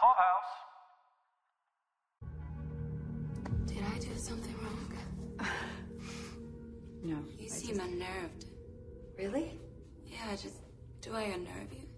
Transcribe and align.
Clubhouse. 0.00 0.52
Did 3.66 3.82
I 3.84 3.98
do 3.98 4.16
something 4.16 4.54
wrong? 4.62 4.92
No. 7.02 7.16
You 7.38 7.46
I 7.46 7.48
seem 7.48 7.76
just- 7.76 7.80
unnerved. 7.88 8.44
Really? 9.18 9.58
Yeah, 10.06 10.36
just. 10.36 10.56
Do 11.00 11.14
I 11.14 11.22
unnerve 11.22 11.72
you? 11.72 11.88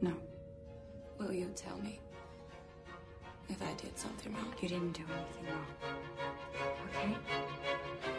No. 0.00 0.14
Will 1.18 1.32
you 1.34 1.50
tell 1.54 1.76
me 1.78 2.00
if 3.50 3.60
I 3.60 3.74
did 3.74 3.98
something 3.98 4.32
wrong? 4.32 4.54
You 4.62 4.68
didn't 4.70 4.92
do 4.92 5.02
anything 5.02 5.54
wrong. 5.54 5.66
Okay? 6.88 8.18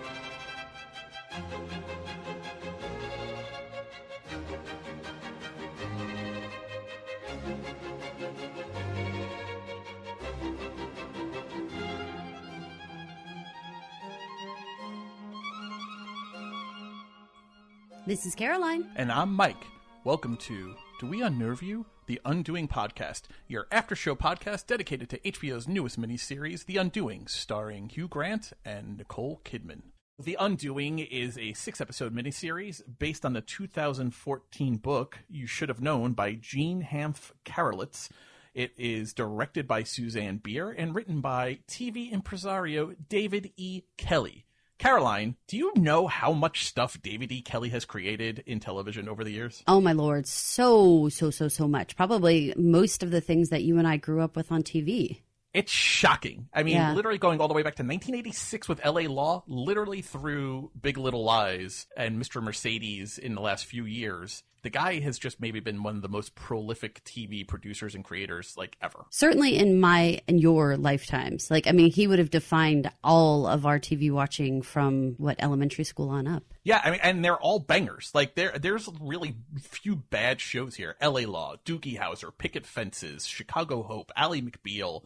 This 18.06 18.26
is 18.26 18.36
Caroline. 18.36 18.90
And 18.98 19.10
I'm 19.12 19.34
Mike. 19.34 19.56
Welcome 20.04 20.36
to 20.38 20.76
Do 21.00 21.08
We 21.08 21.22
Unnerve 21.22 21.62
You? 21.62 21.86
The 22.08 22.20
Undoing 22.26 22.68
Podcast, 22.68 23.24
your 23.48 23.68
after 23.72 23.96
show 23.96 24.16
podcast 24.16 24.68
dedicated 24.68 25.10
to 25.12 25.20
HBO's 25.20 25.70
newest 25.70 25.98
miniseries, 25.98 26.66
The 26.66 26.76
Undoing, 26.76 27.28
starring 27.28 27.88
Hugh 27.88 28.10
Grant 28.10 28.52
and 28.66 28.98
Nicole 28.98 29.40
Kidman. 29.46 29.89
The 30.22 30.36
Undoing 30.38 31.00
is 31.00 31.38
a 31.38 31.54
six 31.54 31.80
episode 31.80 32.14
miniseries 32.14 32.82
based 33.00 33.24
on 33.24 33.32
the 33.32 33.40
2014 33.40 34.76
book 34.76 35.20
You 35.30 35.48
Should 35.48 35.70
Have 35.70 35.82
Known 35.82 36.12
by 36.12 36.34
Jean 36.34 36.84
Hanff 36.84 37.32
Korelitz. 37.46 38.10
It 38.54 38.74
is 38.78 39.14
directed 39.14 39.66
by 39.66 39.84
Susanne 39.84 40.42
Bier 40.44 40.72
and 40.72 40.94
written 40.94 41.22
by 41.22 41.60
TV 41.70 42.12
impresario 42.12 42.96
David 43.08 43.54
E. 43.56 43.84
Kelley. 43.96 44.46
Caroline, 44.78 45.38
do 45.48 45.56
you 45.56 45.72
know 45.78 46.08
how 46.08 46.34
much 46.34 46.66
stuff 46.66 47.02
David 47.02 47.32
E. 47.32 47.42
Kelley 47.42 47.70
has 47.70 47.86
created 47.86 48.44
in 48.46 48.60
television 48.60 49.08
over 49.08 49.24
the 49.24 49.32
years? 49.32 49.64
Oh 49.70 49.80
my 49.80 49.94
lord, 49.94 50.28
so 50.28 51.08
so 51.08 51.32
so 51.32 51.48
so 51.48 51.66
much. 51.66 51.96
Probably 51.96 52.54
most 52.58 53.04
of 53.04 53.12
the 53.12 53.22
things 53.22 53.50
that 53.50 53.64
you 53.64 53.78
and 53.78 53.88
I 53.88 53.96
grew 53.96 54.20
up 54.20 54.36
with 54.36 54.52
on 54.52 54.64
TV. 54.64 55.22
It's 55.60 55.72
shocking. 55.74 56.48
I 56.54 56.64
mean, 56.64 56.76
Yeah. 56.78 56.94
literally 56.94 57.18
going 57.18 57.42
all 57.42 57.50
the 57.50 57.54
way 57.54 57.64
back 57.64 57.76
to 57.76 57.84
1986 57.84 58.70
with 58.70 58.80
LA 58.86 59.02
Law, 59.10 59.44
literally 59.46 60.02
through 60.02 60.72
Big 60.82 60.98
Little 60.98 61.24
Lies 61.26 61.86
and 61.98 62.18
Mr. 62.22 62.42
Mercedes 62.42 63.18
in 63.18 63.36
the 63.36 63.42
last 63.42 63.66
few 63.66 63.84
years. 63.84 64.44
The 64.62 64.70
guy 64.70 65.00
has 65.00 65.18
just 65.20 65.40
maybe 65.40 65.60
been 65.62 65.84
one 65.84 65.96
of 65.96 66.02
the 66.02 66.10
most 66.10 66.36
prolific 66.36 67.02
TV 67.06 67.46
producers 67.48 67.96
and 67.96 68.04
creators 68.04 68.56
like 68.58 68.76
ever. 68.82 69.06
Certainly 69.10 69.58
in 69.58 69.80
my 69.80 70.20
and 70.28 70.40
your 70.42 70.76
lifetimes. 70.76 71.50
Like 71.52 71.66
I 71.68 71.72
mean, 71.72 71.92
he 71.92 72.08
would 72.08 72.20
have 72.20 72.30
defined 72.30 72.92
all 73.04 73.48
of 73.48 73.66
our 73.66 73.80
TV 73.80 74.12
watching 74.12 74.62
from 74.62 75.16
what 75.18 75.38
elementary 75.40 75.86
school 75.86 76.10
on 76.10 76.28
up. 76.28 76.44
Yeah, 76.64 76.82
I 76.84 76.92
mean, 76.92 77.00
and 77.04 77.24
they're 77.24 77.38
all 77.38 77.60
bangers. 77.60 78.12
Like 78.14 78.36
there, 78.36 78.52
there's 78.60 78.90
really 79.00 79.36
few 79.62 79.96
bad 79.96 80.42
shows 80.42 80.76
here. 80.76 80.96
L.A. 81.00 81.26
Law, 81.26 81.56
Doogie 81.66 81.98
Howser, 81.98 82.32
Picket 82.38 82.66
Fences, 82.66 83.26
Chicago 83.26 83.82
Hope, 83.84 84.12
Ally 84.18 84.42
McBeal, 84.42 85.04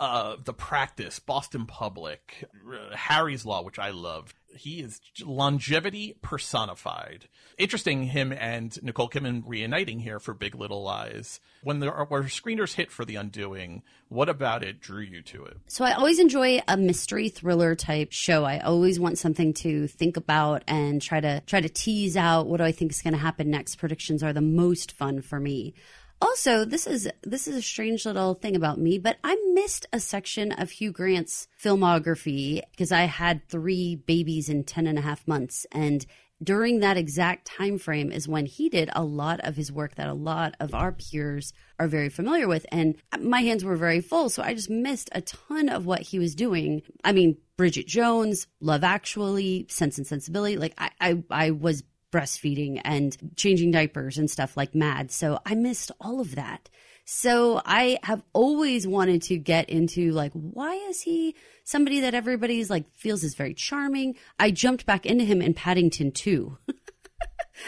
uh, 0.00 0.36
The 0.42 0.54
Practice, 0.54 1.18
Boston 1.18 1.66
Public, 1.66 2.48
uh, 2.66 2.96
Harry's 2.96 3.44
Law, 3.44 3.62
which 3.62 3.78
I 3.78 3.90
love. 3.90 4.34
He 4.56 4.80
is 4.80 5.00
longevity 5.22 6.16
personified. 6.22 7.28
Interesting, 7.58 8.04
him 8.04 8.32
and 8.32 8.82
Nicole 8.82 9.10
Kidman 9.10 9.42
reuniting 9.46 10.00
here 10.00 10.18
for 10.18 10.34
Big 10.34 10.54
Little 10.54 10.82
Lies. 10.82 11.38
When 11.62 11.78
there 11.78 11.92
are, 11.92 12.06
where 12.06 12.22
screeners 12.22 12.74
hit 12.74 12.90
for 12.90 13.04
The 13.04 13.16
Undoing, 13.16 13.82
what 14.08 14.30
about 14.30 14.64
it 14.64 14.80
drew 14.80 15.02
you 15.02 15.22
to 15.22 15.44
it? 15.44 15.58
So 15.68 15.84
I 15.84 15.92
always 15.92 16.18
enjoy 16.18 16.62
a 16.66 16.76
mystery 16.78 17.28
thriller 17.28 17.76
type 17.76 18.10
show. 18.10 18.44
I 18.44 18.58
always 18.58 18.98
want 18.98 19.18
something 19.18 19.52
to 19.54 19.86
think 19.86 20.16
about 20.16 20.64
and 20.66 21.00
try 21.00 21.20
to 21.20 21.42
try 21.46 21.60
to 21.60 21.68
tease 21.68 22.16
out 22.16 22.48
what 22.48 22.56
do 22.56 22.64
I 22.64 22.72
think 22.72 22.90
is 22.90 23.02
going 23.02 23.12
to 23.12 23.20
happen 23.20 23.50
next. 23.50 23.76
Predictions 23.76 24.22
are 24.22 24.32
the 24.32 24.40
most 24.40 24.92
fun 24.92 25.20
for 25.20 25.38
me. 25.38 25.74
Also, 26.22 26.66
this 26.66 26.86
is 26.86 27.08
this 27.22 27.48
is 27.48 27.56
a 27.56 27.62
strange 27.62 28.04
little 28.04 28.34
thing 28.34 28.54
about 28.54 28.78
me, 28.78 28.98
but 28.98 29.16
I 29.24 29.36
missed 29.54 29.86
a 29.92 30.00
section 30.00 30.52
of 30.52 30.70
Hugh 30.70 30.92
Grant's 30.92 31.48
filmography 31.62 32.60
because 32.70 32.92
I 32.92 33.02
had 33.02 33.48
three 33.48 33.96
babies 33.96 34.48
in 34.48 34.64
10 34.64 34.86
and 34.86 34.98
a 34.98 35.02
half 35.02 35.26
months. 35.26 35.66
And 35.72 36.04
during 36.42 36.80
that 36.80 36.96
exact 36.96 37.46
time 37.46 37.78
frame 37.78 38.12
is 38.12 38.28
when 38.28 38.46
he 38.46 38.68
did 38.68 38.90
a 38.94 39.04
lot 39.04 39.40
of 39.40 39.56
his 39.56 39.72
work 39.72 39.94
that 39.96 40.08
a 40.08 40.14
lot 40.14 40.54
of 40.60 40.74
our 40.74 40.92
peers 40.92 41.52
are 41.78 41.88
very 41.88 42.08
familiar 42.08 42.48
with. 42.48 42.66
And 42.70 42.96
my 43.18 43.40
hands 43.40 43.64
were 43.64 43.76
very 43.76 44.00
full 44.00 44.28
so 44.28 44.42
i 44.42 44.54
just 44.54 44.70
missed 44.70 45.08
a 45.12 45.22
ton 45.22 45.68
of 45.68 45.86
what 45.86 46.02
he 46.02 46.18
was 46.18 46.34
doing. 46.34 46.82
I 47.02 47.12
mean 47.12 47.38
bridget 47.56 47.86
jones 47.86 48.46
love 48.60 48.82
actually 48.82 49.66
sense 49.68 49.98
and 49.98 50.06
sensibility 50.06 50.56
like 50.56 50.72
i 50.78 50.90
i, 50.98 51.22
I 51.30 51.50
was 51.50 51.82
breastfeeding 52.10 52.80
and 52.84 53.16
changing 53.36 53.70
diapers 53.70 54.18
and 54.18 54.30
stuff 54.30 54.56
like 54.56 54.74
mad 54.74 55.10
so 55.10 55.38
i 55.46 55.54
missed 55.54 55.92
all 56.00 56.20
of 56.20 56.34
that 56.34 56.68
so 57.12 57.60
I 57.64 57.98
have 58.04 58.22
always 58.32 58.86
wanted 58.86 59.22
to 59.22 59.36
get 59.36 59.68
into 59.68 60.12
like, 60.12 60.30
why 60.32 60.74
is 60.76 61.02
he 61.02 61.34
somebody 61.64 61.98
that 62.02 62.14
everybody's 62.14 62.70
like 62.70 62.84
feels 62.94 63.24
is 63.24 63.34
very 63.34 63.52
charming? 63.52 64.14
I 64.38 64.52
jumped 64.52 64.86
back 64.86 65.06
into 65.06 65.24
him 65.24 65.42
in 65.42 65.52
Paddington 65.52 66.12
2. 66.12 66.56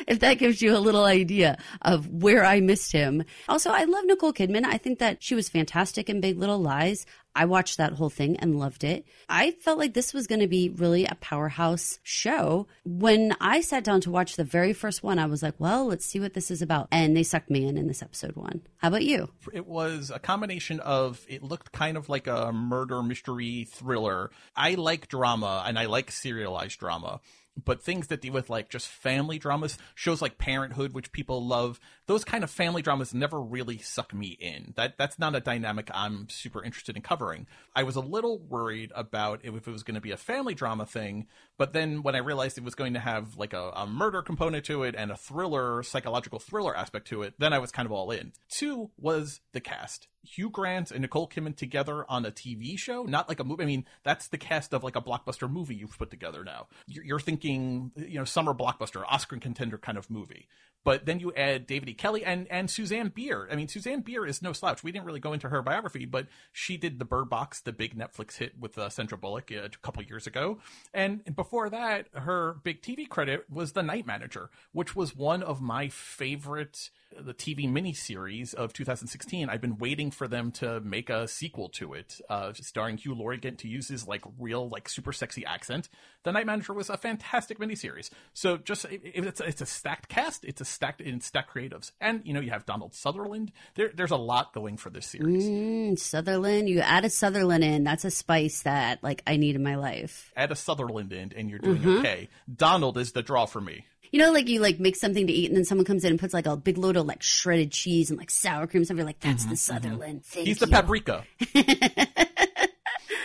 if 0.06 0.20
that 0.20 0.38
gives 0.38 0.62
you 0.62 0.76
a 0.76 0.78
little 0.78 1.04
idea 1.04 1.58
of 1.82 2.08
where 2.08 2.44
I 2.44 2.60
missed 2.60 2.92
him. 2.92 3.24
Also, 3.48 3.70
I 3.70 3.84
love 3.84 4.04
Nicole 4.04 4.32
Kidman. 4.32 4.64
I 4.64 4.78
think 4.78 4.98
that 4.98 5.22
she 5.22 5.34
was 5.34 5.48
fantastic 5.48 6.08
in 6.08 6.20
Big 6.20 6.38
Little 6.38 6.60
Lies. 6.60 7.06
I 7.34 7.46
watched 7.46 7.78
that 7.78 7.94
whole 7.94 8.10
thing 8.10 8.36
and 8.36 8.58
loved 8.58 8.84
it. 8.84 9.06
I 9.28 9.52
felt 9.52 9.78
like 9.78 9.94
this 9.94 10.12
was 10.12 10.26
going 10.26 10.40
to 10.40 10.46
be 10.46 10.68
really 10.68 11.06
a 11.06 11.14
powerhouse 11.14 11.98
show. 12.02 12.66
When 12.84 13.34
I 13.40 13.62
sat 13.62 13.84
down 13.84 14.02
to 14.02 14.10
watch 14.10 14.36
the 14.36 14.44
very 14.44 14.72
first 14.72 15.02
one, 15.02 15.18
I 15.18 15.26
was 15.26 15.42
like, 15.42 15.54
well, 15.58 15.86
let's 15.86 16.04
see 16.04 16.20
what 16.20 16.34
this 16.34 16.50
is 16.50 16.60
about. 16.62 16.88
And 16.90 17.16
they 17.16 17.22
sucked 17.22 17.50
me 17.50 17.66
in 17.66 17.78
in 17.78 17.86
this 17.86 18.02
episode 18.02 18.36
one. 18.36 18.62
How 18.78 18.88
about 18.88 19.04
you? 19.04 19.30
it 19.52 19.66
was 19.66 20.10
a 20.14 20.18
combination 20.18 20.80
of 20.80 21.24
it 21.28 21.42
looked 21.42 21.72
kind 21.72 21.96
of 21.96 22.08
like 22.08 22.26
a 22.26 22.52
murder 22.52 23.02
mystery 23.02 23.66
thriller. 23.70 24.30
I 24.54 24.74
like 24.74 25.08
drama 25.08 25.64
and 25.66 25.78
I 25.78 25.86
like 25.86 26.10
serialized 26.10 26.78
drama. 26.78 27.20
But 27.62 27.82
things 27.82 28.06
that 28.06 28.22
deal 28.22 28.32
with 28.32 28.48
like 28.48 28.70
just 28.70 28.88
family 28.88 29.38
dramas, 29.38 29.76
shows 29.94 30.22
like 30.22 30.38
Parenthood, 30.38 30.94
which 30.94 31.12
people 31.12 31.44
love, 31.44 31.78
those 32.06 32.24
kind 32.24 32.42
of 32.44 32.50
family 32.50 32.80
dramas 32.80 33.12
never 33.12 33.40
really 33.40 33.78
suck 33.78 34.14
me 34.14 34.28
in. 34.28 34.72
That 34.76 34.96
that's 34.96 35.18
not 35.18 35.36
a 35.36 35.40
dynamic 35.40 35.90
I'm 35.92 36.28
super 36.30 36.64
interested 36.64 36.96
in 36.96 37.02
covering. 37.02 37.46
I 37.74 37.82
was 37.82 37.96
a 37.96 38.00
little 38.00 38.38
worried 38.38 38.90
about 38.94 39.40
if 39.44 39.68
it 39.68 39.70
was 39.70 39.82
going 39.82 39.96
to 39.96 40.00
be 40.00 40.12
a 40.12 40.16
family 40.16 40.54
drama 40.54 40.86
thing, 40.86 41.26
but 41.58 41.74
then 41.74 42.02
when 42.02 42.14
I 42.14 42.18
realized 42.18 42.56
it 42.56 42.64
was 42.64 42.74
going 42.74 42.94
to 42.94 43.00
have 43.00 43.36
like 43.36 43.52
a, 43.52 43.70
a 43.74 43.86
murder 43.86 44.22
component 44.22 44.64
to 44.66 44.82
it 44.84 44.94
and 44.96 45.10
a 45.10 45.16
thriller, 45.16 45.82
psychological 45.82 46.38
thriller 46.38 46.76
aspect 46.76 47.06
to 47.08 47.22
it, 47.22 47.34
then 47.38 47.52
I 47.52 47.58
was 47.58 47.70
kind 47.70 47.86
of 47.86 47.92
all 47.92 48.10
in. 48.10 48.32
Two 48.48 48.90
was 48.96 49.40
the 49.52 49.60
cast. 49.60 50.08
Hugh 50.24 50.50
Grant 50.50 50.90
and 50.90 51.02
Nicole 51.02 51.28
Kidman 51.28 51.56
together 51.56 52.04
on 52.08 52.24
a 52.24 52.30
TV 52.30 52.78
show, 52.78 53.04
not 53.04 53.28
like 53.28 53.40
a 53.40 53.44
movie. 53.44 53.62
I 53.62 53.66
mean, 53.66 53.86
that's 54.04 54.28
the 54.28 54.38
cast 54.38 54.72
of 54.72 54.84
like 54.84 54.96
a 54.96 55.00
blockbuster 55.00 55.50
movie 55.50 55.74
you've 55.74 55.98
put 55.98 56.10
together 56.10 56.44
now. 56.44 56.68
You're, 56.86 57.20
thinking, 57.20 57.92
you 57.96 58.18
know, 58.18 58.24
summer 58.24 58.54
blockbuster, 58.54 59.04
Oscar 59.08 59.36
contender 59.38 59.78
kind 59.78 59.98
of 59.98 60.10
movie. 60.10 60.48
But 60.84 61.06
then 61.06 61.20
you 61.20 61.32
add 61.34 61.66
David 61.66 61.88
E. 61.88 61.94
Kelley 61.94 62.24
and, 62.24 62.48
and 62.50 62.68
Susanne 62.68 63.12
Bier. 63.14 63.48
I 63.50 63.54
mean, 63.54 63.68
Susanne 63.68 64.00
Bier 64.00 64.26
is 64.26 64.42
no 64.42 64.52
slouch. 64.52 64.82
We 64.82 64.90
didn't 64.90 65.04
really 65.04 65.20
go 65.20 65.32
into 65.32 65.48
her 65.48 65.62
biography, 65.62 66.06
but 66.06 66.26
she 66.52 66.76
did 66.76 66.98
the 66.98 67.04
Bird 67.04 67.28
Box, 67.30 67.60
the 67.60 67.72
big 67.72 67.96
Netflix 67.96 68.38
hit 68.38 68.58
with 68.58 68.76
uh, 68.76 68.88
Sandra 68.88 69.16
Bullock 69.16 69.52
uh, 69.52 69.62
a 69.64 69.68
couple 69.68 70.02
years 70.02 70.26
ago. 70.26 70.58
And 70.92 71.22
before 71.36 71.70
that, 71.70 72.08
her 72.14 72.56
big 72.64 72.82
TV 72.82 73.08
credit 73.08 73.44
was 73.48 73.72
The 73.72 73.82
Night 73.82 74.06
Manager, 74.06 74.50
which 74.72 74.96
was 74.96 75.14
one 75.14 75.42
of 75.42 75.60
my 75.60 75.88
favorite 75.88 76.90
the 77.20 77.34
TV 77.34 77.68
miniseries 77.70 78.54
of 78.54 78.72
2016. 78.72 79.48
I've 79.48 79.60
been 79.60 79.78
waiting 79.78 80.10
for 80.10 80.28
them 80.28 80.50
to 80.52 80.80
make 80.80 81.10
a 81.10 81.28
sequel 81.28 81.68
to 81.70 81.94
it, 81.94 82.20
uh, 82.28 82.52
starring 82.54 82.96
Hugh 82.96 83.14
Laurie 83.14 83.36
again 83.36 83.56
to 83.56 83.68
use 83.68 83.88
his 83.88 84.06
like 84.06 84.22
real 84.38 84.68
like 84.68 84.88
super 84.88 85.12
sexy 85.12 85.44
accent. 85.44 85.88
The 86.24 86.32
Night 86.32 86.46
Manager 86.46 86.72
was 86.72 86.88
a 86.90 86.96
fantastic 86.96 87.58
miniseries. 87.58 88.10
So 88.32 88.56
just 88.56 88.84
if 88.86 89.24
it's 89.24 89.40
it's 89.40 89.60
a 89.60 89.66
stacked 89.66 90.08
cast, 90.08 90.44
it's 90.44 90.60
a 90.60 90.64
stacked 90.64 91.00
in 91.00 91.20
stacked 91.20 91.54
creatives, 91.54 91.92
and 92.00 92.22
you 92.24 92.32
know 92.32 92.40
you 92.40 92.50
have 92.50 92.66
Donald 92.66 92.94
Sutherland. 92.94 93.52
There, 93.74 93.90
there's 93.94 94.10
a 94.10 94.16
lot 94.16 94.52
going 94.52 94.76
for 94.76 94.90
this 94.90 95.06
series. 95.06 95.44
Mm, 95.44 95.98
Sutherland, 95.98 96.68
you 96.68 96.80
added 96.80 97.12
Sutherland 97.12 97.64
in. 97.64 97.84
That's 97.84 98.04
a 98.04 98.10
spice 98.10 98.62
that 98.62 99.02
like 99.02 99.22
I 99.26 99.36
need 99.36 99.56
in 99.56 99.62
my 99.62 99.76
life. 99.76 100.32
Add 100.36 100.52
a 100.52 100.56
Sutherland 100.56 101.12
in, 101.12 101.32
and 101.36 101.50
you're 101.50 101.58
doing 101.58 101.98
okay. 101.98 102.28
Donald 102.54 102.98
is 102.98 103.12
the 103.12 103.22
draw 103.22 103.46
for 103.46 103.60
me. 103.60 103.86
You 104.12 104.20
know, 104.20 104.30
like 104.30 104.48
you 104.48 104.60
like 104.60 104.78
make 104.78 104.94
something 104.94 105.26
to 105.26 105.32
eat, 105.32 105.48
and 105.48 105.56
then 105.56 105.64
someone 105.64 105.84
comes 105.84 106.04
in 106.04 106.10
and 106.10 106.20
puts 106.20 106.34
like 106.34 106.46
a 106.46 106.56
big 106.56 106.78
load 106.78 106.96
of 106.96 107.06
like 107.06 107.22
shredded 107.22 107.72
cheese 107.72 108.10
and 108.10 108.18
like 108.18 108.30
sour 108.30 108.66
cream. 108.66 108.84
You're 108.88 109.04
like, 109.04 109.20
that's 109.20 109.46
the 109.46 109.56
Sutherland. 109.56 110.24
Thank 110.24 110.46
He's 110.46 110.58
the 110.58 110.66
you. 110.66 110.72
paprika. 110.72 111.24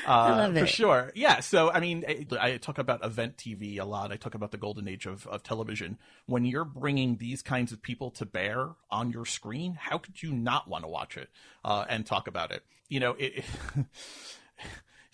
Uh, 0.08 0.30
love 0.38 0.58
For 0.58 0.66
sure. 0.66 1.12
Yeah. 1.16 1.42
So, 1.42 1.70
I 1.70 1.82
mean, 1.82 2.06
I, 2.08 2.26
I 2.40 2.58
talk 2.58 2.78
about 2.78 3.04
event 3.04 3.36
TV 3.36 3.78
a 3.78 3.84
lot. 3.84 4.14
I 4.14 4.16
talk 4.16 4.36
about 4.36 4.52
the 4.52 4.58
golden 4.58 4.88
age 4.88 5.06
of, 5.06 5.28
of 5.28 5.44
television. 5.44 5.98
When 6.28 6.46
you're 6.46 6.64
bringing 6.64 7.18
these 7.18 7.42
kinds 7.42 7.74
of 7.74 7.82
people 7.82 8.12
to 8.12 8.26
bear 8.26 8.70
on 8.90 9.12
your 9.12 9.26
screen, 9.26 9.74
how 9.74 9.98
could 9.98 10.24
you 10.24 10.32
not 10.32 10.70
want 10.70 10.86
to 10.86 10.88
watch 10.88 11.18
it 11.18 11.30
uh, 11.66 11.84
and 11.90 12.06
talk 12.06 12.28
about 12.28 12.52
it? 12.52 12.64
You 12.88 13.02
know, 13.02 13.16
it. 13.20 13.44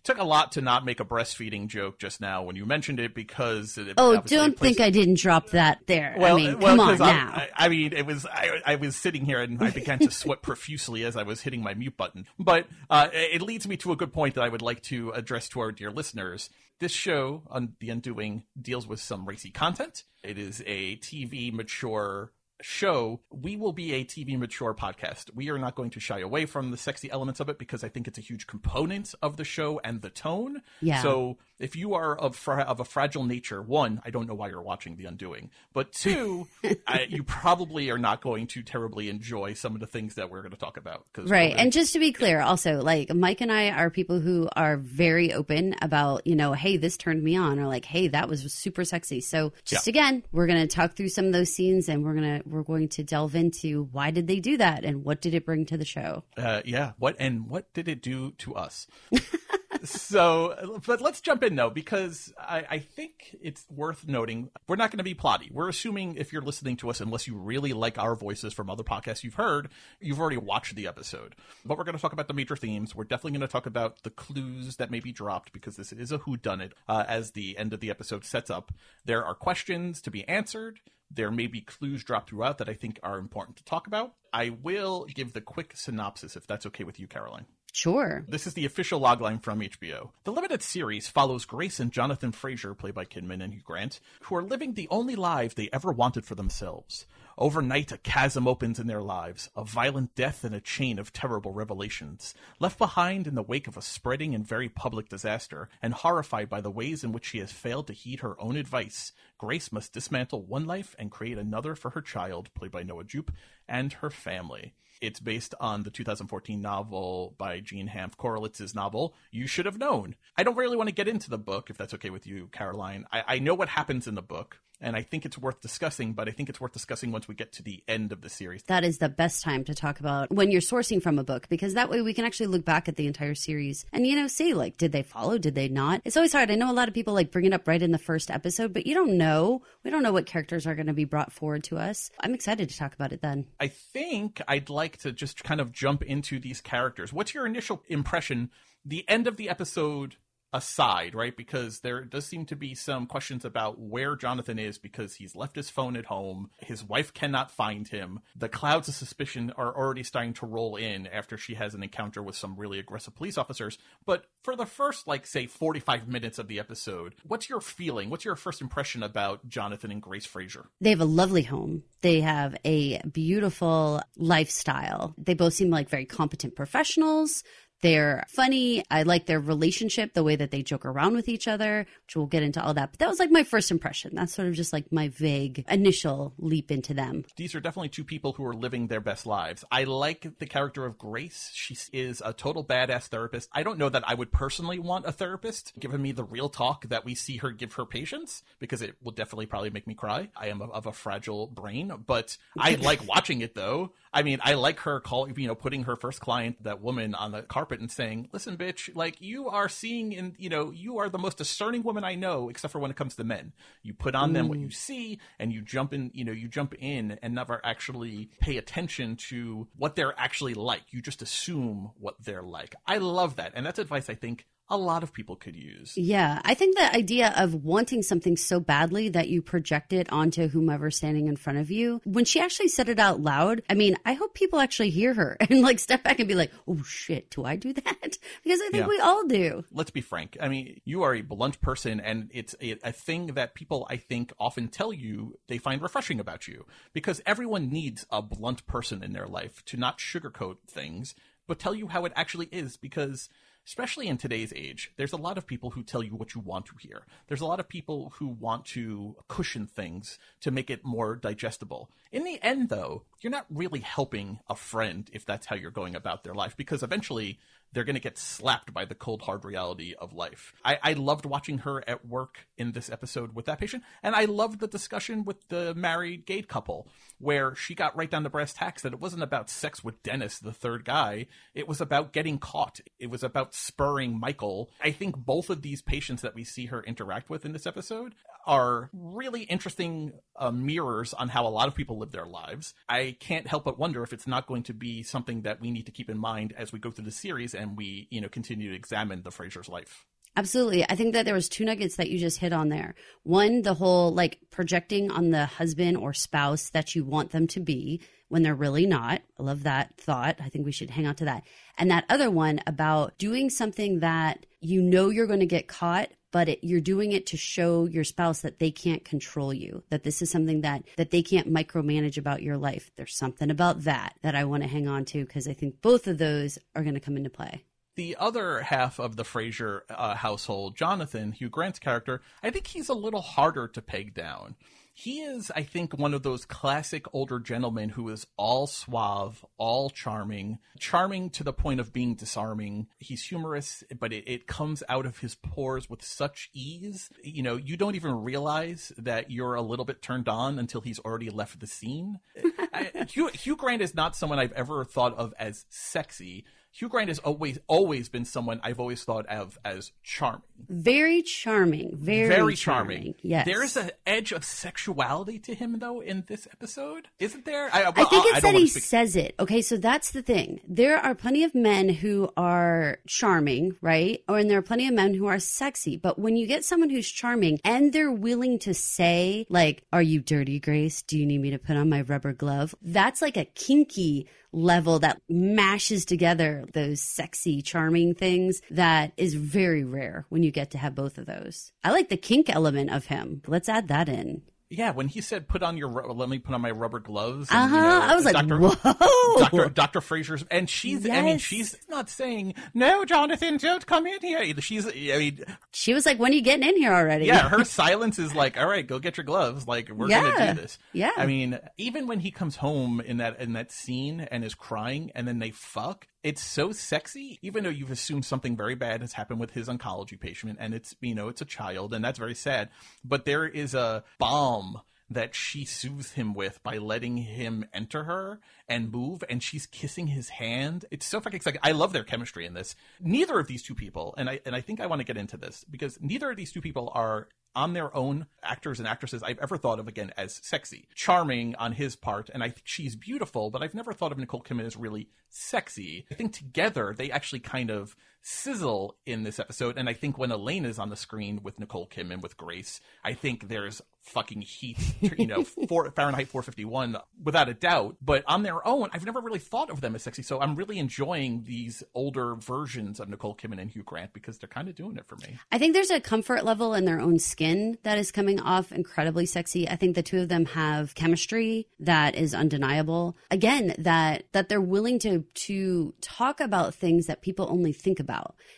It 0.04 0.08
took 0.08 0.18
a 0.18 0.26
lot 0.26 0.52
to 0.54 0.62
not 0.62 0.84
make 0.84 1.00
a 1.00 1.06
breastfeeding 1.06 1.68
joke 1.70 1.98
just 1.98 2.20
now 2.20 2.44
when 2.44 2.58
you 2.58 2.66
mentioned 2.66 3.00
it 3.00 3.16
because 3.16 3.78
it 3.78 3.94
Oh, 3.96 4.20
don't 4.20 4.60
think 4.60 4.82
I 4.82 4.90
didn't 4.90 5.18
drop 5.18 5.52
that 5.52 5.80
there. 5.86 6.14
well, 6.18 6.34
I 6.34 6.38
mean, 6.38 6.60
well, 6.60 6.76
come 6.76 6.80
on 6.82 6.98
now. 6.98 7.30
I, 7.34 7.50
I 7.56 7.70
mean, 7.70 7.94
it 7.94 8.06
was 8.06 8.26
I, 8.26 8.60
I 8.66 8.76
was 8.76 8.98
sitting 8.98 9.24
here 9.24 9.40
and 9.42 9.64
I 9.64 9.70
began 9.72 10.00
to 10.00 10.12
sweat 10.12 10.42
profusely 10.42 11.06
as 11.06 11.16
I 11.16 11.24
was 11.24 11.40
hitting 11.40 11.64
my 11.64 11.74
mute 11.74 11.96
button. 11.96 12.26
But 12.38 12.68
uh, 12.90 13.08
it 13.14 13.42
leads 13.42 13.66
me 13.66 13.78
to 13.78 13.94
a 13.94 13.96
good 13.96 14.12
point 14.12 14.36
that 14.36 14.44
I 14.44 14.50
would 14.50 14.62
like 14.62 14.82
to 14.84 15.12
address 15.12 15.48
to 15.50 15.62
our 15.62 15.72
dear 15.72 15.90
listeners. 15.90 16.50
This 16.82 16.92
show, 16.92 17.44
on 17.50 17.78
The 17.80 17.90
Undoing, 17.90 18.44
deals 18.62 18.86
with 18.86 19.00
some 19.00 19.26
racy 19.26 19.52
content. 19.52 20.04
It 20.22 20.38
is 20.38 20.62
a 20.66 20.98
TV 20.98 21.54
mature 21.54 22.34
show. 22.64 23.22
We 23.30 23.56
will 23.56 23.74
be 23.74 23.94
a 23.94 24.06
TV 24.06 24.38
mature 24.38 24.74
podcast. 24.74 25.34
We 25.34 25.50
are 25.50 25.58
not 25.58 25.76
going 25.76 25.90
to 25.92 26.00
shy 26.00 26.20
away 26.20 26.46
from 26.46 26.72
the 26.72 26.78
sexy 26.78 27.12
elements 27.12 27.40
of 27.40 27.50
it 27.50 27.60
because 27.60 27.84
I 27.84 27.90
think 27.90 28.08
it's 28.08 28.18
a 28.18 28.22
huge 28.22 28.48
component 28.48 29.14
of 29.22 29.38
the 29.38 29.44
show 29.44 29.80
and 29.84 30.02
the 30.02 30.10
tone. 30.10 30.62
Yeah. 30.82 31.02
So 31.02 31.38
if 31.60 31.76
you 31.76 31.94
are 31.94 32.16
of 32.16 32.36
fra- 32.36 32.64
of 32.64 32.80
a 32.80 32.86
fragile 32.86 33.24
nature, 33.24 33.62
one, 33.62 34.02
I 34.06 34.10
don't 34.10 34.28
know 34.28 34.34
why 34.34 34.50
you're 34.50 34.62
watching 34.62 34.96
The 34.98 35.06
Undoing, 35.06 35.50
but 35.74 35.92
two, 35.92 36.48
I, 36.88 37.06
you 37.10 37.24
probably 37.24 37.90
are 37.92 37.98
not 37.98 38.22
going 38.22 38.48
to 38.48 38.64
terribly 38.64 39.10
enjoy 39.10 39.54
some 39.54 39.74
of 39.76 39.80
the 39.80 39.88
things 39.88 40.16
that 40.16 40.30
we're 40.30 40.42
going 40.42 40.52
to 40.52 40.58
talk 40.58 40.78
about. 40.78 41.06
Right. 41.18 41.52
we're- 41.52 41.54
And 41.54 41.72
just 41.72 41.94
to 41.94 42.00
be 42.00 42.12
clear, 42.12 42.42
also, 42.42 42.82
like 42.82 43.14
Mike 43.14 43.42
and 43.42 43.52
I 43.52 43.70
are 43.70 43.90
people 43.90 44.20
who 44.20 44.50
are 44.56 44.78
very 44.78 45.32
open 45.34 45.76
about, 45.82 46.26
you 46.28 46.36
know, 46.36 46.54
hey, 46.54 46.78
this 46.78 46.98
turned 46.98 47.24
me 47.24 47.36
on, 47.36 47.60
or 47.60 47.68
like, 47.68 47.86
hey, 47.86 48.08
that 48.10 48.28
was 48.28 48.52
super 48.54 48.84
sexy. 48.84 49.22
So 49.22 49.54
just 49.64 49.88
again, 49.88 50.24
we're 50.32 50.48
going 50.48 50.60
to 50.62 50.68
talk 50.68 50.96
through 50.96 51.10
some 51.10 51.26
of 51.26 51.34
those 51.34 51.54
scenes 51.54 51.88
and 51.88 52.04
we're 52.04 52.16
going 52.16 52.42
to, 52.42 52.50
we're 52.50 52.64
going 52.64 52.90
to 52.90 53.04
delve 53.04 53.36
into 53.36 53.88
why 53.92 54.12
did 54.12 54.28
they 54.28 54.40
do 54.40 54.58
that 54.58 54.84
and 54.84 55.04
what 55.06 55.22
did 55.22 55.34
it 55.34 55.46
bring 55.46 55.66
to 55.68 55.78
the 55.78 55.86
show? 55.86 56.24
uh, 56.38 56.62
yeah. 56.66 56.92
What 56.98 57.16
and 57.20 57.48
what 57.48 57.72
did 57.74 57.88
it 57.88 58.02
do 58.02 58.32
to 58.40 58.56
us? 58.56 58.88
so, 59.84 60.82
but 60.86 61.02
let's 61.02 61.22
jump 61.22 61.44
in 61.44 61.56
though, 61.56 61.70
because 61.70 62.34
I, 62.40 62.66
I 62.70 62.80
think 62.80 63.36
it's 63.42 63.66
worth 63.70 64.08
noting 64.08 64.50
we're 64.68 64.76
not 64.76 64.92
going 64.92 65.00
to 65.00 65.04
be 65.04 65.16
plotty. 65.16 65.52
We're 65.52 65.70
assuming 65.70 66.16
if 66.16 66.32
you're 66.32 66.42
listening 66.42 66.78
to 66.78 66.90
us, 66.90 67.02
unless 67.02 67.28
you 67.28 67.36
really 67.36 67.74
like 67.74 67.98
our 67.98 68.16
voices 68.16 68.54
from 68.54 68.70
other 68.70 68.84
podcasts 68.84 69.24
you've 69.24 69.34
heard, 69.36 69.70
you've 70.00 70.20
already 70.20 70.38
watched 70.38 70.76
the 70.76 70.88
episode. 70.88 71.36
But 71.66 71.78
we're 71.78 71.84
going 71.84 71.96
to 71.96 72.02
talk 72.02 72.14
about 72.14 72.28
the 72.28 72.34
major 72.34 72.56
themes. 72.56 72.96
We're 72.96 73.04
definitely 73.04 73.38
going 73.38 73.48
to 73.48 73.52
talk 73.52 73.66
about 73.66 74.04
the 74.04 74.10
clues 74.10 74.78
that 74.78 74.92
may 74.92 75.00
be 75.00 75.12
dropped 75.12 75.52
because 75.52 75.76
this 75.76 75.92
is 75.92 76.12
a 76.12 76.20
whodunit 76.20 76.72
uh, 76.88 77.04
as 77.08 77.32
the 77.32 77.58
end 77.58 77.74
of 77.74 77.80
the 77.80 77.90
episode 77.90 78.26
sets 78.26 78.50
up. 78.50 78.72
There 79.06 79.26
are 79.26 79.36
questions 79.36 80.02
to 80.04 80.12
be 80.12 80.28
answered. 80.28 80.80
There 81.12 81.30
may 81.30 81.48
be 81.48 81.62
clues 81.62 82.04
dropped 82.04 82.30
throughout 82.30 82.58
that 82.58 82.70
I 82.70 82.74
think 82.74 83.00
are 83.04 83.20
important 83.20 83.58
to 83.58 83.64
talk 83.66 83.86
about. 83.86 84.14
I 84.32 84.50
will 84.50 85.06
give 85.14 85.34
the 85.34 85.42
quick 85.42 85.74
synopsis 85.76 86.36
if 86.36 86.48
that's 86.48 86.66
okay 86.68 86.84
with 86.84 87.00
you, 87.00 87.08
Caroline. 87.08 87.46
Sure. 87.76 88.24
This 88.28 88.46
is 88.46 88.54
the 88.54 88.66
official 88.66 89.02
logline 89.02 89.42
from 89.42 89.60
HBO. 89.60 90.12
The 90.26 90.32
limited 90.32 90.62
series 90.62 91.08
follows 91.08 91.44
Grace 91.44 91.80
and 91.80 91.92
Jonathan 91.92 92.32
Fraser, 92.32 92.76
played 92.76 92.94
by 92.94 93.04
Kidman 93.04 93.44
and 93.44 93.52
Hugh 93.52 93.64
Grant, 93.64 94.00
who 94.22 94.36
are 94.36 94.44
living 94.44 94.76
the 94.76 94.88
only 94.92 95.16
lives 95.16 95.56
they 95.56 95.70
ever 95.74 95.92
wanted 95.92 96.24
for 96.24 96.36
themselves. 96.36 97.08
Overnight, 97.36 97.92
a 97.92 97.98
chasm 97.98 98.48
opens 98.48 98.78
in 98.78 98.86
their 98.86 99.02
lives, 99.02 99.50
a 99.56 99.64
violent 99.64 100.14
death 100.14 100.44
and 100.44 100.54
a 100.54 100.62
chain 100.62 101.00
of 101.00 101.12
terrible 101.12 101.52
revelations. 101.52 102.36
Left 102.60 102.78
behind 102.78 103.26
in 103.26 103.34
the 103.34 103.42
wake 103.42 103.68
of 103.68 103.76
a 103.76 103.82
spreading 103.82 104.36
and 104.36 104.46
very 104.46 104.70
public 104.70 105.10
disaster, 105.10 105.68
and 105.82 105.96
horrified 105.96 106.50
by 106.50 106.62
the 106.62 106.70
ways 106.70 107.04
in 107.04 107.12
which 107.12 107.26
she 107.26 107.40
has 107.40 107.52
failed 107.52 107.88
to 107.88 107.94
heed 107.94 108.20
her 108.20 108.40
own 108.40 108.56
advice, 108.56 109.14
Grace 109.40 109.72
must 109.72 109.94
dismantle 109.94 110.44
one 110.44 110.68
life 110.68 110.96
and 111.00 111.10
create 111.10 111.40
another 111.40 111.74
for 111.74 111.90
her 111.90 112.02
child, 112.02 112.54
played 112.54 112.72
by 112.72 112.84
Noah 112.84 113.04
Jupe, 113.04 113.32
and 113.68 113.94
her 113.94 114.12
family. 114.12 114.76
It's 115.04 115.20
based 115.20 115.54
on 115.60 115.84
the 115.84 115.90
2014 115.90 116.62
novel 116.62 117.36
by 117.38 117.60
Jean 117.60 117.90
Hanff 117.90 118.16
Korelitz's 118.16 118.74
novel, 118.74 119.14
You 119.32 119.48
Should 119.48 119.66
Have 119.66 119.78
Known. 119.78 120.16
I 120.38 120.44
don't 120.44 120.56
really 120.56 120.78
want 120.78 120.88
to 120.88 120.96
get 120.96 121.10
into 121.10 121.30
the 121.30 121.38
book, 121.38 121.70
if 121.70 121.78
that's 121.78 121.94
okay 121.96 122.10
with 122.10 122.26
you, 122.26 122.48
Caroline. 122.54 123.06
I, 123.12 123.24
I 123.28 123.40
know 123.40 123.54
what 123.54 123.68
happens 123.68 124.08
in 124.08 124.16
the 124.16 124.22
book, 124.22 124.62
and 124.84 124.96
I 124.96 125.02
think 125.02 125.26
it's 125.26 125.38
worth 125.38 125.62
discussing, 125.62 126.14
but 126.14 126.28
I 126.28 126.32
think 126.32 126.50
it's 126.50 126.62
worth 126.62 126.74
discussing 126.74 127.12
once 127.12 127.28
we 127.28 127.36
get 127.36 127.54
to 127.54 127.64
the 127.64 127.84
end 127.88 128.12
of 128.12 128.22
the 128.22 128.30
series. 128.30 128.64
That 128.64 128.84
is 128.84 129.00
the 129.00 129.10
best 129.10 129.44
time 129.44 129.64
to 129.66 129.74
talk 129.74 130.00
about 130.00 130.32
when 130.32 130.52
you're 130.52 130.62
sourcing 130.62 131.02
from 131.02 131.18
a 131.18 131.24
book 131.24 131.50
because 131.50 131.74
that 131.74 131.90
way 131.90 132.02
we 132.02 132.14
can 132.14 132.26
actually 132.26 132.48
look 132.48 132.66
back 132.66 132.88
at 132.88 132.96
the 132.96 133.08
entire 133.08 133.36
series 133.36 133.86
and, 133.92 134.06
you 134.06 134.16
know, 134.16 134.28
say, 134.28 134.54
like, 134.54 134.78
did 134.78 134.92
they 134.92 135.04
follow? 135.04 135.38
Did 135.38 135.56
they 135.56 135.70
not? 135.70 136.02
It's 136.06 136.18
always 136.18 136.34
hard. 136.34 136.52
I 136.52 136.56
know 136.56 136.70
a 136.70 136.74
lot 136.74 136.88
of 136.88 136.94
people 136.94 137.14
like 137.14 137.32
bring 137.32 137.46
it 137.46 137.54
up 137.54 137.68
right 137.68 137.82
in 137.82 137.92
the 137.92 137.98
first 137.98 138.30
episode, 138.30 138.74
but 138.74 138.86
you 138.86 138.94
don't 138.94 139.18
know. 139.18 139.64
We 139.84 139.92
don't 139.92 140.04
know 140.04 140.14
what 140.14 140.26
characters 140.26 140.68
are 140.68 140.76
going 140.76 140.88
to 140.88 140.94
be 140.94 141.06
brought 141.06 141.32
forward 141.32 141.64
to 141.66 141.78
us. 141.78 142.12
I'm 142.20 142.34
excited 142.34 142.70
to 142.70 142.78
talk 142.78 142.94
about 142.94 143.14
it 143.14 143.22
then. 143.22 143.46
I 143.60 143.68
think 143.68 144.42
I'd 144.48 144.70
like 144.70 144.98
to 145.00 145.12
just 145.12 145.44
kind 145.44 145.62
of 145.62 145.72
jump 145.72 146.04
into 146.04 146.40
these 146.40 146.62
characters. 146.62 147.14
What's 147.14 147.34
your 147.34 147.46
initial 147.46 147.84
impression? 147.88 148.50
The 148.86 149.08
end 149.08 149.28
of 149.28 149.38
the 149.38 149.50
episode 149.50 150.18
aside, 150.54 151.16
right? 151.16 151.36
Because 151.36 151.80
there 151.80 152.04
does 152.04 152.26
seem 152.26 152.46
to 152.46 152.56
be 152.56 152.76
some 152.76 153.08
questions 153.08 153.44
about 153.44 153.80
where 153.80 154.16
Jonathan 154.16 154.60
is 154.60 154.78
because 154.78 155.16
he's 155.16 155.36
left 155.36 155.56
his 155.56 155.70
phone 155.70 155.96
at 155.96 156.06
home. 156.06 156.50
His 156.60 156.84
wife 156.84 157.14
cannot 157.14 157.52
find 157.52 157.88
him. 157.88 158.20
The 158.36 158.50
clouds 158.50 158.88
of 158.88 158.96
suspicion 158.96 159.52
are 159.58 159.76
already 159.76 160.04
starting 160.04 160.34
to 160.36 160.46
roll 160.46 160.76
in 160.76 161.08
after 161.08 161.38
she 161.38 161.56
has 161.56 161.74
an 161.74 161.84
encounter 161.84 162.22
with 162.22 162.36
some 162.36 162.56
really 162.56 162.80
aggressive 162.80 163.16
police 163.16 163.38
officers. 163.38 163.78
But 164.06 164.26
for 164.44 164.56
the 164.56 164.66
first, 164.66 165.08
like, 165.08 165.26
say, 165.26 165.48
45 165.48 166.08
minutes 166.08 166.38
of 166.38 166.48
the 166.48 166.60
episode, 166.60 167.16
what's 167.24 167.50
your 167.50 167.62
feeling? 167.62 168.10
What's 168.10 168.26
your 168.26 168.36
first 168.36 168.62
impression 168.62 169.04
about 169.04 169.48
Jonathan 169.48 169.92
and 169.92 170.02
Grace 170.02 170.26
Fraser? 170.26 170.66
They 170.80 170.92
have 170.92 171.02
a 171.02 171.06
lovely 171.06 171.44
home. 171.44 171.84
They 172.02 172.22
have 172.22 172.56
a 172.64 173.02
beautiful 173.02 174.02
lifestyle. 174.18 175.16
They 175.18 175.34
both 175.34 175.54
seem 175.54 175.70
like 175.70 175.90
very 175.90 176.06
competent 176.06 176.56
professionals. 176.56 177.44
They're 177.84 178.24
funny. 178.30 178.86
I 178.90 179.04
like 179.04 179.26
their 179.26 179.42
relationship, 179.42 180.14
the 180.14 180.24
way 180.24 180.38
that 180.38 180.52
they 180.52 180.64
joke 180.64 180.86
around 180.86 181.16
with 181.16 181.28
each 181.28 181.50
other, 181.50 181.86
which 182.08 182.16
we'll 182.16 182.28
get 182.28 182.42
into 182.42 182.64
all 182.64 182.74
that. 182.74 182.92
But 182.92 183.00
that 183.00 183.10
was 183.10 183.20
like 183.20 183.30
my 183.30 183.44
first 183.44 183.72
impression. 183.72 184.16
That's 184.16 184.34
sort 184.34 184.48
of 184.48 184.54
just 184.54 184.72
like 184.72 184.90
my 184.90 185.10
vague 185.10 185.66
initial 185.70 186.34
leap 186.38 186.72
into 186.72 186.94
them. 186.94 187.26
these 187.36 187.54
are 187.56 187.60
definitely 187.60 187.90
two 187.90 188.06
people 188.06 188.32
who 188.32 188.46
are 188.46 188.54
living 188.54 188.88
their 188.88 189.02
best 189.02 189.26
lives. 189.26 189.66
I 189.70 189.84
like 189.84 190.40
the 190.40 190.46
character 190.46 190.86
of 190.86 190.98
Grace. 190.98 191.52
She 191.54 191.76
is 191.92 192.22
a 192.24 192.32
total 192.32 192.64
badass 192.64 193.08
therapist. 193.08 193.50
I 193.52 193.64
don't 193.64 193.78
know 193.78 193.90
that 193.90 194.08
I 194.08 194.14
would 194.14 194.32
personally 194.32 194.80
want 194.80 195.06
a 195.06 195.12
therapist 195.12 195.74
giving 195.78 196.02
me 196.02 196.14
the 196.14 196.24
real 196.24 196.48
talk 196.48 196.88
that 196.88 197.04
we 197.04 197.16
see 197.16 197.38
her 197.38 197.52
give 197.52 197.74
her 197.74 197.86
patients 197.86 198.44
because 198.60 198.82
it 198.82 198.96
will 199.04 199.12
definitely 199.12 199.46
probably 199.48 199.72
make 199.72 199.88
me 199.88 199.94
cry. 199.94 200.30
I 200.38 200.48
am 200.48 200.62
of, 200.62 200.72
of 200.72 200.86
a 200.86 200.94
fragile 200.94 201.48
brain, 201.48 201.92
but 202.08 202.38
I 202.58 202.76
like 202.82 203.06
watching 203.06 203.42
it 203.42 203.56
though. 203.56 203.92
I 204.14 204.22
mean, 204.24 204.40
I 204.44 204.54
like 204.54 204.80
her 204.82 205.00
call, 205.00 205.30
you 205.30 205.48
know, 205.48 205.56
putting 205.56 205.84
her 205.84 205.96
first 205.96 206.22
client, 206.22 206.64
that 206.64 206.82
woman, 206.82 207.16
on 207.16 207.32
the 207.32 207.42
carpet 207.42 207.80
and 207.80 207.92
saying, 207.92 208.30
"Listen, 208.32 208.58
bitch, 208.58 208.96
like 208.96 209.22
you 209.22 209.50
are 209.50 209.68
seeing, 209.68 210.16
and 210.16 210.36
you 210.38 210.50
know, 210.50 210.72
you 210.72 211.00
are 211.00 211.10
the 211.10 211.18
most 211.18 211.38
discerning 211.38 211.84
woman 211.84 212.04
I 212.04 212.16
know, 212.16 212.50
except 212.50 212.72
for 212.72 212.80
when 212.80 212.92
it 212.92 212.98
comes 212.98 213.16
to 213.16 213.24
men. 213.24 213.54
You 213.82 213.94
put 213.94 214.16
on 214.16 214.34
them 214.34 214.48
what 214.48 214.60
you 214.60 214.68
mm. 214.68 214.74
see, 214.74 215.20
and 215.40 215.52
you 215.52 215.62
jump 215.62 215.94
in, 215.94 216.12
you 216.14 216.24
know, 216.24 216.32
you 216.32 216.48
jump 216.48 216.76
in 216.80 217.18
and 217.24 217.34
never 217.34 217.60
actually 217.64 218.30
pay 218.40 218.58
attention 218.58 219.16
to 219.30 219.68
what 219.76 219.96
they're 219.96 220.18
actually 220.20 220.54
like. 220.54 220.84
You 220.92 221.02
just 221.02 221.22
assume 221.22 221.92
what 222.00 222.16
they're 222.24 222.44
like. 222.44 222.76
I 222.86 222.98
love 222.98 223.38
that, 223.38 223.54
and 223.56 223.66
that's 223.66 223.80
advice 223.80 224.10
I 224.10 224.16
think 224.16 224.46
a 224.70 224.78
lot 224.78 225.04
of 225.04 225.14
people 225.14 225.36
could 225.36 225.56
use. 225.56 225.94
Yeah, 225.98 226.42
I 226.46 226.54
think 226.54 226.78
the 226.78 226.96
idea 226.96 227.34
of 227.36 227.54
wanting 227.54 228.02
something 228.02 228.38
so 228.38 228.60
badly 228.60 229.10
that 229.10 229.28
you 229.30 229.42
project 229.42 229.92
it 229.94 230.12
onto 230.12 230.48
whomever's 230.48 230.96
standing 230.98 231.28
in 231.28 231.36
front 231.36 231.60
of 231.60 231.70
you. 231.70 232.02
When 232.06 232.26
she 232.26 232.40
actually 232.40 232.70
said 232.70 232.90
it 232.90 232.98
out 232.98 233.20
loud, 233.20 233.62
I 233.70 233.74
mean, 233.74 233.98
I 234.06 234.14
hope 234.14 234.34
people 234.34 234.60
actually 234.60 234.90
hear 234.90 235.14
her 235.14 235.38
and 235.50 235.62
like 235.62 235.80
step 235.80 236.02
back 236.04 236.20
and 236.20 236.28
be 236.28 236.34
like, 236.36 236.52
"Oh 236.68 236.82
shit, 236.84 237.30
do 237.30 237.44
I 237.46 237.56
do 237.58 237.74
that?" 237.74 238.18
Because 238.44 238.60
I 238.62 238.70
think 238.70 238.84
Yeah. 238.84 238.88
we 238.88 239.00
all 239.00 239.26
do. 239.28 239.64
let's 239.72 239.92
be 239.92 240.02
frank. 240.02 240.38
I 240.42 240.48
mean, 240.48 240.82
you 240.86 241.04
are 241.04 241.14
a 241.14 241.22
blunt 241.22 241.62
person, 241.62 242.00
and 242.00 242.30
it's 242.34 242.56
a, 242.62 242.78
a 242.84 242.92
thing 242.92 243.28
that 243.28 243.54
people, 243.56 243.86
I 243.90 243.98
think, 243.98 244.32
often 244.40 244.70
tell 244.70 244.92
you 244.94 245.38
they 245.48 245.58
find 245.58 245.82
refreshing 245.82 246.20
about 246.20 246.48
you 246.48 246.66
because 246.94 247.22
everyone 247.26 247.70
needs 247.70 248.06
a 248.10 248.22
blunt 248.22 248.66
person 248.66 249.04
in 249.04 249.14
their 249.14 249.28
life 249.28 249.64
to 249.66 249.78
not 249.78 250.00
sugarcoat 250.00 250.58
things, 250.68 251.16
but 251.48 251.60
tell 251.60 251.76
you 251.76 251.88
how 251.90 252.06
it 252.06 252.14
actually 252.16 252.48
is 252.48 252.78
because. 252.78 253.30
Especially 253.66 254.08
in 254.08 254.18
today's 254.18 254.52
age, 254.56 254.92
there's 254.98 255.14
a 255.14 255.18
lot 255.18 255.38
of 255.38 255.48
people 255.48 255.70
who 255.70 255.84
tell 255.84 256.04
you 256.04 256.16
what 256.16 256.36
you 256.36 256.42
want 256.42 256.66
to 256.66 256.76
hear. 256.78 257.06
There's 257.28 257.42
a 257.42 257.46
lot 257.46 257.62
of 257.62 257.70
people 257.70 258.14
who 258.18 258.28
want 258.28 258.66
to 258.68 259.16
cushion 259.30 259.68
things 259.68 260.20
to 260.42 260.52
make 260.52 260.70
it 260.70 260.84
more 260.84 261.16
digestible. 261.16 261.90
In 262.12 262.26
the 262.26 262.44
end, 262.44 262.68
though, 262.68 263.04
you're 263.22 263.32
not 263.32 263.46
really 263.50 263.80
helping 263.80 264.40
a 264.50 264.56
friend 264.56 265.10
if 265.14 265.26
that's 265.26 265.46
how 265.46 265.56
you're 265.56 265.72
going 265.72 265.96
about 265.96 266.24
their 266.26 266.36
life 266.36 266.58
because 266.58 266.84
eventually 266.84 267.40
they're 267.74 267.84
going 267.84 267.96
to 267.96 268.02
get 268.02 268.18
slapped 268.18 268.74
by 268.74 268.86
the 268.86 268.96
cold, 268.96 269.24
hard 269.24 269.44
reality 269.44 269.94
of 269.98 270.14
life. 270.14 270.54
I, 270.64 270.80
I 270.82 270.94
loved 270.94 271.26
watching 271.26 271.60
her 271.60 271.84
at 271.88 272.08
work 272.08 272.48
in 272.58 272.72
this 272.72 272.90
episode 272.90 273.36
with 273.36 273.46
that 273.46 273.60
patient, 273.60 273.84
and 274.02 274.16
I 274.16 274.26
loved 274.26 274.60
the 274.60 274.68
discussion 274.68 275.26
with 275.26 275.48
the 275.50 275.74
married 275.76 276.26
gay 276.26 276.42
couple 276.42 276.88
where 277.20 277.56
she 277.56 277.74
got 277.74 277.96
right 277.96 278.10
down 278.10 278.24
to 278.24 278.30
brass 278.30 278.54
tacks 278.54 278.82
that 278.82 278.94
it 278.94 279.00
wasn't 279.00 279.24
about 279.24 279.50
sex 279.50 279.84
with 279.84 280.02
Dennis, 280.04 280.40
the 280.40 280.52
third 280.52 280.86
guy. 280.86 281.28
It 281.54 281.68
was 281.68 281.82
about 281.82 282.14
getting 282.14 282.38
caught. 282.38 282.80
It 283.00 283.10
was 283.10 283.24
about 283.24 283.56
spurring 283.56 284.20
Michael. 284.20 284.70
I 284.82 284.92
think 284.92 285.18
both 285.18 285.50
of 285.50 285.62
these 285.62 285.82
patients 285.82 286.22
that 286.22 286.36
we 286.36 286.44
see 286.44 286.68
her 286.68 286.84
interact 286.84 287.30
with 287.30 287.46
in 287.46 287.54
this 287.54 287.66
episode 287.66 288.14
are 288.46 288.90
really 288.94 289.44
interesting 289.44 290.14
uh, 290.36 290.52
mirrors 290.52 291.14
on 291.14 291.30
how 291.30 291.48
a 291.48 291.50
lot 291.50 291.68
of 291.68 291.76
people 291.76 291.98
live 291.98 292.12
their 292.12 292.26
lives. 292.26 292.74
I 292.90 293.16
can't 293.20 293.48
help 293.48 293.64
but 293.64 293.80
wonder 293.80 294.04
if 294.04 294.12
it's 294.12 294.28
not 294.28 294.48
going 294.48 294.64
to 294.64 294.74
be 294.74 295.04
something 295.04 295.44
that 295.44 295.62
we 295.62 295.72
need 295.72 295.86
to 295.86 295.92
keep 295.92 296.10
in 296.10 296.18
mind 296.18 296.54
as 296.58 296.74
we 296.74 296.80
go 296.80 296.92
through 296.92 297.06
the 297.06 297.12
series 297.12 297.56
and 297.56 297.63
we, 297.76 298.08
you 298.12 298.22
know, 298.22 298.30
continue 298.30 298.70
to 298.70 298.76
examine 298.76 299.24
the 299.24 299.32
Fraser's 299.32 299.70
life. 299.70 300.06
Absolutely. 300.36 300.84
I 300.90 300.96
think 300.96 301.14
that 301.14 301.26
there 301.26 301.36
was 301.36 301.48
two 301.48 301.64
nuggets 301.64 301.98
that 301.98 302.10
you 302.10 302.18
just 302.18 302.40
hit 302.40 302.54
on 302.54 302.70
there. 302.70 302.96
One, 303.22 303.62
the 303.62 303.76
whole 303.76 304.12
like 304.12 304.40
projecting 304.50 305.12
on 305.12 305.30
the 305.30 305.46
husband 305.46 305.98
or 305.98 306.14
spouse 306.14 306.70
that 306.72 306.96
you 306.96 307.04
want 307.04 307.32
them 307.32 307.46
to 307.48 307.60
be 307.60 308.02
when 308.30 308.42
they're 308.42 308.56
really 308.56 308.88
not. 308.88 309.22
I 309.40 309.44
love 309.44 309.64
that 309.64 309.96
thought. 309.98 310.38
I 310.44 310.50
think 310.50 310.66
we 310.66 310.72
should 310.72 310.90
hang 310.90 311.06
on 311.06 311.16
to 311.16 311.26
that. 311.26 311.44
And 311.78 311.92
that 311.92 312.06
other 312.10 312.32
one 312.32 312.62
about 312.66 313.18
doing 313.20 313.52
something 313.52 314.00
that 314.00 314.48
you 314.60 314.82
know 314.82 315.10
you're 315.10 315.28
going 315.28 315.42
to 315.42 315.46
get 315.46 315.68
caught, 315.68 316.10
but 316.34 316.50
it, 316.50 316.60
you're 316.64 316.82
doing 316.82 317.12
it 317.12 317.28
to 317.28 317.38
show 317.38 317.86
your 317.86 318.04
spouse 318.04 318.42
that 318.42 318.60
they 318.60 318.72
can't 318.72 319.06
control 319.06 319.54
you, 319.54 319.84
that 319.90 320.04
this 320.04 320.22
is 320.22 320.30
something 320.30 320.62
that 320.62 320.84
that 320.98 321.12
they 321.12 321.22
can't 321.22 321.54
micromanage 321.54 322.18
about 322.18 322.42
your 322.42 322.58
life. 322.58 322.92
There's 322.98 323.16
something 323.16 323.50
about 323.50 323.84
that 323.84 324.16
that 324.24 324.36
I 324.36 324.44
want 324.44 324.64
to 324.64 324.70
hang 324.70 324.88
on 324.88 325.06
to 325.06 325.24
because 325.24 325.48
I 325.48 325.54
think 325.54 325.82
both 325.82 326.08
of 326.08 326.18
those 326.18 326.58
are 326.76 326.82
going 326.82 326.96
to 326.96 327.00
come 327.00 327.16
into 327.16 327.30
play 327.30 327.64
the 327.96 328.18
other 328.20 328.62
half 328.62 329.00
of 329.00 329.18
the 329.18 329.24
Fraser 329.24 329.86
uh, 329.88 330.16
household, 330.16 330.76
Jonathan, 330.76 331.32
Hugh 331.32 331.50
Grant's 331.50 331.78
character, 331.78 332.24
I 332.42 332.50
think 332.50 332.66
he's 332.66 332.90
a 332.90 332.94
little 332.96 333.22
harder 333.22 333.68
to 333.68 333.82
peg 333.84 334.16
down. 334.16 334.56
He 334.96 335.22
is, 335.22 335.52
I 335.56 335.64
think, 335.64 335.98
one 335.98 336.14
of 336.14 336.22
those 336.22 336.46
classic 336.46 337.06
older 337.14 337.40
gentlemen 337.40 337.90
who 337.90 338.10
is 338.10 338.28
all 338.38 338.68
suave, 338.68 339.44
all 339.58 339.90
charming, 339.90 340.60
charming 340.80 341.32
to 341.32 341.44
the 341.44 341.52
point 341.52 341.80
of 341.80 341.92
being 341.92 342.14
disarming. 342.14 342.88
He's 343.00 343.24
humorous, 343.24 343.84
but 344.00 344.14
it, 344.14 344.24
it 344.28 344.46
comes 344.46 344.84
out 344.88 345.08
of 345.08 345.18
his 345.18 345.34
pores 345.34 345.90
with 345.90 346.04
such 346.04 346.52
ease. 346.54 347.10
You 347.24 347.42
know, 347.42 347.56
you 347.56 347.76
don't 347.76 347.96
even 347.96 348.24
realize 348.24 348.92
that 348.98 349.32
you're 349.32 349.56
a 349.56 349.64
little 349.64 349.86
bit 349.86 350.04
turned 350.04 350.30
on 350.30 350.60
until 350.60 350.82
he's 350.82 351.00
already 351.00 351.32
left 351.32 351.60
the 351.60 351.68
scene. 351.68 352.20
I, 352.74 353.06
Hugh, 353.10 353.30
Hugh 353.30 353.56
Grant 353.56 353.82
is 353.82 353.96
not 353.96 354.16
someone 354.16 354.38
I've 354.38 354.54
ever 354.54 354.86
thought 354.86 355.18
of 355.18 355.34
as 355.40 355.66
sexy 355.70 356.46
Hugh 356.76 356.90
Grant 356.90 357.10
has 357.10 357.20
always 357.20 357.60
always 357.68 358.10
been 358.10 358.26
someone 358.26 358.60
I've 358.64 358.80
always 358.80 359.04
thought 359.04 359.28
of 359.28 359.60
as 359.64 359.92
charming. 360.02 360.42
Very 360.68 361.22
charming. 361.22 361.96
Very, 361.98 362.28
very 362.28 362.56
charming. 362.56 362.98
charming. 362.98 363.16
Yes. 363.22 363.46
There 363.46 363.62
is 363.64 363.78
an 363.78 363.92
edge 364.08 364.32
of 364.32 364.44
sexuality 364.44 365.38
to 365.40 365.54
him 365.54 365.78
though 365.78 366.00
in 366.00 366.24
this 366.26 366.48
episode, 366.52 367.10
isn't 367.20 367.46
there? 367.46 367.70
I, 367.72 367.84
well, 367.84 367.94
I 367.96 368.04
think 368.06 368.26
it's 368.26 368.38
I 368.38 368.40
that 368.40 368.56
he 368.56 368.66
speak- 368.68 368.84
says 368.84 369.16
it. 369.16 369.36
Okay, 369.40 369.62
so 369.62 369.78
that's 369.78 370.12
the 370.12 370.24
thing. 370.24 370.62
There 370.68 370.98
are 370.98 371.14
plenty 371.14 371.44
of 371.44 371.54
men 371.54 371.90
who 371.90 372.32
are 372.36 372.98
charming, 373.06 373.76
right? 373.82 374.24
Or 374.28 374.40
and 374.40 374.50
there 374.50 374.58
are 374.58 374.64
plenty 374.64 374.88
of 374.88 374.96
men 374.96 375.14
who 375.14 375.28
are 375.28 375.38
sexy. 375.38 375.96
But 375.96 376.18
when 376.18 376.36
you 376.38 376.48
get 376.48 376.66
someone 376.66 376.90
who's 376.90 377.08
charming 377.10 377.60
and 377.64 377.94
they're 377.94 378.12
willing 378.12 378.58
to 378.60 378.74
say, 378.74 379.46
like, 379.48 379.84
"Are 379.94 380.02
you 380.02 380.22
dirty, 380.22 380.60
Grace? 380.60 381.04
Do 381.04 381.20
you 381.20 381.28
need 381.28 381.42
me 381.42 381.52
to 381.52 381.60
put 381.60 381.78
on 381.78 381.88
my 381.88 382.02
rubber 382.02 382.34
glove?" 382.34 382.74
That's 382.82 383.22
like 383.22 383.38
a 383.38 383.46
kinky 383.46 384.28
level 384.56 385.00
that 385.00 385.20
mashes 385.28 386.06
together 386.06 386.63
those 386.74 387.02
sexy, 387.02 387.62
charming 387.62 388.16
things 388.16 388.62
that 388.72 389.14
is 389.18 389.34
very 389.34 389.84
rare 389.84 390.26
when 390.30 390.44
you 390.44 390.52
get 390.52 390.72
to 390.72 390.78
have 390.78 390.96
both 390.96 391.18
of 391.18 391.26
those. 391.26 391.72
I 391.84 391.92
like 391.92 392.10
the 392.10 392.18
kink 392.18 392.50
element 392.50 392.90
of 392.92 393.06
him. 393.08 393.42
Let's 393.48 393.70
add 393.70 393.88
that 393.90 394.08
in. 394.10 394.44
Yeah, 394.70 394.90
when 394.90 395.08
he 395.08 395.22
said, 395.22 395.48
"Put 395.48 395.62
on 395.62 395.78
your, 395.78 395.88
let 395.88 396.28
me 396.30 396.40
put 396.40 396.56
on 396.56 396.62
my 396.62 396.72
rubber 396.72 396.98
gloves," 397.00 397.48
uh 397.52 397.68
huh, 397.68 397.76
you 397.76 397.82
know, 397.84 398.00
I 398.02 398.16
was 398.16 398.26
like, 398.26 398.34
Dr. 398.34 398.58
whoa. 398.58 399.38
Dr. 399.38 399.70
Dr. 399.70 400.02
Fraser's, 400.02 400.44
and 400.50 400.68
she's, 400.68 401.08
I 401.08 401.22
mean, 401.22 401.38
she's 401.38 401.78
not 401.90 402.10
saying, 402.10 402.56
"No, 402.74 403.06
Jonathan, 403.06 403.58
don't 403.58 403.86
come 403.86 404.08
in 404.08 404.20
here." 404.22 404.44
She's, 404.62 404.88
I 404.88 404.92
mean, 405.20 405.44
She 405.74 405.94
was 405.94 406.08
like, 406.08 406.18
when 406.18 406.32
are 406.32 406.36
you 406.36 406.42
getting 406.42 406.68
in 406.68 406.76
here 406.76 406.92
already? 406.92 407.26
yeah, 407.26 407.50
her 407.50 407.64
silence 407.66 408.18
is 408.18 408.34
like, 408.34 408.58
"All 408.58 408.66
right, 408.68 408.88
go 408.88 408.98
get 408.98 409.16
your 409.16 409.26
gloves. 409.26 409.68
Like, 409.68 409.90
we're 409.92 410.10
Yeah. 410.10 410.32
gonna 410.32 410.56
do 410.56 410.62
this." 410.62 410.80
Yeah. 410.92 411.12
I 411.18 411.28
mean, 411.28 411.60
even 411.78 412.08
when 412.08 412.20
he 412.20 412.32
comes 412.32 412.56
home 412.56 413.00
in 413.00 413.18
that 413.18 413.40
in 413.40 413.54
that 413.54 413.72
scene 413.72 414.22
and 414.22 414.44
is 414.44 414.56
crying, 414.56 415.12
and 415.14 415.28
then 415.28 415.38
they 415.38 415.52
fuck, 415.52 416.08
it's 416.24 416.42
so 416.42 416.72
sexy. 416.72 417.40
Even 417.42 417.64
though 417.64 417.70
you've 417.70 417.92
assumed 417.92 418.26
something 418.26 418.56
very 418.56 418.76
bad 418.76 419.02
has 419.02 419.14
happened 419.14 419.40
with 419.40 419.52
his 419.52 419.68
oncology 419.68 420.20
patient, 420.20 420.58
and 420.60 420.74
it's 420.74 420.96
you 421.02 421.14
know 421.14 421.28
it's 421.28 421.42
a 421.42 421.46
child, 421.46 421.94
and 421.94 422.04
that's 422.04 422.20
very 422.20 422.36
sad. 422.36 422.70
But 423.04 423.26
there 423.26 423.46
is 423.46 423.74
a 423.76 424.04
balm 424.20 424.82
that 425.10 425.36
she 425.36 425.66
soothes 425.66 426.14
him 426.14 426.34
with 426.34 426.62
by 426.64 426.78
letting 426.78 427.18
him 427.18 427.66
enter 427.74 428.06
her 428.06 428.40
and 428.68 428.92
move 428.92 429.24
and 429.30 429.44
she's 429.44 429.66
kissing 429.68 430.08
his 430.08 430.30
hand 430.30 430.86
it's 430.92 431.06
so 431.06 431.20
fucking 431.20 431.36
exciting 431.36 431.60
i 431.62 431.72
love 431.72 431.94
their 431.94 432.06
chemistry 432.06 432.46
in 432.46 432.54
this 432.54 432.76
neither 433.00 433.38
of 433.38 433.48
these 433.48 433.62
two 433.62 433.76
people 433.76 434.16
and 434.18 434.30
i 434.30 434.40
and 434.46 434.56
i 434.56 434.62
think 434.62 434.80
i 434.80 434.86
want 434.86 435.00
to 435.00 435.06
get 435.06 435.18
into 435.18 435.38
this 435.38 435.66
because 435.70 436.00
neither 436.02 436.32
of 436.32 436.38
these 436.38 436.52
two 436.52 436.62
people 436.62 436.92
are 436.96 437.28
on 437.56 437.74
their 437.74 437.96
own 437.96 438.28
actors 438.42 438.80
and 438.80 438.88
actresses 438.88 439.24
I've 439.24 439.40
ever 439.40 439.58
thought 439.58 439.80
of 439.80 439.88
again 439.88 440.12
as 440.18 440.40
sexy. 440.44 440.88
Charming 440.96 441.56
on 441.56 441.74
his 441.74 441.96
part, 441.96 442.30
and 442.34 442.44
I 442.44 442.50
think 442.50 442.64
she's 442.66 442.96
beautiful, 442.96 443.50
but 443.50 443.62
I've 443.62 443.76
never 443.76 443.94
thought 443.94 444.12
of 444.12 444.18
Nicole 444.18 444.42
Kidman 444.42 444.66
as 444.66 444.78
really 444.78 445.10
sexy. 445.30 446.06
I 446.12 446.16
think 446.16 446.34
together 446.34 446.94
they 446.98 447.12
actually 447.12 447.40
kind 447.40 447.70
of 447.70 447.96
sizzle 448.24 448.96
in 449.06 449.24
this 449.24 449.38
episode, 449.38 449.78
and 449.78 449.88
I 449.88 449.94
think 449.94 450.18
when 450.18 450.32
Elaine 450.32 450.66
is 450.66 450.80
on 450.80 450.90
the 450.90 450.96
screen 450.96 451.42
with 451.44 451.60
Nicole 451.60 451.88
Kidman 451.88 452.22
with 452.22 452.38
Grace, 452.38 452.82
I 453.04 453.14
think 453.14 453.50
there's 453.50 453.82
fucking 454.04 454.42
heat, 454.42 454.78
you 455.18 455.28
know, 455.28 455.44
for 455.68 455.90
Fahrenheit 455.92 456.28
451 456.28 456.98
without 457.24 457.50
a 457.50 457.54
doubt. 457.54 457.98
But 458.02 458.24
on 458.28 458.44
their 458.44 458.66
own, 458.68 458.90
I've 458.94 459.06
never 459.06 459.22
really 459.22 459.40
thought 459.40 459.70
of 459.70 459.82
them 459.82 459.96
as 459.96 460.04
sexy, 460.04 460.24
so 460.24 460.42
I'm 460.42 460.56
really 460.56 460.80
enjoying 460.80 461.44
these 461.46 461.84
older 461.94 462.36
versions 462.36 463.00
of 463.00 463.10
Nicole 463.10 463.36
Kidman 463.36 463.62
and 463.62 463.70
Hugh 463.70 463.84
Grant 463.84 464.14
because 464.14 464.38
they're 464.38 464.50
kind 464.50 464.68
of 464.68 464.76
doing 464.76 464.98
it 464.98 465.08
for 465.08 465.16
me. 465.18 465.38
I 465.52 465.58
think 465.58 465.74
there's 465.74 465.92
a 465.92 466.02
comfort 466.02 466.44
level 466.44 466.74
in 466.74 466.86
their 466.86 467.00
own 467.00 467.20
skin 467.20 467.78
that 467.84 467.98
is 467.98 468.12
coming 468.12 468.40
off 468.40 468.72
incredibly 468.72 469.26
sexy. 469.26 469.68
I 469.68 469.76
think 469.76 469.96
the 469.96 470.04
two 470.04 470.20
of 470.20 470.30
them 470.30 470.46
have 470.48 470.96
chemistry 470.96 471.68
that 471.80 472.16
is 472.16 472.34
undeniable. 472.34 473.18
Again, 473.32 473.74
that 473.78 474.26
that 474.34 474.50
they're 474.50 474.62
willing 474.62 475.00
to 475.00 475.22
to 475.34 475.94
talk 476.02 476.40
about 476.40 476.76
things 476.76 477.08
that 477.08 477.22
people 477.22 477.48
only 477.50 477.74
think 477.74 478.00
about. 478.00 478.13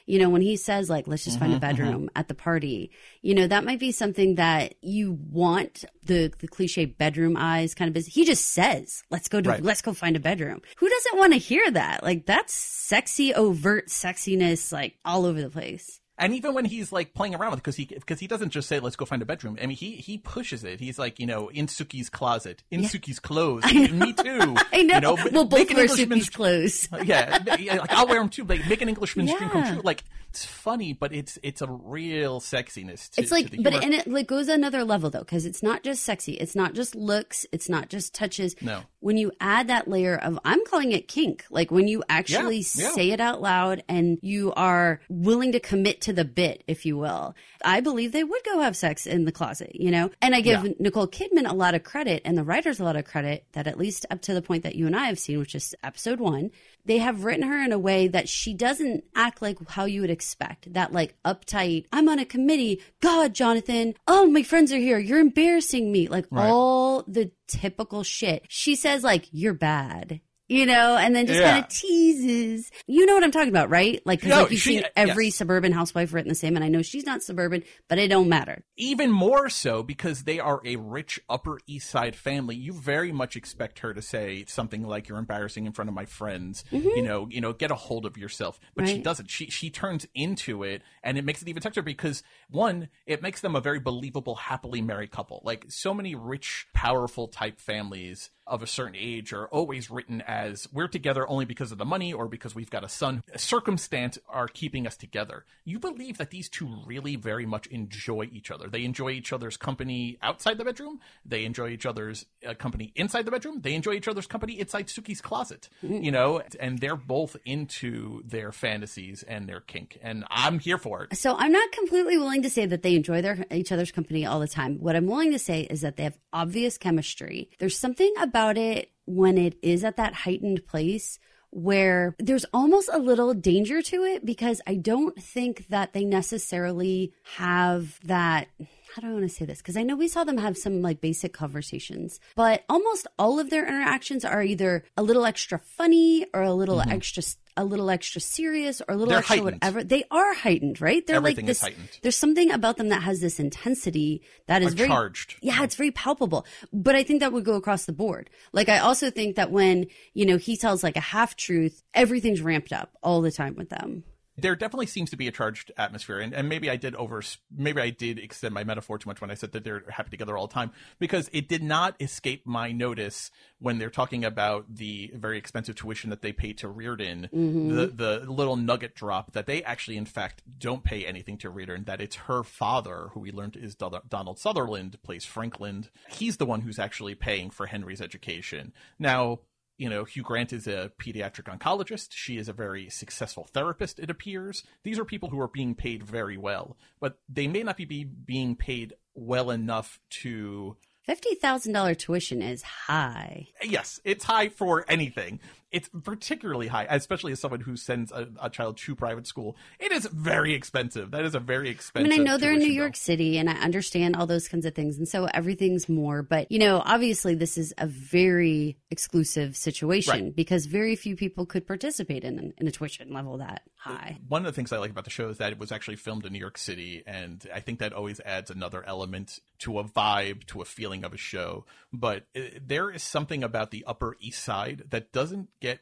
You 0.05 0.19
know, 0.19 0.29
when 0.29 0.41
he 0.41 0.55
says 0.55 0.89
like 0.89 1.07
let's 1.07 1.23
just 1.23 1.39
find 1.39 1.51
Mm-hmm, 1.53 1.57
a 1.57 1.67
bedroom 1.67 2.09
at 2.15 2.27
the 2.27 2.33
party, 2.35 2.91
you 3.21 3.33
know, 3.35 3.47
that 3.47 3.63
might 3.63 3.79
be 3.79 3.91
something 3.91 4.35
that 4.35 4.75
you 4.81 5.17
want 5.31 5.85
the 6.03 6.31
the 6.39 6.47
cliche 6.47 6.85
bedroom 6.85 7.35
eyes 7.37 7.73
kind 7.73 7.87
of 7.87 7.93
business. 7.93 8.13
He 8.13 8.25
just 8.25 8.45
says, 8.49 9.03
"Let's 9.09 9.27
go 9.27 9.41
to 9.41 9.49
Right. 9.49 9.63
let's 9.63 9.81
go 9.81 9.93
find 9.93 10.15
a 10.15 10.19
bedroom." 10.19 10.61
Who 10.77 10.89
doesn't 10.89 11.17
want 11.17 11.33
to 11.33 11.39
hear 11.39 11.69
that? 11.71 12.03
Like 12.03 12.25
that's 12.25 12.53
sexy 12.53 13.33
overt 13.33 13.87
sexiness 13.87 14.71
like 14.71 14.95
all 15.03 15.25
over 15.25 15.41
the 15.41 15.49
place. 15.49 15.99
And 16.17 16.33
even 16.33 16.53
when 16.53 16.63
he's 16.63 16.91
like 16.91 17.13
playing 17.13 17.35
around 17.35 17.51
with 17.51 17.59
because 17.59 17.75
he 17.75 17.85
because 17.85 18.19
he 18.19 18.27
doesn't 18.27 18.51
just 18.51 18.69
say 18.69 18.79
let's 18.79 18.95
go 18.95 19.03
find 19.05 19.21
a 19.21 19.25
bedroom. 19.25 19.57
I 19.61 19.65
mean 19.65 19.75
he 19.75 19.95
he 19.97 20.17
pushes 20.17 20.63
it. 20.63 20.79
He's 20.79 20.97
like 20.97 21.19
you 21.19 21.25
know 21.25 21.49
in 21.49 21.67
Suki's 21.67 22.09
closet, 22.09 22.63
in 22.71 22.81
Suki's 22.83 23.19
clothes. 23.19 23.65
Me 23.73 24.13
too. 24.13 24.55
I 24.73 24.83
know. 24.83 24.95
You 24.95 25.01
know, 25.01 25.17
we'll 25.31 25.45
both 25.45 25.73
wear 25.73 25.87
Suki's 25.87 26.29
clothes. 26.29 26.87
yeah, 27.03 27.43
yeah, 27.59 27.79
like 27.79 27.91
I'll 27.91 28.07
wear 28.07 28.19
them 28.19 28.29
too. 28.29 28.45
Like 28.45 28.67
make 28.67 28.81
an 28.81 28.87
Englishman's 28.87 29.33
dream 29.33 29.49
come 29.49 29.73
true. 29.73 29.81
Like 29.83 30.03
it's 30.35 30.43
funny, 30.45 30.91
but 30.91 31.13
it's 31.13 31.39
it's 31.43 31.61
a 31.61 31.67
real 31.69 32.41
sexiness. 32.41 33.09
To, 33.11 33.21
It's 33.21 33.31
like, 33.31 33.51
but 33.51 33.71
humor. 33.73 33.79
and 33.83 33.93
it 33.93 34.07
like 34.07 34.27
goes 34.27 34.49
another 34.49 34.83
level 34.83 35.09
though, 35.09 35.19
because 35.19 35.45
it's 35.45 35.63
not 35.63 35.81
just 35.83 36.03
sexy, 36.03 36.33
it's 36.33 36.55
not 36.55 36.73
just 36.73 36.93
looks, 36.93 37.45
it's 37.53 37.69
not 37.69 37.89
just 37.89 38.13
touches. 38.13 38.55
No. 38.61 38.81
When 38.99 39.17
you 39.17 39.31
add 39.39 39.67
that 39.69 39.87
layer 39.87 40.17
of, 40.17 40.37
I'm 40.43 40.65
calling 40.65 40.91
it 40.91 41.07
kink, 41.07 41.45
like 41.49 41.71
when 41.71 41.87
you 41.87 42.03
actually 42.09 42.57
Yeah, 42.57 42.83
yeah. 42.83 42.89
say 42.91 43.11
it 43.11 43.19
out 43.21 43.41
loud 43.41 43.83
and 43.87 44.17
you 44.21 44.51
are 44.53 44.99
willing 45.09 45.53
to 45.53 45.59
commit 45.59 46.01
to 46.01 46.13
the 46.13 46.25
bit, 46.25 46.63
if 46.67 46.85
you 46.85 46.97
will. 46.97 47.33
I 47.63 47.79
believe 47.81 48.11
they 48.11 48.23
would 48.23 48.43
go 48.43 48.59
have 48.59 48.75
sex 48.75 49.05
in 49.05 49.25
the 49.25 49.31
closet, 49.31 49.71
you 49.75 49.91
know. 49.91 50.09
And 50.21 50.35
I 50.35 50.41
give 50.41 50.65
Yeah. 50.65 50.71
Nicole 50.79 51.07
Kidman 51.07 51.49
a 51.49 51.53
lot 51.53 51.75
of 51.75 51.83
credit, 51.83 52.23
and 52.25 52.37
the 52.37 52.43
writers 52.43 52.79
a 52.79 52.83
lot 52.83 52.95
of 52.95 53.05
credit 53.05 53.45
that 53.53 53.67
at 53.67 53.77
least 53.77 54.05
up 54.09 54.21
to 54.23 54.33
the 54.33 54.41
point 54.41 54.63
that 54.63 54.75
you 54.75 54.85
and 54.87 54.95
I 54.95 55.05
have 55.05 55.19
seen, 55.19 55.39
which 55.39 55.55
is 55.55 55.73
episode 55.83 56.19
one, 56.19 56.51
they 56.85 56.99
have 56.99 57.23
written 57.23 57.47
her 57.47 57.63
in 57.63 57.71
a 57.71 57.79
way 57.79 58.07
that 58.07 58.29
she 58.29 58.53
doesn't 58.53 59.03
act 59.15 59.41
like 59.41 59.57
how 59.69 59.85
you 59.85 60.01
would 60.01 60.09
expect. 60.09 60.71
That 60.73 60.93
like 60.93 61.15
uptight, 61.25 61.85
I'm 61.91 62.07
on 62.09 62.19
a 62.19 62.25
committee. 62.25 62.81
God, 63.01 63.33
Jonathan. 63.33 63.95
Oh, 64.07 64.27
my 64.27 64.43
friends 64.43 64.71
are 64.71 64.77
here. 64.77 64.99
You're 64.99 65.19
embarrassing 65.19 65.91
me. 65.91 66.07
Like 66.07 66.25
Right. 66.31 66.47
all 66.49 67.03
the 67.07 67.31
typical 67.47 68.03
shit. 68.03 68.45
She 68.49 68.75
says 68.75 69.03
like, 69.03 69.27
you're 69.31 69.53
bad. 69.53 70.21
You 70.47 70.65
know, 70.65 70.95
and 70.97 71.15
then 71.15 71.27
just 71.27 71.39
Yeah. 71.39 71.51
kind 71.53 71.63
of 71.65 71.69
teases. 71.69 72.71
You 72.87 73.05
know 73.05 73.13
what 73.15 73.23
I'm 73.23 73.31
talking 73.31 73.49
about, 73.49 73.69
right? 73.69 74.01
Like, 74.05 74.23
No, 74.23 74.43
like 74.43 74.51
you've 74.51 74.61
she- 74.61 74.75
seen 74.77 74.83
every 74.95 75.25
yes. 75.25 75.35
suburban 75.35 75.71
housewife 75.71 76.13
written 76.13 76.29
the 76.29 76.35
same, 76.35 76.55
and 76.55 76.63
I 76.63 76.67
know 76.67 76.81
she's 76.81 77.05
not 77.05 77.23
suburban, 77.23 77.63
but 77.87 77.97
it 77.97 78.07
don't 78.09 78.29
matter. 78.29 78.63
even 78.77 79.09
more 79.11 79.49
so 79.49 79.81
because 79.83 80.23
they 80.23 80.39
are 80.39 80.61
a 80.65 80.75
rich 80.75 81.19
upper 81.29 81.59
east 81.65 81.89
side 81.89 82.15
family 82.15 82.55
you 82.55 82.73
very 82.73 83.11
much 83.11 83.35
expect 83.37 83.79
her 83.79 83.93
to 83.93 84.01
say 84.01 84.43
something 84.47 84.83
like 84.83 85.07
you're 85.07 85.17
embarrassing 85.17 85.65
in 85.65 85.71
front 85.71 85.87
of 85.87 85.95
my 85.95 86.03
friends 86.05 86.63
you 86.71 87.01
know 87.01 87.25
you 87.29 87.39
know 87.39 87.53
get 87.53 87.71
a 87.71 87.75
hold 87.75 88.05
of 88.05 88.17
yourself 88.17 88.59
but 88.75 88.85
she 88.87 88.95
Mm-hmm. 88.95 89.03
Doesn't 89.03 89.29
she 89.29 89.49
she 89.49 89.69
turns 89.69 90.05
into 90.13 90.63
it 90.63 90.81
and 91.03 91.17
it 91.17 91.23
makes 91.23 91.41
it 91.41 91.47
even 91.47 91.63
sexier 91.63 91.83
because 91.85 92.21
one 92.49 92.89
it 93.05 93.21
makes 93.21 93.39
them 93.41 93.55
a 93.55 93.61
very 93.61 93.79
believable 93.79 94.35
happily 94.35 94.81
married 94.81 95.11
couple 95.11 95.41
like 95.45 95.65
so 95.69 95.93
many 95.93 96.13
rich 96.15 96.67
powerful 96.73 97.27
type 97.29 97.59
families 97.61 98.29
of 98.47 98.61
a 98.61 98.67
certain 98.67 98.95
age 98.95 99.33
are 99.33 99.47
always 99.47 99.89
written 99.89 100.21
as 100.21 100.67
we're 100.71 100.87
together 100.87 101.27
only 101.27 101.45
because 101.45 101.71
of 101.71 101.77
the 101.77 101.85
money 101.85 102.13
or 102.13 102.27
because 102.27 102.53
we've 102.53 102.69
got 102.69 102.83
a 102.83 102.89
son. 102.89 103.23
Circumstance 103.35 104.17
are 104.29 104.47
keeping 104.47 104.85
us 104.85 104.95
together. 104.95 105.45
You 105.63 105.79
believe 105.79 106.17
that 106.17 106.29
these 106.29 106.49
two 106.49 106.69
really 106.85 107.15
very 107.15 107.45
much 107.45 107.67
enjoy 107.67 108.29
each 108.31 108.51
other. 108.51 108.67
They 108.67 108.83
enjoy 108.83 109.11
each 109.11 109.33
other's 109.33 109.57
company 109.57 110.17
outside 110.21 110.57
the 110.57 110.65
bedroom. 110.65 110.99
They 111.25 111.45
enjoy 111.45 111.69
each 111.69 111.85
other's 111.85 112.25
uh, 112.47 112.53
company 112.53 112.91
inside 112.95 113.25
the 113.25 113.31
bedroom. 113.31 113.61
They 113.61 113.73
enjoy 113.73 113.93
each 113.93 114.07
other's 114.07 114.27
company 114.27 114.59
inside 114.59 114.87
Suki's 114.87 115.21
closet. 115.21 115.69
You 115.81 116.11
know, 116.11 116.41
and 116.59 116.79
they're 116.79 116.95
both 116.95 117.35
into 117.45 118.21
their 118.25 118.51
fantasies 118.51 119.23
and 119.23 119.47
their 119.49 119.61
kink, 119.61 119.97
and 120.01 120.23
I'm 120.29 120.59
here 120.59 120.77
for 120.77 121.03
it. 121.03 121.17
So 121.17 121.35
I'm 121.37 121.51
not 121.51 121.71
completely 121.71 122.17
willing 122.17 122.43
to 122.43 122.49
say 122.49 122.65
that 122.65 122.83
they 122.83 122.95
enjoy 122.95 123.21
their 123.21 123.45
each 123.51 123.71
other's 123.71 123.91
company 123.91 124.25
all 124.25 124.39
the 124.39 124.47
time. 124.47 124.77
What 124.79 124.95
I'm 124.95 125.07
willing 125.07 125.31
to 125.31 125.39
say 125.39 125.61
is 125.61 125.81
that 125.81 125.97
they 125.97 126.03
have 126.03 126.17
obvious 126.31 126.77
chemistry. 126.77 127.49
There's 127.59 127.77
something 127.77 128.13
about 128.19 128.34
it 128.57 128.91
when 129.05 129.37
it 129.37 129.57
is 129.61 129.83
at 129.83 129.97
that 129.97 130.13
heightened 130.13 130.67
place 130.67 131.19
where 131.51 132.15
there's 132.19 132.45
almost 132.53 132.89
a 132.91 132.99
little 132.99 133.33
danger 133.33 133.81
to 133.81 134.03
it 134.03 134.25
because 134.25 134.61
I 134.67 134.75
don't 134.75 135.17
think 135.21 135.67
that 135.69 135.93
they 135.93 136.03
necessarily 136.03 137.13
have 137.37 137.97
that 138.03 138.47
how 138.95 139.01
do 139.01 139.09
I 139.09 139.13
want 139.13 139.23
to 139.23 139.29
say 139.29 139.43
this? 139.43 139.57
Because 139.57 139.75
I 139.75 139.83
know 139.83 139.97
we 139.97 140.07
saw 140.07 140.23
them 140.23 140.37
have 140.37 140.57
some 140.57 140.81
like 140.81 141.01
basic 141.01 141.33
conversations, 141.33 142.21
but 142.33 142.63
almost 142.69 143.07
all 143.19 143.39
of 143.39 143.49
their 143.49 143.67
interactions 143.67 144.23
are 144.23 144.41
either 144.41 144.85
a 144.95 145.03
little 145.03 145.25
extra 145.25 145.59
funny 145.59 146.25
or 146.33 146.41
a 146.41 146.53
little 146.53 146.77
mm-hmm. 146.77 146.91
extra 146.91 147.21
a 147.57 147.63
little 147.65 147.89
extra 147.89 148.19
serious 148.21 148.81
or 148.81 148.93
a 148.93 148.97
little 148.97 149.05
Mm-hmm. 149.05 149.09
They're 149.11 149.19
extra 149.19 149.35
heightened. 149.37 149.61
whatever. 149.61 149.83
They 149.83 150.03
are 150.11 150.33
heightened, 150.33 150.81
right? 150.81 151.05
They're 151.05 151.15
Everything 151.17 151.45
like 151.45 151.51
is 151.51 151.59
this. 151.59 151.69
heightened. 151.69 151.89
There's 152.01 152.15
something 152.15 152.51
about 152.51 152.77
them 152.77 152.89
that 152.89 153.03
has 153.03 153.21
this 153.21 153.39
intensity 153.39 154.21
that 154.47 154.61
is 154.61 154.73
very 154.73 154.89
charged. 154.89 155.35
Yeah, 155.41 155.63
it's 155.63 155.75
very 155.75 155.91
palpable. 155.91 156.45
But 156.73 156.95
I 156.95 157.03
think 157.03 157.21
that 157.21 157.31
would 157.33 157.45
go 157.45 157.55
across 157.55 157.85
the 157.85 157.93
board. 157.93 158.29
Like 158.51 158.69
I 158.69 158.79
also 158.79 159.09
think 159.09 159.35
that 159.37 159.51
when 159.51 159.87
you 160.13 160.25
know 160.25 160.37
he 160.37 160.57
tells 160.57 160.83
like 160.83 160.97
a 160.97 161.01
half 161.01 161.35
truth, 161.35 161.81
everything's 161.93 162.41
ramped 162.41 162.73
up 162.73 162.91
all 163.01 163.21
the 163.21 163.31
time 163.31 163.55
with 163.55 163.69
them. 163.69 164.03
There 164.37 164.55
definitely 164.55 164.85
seems 164.85 165.09
to 165.09 165.17
be 165.17 165.27
a 165.27 165.31
charged 165.31 165.71
atmosphere 165.77 166.19
and, 166.19 166.33
and 166.33 166.49
maybe 166.49 166.69
i 166.69 166.75
did 166.75 166.95
over 166.95 167.21
maybe 167.55 167.81
i 167.81 167.89
did 167.89 168.19
extend 168.19 168.53
my 168.53 168.63
metaphor 168.63 168.97
too 168.97 169.09
much 169.09 169.21
when 169.21 169.31
i 169.31 169.33
said 169.33 169.51
that 169.51 169.63
they're 169.63 169.83
happy 169.89 170.09
together 170.09 170.37
all 170.37 170.47
the 170.47 170.53
time 170.53 170.71
because 170.99 171.29
it 171.33 171.47
did 171.47 171.63
not 171.63 171.95
escape 171.99 172.45
my 172.45 172.71
notice 172.71 173.31
when 173.59 173.77
they're 173.77 173.89
talking 173.89 174.25
about 174.25 174.65
the 174.73 175.11
very 175.15 175.37
expensive 175.37 175.75
tuition 175.75 176.09
that 176.09 176.21
they 176.21 176.31
pay 176.31 176.53
to 176.53 176.67
reardon 176.67 177.29
mm-hmm. 177.33 177.75
the, 177.75 177.87
the 177.87 178.31
little 178.31 178.55
nugget 178.55 178.95
drop 178.95 179.31
that 179.33 179.45
they 179.45 179.63
actually 179.63 179.97
in 179.97 180.05
fact 180.05 180.41
don't 180.57 180.83
pay 180.83 181.05
anything 181.05 181.37
to 181.37 181.49
reardon 181.49 181.83
that 181.85 182.01
it's 182.01 182.15
her 182.15 182.43
father 182.43 183.09
who 183.13 183.19
we 183.19 183.31
learned 183.31 183.55
is 183.55 183.75
donald 183.75 184.39
sutherland 184.39 184.97
plays 185.03 185.25
franklin. 185.25 185.87
He's 186.09 186.37
the 186.37 186.45
one 186.45 186.61
who's 186.61 186.79
actually 186.79 187.15
paying 187.15 187.49
for 187.49 187.65
henry's 187.65 188.01
education. 188.01 188.73
Now 188.99 189.39
you 189.77 189.89
know, 189.89 190.03
Hugh 190.03 190.23
Grant 190.23 190.53
is 190.53 190.67
a 190.67 190.91
pediatric 190.99 191.43
oncologist. 191.43 192.09
She 192.11 192.37
is 192.37 192.47
a 192.47 192.53
very 192.53 192.89
successful 192.89 193.47
therapist, 193.53 193.99
it 193.99 194.09
appears. 194.09 194.63
These 194.83 194.99
are 194.99 195.05
people 195.05 195.29
who 195.29 195.39
are 195.39 195.47
being 195.47 195.75
paid 195.75 196.03
very 196.03 196.37
well, 196.37 196.77
but 196.99 197.19
they 197.27 197.47
may 197.47 197.63
not 197.63 197.77
be 197.77 197.85
be 197.85 198.03
being 198.03 198.55
paid 198.55 198.93
well 199.13 199.51
enough 199.51 199.99
to. 200.21 200.77
Fifty 201.03 201.35
thousand 201.35 201.73
dollar 201.73 201.93
tuition 201.93 202.41
is 202.41 202.63
high. 202.63 203.49
Yes, 203.63 203.99
it's 204.03 204.23
high 204.23 204.49
for 204.49 204.85
anything. 204.87 205.39
It's 205.71 205.89
particularly 206.03 206.67
high, 206.67 206.87
especially 206.89 207.31
as 207.33 207.39
someone 207.39 207.59
who 207.59 207.75
sends 207.75 208.11
a, 208.11 208.29
a 208.41 208.49
child 208.49 208.77
to 208.77 208.95
private 208.95 209.27
school. 209.27 209.57
It 209.79 209.91
is 209.91 210.05
very 210.05 210.53
expensive. 210.53 211.11
That 211.11 211.25
is 211.25 211.35
a 211.35 211.39
very 211.39 211.69
expensive. 211.69 212.11
I 212.11 212.17
mean, 212.17 212.21
I 212.21 212.23
know 212.23 212.37
they're 212.37 212.53
in 212.53 212.59
New 212.59 212.65
York 212.71 212.93
bill. 212.93 212.99
City 212.99 213.37
and 213.37 213.49
I 213.49 213.53
understand 213.55 214.15
all 214.15 214.25
those 214.25 214.47
kinds 214.47 214.65
of 214.65 214.73
things. 214.73 214.97
And 214.97 215.07
so 215.07 215.25
everything's 215.25 215.89
more. 215.89 216.23
But, 216.23 216.51
you 216.51 216.59
know, 216.59 216.81
obviously 216.85 217.35
this 217.35 217.57
is 217.57 217.73
a 217.77 217.87
very 217.87 218.77
exclusive 218.89 219.55
situation 219.57 220.05
Right. 220.25 220.35
because 220.35 220.65
very 220.65 220.95
few 220.95 221.15
people 221.15 221.45
could 221.45 221.67
participate 221.67 222.23
in, 222.23 222.53
in 222.57 222.67
a 222.67 222.71
tuition 222.71 223.11
level 223.11 223.37
that 223.39 223.63
high. 223.75 224.17
One 224.27 224.45
of 224.45 224.51
the 224.51 224.55
things 224.55 224.71
I 224.71 224.77
like 224.77 224.91
about 224.91 225.03
the 225.03 225.09
show 225.09 225.29
is 225.29 225.37
that 225.39 225.51
it 225.51 225.59
was 225.59 225.71
actually 225.71 225.97
filmed 225.97 226.25
in 226.25 226.33
New 226.33 226.39
York 226.39 226.57
City, 226.57 227.03
and 227.05 227.45
I 227.53 227.59
think 227.59 227.79
that 227.79 227.93
always 227.93 228.19
adds 228.21 228.49
another 228.49 228.83
element 228.85 229.39
to 229.59 229.79
a 229.79 229.83
vibe, 229.83 230.45
to 230.45 230.61
a 230.61 230.65
feeling 230.65 231.03
of 231.03 231.13
a 231.13 231.17
show. 231.17 231.65
But 231.93 232.23
uh, 232.35 232.41
there 232.65 232.89
is 232.89 233.03
something 233.03 233.43
about 233.43 233.71
the 233.71 233.83
Upper 233.85 234.15
East 234.19 234.43
Side 234.43 234.85
that 234.89 235.11
doesn't 235.11 235.49
get 235.65 235.79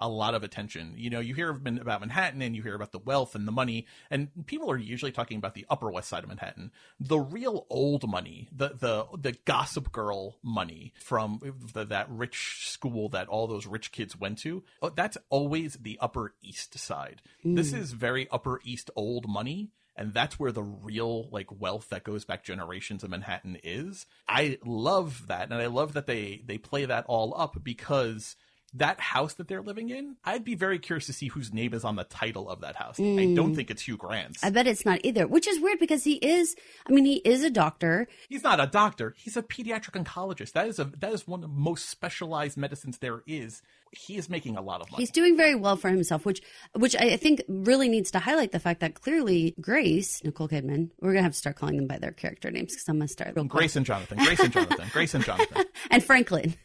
a 0.00 0.08
lot 0.08 0.34
of 0.34 0.42
attention. 0.42 0.94
You 0.96 1.10
know, 1.10 1.20
you 1.20 1.34
hear 1.34 1.50
about 1.50 2.00
Manhattan 2.00 2.40
and 2.40 2.56
you 2.56 2.62
hear 2.62 2.74
about 2.74 2.90
the 2.90 2.98
wealth 2.98 3.34
and 3.34 3.46
the 3.46 3.52
money, 3.52 3.86
and 4.10 4.28
people 4.46 4.70
are 4.70 4.78
usually 4.78 5.12
talking 5.12 5.36
about 5.36 5.54
the 5.54 5.66
Upper 5.68 5.90
West 5.90 6.08
Side 6.08 6.22
of 6.22 6.28
Manhattan. 6.28 6.72
The 6.98 7.18
real 7.18 7.66
old 7.68 8.08
money, 8.08 8.48
the 8.50 8.70
the 8.70 9.06
the 9.16 9.36
Gossip 9.44 9.92
Girl 9.92 10.38
money 10.42 10.94
from 10.98 11.40
the, 11.74 11.84
that 11.84 12.06
rich 12.10 12.70
school 12.70 13.10
that 13.10 13.28
all 13.28 13.46
those 13.46 13.66
rich 13.66 13.92
kids 13.92 14.18
went 14.18 14.38
to, 14.38 14.64
oh, 14.80 14.88
that's 14.88 15.18
always 15.28 15.74
the 15.74 15.98
Upper 16.00 16.34
East 16.42 16.78
Side. 16.78 17.20
This 17.44 17.72
mm. 17.72 17.78
is 17.78 17.92
very 17.92 18.26
Upper 18.30 18.60
East 18.64 18.90
old 18.96 19.28
money 19.28 19.70
and 19.96 20.14
that's 20.14 20.38
where 20.38 20.52
the 20.52 20.62
real 20.62 21.28
like 21.30 21.60
wealth 21.60 21.90
that 21.90 22.04
goes 22.04 22.24
back 22.24 22.42
generations 22.42 23.04
of 23.04 23.10
Manhattan 23.10 23.58
is. 23.62 24.06
I 24.26 24.58
love 24.64 25.26
that, 25.26 25.50
and 25.50 25.60
I 25.60 25.66
love 25.66 25.92
that 25.92 26.06
they 26.06 26.42
they 26.46 26.56
play 26.56 26.86
that 26.86 27.04
all 27.06 27.34
up 27.36 27.62
because 27.62 28.36
that 28.74 29.00
house 29.00 29.34
that 29.34 29.48
they're 29.48 29.62
living 29.62 29.90
in, 29.90 30.16
I'd 30.24 30.44
be 30.44 30.54
very 30.54 30.78
curious 30.78 31.06
to 31.06 31.12
see 31.12 31.28
whose 31.28 31.52
name 31.52 31.74
is 31.74 31.84
on 31.84 31.96
the 31.96 32.04
title 32.04 32.48
of 32.48 32.60
that 32.60 32.76
house. 32.76 33.00
I 33.00 33.02
hmm. 33.02 33.34
don't 33.34 33.54
think 33.54 33.70
it's 33.70 33.82
Hugh 33.82 33.96
Grant's. 33.96 34.44
I 34.44 34.50
bet 34.50 34.66
it's 34.66 34.84
not 34.84 35.00
either, 35.02 35.26
which 35.26 35.48
is 35.48 35.60
weird 35.60 35.80
because 35.80 36.04
he 36.04 36.14
is, 36.14 36.54
I 36.88 36.92
mean, 36.92 37.04
he 37.04 37.16
is 37.16 37.42
a 37.42 37.50
doctor. 37.50 38.06
He's 38.28 38.44
not 38.44 38.60
a 38.60 38.66
doctor. 38.66 39.14
He's 39.16 39.36
a 39.36 39.42
pediatric 39.42 40.02
oncologist. 40.02 40.52
That 40.52 40.68
is 40.68 40.78
a 40.78 40.84
that 41.00 41.12
is 41.12 41.26
one 41.26 41.42
of 41.42 41.50
the 41.50 41.56
most 41.56 41.88
specialized 41.88 42.56
medicines 42.56 42.98
there 42.98 43.22
is. 43.26 43.62
He 43.92 44.16
is 44.16 44.30
making 44.30 44.56
a 44.56 44.62
lot 44.62 44.80
of 44.80 44.90
money. 44.92 45.02
He's 45.02 45.10
doing 45.10 45.36
very 45.36 45.56
well 45.56 45.76
for 45.76 45.88
himself, 45.88 46.24
which 46.24 46.40
which 46.76 46.94
I 46.94 47.16
think 47.16 47.42
really 47.48 47.88
needs 47.88 48.12
to 48.12 48.20
highlight 48.20 48.52
the 48.52 48.60
fact 48.60 48.80
that 48.80 48.94
clearly 48.94 49.54
Grace, 49.60 50.22
Nicole 50.22 50.48
Kidman, 50.48 50.90
we're 51.00 51.12
gonna 51.12 51.24
have 51.24 51.32
to 51.32 51.38
start 51.38 51.56
calling 51.56 51.76
them 51.76 51.88
by 51.88 51.98
their 51.98 52.12
character 52.12 52.52
names 52.52 52.72
because 52.72 52.88
I'm 52.88 52.98
gonna 52.98 53.08
start 53.08 53.34
real 53.34 53.46
quick. 53.46 53.50
Grace 53.50 53.74
and 53.74 53.84
Jonathan. 53.84 54.18
Grace 54.18 54.38
and 54.38 54.52
Jonathan. 54.52 54.88
Grace 54.92 55.14
and 55.14 55.24
Jonathan. 55.24 55.64
and 55.90 56.04
Franklin. 56.04 56.54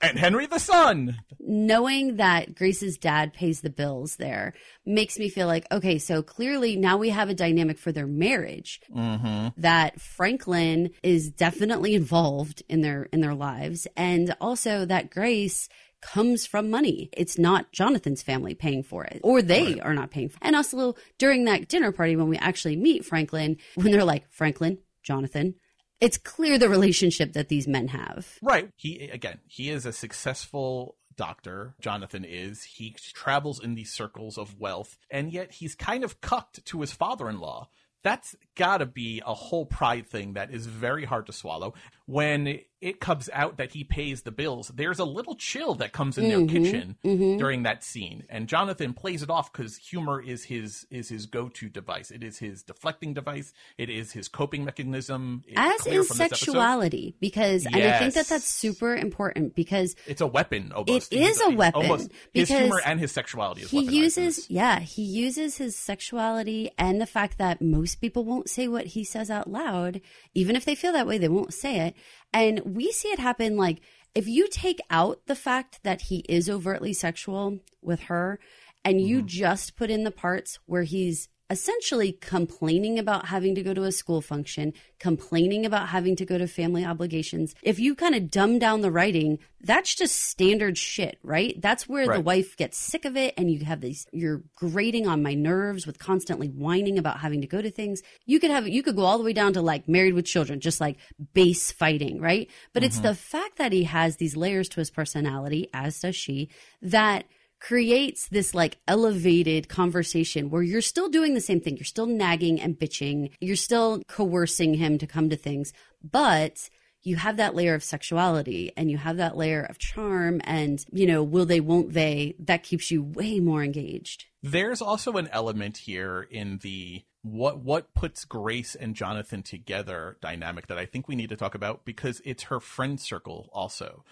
And 0.00 0.18
Henry 0.18 0.46
the 0.46 0.60
Son. 0.60 1.18
knowing 1.40 2.16
that 2.16 2.54
Grace's 2.54 2.96
dad 2.98 3.32
pays 3.32 3.60
the 3.60 3.70
bills 3.70 4.16
there 4.16 4.54
makes 4.86 5.18
me 5.18 5.28
feel 5.28 5.46
like, 5.46 5.66
okay, 5.72 5.98
so 5.98 6.22
clearly 6.22 6.76
now 6.76 6.96
we 6.96 7.08
have 7.08 7.28
a 7.28 7.34
dynamic 7.34 7.78
for 7.78 7.90
their 7.90 8.06
marriage 8.06 8.80
mm-hmm. 8.94 9.48
that 9.60 10.00
Franklin 10.00 10.90
is 11.02 11.30
definitely 11.30 11.94
involved 11.94 12.62
in 12.68 12.80
their 12.80 13.04
in 13.04 13.20
their 13.20 13.34
lives 13.34 13.86
and 13.96 14.36
also 14.40 14.84
that 14.84 15.10
Grace 15.10 15.68
comes 16.00 16.46
from 16.46 16.70
money. 16.70 17.08
It's 17.12 17.38
not 17.38 17.72
Jonathan's 17.72 18.22
family 18.22 18.54
paying 18.54 18.84
for 18.84 19.04
it 19.04 19.20
or 19.24 19.42
they 19.42 19.80
are 19.80 19.94
not 19.94 20.12
paying 20.12 20.28
for 20.28 20.36
it. 20.36 20.42
And 20.42 20.54
also 20.54 20.94
during 21.18 21.44
that 21.46 21.68
dinner 21.68 21.90
party 21.90 22.14
when 22.14 22.28
we 22.28 22.36
actually 22.36 22.76
meet 22.76 23.04
Franklin 23.04 23.56
when 23.74 23.90
they're 23.90 24.04
like, 24.04 24.30
"Franklin, 24.30 24.78
Jonathan, 25.02 25.54
it's 26.00 26.18
clear 26.18 26.58
the 26.58 26.68
relationship 26.68 27.32
that 27.32 27.48
these 27.48 27.66
men 27.66 27.88
have. 27.88 28.38
Right. 28.42 28.70
He 28.76 29.08
again, 29.12 29.40
he 29.46 29.70
is 29.70 29.86
a 29.86 29.92
successful 29.92 30.96
doctor. 31.16 31.74
Jonathan 31.80 32.24
is. 32.24 32.62
He 32.62 32.94
travels 33.12 33.62
in 33.62 33.74
these 33.74 33.92
circles 33.92 34.38
of 34.38 34.58
wealth, 34.58 34.96
and 35.10 35.32
yet 35.32 35.52
he's 35.52 35.74
kind 35.74 36.04
of 36.04 36.20
cucked 36.20 36.64
to 36.66 36.80
his 36.80 36.92
father-in-law. 36.92 37.68
That's 38.04 38.36
got 38.58 38.78
to 38.78 38.86
be 38.86 39.22
a 39.24 39.32
whole 39.32 39.64
pride 39.64 40.06
thing 40.06 40.34
that 40.34 40.50
is 40.50 40.66
very 40.66 41.06
hard 41.06 41.26
to 41.26 41.32
swallow. 41.32 41.72
When 42.06 42.60
it 42.80 43.00
comes 43.00 43.28
out 43.32 43.58
that 43.58 43.72
he 43.72 43.84
pays 43.84 44.22
the 44.22 44.30
bills, 44.30 44.68
there's 44.74 44.98
a 44.98 45.04
little 45.04 45.34
chill 45.34 45.74
that 45.76 45.92
comes 45.92 46.16
in 46.16 46.28
their 46.28 46.38
mm-hmm. 46.38 46.64
kitchen 46.64 46.96
mm-hmm. 47.04 47.38
during 47.38 47.64
that 47.64 47.84
scene, 47.84 48.24
and 48.30 48.48
Jonathan 48.48 48.94
plays 48.94 49.22
it 49.22 49.30
off 49.30 49.52
because 49.52 49.76
humor 49.76 50.20
is 50.20 50.44
his 50.44 50.86
is 50.90 51.08
his 51.08 51.26
go-to 51.26 51.68
device. 51.68 52.10
It 52.10 52.22
is 52.22 52.38
his 52.38 52.62
deflecting 52.62 53.14
device. 53.14 53.52
It 53.76 53.90
is 53.90 54.12
his 54.12 54.28
coping 54.28 54.64
mechanism. 54.64 55.42
It's 55.46 55.86
As 55.86 55.92
is 55.92 56.08
sexuality, 56.08 57.14
because 57.20 57.66
and 57.66 57.76
I 57.76 57.98
think 57.98 58.14
that 58.14 58.26
that's 58.26 58.48
super 58.48 58.94
important 58.94 59.54
because 59.54 59.94
It's 60.06 60.20
a 60.20 60.26
weapon 60.26 60.72
almost. 60.72 61.12
It 61.12 61.20
is 61.20 61.40
a 61.42 61.50
weapon, 61.50 61.82
Almost 61.82 62.10
his 62.32 62.48
humor 62.48 62.80
and 62.84 62.98
his 62.98 63.12
sexuality 63.12 63.62
is 63.62 63.70
he 63.70 63.86
weaponized 63.86 63.92
uses 63.92 64.50
yeah 64.50 64.80
he 64.80 65.02
uses 65.02 65.56
his 65.58 65.76
sexuality 65.76 66.70
and 66.78 67.00
the 67.00 67.06
fact 67.06 67.38
that 67.38 67.60
most 67.60 67.96
people 68.00 68.24
won't 68.24 68.47
say 68.48 68.68
what 68.68 68.86
he 68.86 69.04
says 69.04 69.30
out 69.30 69.50
loud. 69.50 70.00
Even 70.34 70.56
if 70.56 70.64
they 70.64 70.74
feel 70.74 70.92
that 70.92 71.06
way 71.06 71.18
they 71.18 71.28
won't 71.28 71.54
say 71.54 71.80
it. 71.80 71.94
And 72.32 72.60
we 72.64 72.90
see 72.92 73.08
it 73.08 73.18
happen 73.18 73.56
like 73.56 73.80
if 74.14 74.26
you 74.26 74.48
take 74.48 74.80
out 74.90 75.20
the 75.26 75.36
fact 75.36 75.80
that 75.84 76.02
he 76.02 76.24
is 76.28 76.48
overtly 76.48 76.92
sexual 76.92 77.58
with 77.82 78.00
her 78.02 78.38
and 78.84 79.00
you 79.00 79.18
mm-hmm. 79.18 79.26
just 79.26 79.76
put 79.76 79.90
in 79.90 80.04
the 80.04 80.10
parts 80.10 80.58
where 80.66 80.82
he's 80.82 81.28
essentially 81.50 82.12
complaining 82.12 82.98
about 82.98 83.26
having 83.26 83.54
to 83.54 83.62
go 83.62 83.72
to 83.72 83.84
a 83.84 83.92
school 83.92 84.20
function, 84.20 84.72
complaining 84.98 85.64
about 85.64 85.88
having 85.88 86.14
to 86.16 86.26
go 86.26 86.36
to 86.36 86.46
family 86.46 86.84
obligations. 86.84 87.54
If 87.62 87.78
you 87.78 87.94
kind 87.94 88.14
of 88.14 88.30
dumb 88.30 88.58
down 88.58 88.82
the 88.82 88.90
writing, 88.90 89.38
that's 89.60 89.94
just 89.94 90.14
standard 90.14 90.76
shit, 90.76 91.18
right? 91.22 91.60
That's 91.60 91.88
where 91.88 92.06
the 92.06 92.20
wife 92.20 92.56
gets 92.56 92.76
sick 92.76 93.04
of 93.04 93.16
it 93.16 93.34
and 93.36 93.50
you 93.50 93.64
have 93.64 93.80
these 93.80 94.06
you're 94.12 94.42
grating 94.54 95.06
on 95.06 95.22
my 95.22 95.34
nerves 95.34 95.86
with 95.86 95.98
constantly 95.98 96.48
whining 96.48 96.98
about 96.98 97.20
having 97.20 97.40
to 97.40 97.46
go 97.46 97.62
to 97.62 97.70
things. 97.70 98.02
You 98.26 98.40
could 98.40 98.50
have 98.50 98.68
you 98.68 98.82
could 98.82 98.96
go 98.96 99.02
all 99.02 99.18
the 99.18 99.24
way 99.24 99.32
down 99.32 99.54
to 99.54 99.62
like 99.62 99.88
married 99.88 100.14
with 100.14 100.26
children, 100.26 100.60
just 100.60 100.80
like 100.80 100.98
base 101.32 101.72
fighting, 101.72 102.20
right? 102.20 102.50
But 102.72 102.84
it's 102.84 102.96
mm-hmm. 102.96 103.08
the 103.08 103.14
fact 103.14 103.56
that 103.56 103.72
he 103.72 103.84
has 103.84 104.16
these 104.16 104.36
layers 104.36 104.68
to 104.70 104.80
his 104.80 104.90
personality, 104.90 105.70
as 105.72 106.00
does 106.00 106.16
she, 106.16 106.50
that 106.82 107.24
creates 107.60 108.28
this 108.28 108.54
like 108.54 108.78
elevated 108.86 109.68
conversation 109.68 110.50
where 110.50 110.62
you're 110.62 110.80
still 110.80 111.08
doing 111.08 111.34
the 111.34 111.40
same 111.40 111.60
thing. 111.60 111.76
You're 111.76 111.84
still 111.84 112.06
nagging 112.06 112.60
and 112.60 112.78
bitching. 112.78 113.30
You're 113.40 113.56
still 113.56 114.02
coercing 114.08 114.74
him 114.74 114.98
to 114.98 115.06
come 115.06 115.30
to 115.30 115.36
things, 115.36 115.72
but 116.02 116.68
you 117.02 117.16
have 117.16 117.36
that 117.36 117.54
layer 117.54 117.74
of 117.74 117.84
sexuality 117.84 118.72
and 118.76 118.90
you 118.90 118.98
have 118.98 119.16
that 119.16 119.36
layer 119.36 119.62
of 119.62 119.78
charm 119.78 120.40
and, 120.44 120.84
you 120.92 121.06
know, 121.06 121.22
will 121.22 121.46
they, 121.46 121.60
won't 121.60 121.92
they, 121.92 122.34
that 122.38 122.62
keeps 122.62 122.90
you 122.90 123.02
way 123.02 123.40
more 123.40 123.62
engaged. 123.62 124.26
There's 124.42 124.82
also 124.82 125.12
an 125.12 125.28
element 125.32 125.78
here 125.78 126.26
in 126.30 126.58
the 126.58 127.04
what 127.22 127.58
what 127.58 127.94
puts 127.94 128.24
Grace 128.24 128.74
and 128.74 128.94
Jonathan 128.94 129.42
together 129.42 130.16
dynamic 130.20 130.68
that 130.68 130.78
I 130.78 130.86
think 130.86 131.08
we 131.08 131.16
need 131.16 131.30
to 131.30 131.36
talk 131.36 131.54
about 131.54 131.84
because 131.84 132.22
it's 132.24 132.44
her 132.44 132.60
friend 132.60 133.00
circle 133.00 133.50
also. 133.52 134.04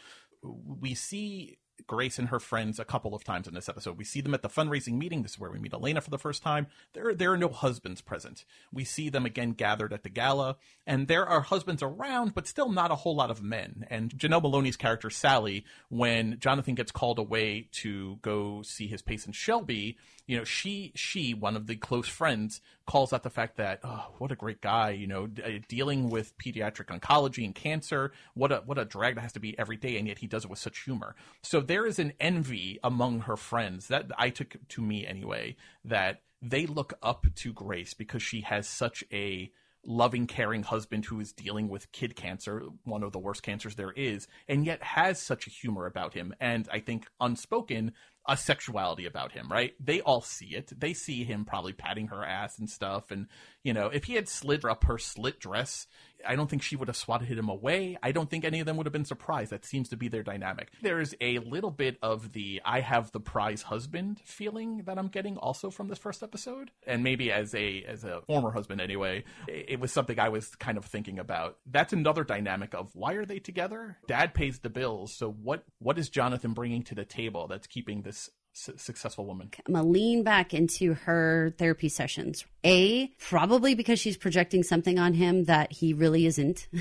We 0.43 0.95
see 0.95 1.59
Grace 1.87 2.19
and 2.19 2.29
her 2.29 2.41
friends 2.41 2.79
a 2.79 2.85
couple 2.85 3.15
of 3.15 3.25
times 3.25 3.47
in 3.47 3.55
this 3.55 3.69
episode. 3.69 3.97
We 3.97 4.05
see 4.05 4.21
them 4.21 4.35
at 4.35 4.43
the 4.43 4.49
fundraising 4.49 4.95
meeting. 4.95 5.23
This 5.23 5.33
is 5.33 5.39
where 5.39 5.51
we 5.51 5.59
meet 5.59 5.73
Elena 5.73 6.01
for 6.01 6.11
the 6.11 6.19
first 6.19 6.43
time. 6.43 6.67
There, 6.93 7.15
there 7.15 7.33
are 7.33 7.39
no 7.39 7.49
husbands 7.49 8.01
present. 8.01 8.45
We 8.73 8.85
see 8.85 9.09
them 9.09 9.27
again 9.27 9.53
gathered 9.53 9.93
at 9.93 10.03
the 10.03 10.09
gala, 10.09 10.57
and 10.87 11.09
there 11.09 11.27
are 11.27 11.43
husbands 11.43 11.83
around, 11.83 12.35
but 12.35 12.47
still 12.47 12.71
not 12.71 12.91
a 12.91 12.97
whole 12.97 13.15
lot 13.15 13.31
of 13.31 13.43
men. 13.43 13.87
And 13.91 14.11
Janel 14.17 14.43
Moloney's 14.43 14.77
character 14.77 15.11
Sally, 15.11 15.65
when 15.89 16.39
Jonathan 16.39 16.75
gets 16.75 16.93
called 16.93 17.19
away 17.19 17.69
to 17.73 18.19
go 18.23 18.63
see 18.63 18.87
his 18.89 19.03
patient 19.03 19.35
Shelby, 19.35 19.97
you 20.27 20.37
know, 20.37 20.45
she 20.45 20.93
she 20.95 21.35
one 21.35 21.57
of 21.57 21.67
the 21.67 21.77
close 21.77 22.09
friends 22.09 22.61
calls 22.87 23.13
out 23.13 23.23
the 23.23 23.31
fact 23.31 23.57
that 23.57 23.81
oh, 23.85 24.13
what 24.19 24.33
a 24.33 24.37
great 24.37 24.61
guy, 24.61 24.91
you 24.91 25.07
know, 25.07 25.27
d- 25.27 25.43
uh, 25.43 25.59
dealing 25.69 26.11
with 26.11 26.37
pediatric 26.39 26.87
oncology 26.87 27.45
and 27.45 27.55
cancer. 27.55 28.13
What 28.35 28.53
a 28.53 28.57
what 28.67 28.79
a 28.79 28.85
drag 28.85 29.15
that 29.15 29.21
has 29.21 29.33
to 29.35 29.41
be 29.41 29.59
every 29.59 29.77
day, 29.77 29.97
and 29.99 30.09
yet 30.09 30.19
he 30.19 30.27
does 30.27 30.45
it 30.45 30.51
with 30.51 30.59
such 30.59 30.83
humor. 30.83 31.15
So 31.43 31.61
there 31.61 31.87
is 31.87 31.99
an 31.99 32.13
envy 32.19 32.79
among 32.83 33.21
her 33.21 33.37
friends 33.37 33.89
that 33.89 34.11
I 34.19 34.31
took 34.31 34.57
to 34.69 34.83
me 34.83 35.07
anyway 35.07 35.57
that 35.85 36.23
they 36.43 36.67
look 36.67 36.95
up 37.03 37.27
to 37.35 37.53
Grace 37.53 37.95
because 37.95 38.23
she 38.23 38.41
has 38.43 38.69
such 38.69 39.05
a 39.13 39.51
loving, 39.87 40.27
caring 40.27 40.65
husband 40.65 41.05
who 41.05 41.21
is 41.21 41.33
dealing 41.33 41.69
with 41.69 41.93
kid 41.93 42.17
cancer, 42.17 42.63
one 42.85 43.03
of 43.03 43.13
the 43.13 43.19
worst 43.19 43.43
cancers 43.43 43.77
there 43.77 43.93
is, 43.93 44.27
and 44.49 44.67
yet 44.67 44.83
has 44.83 45.21
such 45.21 45.47
a 45.47 45.51
humor 45.51 45.87
about 45.87 46.15
him. 46.15 46.35
And 46.41 46.69
I 46.73 46.81
think 46.81 47.07
unspoken, 47.21 47.93
a 48.29 48.37
sexuality 48.37 49.07
about 49.07 49.33
him, 49.33 49.49
right? 49.51 49.75
They 49.79 50.01
all 50.01 50.21
see 50.21 50.55
it. 50.55 50.73
They 50.79 50.93
see 50.93 51.25
him 51.25 51.45
probably 51.45 51.73
patting 51.73 52.09
her 52.09 52.25
ass 52.25 52.59
and 52.59 52.69
stuff. 52.69 53.11
And, 53.11 53.29
you 53.63 53.73
know, 53.73 53.87
if 53.87 54.05
he 54.05 54.15
had 54.15 54.29
slid 54.29 54.65
up 54.65 54.85
her 54.85 54.99
slit 54.99 55.39
dress, 55.39 55.87
I 56.27 56.37
don't 56.37 56.49
think 56.49 56.63
she 56.63 56.77
would 56.77 56.89
have 56.89 56.97
swatted 56.97 57.29
him 57.29 57.49
away. 57.49 57.97
I 58.03 58.13
don't 58.13 58.29
think 58.29 58.45
any 58.45 58.61
of 58.61 58.67
them 58.67 58.77
would 58.77 58.87
have 58.87 58.93
been 58.93 59.05
surprised. 59.05 59.53
That 59.53 59.65
seems 59.65 59.89
to 59.91 59.97
be 59.97 60.09
their 60.09 60.23
dynamic. 60.23 60.73
There's 60.83 61.15
a 61.21 61.39
little 61.39 61.71
bit 61.71 61.99
of 62.03 62.33
the 62.33 62.61
I 62.65 62.81
have 62.81 63.13
the 63.13 63.21
prize 63.21 63.63
husband 63.63 64.21
feeling 64.25 64.83
that 64.87 64.99
I'm 64.99 65.09
getting 65.09 65.37
also 65.37 65.71
from 65.71 65.89
this 65.89 65.99
first 65.99 66.23
episode. 66.23 66.71
And 66.87 67.05
maybe 67.05 67.31
as 67.31 67.55
a 67.55 67.85
as 67.85 68.05
a 68.05 68.23
former 68.27 68.51
husband 68.51 68.81
anyway, 68.81 69.25
it 69.47 69.77
it 69.77 69.81
was 69.81 69.93
something 69.93 70.19
I 70.19 70.31
was 70.31 70.55
kind 70.55 70.79
of 70.79 70.87
thinking 70.87 71.19
about. 71.19 71.59
That's 71.67 71.93
another 71.93 72.25
dynamic 72.25 72.73
of 72.75 72.91
why 72.95 73.13
are 73.13 73.27
they 73.27 73.39
together? 73.39 73.99
Dad 74.09 74.33
pays 74.33 74.59
the 74.61 74.71
bills, 74.71 75.13
so 75.13 75.31
what 75.31 75.65
what 75.81 75.99
is 75.99 76.09
Jonathan 76.09 76.55
bringing 76.55 76.83
to 76.85 76.95
the 76.95 77.05
table 77.05 77.47
that's 77.47 77.67
keeping 77.67 78.01
this 78.01 78.31
su- 78.57 78.77
successful 78.77 79.27
woman? 79.27 79.51
I'm 79.67 79.75
gonna 79.75 79.87
lean 79.87 80.23
back 80.23 80.55
into 80.55 80.95
her 80.95 81.55
therapy 81.59 81.89
sessions. 81.89 82.45
A, 82.65 83.09
probably 83.19 83.75
because 83.75 84.01
she's 84.01 84.17
projecting 84.17 84.63
something 84.63 84.99
on 84.99 85.15
him 85.15 85.45
that 85.45 85.73
he 85.73 85.93
really 85.93 86.27
isn't. 86.27 86.67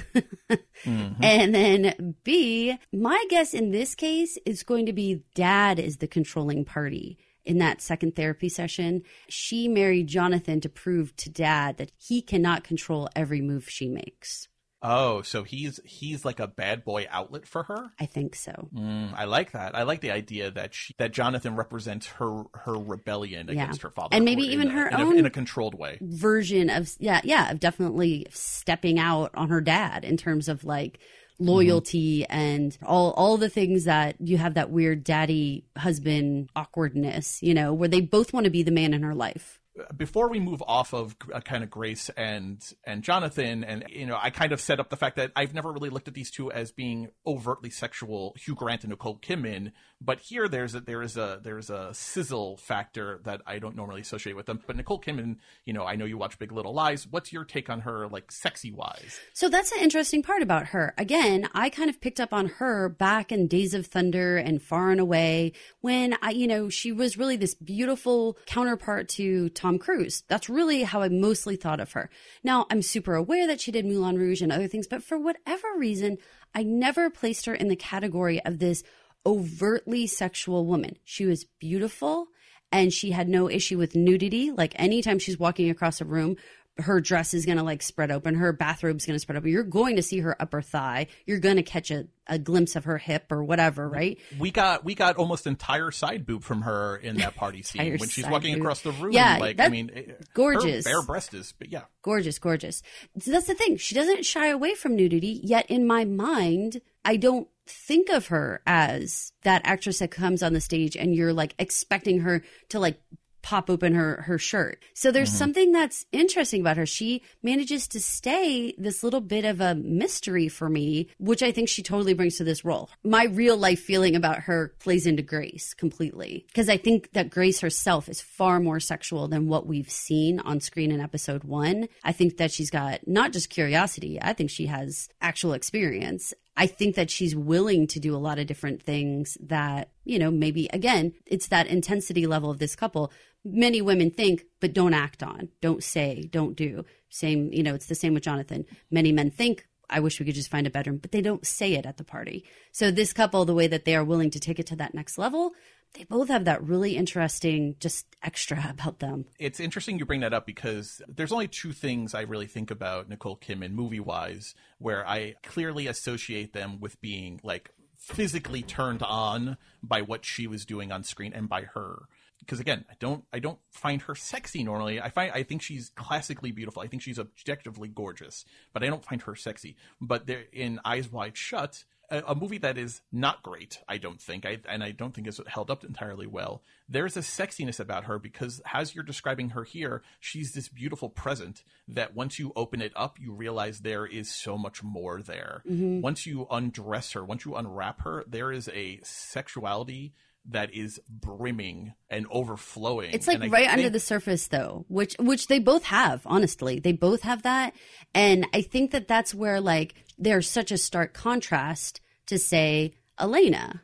Mm-hmm. 0.84 1.24
And 1.24 1.56
then 1.56 2.16
B, 2.26 2.78
my 2.92 3.26
guess 3.30 3.54
in 3.54 3.72
this 3.72 3.96
case 3.96 4.38
is 4.46 4.62
going 4.62 4.86
to 4.86 4.94
be 4.94 5.24
dad 5.34 5.80
is 5.80 5.98
the 5.98 6.08
controlling 6.08 6.66
party. 6.66 7.18
In 7.46 7.60
that 7.60 7.82
second 7.82 8.16
therapy 8.16 8.50
session, 8.50 9.04
she 9.30 9.68
married 9.68 10.08
Jonathan 10.08 10.60
to 10.62 10.70
prove 10.70 11.16
to 11.16 11.30
dad 11.30 11.78
that 11.78 11.92
he 11.98 12.22
cannot 12.22 12.64
control 12.64 13.08
every 13.16 13.42
move 13.42 13.70
she 13.70 13.88
makes. 13.88 14.48
Oh, 14.88 15.22
so 15.24 15.42
he's 15.44 15.80
he's 15.84 16.24
like 16.24 16.40
a 16.40 16.48
bad 16.48 16.84
boy 16.86 17.08
outlet 17.10 17.48
for 17.48 17.64
her. 17.64 17.90
I 18.00 18.06
think 18.06 18.36
so. 18.36 18.70
Mm, 18.76 19.14
I 19.16 19.26
like 19.26 19.54
that. 19.54 19.74
I 19.76 19.82
like 19.84 20.02
the 20.02 20.12
idea 20.12 20.52
that 20.52 20.74
she, 20.76 20.94
that 21.00 21.12
Jonathan 21.12 21.56
represents 21.56 22.06
her 22.08 22.44
her 22.54 22.74
rebellion 22.78 23.48
Yeah. 23.48 23.54
against 23.64 23.82
her 23.82 23.90
father, 23.90 24.16
And 24.16 24.24
maybe 24.26 24.44
even 24.44 24.68
a- 24.68 24.72
her 24.72 24.88
in 24.90 24.94
a, 25.00 25.04
own- 25.04 25.18
in 25.18 25.26
a 25.26 25.30
controlled 25.32 25.74
way. 25.74 25.98
version 26.02 26.70
of 26.70 26.90
yeah 27.00 27.22
yeah 27.24 27.52
of 27.52 27.60
definitely 27.60 28.28
stepping 28.30 29.00
out 29.00 29.32
on 29.34 29.50
her 29.50 29.62
dad 29.62 30.06
in 30.06 30.18
terms 30.18 30.48
of 30.48 30.64
like 30.64 31.00
loyalty 31.40 32.26
and 32.30 32.78
all 32.86 33.12
all 33.12 33.38
the 33.38 33.50
things 33.50 33.84
that 33.86 34.16
you 34.20 34.38
have 34.38 34.54
that 34.56 34.70
weird 34.70 35.04
daddy 35.04 35.66
husband 35.78 36.50
awkwardness 36.56 37.42
you 37.44 37.54
know 37.54 37.74
where 37.74 37.90
they 37.90 38.02
both 38.02 38.34
want 38.34 38.46
to 38.46 38.50
be 38.50 38.64
the 38.64 38.72
man 38.72 38.94
in 38.94 39.04
her 39.04 39.14
life 39.16 39.60
before 39.96 40.30
we 40.30 40.40
move 40.40 40.64
off 40.66 40.94
of 40.94 41.16
uh, 41.34 41.42
kind 41.42 41.64
of 41.64 41.70
Grace 41.70 42.10
and 42.16 42.62
and 42.86 43.04
Jonathan, 43.04 43.64
and 43.64 43.86
you 43.90 44.06
know, 44.06 44.18
I 44.22 44.30
kind 44.30 44.52
of 44.52 44.62
set 44.62 44.80
up 44.80 44.90
the 44.90 44.98
fact 44.98 45.18
that 45.18 45.32
I've 45.36 45.54
never 45.54 45.72
really 45.72 45.90
looked 45.90 46.08
at 46.08 46.14
these 46.14 46.32
two 46.32 46.52
as 46.52 46.72
being 46.72 47.10
overtly 47.26 47.70
sexual, 47.70 48.36
Hugh 48.38 48.56
Grant 48.56 48.84
and 48.84 48.92
Nicole 48.92 49.18
Kidman. 49.18 49.72
But 50.02 50.20
here, 50.20 50.48
there's 50.48 50.76
a 50.76 50.80
there 50.80 51.02
is 51.02 51.18
a 51.18 51.40
there's 51.44 51.70
a 51.70 51.94
sizzle 51.94 52.58
factor 52.58 53.20
that 53.24 53.42
I 53.46 53.60
don't 53.60 53.76
normally 53.76 54.02
associate 54.02 54.36
with 54.36 54.46
them. 54.46 54.62
But 54.66 54.76
Nicole 54.76 55.02
Kidman, 55.02 55.38
you 55.66 55.74
know, 55.74 55.84
I 55.84 55.96
know 55.96 56.06
you 56.06 56.18
watch 56.18 56.40
Big 56.40 56.52
Little 56.52 56.74
Lies. 56.74 57.08
What's 57.10 57.34
your 57.34 57.44
take 57.44 57.70
on 57.70 57.82
her, 57.82 58.08
like 58.08 58.32
sexy 58.32 58.72
wise? 58.72 59.20
So 59.34 59.50
that's 59.50 59.72
an 59.72 59.80
interesting 59.80 60.24
part 60.24 60.42
about 60.42 60.68
her. 60.68 60.94
Again, 60.98 61.50
I 61.54 61.70
kind 61.70 61.90
of 61.90 62.00
picked 62.00 62.20
up 62.20 62.34
on 62.34 62.48
her 62.48 62.90
back 62.90 63.32
in 63.32 63.48
Days 63.48 63.74
of 63.74 63.88
Thunder 63.88 64.38
and 64.38 64.62
Far 64.62 64.92
and 64.92 65.00
Away 65.00 65.54
when 65.82 66.16
I, 66.22 66.32
you 66.32 66.48
know, 66.48 66.70
she 66.70 66.92
was 66.92 67.18
really 67.18 67.36
this 67.36 67.56
beautiful 67.56 68.38
counterpart 68.46 69.10
to 69.10 69.50
Cruise. 69.80 70.24
That's 70.28 70.50
really 70.50 70.84
how 70.84 71.02
I 71.02 71.10
mostly 71.10 71.56
thought 71.56 71.80
of 71.80 71.92
her. 71.94 72.10
Now, 72.44 72.66
I'm 72.70 72.82
super 72.82 73.16
aware 73.16 73.48
that 73.48 73.60
she 73.60 73.72
did 73.72 73.86
Moulin 73.86 74.18
Rouge 74.18 74.42
and 74.42 74.52
other 74.52 74.68
things, 74.68 74.88
but 74.88 75.04
for 75.04 75.18
whatever 75.18 75.68
reason, 75.78 76.18
I 76.54 76.64
never 76.64 77.10
placed 77.10 77.46
her 77.46 77.54
in 77.54 77.68
the 77.68 77.76
category 77.76 78.44
of 78.46 78.60
this 78.60 78.84
overtly 79.26 80.08
sexual 80.08 80.66
woman. 80.66 80.98
She 81.04 81.26
was 81.26 81.46
beautiful 81.60 82.28
and 82.72 82.94
she 82.94 83.12
had 83.12 83.28
no 83.28 83.50
issue 83.50 83.78
with 83.78 83.96
nudity. 83.96 84.52
Like 84.52 84.74
anytime 84.76 85.20
she's 85.20 85.40
walking 85.40 85.70
across 85.70 86.02
a 86.02 86.06
room, 86.06 86.36
her 86.78 87.00
dress 87.00 87.34
is 87.34 87.46
going 87.46 87.58
to 87.58 87.64
like 87.64 87.82
spread 87.82 88.12
open, 88.12 88.36
her 88.36 88.52
bathrobe's 88.52 89.06
going 89.06 89.16
to 89.16 89.20
spread 89.20 89.38
open. 89.38 89.50
You're 89.50 89.64
going 89.64 89.96
to 89.96 90.02
see 90.02 90.20
her 90.20 90.40
upper 90.42 90.62
thigh. 90.62 91.08
You're 91.26 91.40
going 91.40 91.56
to 91.56 91.64
catch 91.64 91.90
a, 91.90 92.08
a 92.28 92.38
glimpse 92.38 92.76
of 92.76 92.86
her 92.86 92.98
hip 92.98 93.32
or 93.32 93.44
whatever, 93.44 93.88
right? 93.88 94.18
We 94.38 94.52
got 94.52 94.84
we 94.84 94.94
got 94.96 95.16
almost 95.16 95.48
entire 95.48 95.92
side 95.92 96.26
boob 96.26 96.44
from 96.44 96.64
her 96.64 96.98
in 96.98 97.18
that 97.18 97.36
party 97.36 97.62
scene 97.62 97.98
when 97.98 98.10
she's 98.10 98.28
walking 98.28 98.54
boob. 98.56 98.64
across 98.64 98.82
the 98.82 98.92
room. 98.92 99.14
Yeah, 99.14 99.38
like 99.40 99.60
I 99.60 99.70
mean, 99.70 100.16
gorgeous. 100.34 100.84
bare 100.84 101.02
breast 101.02 101.34
is, 101.34 101.54
but 101.58 101.72
yeah. 101.72 101.84
Gorgeous, 102.02 102.40
gorgeous. 102.40 102.84
So 103.20 103.32
that's 103.32 103.48
the 103.48 103.56
thing. 103.56 103.78
She 103.78 103.96
doesn't 103.96 104.26
shy 104.26 104.48
away 104.48 104.76
from 104.76 104.96
nudity, 104.96 105.40
yet 105.44 105.66
in 105.70 105.88
my 105.88 106.04
mind, 106.04 106.82
I 107.06 107.16
don't 107.16 107.48
think 107.68 108.10
of 108.10 108.28
her 108.28 108.62
as 108.68 109.32
that 109.44 109.62
actress 109.64 110.00
that 110.00 110.12
comes 110.12 110.44
on 110.44 110.54
the 110.54 110.62
stage 110.62 110.96
and 110.96 111.16
you're 111.16 111.34
like 111.34 111.56
expecting 111.58 112.20
her 112.20 112.44
to 112.70 112.80
like 112.80 113.02
pop 113.46 113.70
open 113.70 113.94
her 113.94 114.24
her 114.24 114.40
shirt. 114.40 114.82
So 114.96 115.12
there's 115.12 115.30
mm-hmm. 115.30 115.38
something 115.38 115.72
that's 115.72 116.04
interesting 116.12 116.62
about 116.62 116.78
her. 116.78 116.88
She 116.88 117.22
manages 117.44 117.88
to 117.90 118.00
stay 118.00 118.74
this 118.76 119.04
little 119.04 119.22
bit 119.22 119.46
of 119.46 119.62
a 119.62 119.76
mystery 119.76 120.48
for 120.48 120.68
me, 120.68 121.10
which 121.20 121.44
I 121.44 121.52
think 121.52 121.70
she 121.70 121.84
totally 121.84 122.16
brings 122.16 122.38
to 122.38 122.44
this 122.44 122.66
role. 122.66 122.90
My 123.04 123.26
real 123.26 123.56
life 123.56 123.80
feeling 123.80 124.16
about 124.16 124.40
her 124.40 124.74
plays 124.80 125.06
into 125.06 125.22
Grace 125.22 125.76
completely 125.76 126.46
because 126.48 126.70
I 126.70 126.78
think 126.78 127.12
that 127.14 127.30
Grace 127.30 127.60
herself 127.60 128.10
is 128.10 128.20
far 128.20 128.60
more 128.60 128.80
sexual 128.80 129.28
than 129.28 129.48
what 129.48 129.68
we've 129.68 129.92
seen 129.92 130.40
on 130.40 130.60
screen 130.60 130.92
in 130.92 131.00
episode 131.00 131.44
1. 131.44 131.88
I 132.04 132.12
think 132.14 132.38
that 132.38 132.52
she's 132.52 132.72
got 132.72 133.08
not 133.08 133.32
just 133.32 133.52
curiosity, 133.52 134.20
I 134.20 134.34
think 134.34 134.50
she 134.50 134.66
has 134.66 135.08
actual 135.22 135.54
experience. 135.54 136.34
I 136.58 136.68
think 136.68 136.96
that 136.96 137.12
she's 137.12 137.36
willing 137.36 137.88
to 137.88 138.00
do 138.00 138.16
a 138.16 138.18
lot 138.18 138.40
of 138.40 138.48
different 138.48 138.82
things 138.82 139.38
that, 139.42 139.90
you 140.04 140.18
know, 140.18 140.32
maybe 140.32 140.70
again, 140.72 141.14
it's 141.26 141.48
that 141.48 141.68
intensity 141.68 142.26
level 142.26 142.50
of 142.50 142.60
this 142.60 142.76
couple. 142.76 143.12
Many 143.44 143.82
women 143.82 144.10
think, 144.10 144.46
but 144.60 144.74
don't 144.74 144.94
act 144.94 145.22
on, 145.22 145.50
don't 145.62 145.84
say, 145.84 146.28
don't 146.32 146.56
do. 146.56 146.86
Same, 147.10 147.52
you 147.52 147.62
know, 147.62 147.76
it's 147.76 147.88
the 147.88 147.96
same 147.96 148.14
with 148.14 148.24
Jonathan. 148.24 148.66
Many 148.90 149.12
men 149.12 149.32
think, 149.32 149.68
I 149.90 150.00
wish 150.00 150.20
we 150.20 150.26
could 150.26 150.36
just 150.36 150.50
find 150.50 150.66
a 150.66 150.72
bedroom, 150.72 150.98
but 150.98 151.12
they 151.12 151.22
don't 151.22 151.46
say 151.46 151.74
it 151.74 151.86
at 151.86 151.98
the 151.98 152.04
party. 152.04 152.44
So 152.72 152.90
this 152.90 153.14
couple, 153.14 153.46
the 153.46 153.54
way 153.54 153.68
that 153.68 153.86
they 153.86 153.96
are 153.96 154.04
willing 154.04 154.32
to 154.32 154.40
take 154.40 154.58
it 154.58 154.66
to 154.68 154.76
that 154.78 154.96
next 154.96 155.18
level, 155.18 155.52
they 155.96 156.04
both 156.04 156.28
have 156.28 156.46
that 156.46 156.64
really 156.64 156.98
interesting 156.98 157.76
just 157.80 158.06
extra 158.22 158.68
about 158.70 159.00
them. 159.00 159.26
It's 159.40 159.60
interesting 159.60 159.98
you 159.98 160.06
bring 160.06 160.22
that 160.22 160.34
up 160.34 160.46
because 160.46 161.02
there's 161.08 161.32
only 161.32 161.48
two 161.48 161.72
things 161.72 162.14
I 162.14 162.22
really 162.22 162.48
think 162.48 162.70
about 162.70 163.10
Nicole 163.10 163.38
Kidman 163.38 163.72
movie 163.72 164.00
wise 164.00 164.56
where 164.78 165.08
I 165.08 165.36
clearly 165.44 165.88
associate 165.88 166.54
them 166.54 166.80
with 166.80 167.00
being 167.02 167.40
like 167.44 167.72
physically 167.98 168.62
turned 168.62 169.02
on 169.02 169.58
by 169.82 170.02
what 170.02 170.26
she 170.26 170.48
was 170.48 170.66
doing 170.66 170.92
on 170.92 171.04
screen 171.04 171.34
and 171.34 171.50
by 171.50 171.64
her 171.64 172.04
because 172.40 172.60
again, 172.60 172.86
I 172.90 172.94
don't 173.00 173.24
I 173.34 173.40
don't 173.40 173.60
find 173.72 174.02
her 174.04 174.16
sexy 174.16 174.64
normally. 174.64 175.02
I 175.02 175.10
find 175.10 175.32
I 175.34 175.44
think 175.44 175.62
she's 175.62 175.90
classically 175.96 176.52
beautiful. 176.52 176.82
I 176.82 176.88
think 176.88 177.02
she's 177.02 177.20
objectively 177.20 177.88
gorgeous, 177.88 178.46
but 178.74 178.84
I 178.84 178.88
don't 178.88 179.04
find 179.04 179.22
her 179.24 179.36
sexy. 179.36 179.76
But 180.00 180.28
there 180.28 180.44
in 180.52 180.80
Eyes 180.86 181.12
Wide 181.12 181.38
Shut, 181.38 181.86
a, 182.10 182.24
a 182.28 182.36
movie 182.36 182.58
that 182.60 182.78
is 182.78 183.02
not 183.12 183.44
great, 183.44 183.80
I 183.88 183.98
don't 183.98 184.22
think, 184.22 184.46
I, 184.46 184.60
and 184.68 184.84
I 184.84 184.92
don't 184.92 185.14
think 185.14 185.28
is 185.28 185.42
held 185.48 185.70
up 185.72 185.84
entirely 185.84 186.28
well. 186.28 186.64
There's 186.88 187.18
a 187.18 187.22
sexiness 187.22 187.80
about 187.80 188.06
her 188.06 188.20
because, 188.20 188.62
as 188.74 188.94
you're 188.94 189.04
describing 189.04 189.50
her 189.50 189.64
here, 189.64 190.04
she's 190.20 190.54
this 190.54 190.70
beautiful 190.70 191.10
present 191.10 191.64
that 191.88 192.16
once 192.16 192.40
you 192.40 192.52
open 192.56 192.82
it 192.82 192.94
up, 192.96 193.20
you 193.20 193.34
realize 193.34 193.80
there 193.80 194.06
is 194.06 194.30
so 194.30 194.58
much 194.58 194.84
more 194.84 195.22
there. 195.22 195.64
Mm-hmm. 195.70 196.02
Once 196.02 196.26
you 196.26 196.48
undress 196.52 197.14
her, 197.14 197.24
once 197.24 197.46
you 197.46 197.56
unwrap 197.56 198.02
her, 198.02 198.24
there 198.28 198.52
is 198.52 198.70
a 198.70 199.00
sexuality 199.04 200.14
that 200.50 200.74
is 200.74 201.00
brimming 201.10 201.94
and 202.10 202.28
overflowing. 202.30 203.12
It's 203.14 203.28
like 203.28 203.36
And 203.36 203.46
I 203.46 203.48
right 203.48 203.70
under 203.70 203.90
the 203.90 204.00
surface 204.00 204.48
though, 204.48 204.86
which 204.88 205.16
which 205.20 205.48
they 205.48 205.60
both 205.60 205.84
have, 205.86 206.22
honestly. 206.26 206.80
They 206.80 206.92
both 206.92 207.22
have 207.22 207.44
that. 207.44 207.74
And 208.14 208.48
I 208.54 208.62
think 208.62 208.92
that 208.92 209.08
that's 209.08 209.34
where 209.34 209.60
like 209.60 209.96
there's 210.18 210.50
such 210.50 210.72
a 210.72 210.78
stark 210.78 211.14
contrast 211.14 212.02
to 212.28 212.38
say 212.38 212.96
Elena 213.20 213.82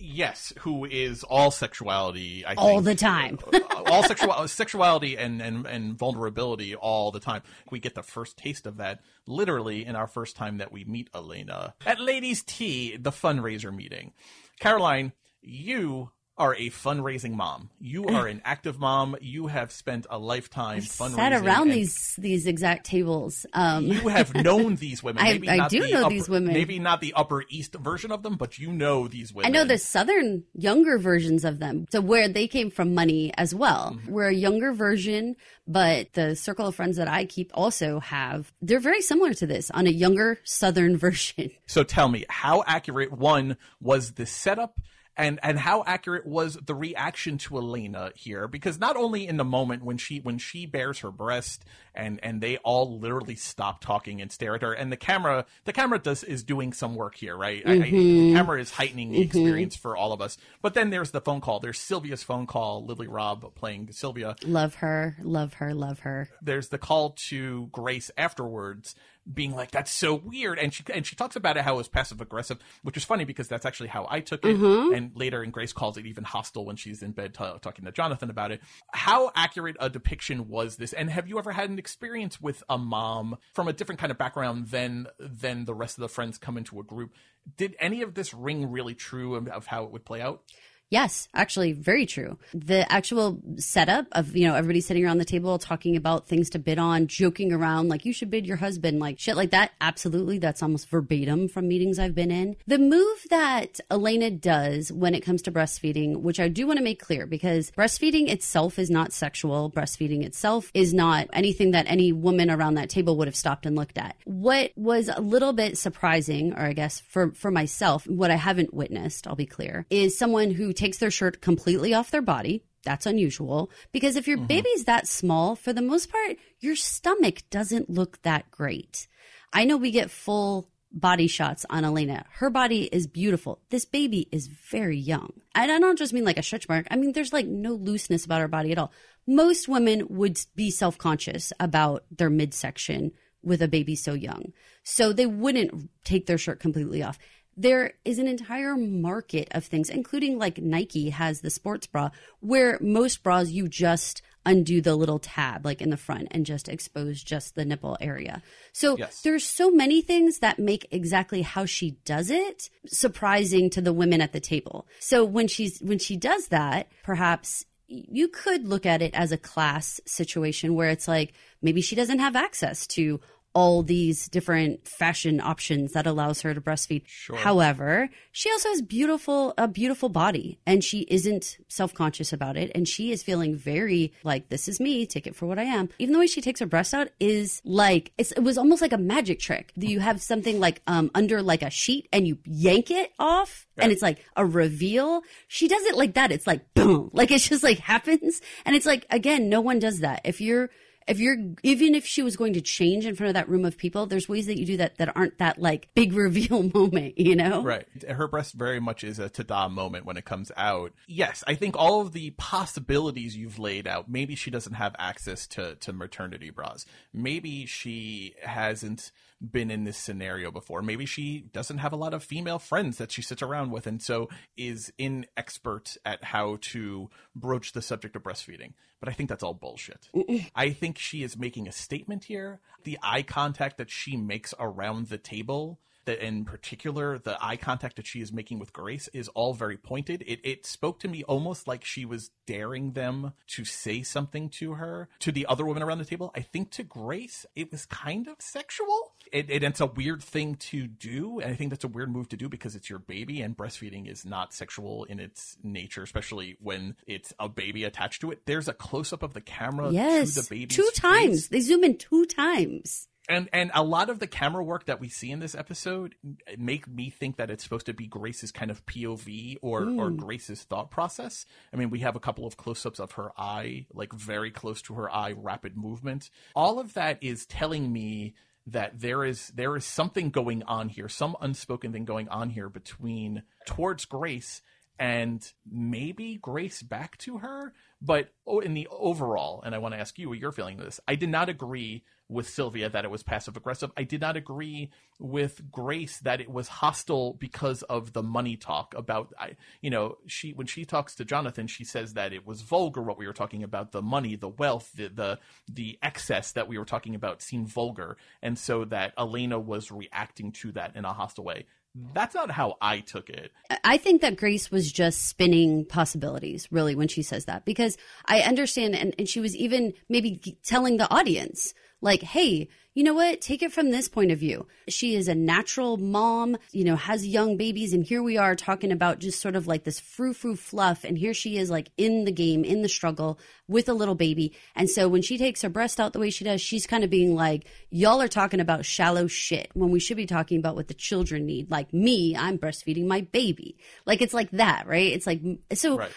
Yes, 0.00 0.52
who 0.60 0.84
is 0.84 1.24
all 1.24 1.50
sexuality? 1.50 2.44
I 2.44 2.54
all 2.54 2.74
think. 2.76 2.84
the 2.84 2.94
time. 2.94 3.38
Uh, 3.78 3.82
all 3.86 4.02
sexual 4.02 4.48
sexuality 4.48 5.16
and, 5.16 5.40
and 5.40 5.66
and 5.66 5.96
vulnerability 5.96 6.74
all 6.74 7.10
the 7.12 7.20
time. 7.20 7.42
We 7.70 7.78
get 7.78 7.94
the 7.94 8.02
first 8.02 8.36
taste 8.36 8.66
of 8.66 8.78
that 8.78 9.00
literally 9.26 9.84
in 9.84 9.94
our 9.94 10.06
first 10.06 10.36
time 10.36 10.58
that 10.58 10.72
we 10.72 10.84
meet 10.84 11.08
Elena 11.14 11.74
at 11.86 12.00
Ladies 12.00 12.42
Tea, 12.42 12.96
the 12.96 13.10
fundraiser 13.12 13.74
meeting. 13.74 14.12
Caroline, 14.58 15.12
you 15.42 16.10
are 16.36 16.54
a 16.54 16.70
fundraising 16.70 17.32
mom. 17.32 17.68
You 17.80 18.04
are 18.06 18.28
an 18.28 18.40
active 18.44 18.78
mom. 18.78 19.16
You 19.20 19.48
have 19.48 19.72
spent 19.72 20.06
a 20.08 20.20
lifetime 20.20 20.78
fundraising. 20.82 21.16
Sat 21.16 21.32
around 21.32 21.70
these 21.70 22.14
these 22.16 22.46
exact 22.46 22.86
tables. 22.86 23.44
Um 23.52 23.86
You 23.88 24.06
have 24.06 24.32
known 24.36 24.76
these 24.86 25.02
women. 25.02 25.20
I- 25.24 25.32
Maybe 25.32 25.50
I 25.50 25.56
not 25.56 25.70
do 25.72 25.82
the 25.82 25.90
know 25.90 26.00
upper- 26.02 26.10
these 26.10 26.28
women. 26.28 26.52
Maybe 26.54 26.78
not 26.78 27.00
the 27.00 27.12
Upper 27.14 27.42
East 27.48 27.74
version 27.74 28.12
of 28.12 28.22
them, 28.22 28.36
but 28.36 28.56
you 28.56 28.70
know 28.72 29.08
these 29.08 29.34
women. 29.34 29.50
I 29.50 29.52
know 29.52 29.64
the 29.64 29.78
southern 29.78 30.44
younger 30.54 30.96
versions 30.96 31.44
of 31.44 31.58
them. 31.58 31.86
So 31.90 32.00
where 32.00 32.28
they 32.28 32.46
came 32.46 32.70
from 32.70 32.94
money 32.94 33.32
as 33.36 33.52
well. 33.52 33.96
Mm-hmm. 33.96 34.12
We're 34.12 34.28
a 34.28 34.32
younger 34.34 34.72
version, 34.72 35.34
but 35.66 36.12
the 36.12 36.36
circle 36.36 36.68
of 36.68 36.76
friends 36.76 36.98
that 36.98 37.08
I 37.08 37.24
keep 37.24 37.50
also 37.52 37.98
have 37.98 38.52
they're 38.62 38.78
very 38.78 39.02
similar 39.02 39.34
to 39.34 39.46
this 39.48 39.72
on 39.72 39.88
a 39.88 39.90
younger 39.90 40.38
southern 40.44 40.96
version. 41.06 41.50
So 41.66 41.82
tell 41.82 42.08
me, 42.08 42.26
how 42.28 42.62
accurate 42.64 43.10
one 43.10 43.56
was 43.80 44.12
the 44.12 44.24
setup 44.24 44.78
and 45.18 45.40
and 45.42 45.58
how 45.58 45.82
accurate 45.84 46.24
was 46.24 46.54
the 46.64 46.74
reaction 46.74 47.36
to 47.38 47.58
Elena 47.58 48.12
here? 48.14 48.46
Because 48.46 48.78
not 48.78 48.96
only 48.96 49.26
in 49.26 49.36
the 49.36 49.44
moment 49.44 49.84
when 49.84 49.98
she 49.98 50.20
when 50.20 50.38
she 50.38 50.64
bears 50.64 51.00
her 51.00 51.10
breast 51.10 51.64
and 51.94 52.20
and 52.22 52.40
they 52.40 52.56
all 52.58 52.98
literally 52.98 53.34
stop 53.34 53.80
talking 53.80 54.22
and 54.22 54.30
stare 54.30 54.54
at 54.54 54.62
her, 54.62 54.72
and 54.72 54.92
the 54.92 54.96
camera 54.96 55.44
the 55.64 55.72
camera 55.72 55.98
does 55.98 56.22
is 56.22 56.44
doing 56.44 56.72
some 56.72 56.94
work 56.94 57.16
here, 57.16 57.36
right? 57.36 57.62
I, 57.66 57.72
I, 57.72 57.78
the 57.78 57.84
mm-hmm. 57.84 58.36
camera 58.36 58.60
is 58.60 58.70
heightening 58.70 59.10
the 59.10 59.18
mm-hmm. 59.18 59.38
experience 59.38 59.74
for 59.74 59.96
all 59.96 60.12
of 60.12 60.22
us. 60.22 60.38
But 60.62 60.74
then 60.74 60.90
there's 60.90 61.10
the 61.10 61.20
phone 61.20 61.40
call. 61.40 61.58
There's 61.58 61.80
Sylvia's 61.80 62.22
phone 62.22 62.46
call. 62.46 62.86
Lily 62.86 63.08
Rabe 63.08 63.54
playing 63.54 63.90
Sylvia 63.90 64.36
Love 64.44 64.76
her, 64.76 65.16
love 65.22 65.54
her, 65.54 65.74
love 65.74 66.00
her. 66.00 66.28
there's 66.40 66.68
the 66.68 66.78
call 66.78 67.10
to 67.10 67.68
Grace 67.72 68.10
afterwards 68.16 68.94
being 69.32 69.54
like 69.54 69.70
that's 69.70 69.90
so 69.90 70.14
weird. 70.14 70.58
And 70.58 70.72
she 70.72 70.84
and 70.92 71.06
she 71.06 71.16
talks 71.16 71.36
about 71.36 71.56
it 71.56 71.64
how 71.64 71.74
it 71.74 71.78
was 71.78 71.88
passive 71.88 72.20
aggressive 72.20 72.58
which 72.82 72.96
is 72.96 73.04
funny 73.04 73.24
because 73.24 73.48
that's 73.48 73.66
actually 73.66 73.88
how 73.88 74.06
I 74.08 74.20
took 74.20 74.44
it. 74.44 74.56
Mm-hmm. 74.56 74.94
And 74.94 75.12
later 75.14 75.42
in 75.42 75.50
Grace 75.50 75.72
calls 75.72 75.96
it 75.96 76.06
even 76.06 76.24
hostile 76.24 76.64
when 76.64 76.76
she's 76.76 77.02
in 77.02 77.12
bed 77.12 77.34
ta 77.34 77.58
talking 77.58 77.84
to 77.84 77.92
Jonathan 77.92 78.30
about 78.30 78.52
it. 78.52 78.60
How 78.92 79.30
accurate 79.34 79.76
a 79.80 79.90
depiction 79.90 80.48
was 80.48 80.76
this? 80.76 80.92
And 80.92 81.10
have 81.10 81.28
you 81.28 81.38
ever 81.38 81.52
had 81.52 81.70
an 81.70 81.78
experience 81.78 82.40
with 82.40 82.62
a 82.68 82.78
mom 82.78 83.38
from 83.54 83.68
a 83.68 83.72
different 83.72 84.00
kind 84.00 84.10
of 84.10 84.18
background 84.18 84.68
than 84.68 85.06
than 85.18 85.64
the 85.64 85.74
rest 85.74 85.98
of 85.98 86.02
the 86.02 86.08
friends 86.08 86.38
come 86.38 86.56
into 86.56 86.80
a 86.80 86.84
group? 86.84 87.12
Did 87.56 87.76
any 87.80 88.02
of 88.02 88.14
this 88.14 88.34
ring 88.34 88.70
really 88.70 88.94
true 88.94 89.34
of, 89.34 89.48
of 89.48 89.66
how 89.66 89.84
it 89.84 89.92
would 89.92 90.04
play 90.04 90.20
out 90.20 90.42
Yes, 90.90 91.28
actually, 91.34 91.72
very 91.72 92.06
true. 92.06 92.38
The 92.54 92.90
actual 92.90 93.40
setup 93.58 94.06
of, 94.12 94.34
you 94.34 94.46
know, 94.46 94.54
everybody 94.54 94.80
sitting 94.80 95.04
around 95.04 95.18
the 95.18 95.24
table 95.26 95.58
talking 95.58 95.96
about 95.96 96.26
things 96.26 96.48
to 96.50 96.58
bid 96.58 96.78
on, 96.78 97.08
joking 97.08 97.52
around, 97.52 97.88
like, 97.88 98.06
you 98.06 98.12
should 98.12 98.30
bid 98.30 98.46
your 98.46 98.56
husband, 98.56 98.98
like 98.98 99.18
shit 99.18 99.36
like 99.36 99.50
that. 99.50 99.72
Absolutely. 99.82 100.38
That's 100.38 100.62
almost 100.62 100.88
verbatim 100.88 101.48
from 101.48 101.68
meetings 101.68 101.98
I've 101.98 102.14
been 102.14 102.30
in. 102.30 102.56
The 102.66 102.78
move 102.78 103.18
that 103.28 103.80
Elena 103.90 104.30
does 104.30 104.90
when 104.90 105.14
it 105.14 105.20
comes 105.20 105.42
to 105.42 105.52
breastfeeding, 105.52 106.22
which 106.22 106.40
I 106.40 106.48
do 106.48 106.66
want 106.66 106.78
to 106.78 106.84
make 106.84 107.02
clear 107.02 107.26
because 107.26 107.70
breastfeeding 107.72 108.30
itself 108.30 108.78
is 108.78 108.88
not 108.88 109.12
sexual. 109.12 109.70
Breastfeeding 109.70 110.24
itself 110.24 110.70
is 110.72 110.94
not 110.94 111.28
anything 111.34 111.72
that 111.72 111.84
any 111.86 112.12
woman 112.12 112.50
around 112.50 112.74
that 112.74 112.88
table 112.88 113.18
would 113.18 113.28
have 113.28 113.36
stopped 113.36 113.66
and 113.66 113.76
looked 113.76 113.98
at. 113.98 114.16
What 114.24 114.72
was 114.74 115.08
a 115.08 115.20
little 115.20 115.52
bit 115.52 115.76
surprising, 115.76 116.54
or 116.54 116.62
I 116.62 116.72
guess 116.72 117.00
for, 117.00 117.32
for 117.32 117.50
myself, 117.50 118.06
what 118.06 118.30
I 118.30 118.36
haven't 118.36 118.72
witnessed, 118.72 119.26
I'll 119.26 119.36
be 119.36 119.44
clear, 119.44 119.84
is 119.90 120.16
someone 120.16 120.50
who 120.50 120.72
takes 120.78 120.98
their 120.98 121.10
shirt 121.10 121.40
completely 121.40 121.92
off 121.92 122.10
their 122.10 122.22
body. 122.22 122.64
That's 122.84 123.06
unusual 123.06 123.70
because 123.92 124.16
if 124.16 124.28
your 124.28 124.38
mm-hmm. 124.38 124.46
baby's 124.46 124.84
that 124.84 125.08
small, 125.08 125.56
for 125.56 125.72
the 125.72 125.82
most 125.82 126.10
part, 126.10 126.36
your 126.60 126.76
stomach 126.76 127.42
doesn't 127.50 127.90
look 127.90 128.22
that 128.22 128.50
great. 128.50 129.08
I 129.52 129.64
know 129.64 129.76
we 129.76 129.90
get 129.90 130.10
full 130.10 130.70
body 130.92 131.26
shots 131.26 131.66
on 131.68 131.84
Elena. 131.84 132.24
Her 132.30 132.48
body 132.50 132.84
is 132.84 133.06
beautiful. 133.06 133.60
This 133.70 133.84
baby 133.84 134.28
is 134.32 134.46
very 134.46 134.96
young. 134.96 135.32
And 135.54 135.70
I 135.70 135.78
don't 135.78 135.98
just 135.98 136.12
mean 136.12 136.24
like 136.24 136.38
a 136.38 136.42
stretch 136.42 136.68
mark. 136.68 136.86
I 136.90 136.96
mean, 136.96 137.12
there's 137.12 137.32
like 137.32 137.46
no 137.46 137.72
looseness 137.72 138.24
about 138.24 138.40
her 138.40 138.48
body 138.48 138.72
at 138.72 138.78
all. 138.78 138.92
Most 139.26 139.68
women 139.68 140.06
would 140.08 140.40
be 140.54 140.70
self 140.70 140.96
conscious 140.96 141.52
about 141.60 142.04
their 142.10 142.30
midsection 142.30 143.12
with 143.42 143.60
a 143.60 143.68
baby 143.68 143.96
so 143.96 144.14
young. 144.14 144.52
So 144.82 145.12
they 145.12 145.26
wouldn't 145.26 145.90
take 146.04 146.26
their 146.26 146.38
shirt 146.38 146.60
completely 146.60 147.02
off 147.02 147.18
there 147.58 147.94
is 148.04 148.18
an 148.18 148.28
entire 148.28 148.76
market 148.76 149.48
of 149.50 149.64
things, 149.64 149.90
including 149.90 150.38
like 150.38 150.58
Nike 150.58 151.10
has 151.10 151.40
the 151.40 151.50
sports 151.50 151.86
bra, 151.86 152.10
where 152.40 152.78
most 152.80 153.22
bras 153.22 153.50
you 153.50 153.68
just 153.68 154.22
undo 154.46 154.80
the 154.80 154.94
little 154.96 155.18
tab 155.18 155.64
like 155.64 155.82
in 155.82 155.90
the 155.90 155.96
front 155.96 156.28
and 156.30 156.46
just 156.46 156.68
expose 156.68 157.22
just 157.22 157.54
the 157.54 157.64
nipple 157.64 157.98
area. 158.00 158.40
So 158.72 158.96
Yes. 158.96 159.20
there's 159.22 159.44
so 159.44 159.70
many 159.70 160.00
things 160.00 160.38
that 160.38 160.58
make 160.58 160.86
exactly 160.90 161.42
how 161.42 161.66
she 161.66 161.98
does 162.06 162.30
it 162.30 162.70
surprising 162.86 163.68
to 163.70 163.80
the 163.82 163.92
women 163.92 164.20
at 164.20 164.32
the 164.32 164.40
table. 164.40 164.86
So 165.00 165.24
when 165.24 165.48
she's 165.48 165.80
when 165.80 165.98
she 165.98 166.16
does 166.16 166.48
that, 166.48 166.88
perhaps 167.02 167.64
you 167.88 168.28
could 168.28 168.68
look 168.68 168.86
at 168.86 169.02
it 169.02 169.14
as 169.14 169.32
a 169.32 169.38
class 169.38 170.00
situation 170.06 170.74
where 170.74 170.90
it's 170.90 171.08
like 171.08 171.32
maybe 171.60 171.80
she 171.80 171.96
doesn't 171.96 172.18
have 172.20 172.36
access 172.36 172.86
to 172.86 173.18
all 173.58 173.82
these 173.82 174.28
different 174.28 174.86
fashion 174.86 175.40
options 175.40 175.90
that 175.90 176.06
allows 176.06 176.42
her 176.42 176.54
to 176.54 176.60
breastfeed. 176.60 177.02
However, 177.34 178.08
she 178.30 178.48
also 178.52 178.68
has 178.68 178.80
beautiful 178.80 179.52
a 179.58 179.66
beautiful 179.66 180.08
body 180.08 180.60
and 180.64 180.84
she 180.84 181.00
isn't 181.08 181.58
self-conscious 181.66 182.32
about 182.32 182.56
it 182.56 182.70
and 182.76 182.86
she 182.86 183.10
is 183.10 183.20
feeling 183.20 183.56
very 183.56 184.12
like 184.22 184.48
this 184.48 184.68
is 184.68 184.78
me, 184.78 185.06
take 185.06 185.26
it 185.26 185.34
for 185.34 185.46
what 185.46 185.58
I 185.58 185.64
am. 185.64 185.88
Even 185.98 186.12
the 186.12 186.20
way 186.20 186.28
she 186.28 186.40
takes 186.40 186.60
her 186.60 186.66
breast 186.66 186.94
out 186.94 187.08
is 187.18 187.60
like 187.64 188.12
it's, 188.16 188.30
it 188.30 188.44
was 188.44 188.58
almost 188.58 188.80
like 188.80 188.92
a 188.92 188.98
magic 188.98 189.40
trick. 189.40 189.72
You 189.74 189.98
have 189.98 190.22
something 190.22 190.60
like 190.60 190.80
um 190.86 191.10
under 191.16 191.42
like 191.42 191.62
a 191.62 191.70
sheet 191.70 192.06
and 192.12 192.28
you 192.28 192.38
yank 192.44 192.92
it 192.92 193.10
off 193.18 193.66
and 193.76 193.90
it's 193.90 194.02
like 194.02 194.24
a 194.36 194.46
reveal. 194.46 195.22
She 195.48 195.66
does 195.66 195.82
it 195.82 195.96
like 195.96 196.14
that. 196.14 196.30
It's 196.30 196.46
like 196.46 196.74
boom. 196.74 197.10
Like 197.12 197.32
it's 197.32 197.48
just 197.48 197.64
like 197.64 197.80
happens. 197.80 198.40
And 198.64 198.76
it's 198.76 198.86
like 198.86 199.04
again, 199.10 199.48
no 199.48 199.60
one 199.60 199.80
does 199.80 199.98
that. 199.98 200.20
If 200.22 200.40
you're 200.40 200.70
if 201.08 201.18
you're 201.18 201.36
even 201.62 201.94
if 201.94 202.06
she 202.06 202.22
was 202.22 202.36
going 202.36 202.52
to 202.52 202.60
change 202.60 203.06
in 203.06 203.16
front 203.16 203.28
of 203.28 203.34
that 203.34 203.48
room 203.48 203.64
of 203.64 203.78
people, 203.78 204.06
there's 204.06 204.28
ways 204.28 204.46
that 204.46 204.58
you 204.58 204.66
do 204.66 204.76
that 204.76 204.98
that 204.98 205.16
aren't 205.16 205.38
that 205.38 205.58
like 205.58 205.88
big 205.94 206.12
reveal 206.14 206.62
moment, 206.62 207.18
you 207.18 207.34
know? 207.34 207.62
Right. 207.62 207.86
Her 208.08 208.28
breast 208.28 208.54
very 208.54 208.80
much 208.80 209.02
is 209.02 209.18
a 209.18 209.28
ta-da 209.28 209.68
moment 209.68 210.04
when 210.04 210.16
it 210.16 210.24
comes 210.24 210.52
out. 210.56 210.92
Yes, 211.06 211.42
I 211.46 211.54
think 211.54 211.76
all 211.76 212.02
of 212.02 212.12
the 212.12 212.30
possibilities 212.32 213.36
you've 213.36 213.58
laid 213.58 213.86
out, 213.86 214.08
maybe 214.08 214.34
she 214.34 214.50
doesn't 214.50 214.74
have 214.74 214.94
access 214.98 215.46
to, 215.48 215.76
to 215.76 215.92
maternity 215.92 216.50
bras. 216.50 216.84
Maybe 217.12 217.66
she 217.66 218.34
hasn't 218.42 219.10
been 219.40 219.70
in 219.70 219.84
this 219.84 219.96
scenario 219.96 220.50
before. 220.50 220.82
Maybe 220.82 221.06
she 221.06 221.44
doesn't 221.52 221.78
have 221.78 221.92
a 221.92 221.96
lot 221.96 222.14
of 222.14 222.24
female 222.24 222.58
friends 222.58 222.98
that 222.98 223.12
she 223.12 223.22
sits 223.22 223.42
around 223.42 223.70
with, 223.70 223.86
and 223.86 224.02
so 224.02 224.28
is 224.56 224.92
inexpert 224.98 225.96
at 226.04 226.24
how 226.24 226.58
to 226.60 227.08
broach 227.34 227.72
the 227.72 227.82
subject 227.82 228.16
of 228.16 228.22
breastfeeding. 228.22 228.72
But 229.00 229.08
I 229.08 229.12
think 229.12 229.28
that's 229.28 229.42
all 229.42 229.54
bullshit. 229.54 230.08
I 230.54 230.70
think 230.70 230.98
she 230.98 231.22
is 231.22 231.38
making 231.38 231.68
a 231.68 231.72
statement 231.72 232.24
here. 232.24 232.60
The 232.84 232.98
eye 233.02 233.22
contact 233.22 233.78
that 233.78 233.90
she 233.90 234.16
makes 234.16 234.54
around 234.58 235.08
the 235.08 235.18
table 235.18 235.80
that 236.08 236.24
in 236.24 236.42
particular 236.46 237.18
the 237.18 237.36
eye 237.44 237.58
contact 237.58 237.96
that 237.96 238.06
she 238.06 238.22
is 238.22 238.32
making 238.32 238.58
with 238.58 238.72
Grace 238.72 239.08
is 239.12 239.28
all 239.28 239.52
very 239.52 239.76
pointed. 239.76 240.24
It 240.26 240.40
it 240.42 240.64
spoke 240.64 240.98
to 241.00 241.08
me 241.08 241.22
almost 241.24 241.68
like 241.68 241.84
she 241.84 242.06
was 242.06 242.30
daring 242.46 242.92
them 242.92 243.34
to 243.48 243.66
say 243.66 244.02
something 244.02 244.48
to 244.48 244.72
her. 244.72 245.08
To 245.20 245.30
the 245.30 245.44
other 245.46 245.66
women 245.66 245.82
around 245.82 245.98
the 245.98 246.06
table, 246.06 246.32
I 246.34 246.40
think 246.40 246.70
to 246.72 246.82
Grace 246.82 247.44
it 247.54 247.70
was 247.70 247.84
kind 247.84 248.26
of 248.26 248.36
sexual. 248.38 249.12
It, 249.30 249.50
it 249.50 249.62
it's 249.62 249.82
a 249.82 249.86
weird 249.86 250.22
thing 250.22 250.54
to 250.54 250.86
do, 250.86 251.40
and 251.40 251.52
I 251.52 251.54
think 251.54 251.68
that's 251.68 251.84
a 251.84 251.88
weird 251.88 252.10
move 252.10 252.30
to 252.30 252.36
do 252.38 252.48
because 252.48 252.74
it's 252.74 252.88
your 252.88 253.00
baby, 253.00 253.42
and 253.42 253.54
breastfeeding 253.54 254.10
is 254.10 254.24
not 254.24 254.54
sexual 254.54 255.04
in 255.04 255.20
its 255.20 255.58
nature, 255.62 256.02
especially 256.02 256.56
when 256.60 256.96
it's 257.06 257.34
a 257.38 257.50
baby 257.50 257.84
attached 257.84 258.22
to 258.22 258.30
it. 258.30 258.46
There's 258.46 258.68
a 258.68 258.72
close 258.72 259.12
up 259.12 259.22
of 259.22 259.34
the 259.34 259.42
camera 259.42 259.90
Yes, 259.92 260.34
to 260.34 260.40
the 260.40 260.48
baby 260.48 260.74
two 260.74 260.88
times. 260.94 261.48
They 261.48 261.60
zoom 261.60 261.84
in 261.84 261.98
two 261.98 262.24
times. 262.24 263.08
And 263.28 263.48
and 263.52 263.70
a 263.74 263.82
lot 263.82 264.08
of 264.08 264.18
the 264.18 264.26
camera 264.26 264.64
work 264.64 264.86
that 264.86 265.00
we 265.00 265.08
see 265.08 265.30
in 265.30 265.40
this 265.40 265.54
episode 265.54 266.14
make 266.56 266.88
me 266.88 267.10
think 267.10 267.36
that 267.36 267.50
it's 267.50 267.62
supposed 267.62 267.86
to 267.86 267.94
be 267.94 268.06
Grace's 268.06 268.50
kind 268.50 268.70
of 268.70 268.84
POV 268.86 269.58
or 269.62 269.82
or 269.82 270.10
hmm. 270.10 270.16
Grace's 270.16 270.62
thought 270.62 270.90
process. 270.90 271.44
I 271.72 271.76
mean, 271.76 271.90
we 271.90 272.00
have 272.00 272.16
a 272.16 272.20
couple 272.20 272.46
of 272.46 272.56
close-ups 272.56 272.98
of 272.98 273.12
her 273.12 273.30
eye, 273.36 273.86
like 273.92 274.12
very 274.12 274.50
close 274.50 274.80
to 274.82 274.94
her 274.94 275.14
eye, 275.14 275.32
rapid 275.36 275.76
movement. 275.76 276.30
All 276.54 276.78
of 276.78 276.94
that 276.94 277.18
is 277.20 277.46
telling 277.46 277.92
me 277.92 278.34
that 278.66 279.00
there 279.00 279.24
is 279.24 279.48
there 279.48 279.76
is 279.76 279.84
something 279.84 280.30
going 280.30 280.62
on 280.64 280.88
here, 280.88 281.08
some 281.08 281.36
unspoken 281.40 281.92
thing 281.92 282.04
going 282.04 282.28
on 282.28 282.50
here 282.50 282.68
between 282.68 283.42
towards 283.66 284.04
Grace 284.04 284.62
and 284.98 285.52
maybe 285.70 286.36
Grace 286.40 286.82
back 286.82 287.16
to 287.18 287.38
her. 287.38 287.72
But 288.00 288.30
oh, 288.46 288.60
in 288.60 288.74
the 288.74 288.88
overall, 288.90 289.62
and 289.62 289.74
I 289.74 289.78
want 289.78 289.94
to 289.94 290.00
ask 290.00 290.18
you 290.18 290.28
what 290.28 290.38
you're 290.38 290.52
feeling 290.52 290.78
of 290.78 290.84
this. 290.84 291.00
I 291.08 291.14
did 291.14 291.28
not 291.28 291.48
agree 291.48 292.04
with 292.28 292.48
Sylvia 292.48 292.88
that 292.90 293.04
it 293.04 293.10
was 293.10 293.22
passive 293.22 293.56
aggressive. 293.56 293.90
I 293.96 294.04
did 294.04 294.20
not 294.20 294.36
agree 294.36 294.90
with 295.18 295.70
Grace 295.70 296.18
that 296.20 296.40
it 296.40 296.50
was 296.50 296.68
hostile 296.68 297.34
because 297.34 297.82
of 297.84 298.12
the 298.12 298.22
money 298.22 298.56
talk 298.56 298.94
about 298.96 299.32
I 299.38 299.56
you 299.80 299.90
know, 299.90 300.18
she 300.26 300.52
when 300.52 300.66
she 300.66 300.84
talks 300.84 301.14
to 301.16 301.24
Jonathan, 301.24 301.66
she 301.66 301.84
says 301.84 302.14
that 302.14 302.32
it 302.32 302.46
was 302.46 302.62
vulgar 302.62 303.02
what 303.02 303.18
we 303.18 303.26
were 303.26 303.32
talking 303.32 303.62
about, 303.62 303.92
the 303.92 304.02
money, 304.02 304.36
the 304.36 304.48
wealth, 304.48 304.92
the 304.94 305.08
the, 305.08 305.38
the 305.72 305.98
excess 306.02 306.52
that 306.52 306.68
we 306.68 306.78
were 306.78 306.84
talking 306.84 307.14
about 307.14 307.42
seemed 307.42 307.68
vulgar, 307.68 308.16
and 308.42 308.58
so 308.58 308.84
that 308.84 309.12
Elena 309.18 309.58
was 309.58 309.90
reacting 309.90 310.52
to 310.52 310.72
that 310.72 310.94
in 310.96 311.04
a 311.04 311.12
hostile 311.12 311.44
way. 311.44 311.66
That's 312.14 312.34
not 312.34 312.50
how 312.50 312.76
I 312.80 313.00
took 313.00 313.28
it. 313.30 313.50
I 313.82 313.96
think 313.96 314.20
that 314.20 314.36
Grace 314.36 314.70
was 314.70 314.92
just 314.92 315.26
spinning 315.26 315.84
possibilities, 315.84 316.68
really, 316.70 316.94
when 316.94 317.08
she 317.08 317.22
says 317.22 317.46
that, 317.46 317.64
because 317.64 317.96
I 318.26 318.40
understand, 318.40 318.94
and, 318.94 319.14
and 319.18 319.28
she 319.28 319.40
was 319.40 319.56
even 319.56 319.94
maybe 320.08 320.58
telling 320.64 320.98
the 320.98 321.10
audience, 321.10 321.74
like, 322.00 322.22
hey, 322.22 322.68
you 322.94 323.04
know 323.04 323.14
what? 323.14 323.40
Take 323.40 323.62
it 323.62 323.72
from 323.72 323.90
this 323.90 324.08
point 324.08 324.32
of 324.32 324.40
view. 324.40 324.66
She 324.88 325.14
is 325.14 325.28
a 325.28 325.34
natural 325.34 325.98
mom, 325.98 326.56
you 326.72 326.82
know, 326.82 326.96
has 326.96 327.24
young 327.26 327.56
babies, 327.56 327.92
and 327.92 328.04
here 328.04 328.22
we 328.22 328.36
are 328.36 328.56
talking 328.56 328.90
about 328.90 329.20
just 329.20 329.40
sort 329.40 329.54
of 329.54 329.68
like 329.68 329.84
this 329.84 330.00
frou 330.00 330.32
frou 330.32 330.56
fluff, 330.56 331.04
and 331.04 331.16
here 331.16 331.32
she 331.32 331.58
is, 331.58 331.70
like, 331.70 331.90
in 331.96 332.24
the 332.24 332.32
game, 332.32 332.64
in 332.64 332.82
the 332.82 332.88
struggle 332.88 333.38
with 333.68 333.88
a 333.88 333.94
little 333.94 334.16
baby. 334.16 334.52
And 334.74 334.90
so 334.90 335.08
when 335.08 335.22
she 335.22 335.38
takes 335.38 335.62
her 335.62 335.68
breast 335.68 336.00
out 336.00 336.12
the 336.12 336.18
way 336.18 336.30
she 336.30 336.44
does, 336.44 336.60
she's 336.60 336.86
kind 336.88 337.04
of 337.04 337.10
being 337.10 337.36
like, 337.36 337.66
y'all 337.90 338.20
are 338.20 338.26
talking 338.28 338.60
about 338.60 338.84
shallow 338.84 339.28
shit 339.28 339.70
when 339.74 339.90
we 339.90 340.00
should 340.00 340.16
be 340.16 340.26
talking 340.26 340.58
about 340.58 340.74
what 340.74 340.88
the 340.88 340.94
children 340.94 341.46
need. 341.46 341.70
Like 341.70 341.92
me, 341.92 342.34
I'm 342.36 342.58
breastfeeding 342.58 343.06
my 343.06 343.20
baby. 343.20 343.76
Like 344.06 344.22
it's 344.22 344.34
like 344.34 344.50
that, 344.52 344.86
right? 344.88 345.12
It's 345.12 345.26
like, 345.26 345.40
so 345.74 345.98
Right. 345.98 346.10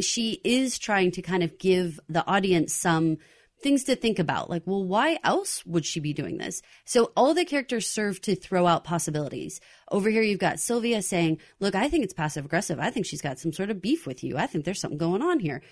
she 0.00 0.40
is 0.44 0.78
trying 0.78 1.10
to 1.12 1.22
kind 1.22 1.42
of 1.42 1.58
give 1.58 1.98
the 2.08 2.24
audience 2.26 2.74
some 2.74 3.18
things 3.62 3.84
to 3.84 3.96
think 3.96 4.18
about. 4.18 4.48
Like, 4.50 4.62
well, 4.66 4.84
why 4.84 5.18
else 5.24 5.64
would 5.66 5.84
she 5.84 6.00
be 6.00 6.12
doing 6.12 6.38
this? 6.38 6.62
So 6.84 7.12
all 7.16 7.34
the 7.34 7.44
characters 7.44 7.88
serve 7.88 8.20
to 8.22 8.34
throw 8.36 8.66
out 8.66 8.84
possibilities. 8.84 9.60
Over 9.90 10.10
here, 10.10 10.22
you've 10.22 10.38
got 10.38 10.60
Sylvia 10.60 11.02
saying, 11.02 11.38
look, 11.60 11.74
I 11.74 11.88
think 11.88 12.04
it's 12.04 12.14
passive 12.14 12.44
aggressive. 12.44 12.78
I 12.78 12.90
think 12.90 13.06
she's 13.06 13.22
got 13.22 13.38
some 13.38 13.52
sort 13.52 13.70
of 13.70 13.82
beef 13.82 14.06
with 14.06 14.22
you. 14.22 14.36
I 14.36 14.46
think 14.46 14.64
there's 14.64 14.80
something 14.80 14.98
going 14.98 15.22
on 15.22 15.40
here. 15.40 15.62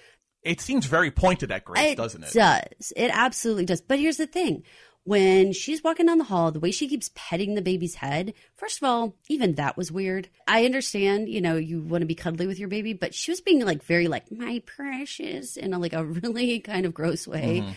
It 0.42 0.61
seems 0.61 0.87
very 0.87 1.11
pointed 1.11 1.51
at 1.51 1.64
Grace, 1.64 1.92
It 1.92 1.96
doesn't 1.96 2.22
it? 2.22 2.29
it? 2.31 2.35
does. 2.35 2.92
It 2.96 3.11
absolutely 3.12 3.64
does. 3.66 3.81
But 3.81 3.99
here's 3.99 4.16
the 4.18 4.27
thing. 4.29 4.62
When 5.06 5.52
she's 5.52 5.84
walking 5.84 6.06
down 6.06 6.18
the 6.18 6.24
hall, 6.24 6.50
the 6.50 6.58
way 6.58 6.72
she 6.72 6.88
keeps 6.88 7.12
petting 7.14 7.54
the 7.54 7.62
baby's 7.62 7.94
head, 7.94 8.34
first 8.56 8.78
of 8.78 8.88
all, 8.88 9.14
even 9.28 9.54
that 9.54 9.76
was 9.76 9.92
weird. 9.92 10.28
I 10.48 10.64
understand, 10.64 11.28
you 11.28 11.40
know, 11.40 11.54
you 11.54 11.80
want 11.80 12.02
to 12.02 12.06
be 12.06 12.16
cuddly 12.16 12.48
with 12.48 12.58
your 12.58 12.68
baby, 12.68 12.92
but 12.92 13.14
she 13.14 13.30
was 13.30 13.40
being 13.40 13.64
like 13.64 13.84
very 13.84 14.08
like, 14.08 14.32
my 14.32 14.64
precious, 14.66 15.56
in 15.56 15.72
a 15.72 15.78
like 15.78 15.92
a 15.92 16.04
really 16.04 16.58
kind 16.58 16.86
of 16.86 16.92
gross 16.92 17.24
way. 17.24 17.60
Mm-hmm. 17.60 17.70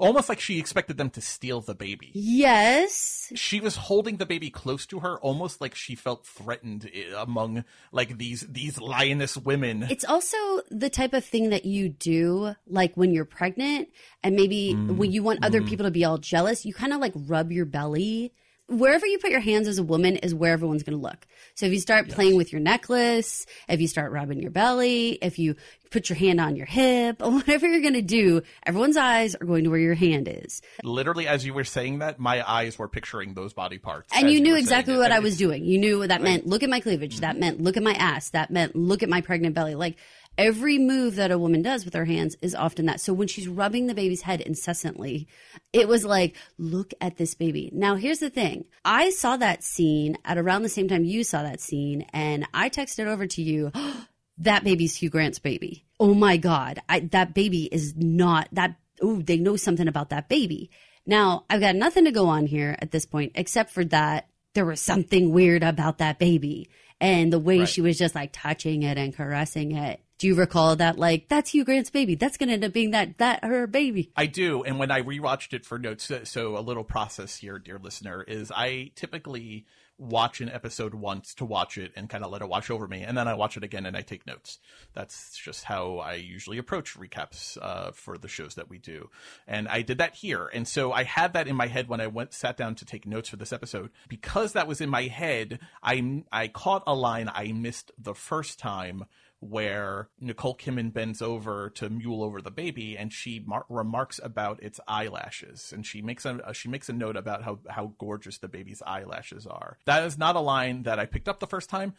Almost 0.00 0.28
like 0.28 0.40
she 0.40 0.58
expected 0.58 0.96
them 0.96 1.10
to 1.10 1.20
steal 1.20 1.60
the 1.60 1.74
baby. 1.74 2.10
Yes. 2.14 3.32
She 3.34 3.60
was 3.60 3.76
holding 3.76 4.16
the 4.16 4.26
baby 4.26 4.50
close 4.50 4.86
to 4.86 5.00
her, 5.00 5.18
almost 5.20 5.60
like 5.60 5.74
she 5.74 5.94
felt 5.94 6.26
threatened 6.26 6.90
eh, 6.92 7.12
among 7.16 7.64
like 7.92 8.18
these 8.18 8.40
these 8.48 8.80
lioness 8.80 9.36
women. 9.36 9.84
It's 9.90 10.04
also 10.04 10.36
the 10.70 10.90
type 10.90 11.12
of 11.12 11.24
thing 11.24 11.50
that 11.50 11.64
you 11.64 11.88
do, 11.88 12.54
like 12.66 12.94
when 12.96 13.12
you're 13.12 13.24
pregnant, 13.24 13.88
and 14.22 14.34
maybe 14.36 14.74
Mm. 14.74 14.96
when 14.96 15.12
you 15.12 15.22
want 15.22 15.44
other 15.44 15.62
people 15.62 15.84
to 15.84 15.90
be 15.90 16.04
all 16.04 16.18
jealous, 16.18 16.64
you 16.64 16.72
kind 16.74 16.92
of 16.92 17.00
like 17.00 17.12
rub 17.14 17.52
your 17.52 17.64
belly. 17.66 18.32
Wherever 18.70 19.04
you 19.04 19.18
put 19.18 19.30
your 19.32 19.40
hands 19.40 19.66
as 19.66 19.78
a 19.78 19.82
woman 19.82 20.16
is 20.16 20.32
where 20.32 20.52
everyone's 20.52 20.84
going 20.84 20.96
to 20.96 21.02
look. 21.02 21.26
So 21.54 21.66
if 21.66 21.72
you 21.72 21.80
start 21.80 22.08
playing 22.08 22.36
with 22.36 22.52
your 22.52 22.60
necklace, 22.60 23.44
if 23.68 23.80
you 23.80 23.88
start 23.88 24.12
rubbing 24.12 24.40
your 24.40 24.52
belly, 24.52 25.18
if 25.20 25.40
you 25.40 25.56
put 25.90 26.08
your 26.08 26.16
hand 26.16 26.40
on 26.40 26.54
your 26.54 26.66
hip, 26.66 27.20
whatever 27.20 27.66
you're 27.66 27.80
going 27.80 27.94
to 27.94 28.02
do, 28.02 28.42
everyone's 28.64 28.96
eyes 28.96 29.34
are 29.34 29.44
going 29.44 29.64
to 29.64 29.70
where 29.70 29.80
your 29.80 29.94
hand 29.94 30.28
is. 30.30 30.62
Literally, 30.84 31.26
as 31.26 31.44
you 31.44 31.52
were 31.52 31.64
saying 31.64 31.98
that, 31.98 32.20
my 32.20 32.48
eyes 32.48 32.78
were 32.78 32.86
picturing 32.88 33.34
those 33.34 33.52
body 33.52 33.78
parts. 33.78 34.12
And 34.14 34.30
you 34.30 34.40
knew 34.40 34.52
saying 34.52 34.62
exactly 34.62 34.96
what 34.96 35.10
I 35.10 35.18
was 35.18 35.36
doing. 35.36 35.64
You 35.64 35.78
knew 35.78 35.98
what 35.98 36.08
that 36.08 36.22
meant. 36.22 36.46
Look 36.46 36.62
at 36.62 36.70
my 36.70 36.78
cleavage. 36.78 37.20
That 37.20 37.32
mm-hmm. 37.32 37.40
meant 37.40 37.60
look 37.60 37.76
at 37.76 37.82
my 37.82 37.94
ass. 37.94 38.30
That 38.30 38.50
meant 38.50 38.76
look 38.76 39.02
at 39.02 39.08
my 39.08 39.20
pregnant 39.20 39.54
belly. 39.54 39.74
Like 39.74 39.96
every 40.38 40.78
move 40.78 41.16
that 41.16 41.30
a 41.30 41.38
woman 41.38 41.62
does 41.62 41.84
with 41.84 41.94
her 41.94 42.04
hands 42.06 42.36
is 42.40 42.54
often 42.54 42.86
that. 42.86 43.00
So 43.00 43.12
when 43.12 43.28
she's 43.28 43.48
rubbing 43.48 43.86
the 43.86 43.94
baby's 43.94 44.22
head 44.22 44.40
incessantly, 44.40 45.28
it 45.72 45.88
was 45.88 46.04
like, 46.04 46.36
look 46.58 46.92
at 47.00 47.16
this 47.16 47.34
baby. 47.34 47.70
Now 47.72 47.96
here's 47.96 48.20
the 48.20 48.30
thing. 48.30 48.64
I 48.84 49.10
saw 49.10 49.36
that 49.36 49.62
scene 49.64 50.16
at 50.24 50.38
around 50.38 50.62
the 50.62 50.68
same 50.68 50.88
time 50.88 51.04
you 51.04 51.24
saw 51.24 51.42
that 51.42 51.60
scene 51.60 52.06
and 52.12 52.46
I 52.54 52.70
texted 52.70 53.06
over 53.06 53.26
to 53.26 53.42
you, 53.42 53.70
that 54.38 54.64
baby's 54.64 54.96
Hugh 54.96 55.10
Grant's 55.10 55.38
baby. 55.38 55.84
Oh 55.98 56.14
my 56.14 56.36
God. 56.38 56.80
I, 56.88 57.00
that 57.00 57.34
baby 57.34 57.64
is 57.70 57.94
not 57.96 58.48
that. 58.52 58.76
Oh, 59.02 59.20
they 59.20 59.36
know 59.36 59.56
something 59.56 59.88
about 59.88 60.10
that 60.10 60.28
baby. 60.28 60.70
Now, 61.06 61.44
I've 61.50 61.60
got 61.60 61.74
nothing 61.76 62.04
to 62.04 62.12
go 62.12 62.26
on 62.26 62.46
here 62.46 62.76
at 62.78 62.90
this 62.90 63.06
point 63.06 63.32
except 63.34 63.70
for 63.70 63.84
that 63.86 64.28
there 64.54 64.66
was 64.66 64.80
something 64.80 65.32
weird 65.32 65.62
about 65.62 65.98
that 65.98 66.18
baby 66.18 66.68
and 67.00 67.32
the 67.32 67.38
way 67.38 67.60
Right. 67.60 67.68
she 67.68 67.80
was 67.80 67.96
just 67.98 68.14
like 68.14 68.30
touching 68.32 68.82
it 68.82 68.98
and 68.98 69.14
caressing 69.14 69.72
it. 69.72 70.00
Do 70.20 70.26
you 70.26 70.34
recall 70.34 70.76
that? 70.76 70.98
Like, 70.98 71.28
that's 71.28 71.54
Hugh 71.54 71.64
Grant's 71.64 71.88
baby. 71.88 72.14
That's 72.14 72.36
going 72.36 72.48
to 72.48 72.52
end 72.52 72.62
up 72.62 72.74
being 72.74 72.90
that, 72.90 73.16
that 73.16 73.42
her 73.42 73.66
baby. 73.66 74.12
I 74.14 74.26
do, 74.26 74.62
and 74.62 74.78
when 74.78 74.90
I 74.90 75.00
rewatched 75.00 75.54
it 75.54 75.64
for 75.64 75.78
notes, 75.78 76.12
so, 76.24 76.58
a 76.58 76.60
little 76.60 76.84
process 76.84 77.36
here, 77.36 77.58
dear 77.58 77.78
listener, 77.78 78.22
is 78.24 78.52
I 78.54 78.92
typically 78.96 79.64
watch 79.96 80.42
an 80.42 80.50
episode 80.50 80.92
once 80.92 81.34
to 81.34 81.46
watch 81.46 81.78
it 81.78 81.92
and 81.96 82.10
kind 82.10 82.22
of 82.22 82.30
let 82.30 82.42
it 82.42 82.48
wash 82.50 82.68
over 82.68 82.86
me, 82.86 83.00
and 83.00 83.16
then 83.16 83.28
I 83.28 83.34
watch 83.34 83.56
it 83.56 83.64
again 83.64 83.86
and 83.86 83.96
I 83.96 84.02
take 84.02 84.26
notes. 84.26 84.58
That's 84.92 85.38
just 85.38 85.64
how 85.64 85.96
I 85.98 86.14
usually 86.14 86.58
approach 86.58 86.98
recaps 86.98 87.56
uh, 87.60 87.92
for 87.92 88.18
the 88.18 88.28
shows 88.28 88.56
that 88.56 88.68
we 88.68 88.76
do, 88.76 89.08
and 89.46 89.68
I 89.68 89.80
did 89.80 89.96
that 89.98 90.16
here, 90.16 90.50
and 90.52 90.68
so 90.68 90.92
I 90.92 91.04
had 91.04 91.32
that 91.32 91.48
in 91.48 91.56
my 91.56 91.66
head 91.66 91.88
when 91.88 92.02
I 92.02 92.08
went 92.08 92.34
sat 92.34 92.58
down 92.58 92.74
to 92.74 92.84
take 92.84 93.06
notes 93.06 93.30
for 93.30 93.36
this 93.36 93.54
episode. 93.54 93.88
Because 94.06 94.52
that 94.52 94.68
was 94.68 94.82
in 94.82 94.90
my 94.90 95.04
head, 95.04 95.60
I 95.82 96.24
I 96.30 96.48
caught 96.48 96.82
a 96.86 96.94
line 96.94 97.30
I 97.32 97.52
missed 97.52 97.90
the 97.96 98.14
first 98.14 98.58
time 98.58 99.06
where 99.40 100.08
Nicole 100.20 100.56
Kidman 100.56 100.92
bends 100.92 101.22
over 101.22 101.70
to 101.70 101.88
mule 101.88 102.22
over 102.22 102.40
the 102.42 102.50
baby, 102.50 102.96
and 102.96 103.12
she 103.12 103.42
mar- 103.44 103.64
remarks 103.68 104.20
about 104.22 104.62
its 104.62 104.78
eyelashes, 104.86 105.72
and 105.72 105.84
she 105.84 106.02
makes 106.02 106.24
a 106.24 106.52
she 106.52 106.68
makes 106.68 106.88
a 106.88 106.92
note 106.92 107.16
about 107.16 107.42
how 107.42 107.58
how 107.68 107.94
gorgeous 107.98 108.38
the 108.38 108.48
baby's 108.48 108.82
eyelashes 108.86 109.46
are. 109.46 109.78
That 109.86 110.04
is 110.04 110.18
not 110.18 110.36
a 110.36 110.40
line 110.40 110.82
that 110.84 110.98
I 110.98 111.06
picked 111.06 111.28
up 111.28 111.40
the 111.40 111.46
first 111.46 111.70
time. 111.70 111.94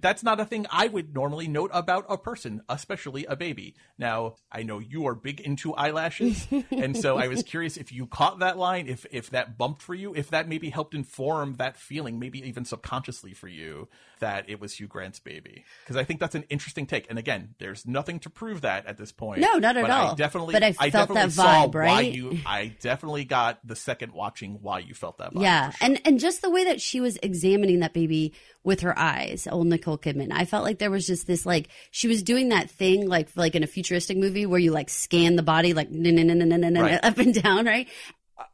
That's 0.00 0.22
not 0.22 0.40
a 0.40 0.44
thing 0.44 0.66
I 0.70 0.88
would 0.88 1.14
normally 1.14 1.48
note 1.48 1.70
about 1.72 2.06
a 2.08 2.16
person, 2.16 2.62
especially 2.68 3.24
a 3.26 3.36
baby. 3.36 3.74
Now, 3.98 4.36
I 4.50 4.62
know 4.62 4.78
you 4.78 5.06
are 5.06 5.14
big 5.14 5.40
into 5.40 5.74
eyelashes, 5.74 6.46
and 6.70 6.96
so 6.96 7.18
I 7.18 7.28
was 7.28 7.42
curious 7.42 7.76
if 7.76 7.92
you 7.92 8.06
caught 8.06 8.40
that 8.40 8.58
line, 8.58 8.88
if 8.88 9.06
if 9.10 9.30
that 9.30 9.58
bumped 9.58 9.82
for 9.82 9.94
you, 9.94 10.14
if 10.14 10.30
that 10.30 10.48
maybe 10.48 10.70
helped 10.70 10.94
inform 10.94 11.54
that 11.54 11.76
feeling, 11.76 12.18
maybe 12.18 12.40
even 12.46 12.64
subconsciously 12.64 13.34
for 13.34 13.48
you 13.48 13.88
that 14.22 14.48
it 14.48 14.60
was 14.60 14.74
Hugh 14.74 14.86
Grant's 14.86 15.18
baby. 15.18 15.64
Because 15.82 15.96
I 15.96 16.04
think 16.04 16.20
that's 16.20 16.36
an 16.36 16.44
interesting 16.48 16.86
take. 16.86 17.06
And 17.10 17.18
again, 17.18 17.54
there's 17.58 17.86
nothing 17.86 18.20
to 18.20 18.30
prove 18.30 18.60
that 18.60 18.86
at 18.86 18.96
this 18.96 19.10
point. 19.10 19.40
No, 19.40 19.54
not 19.54 19.76
at 19.76 19.82
but 19.82 19.90
all. 19.90 20.12
I 20.12 20.14
definitely, 20.14 20.52
But 20.52 20.62
I 20.62 20.72
felt 20.72 20.92
definitely 20.92 21.22
that 21.22 21.32
saw 21.32 21.66
vibe, 21.66 21.74
why 21.74 22.00
you. 22.02 22.38
I 22.46 22.76
definitely 22.80 23.24
got 23.24 23.58
the 23.66 23.74
second 23.74 24.12
watching 24.12 24.58
why 24.62 24.78
you 24.78 24.94
felt 24.94 25.18
that 25.18 25.34
vibe. 25.34 25.42
Yeah, 25.42 25.70
sure. 25.70 25.88
and 25.88 26.00
and 26.04 26.20
just 26.20 26.40
the 26.40 26.50
way 26.50 26.64
that 26.64 26.80
she 26.80 27.00
was 27.00 27.18
examining 27.22 27.80
that 27.80 27.92
baby 27.92 28.32
with 28.62 28.80
her 28.80 28.96
eyes, 28.96 29.48
Nicole 29.72 29.98
Kidman, 29.98 30.32
I 30.32 30.44
felt 30.44 30.64
like 30.64 30.78
there 30.78 30.90
was 30.90 31.06
just 31.06 31.26
this 31.26 31.44
like 31.44 31.68
she 31.90 32.08
was 32.08 32.22
doing 32.22 32.50
that 32.50 32.70
thing 32.70 33.08
like 33.08 33.28
like 33.34 33.54
in 33.54 33.62
a 33.62 33.66
futuristic 33.66 34.16
movie 34.16 34.46
where 34.46 34.60
you 34.60 34.70
like 34.70 34.88
scan 34.88 35.36
the 35.36 35.42
body 35.42 35.74
like 35.74 35.88
up 37.02 37.18
and 37.18 37.34
down, 37.34 37.66
right? 37.66 37.88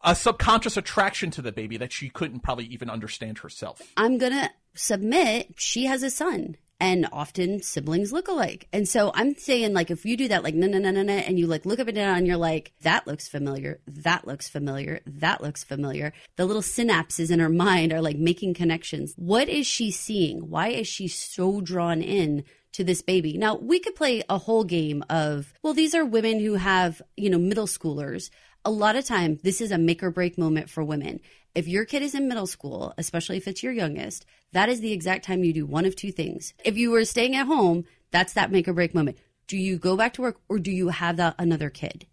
a 0.03 0.15
subconscious 0.15 0.77
attraction 0.77 1.31
to 1.31 1.43
the 1.43 1.53
baby 1.53 1.77
that 1.79 1.93
she 1.93 2.09
couldn't 2.09 2.41
probably 2.41 2.67
even 2.67 2.91
understand 2.91 3.39
herself. 3.39 3.81
I'm 3.97 4.19
gonna 4.19 4.51
submit 4.75 5.55
she 5.57 5.87
has 5.87 6.03
a 6.03 6.11
son. 6.11 6.57
And 6.81 7.09
often 7.13 7.61
siblings 7.61 8.13
look 8.13 8.29
alike. 8.29 8.69
And 8.73 8.89
so 8.89 9.11
I'm 9.13 9.35
saying, 9.35 9.73
like, 9.73 9.91
if 9.91 10.07
you 10.07 10.17
do 10.17 10.29
that, 10.29 10.45
like, 10.45 10.55
no, 10.55 10.69
no, 10.69 10.79
no, 10.79 10.93
no, 10.93 11.03
no, 11.03 11.13
and 11.13 11.37
you 11.37 11.49
like 11.49 11.67
look 11.67 11.81
up 11.81 11.89
and 11.89 11.97
down 11.97 12.19
and 12.19 12.27
you're 12.27 12.37
like, 12.37 12.73
that 12.83 13.05
looks 13.05 13.27
familiar, 13.27 13.81
that 13.89 14.29
looks 14.29 14.49
familiar, 14.49 15.01
that 15.05 15.43
looks 15.43 15.65
familiar. 15.65 16.13
The 16.37 16.47
little 16.47 16.63
synapses 16.63 17.33
in 17.33 17.41
her 17.41 17.49
mind 17.49 17.93
are 17.93 18.01
like 18.01 18.17
making 18.17 18.55
connections. 18.55 19.13
What 19.17 19.49
is 19.49 19.67
she 19.67 19.91
seeing? 19.91 20.51
Why 20.51 20.69
is 20.69 20.87
she 20.87 21.09
so 21.09 21.61
drawn 21.61 22.01
in 22.01 22.45
to 22.75 22.85
this 22.85 23.03
baby? 23.03 23.37
Now, 23.37 23.57
we 23.57 23.81
could 23.81 23.97
play 23.97 24.23
a 24.29 24.39
whole 24.39 24.63
game 24.63 25.03
of, 25.11 25.53
well, 25.65 25.75
these 25.75 25.97
are 25.97 26.05
women 26.05 26.39
who 26.39 26.55
have, 26.55 27.03
you 27.17 27.29
know, 27.29 27.39
middle 27.39 27.67
schoolers. 27.67 28.31
A 28.65 28.71
lot 28.71 28.95
of 28.95 29.05
time, 29.05 29.41
this 29.43 29.61
is 29.61 29.73
a 29.73 29.79
make 29.79 30.03
or 30.03 30.13
break 30.13 30.39
moment 30.39 30.71
for 30.71 30.85
women. 30.85 31.19
If 31.59 31.67
your 31.67 31.85
kid 31.85 32.03
is 32.03 32.15
in 32.15 32.29
middle 32.29 32.47
school, 32.47 32.95
especially 32.99 33.37
if 33.37 33.49
it's 33.49 33.65
your 33.65 33.73
youngest, 33.73 34.25
that 34.53 34.69
is 34.69 34.79
the 34.81 34.93
exact 34.93 35.25
time 35.25 35.43
you 35.43 35.53
do 35.53 35.67
one 35.67 35.87
of 35.87 35.97
two 35.97 36.13
things. 36.13 36.55
If 36.65 36.79
you 36.79 36.93
were 36.93 37.05
staying 37.05 37.35
at 37.35 37.49
home, 37.49 37.85
that's 38.13 38.35
that 38.35 38.53
make 38.53 38.69
or 38.69 38.73
break 38.73 38.95
moment. 38.95 39.19
Do 39.49 39.57
you 39.57 39.77
go 39.77 39.97
back 39.97 40.13
to 40.13 40.23
work 40.23 40.41
or 40.49 40.61
do 40.61 40.71
you 40.71 40.91
have 40.91 41.17
that 41.17 41.35
another 41.37 41.69
kid? 41.69 42.07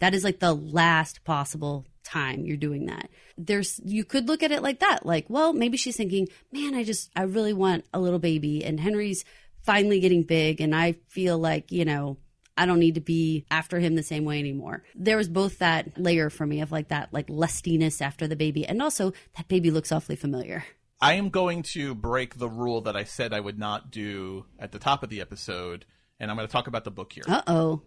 That 0.00 0.12
is 0.12 0.22
like 0.22 0.38
the 0.38 0.52
last 0.52 1.24
possible 1.24 1.86
time 2.04 2.44
you're 2.44 2.58
doing 2.58 2.84
that. 2.88 3.08
There's 3.38 3.80
you 3.82 4.04
could 4.04 4.28
look 4.28 4.42
at 4.42 4.52
it 4.52 4.62
like 4.62 4.80
that. 4.80 5.06
Like, 5.06 5.24
well, 5.30 5.54
maybe 5.54 5.78
she's 5.78 5.96
thinking, 5.96 6.28
"Man, 6.52 6.74
I 6.74 6.84
just 6.84 7.10
I 7.16 7.22
really 7.22 7.54
want 7.54 7.86
a 7.94 8.00
little 8.00 8.18
baby 8.18 8.62
and 8.66 8.78
Henry's 8.78 9.24
finally 9.62 10.00
getting 10.00 10.24
big 10.24 10.60
and 10.60 10.76
I 10.76 10.96
feel 11.08 11.38
like, 11.38 11.72
you 11.72 11.86
know, 11.86 12.18
I 12.60 12.66
don't 12.66 12.78
need 12.78 12.96
to 12.96 13.00
be 13.00 13.46
after 13.50 13.80
him 13.80 13.94
the 13.94 14.02
same 14.02 14.26
way 14.26 14.38
anymore. 14.38 14.84
There 14.94 15.16
was 15.16 15.30
both 15.30 15.60
that 15.60 15.98
layer 15.98 16.28
for 16.28 16.46
me 16.46 16.60
of 16.60 16.70
like 16.70 16.88
that 16.88 17.08
like 17.10 17.28
lustiness 17.28 18.02
after 18.02 18.28
the 18.28 18.36
baby 18.36 18.66
and 18.66 18.82
also 18.82 19.14
that 19.38 19.48
baby 19.48 19.70
looks 19.70 19.90
awfully 19.90 20.14
familiar. 20.14 20.62
I 21.00 21.14
am 21.14 21.30
going 21.30 21.62
to 21.62 21.94
break 21.94 22.36
the 22.36 22.50
rule 22.50 22.82
that 22.82 22.96
I 22.96 23.04
said 23.04 23.32
I 23.32 23.40
would 23.40 23.58
not 23.58 23.90
do 23.90 24.44
at 24.58 24.72
the 24.72 24.78
top 24.78 25.02
of 25.02 25.08
the 25.08 25.22
episode, 25.22 25.86
and 26.18 26.30
I'm 26.30 26.36
going 26.36 26.46
to 26.46 26.52
talk 26.52 26.66
about 26.66 26.84
the 26.84 26.90
book 26.90 27.14
here. 27.14 27.24
Uh-oh. 27.26 27.80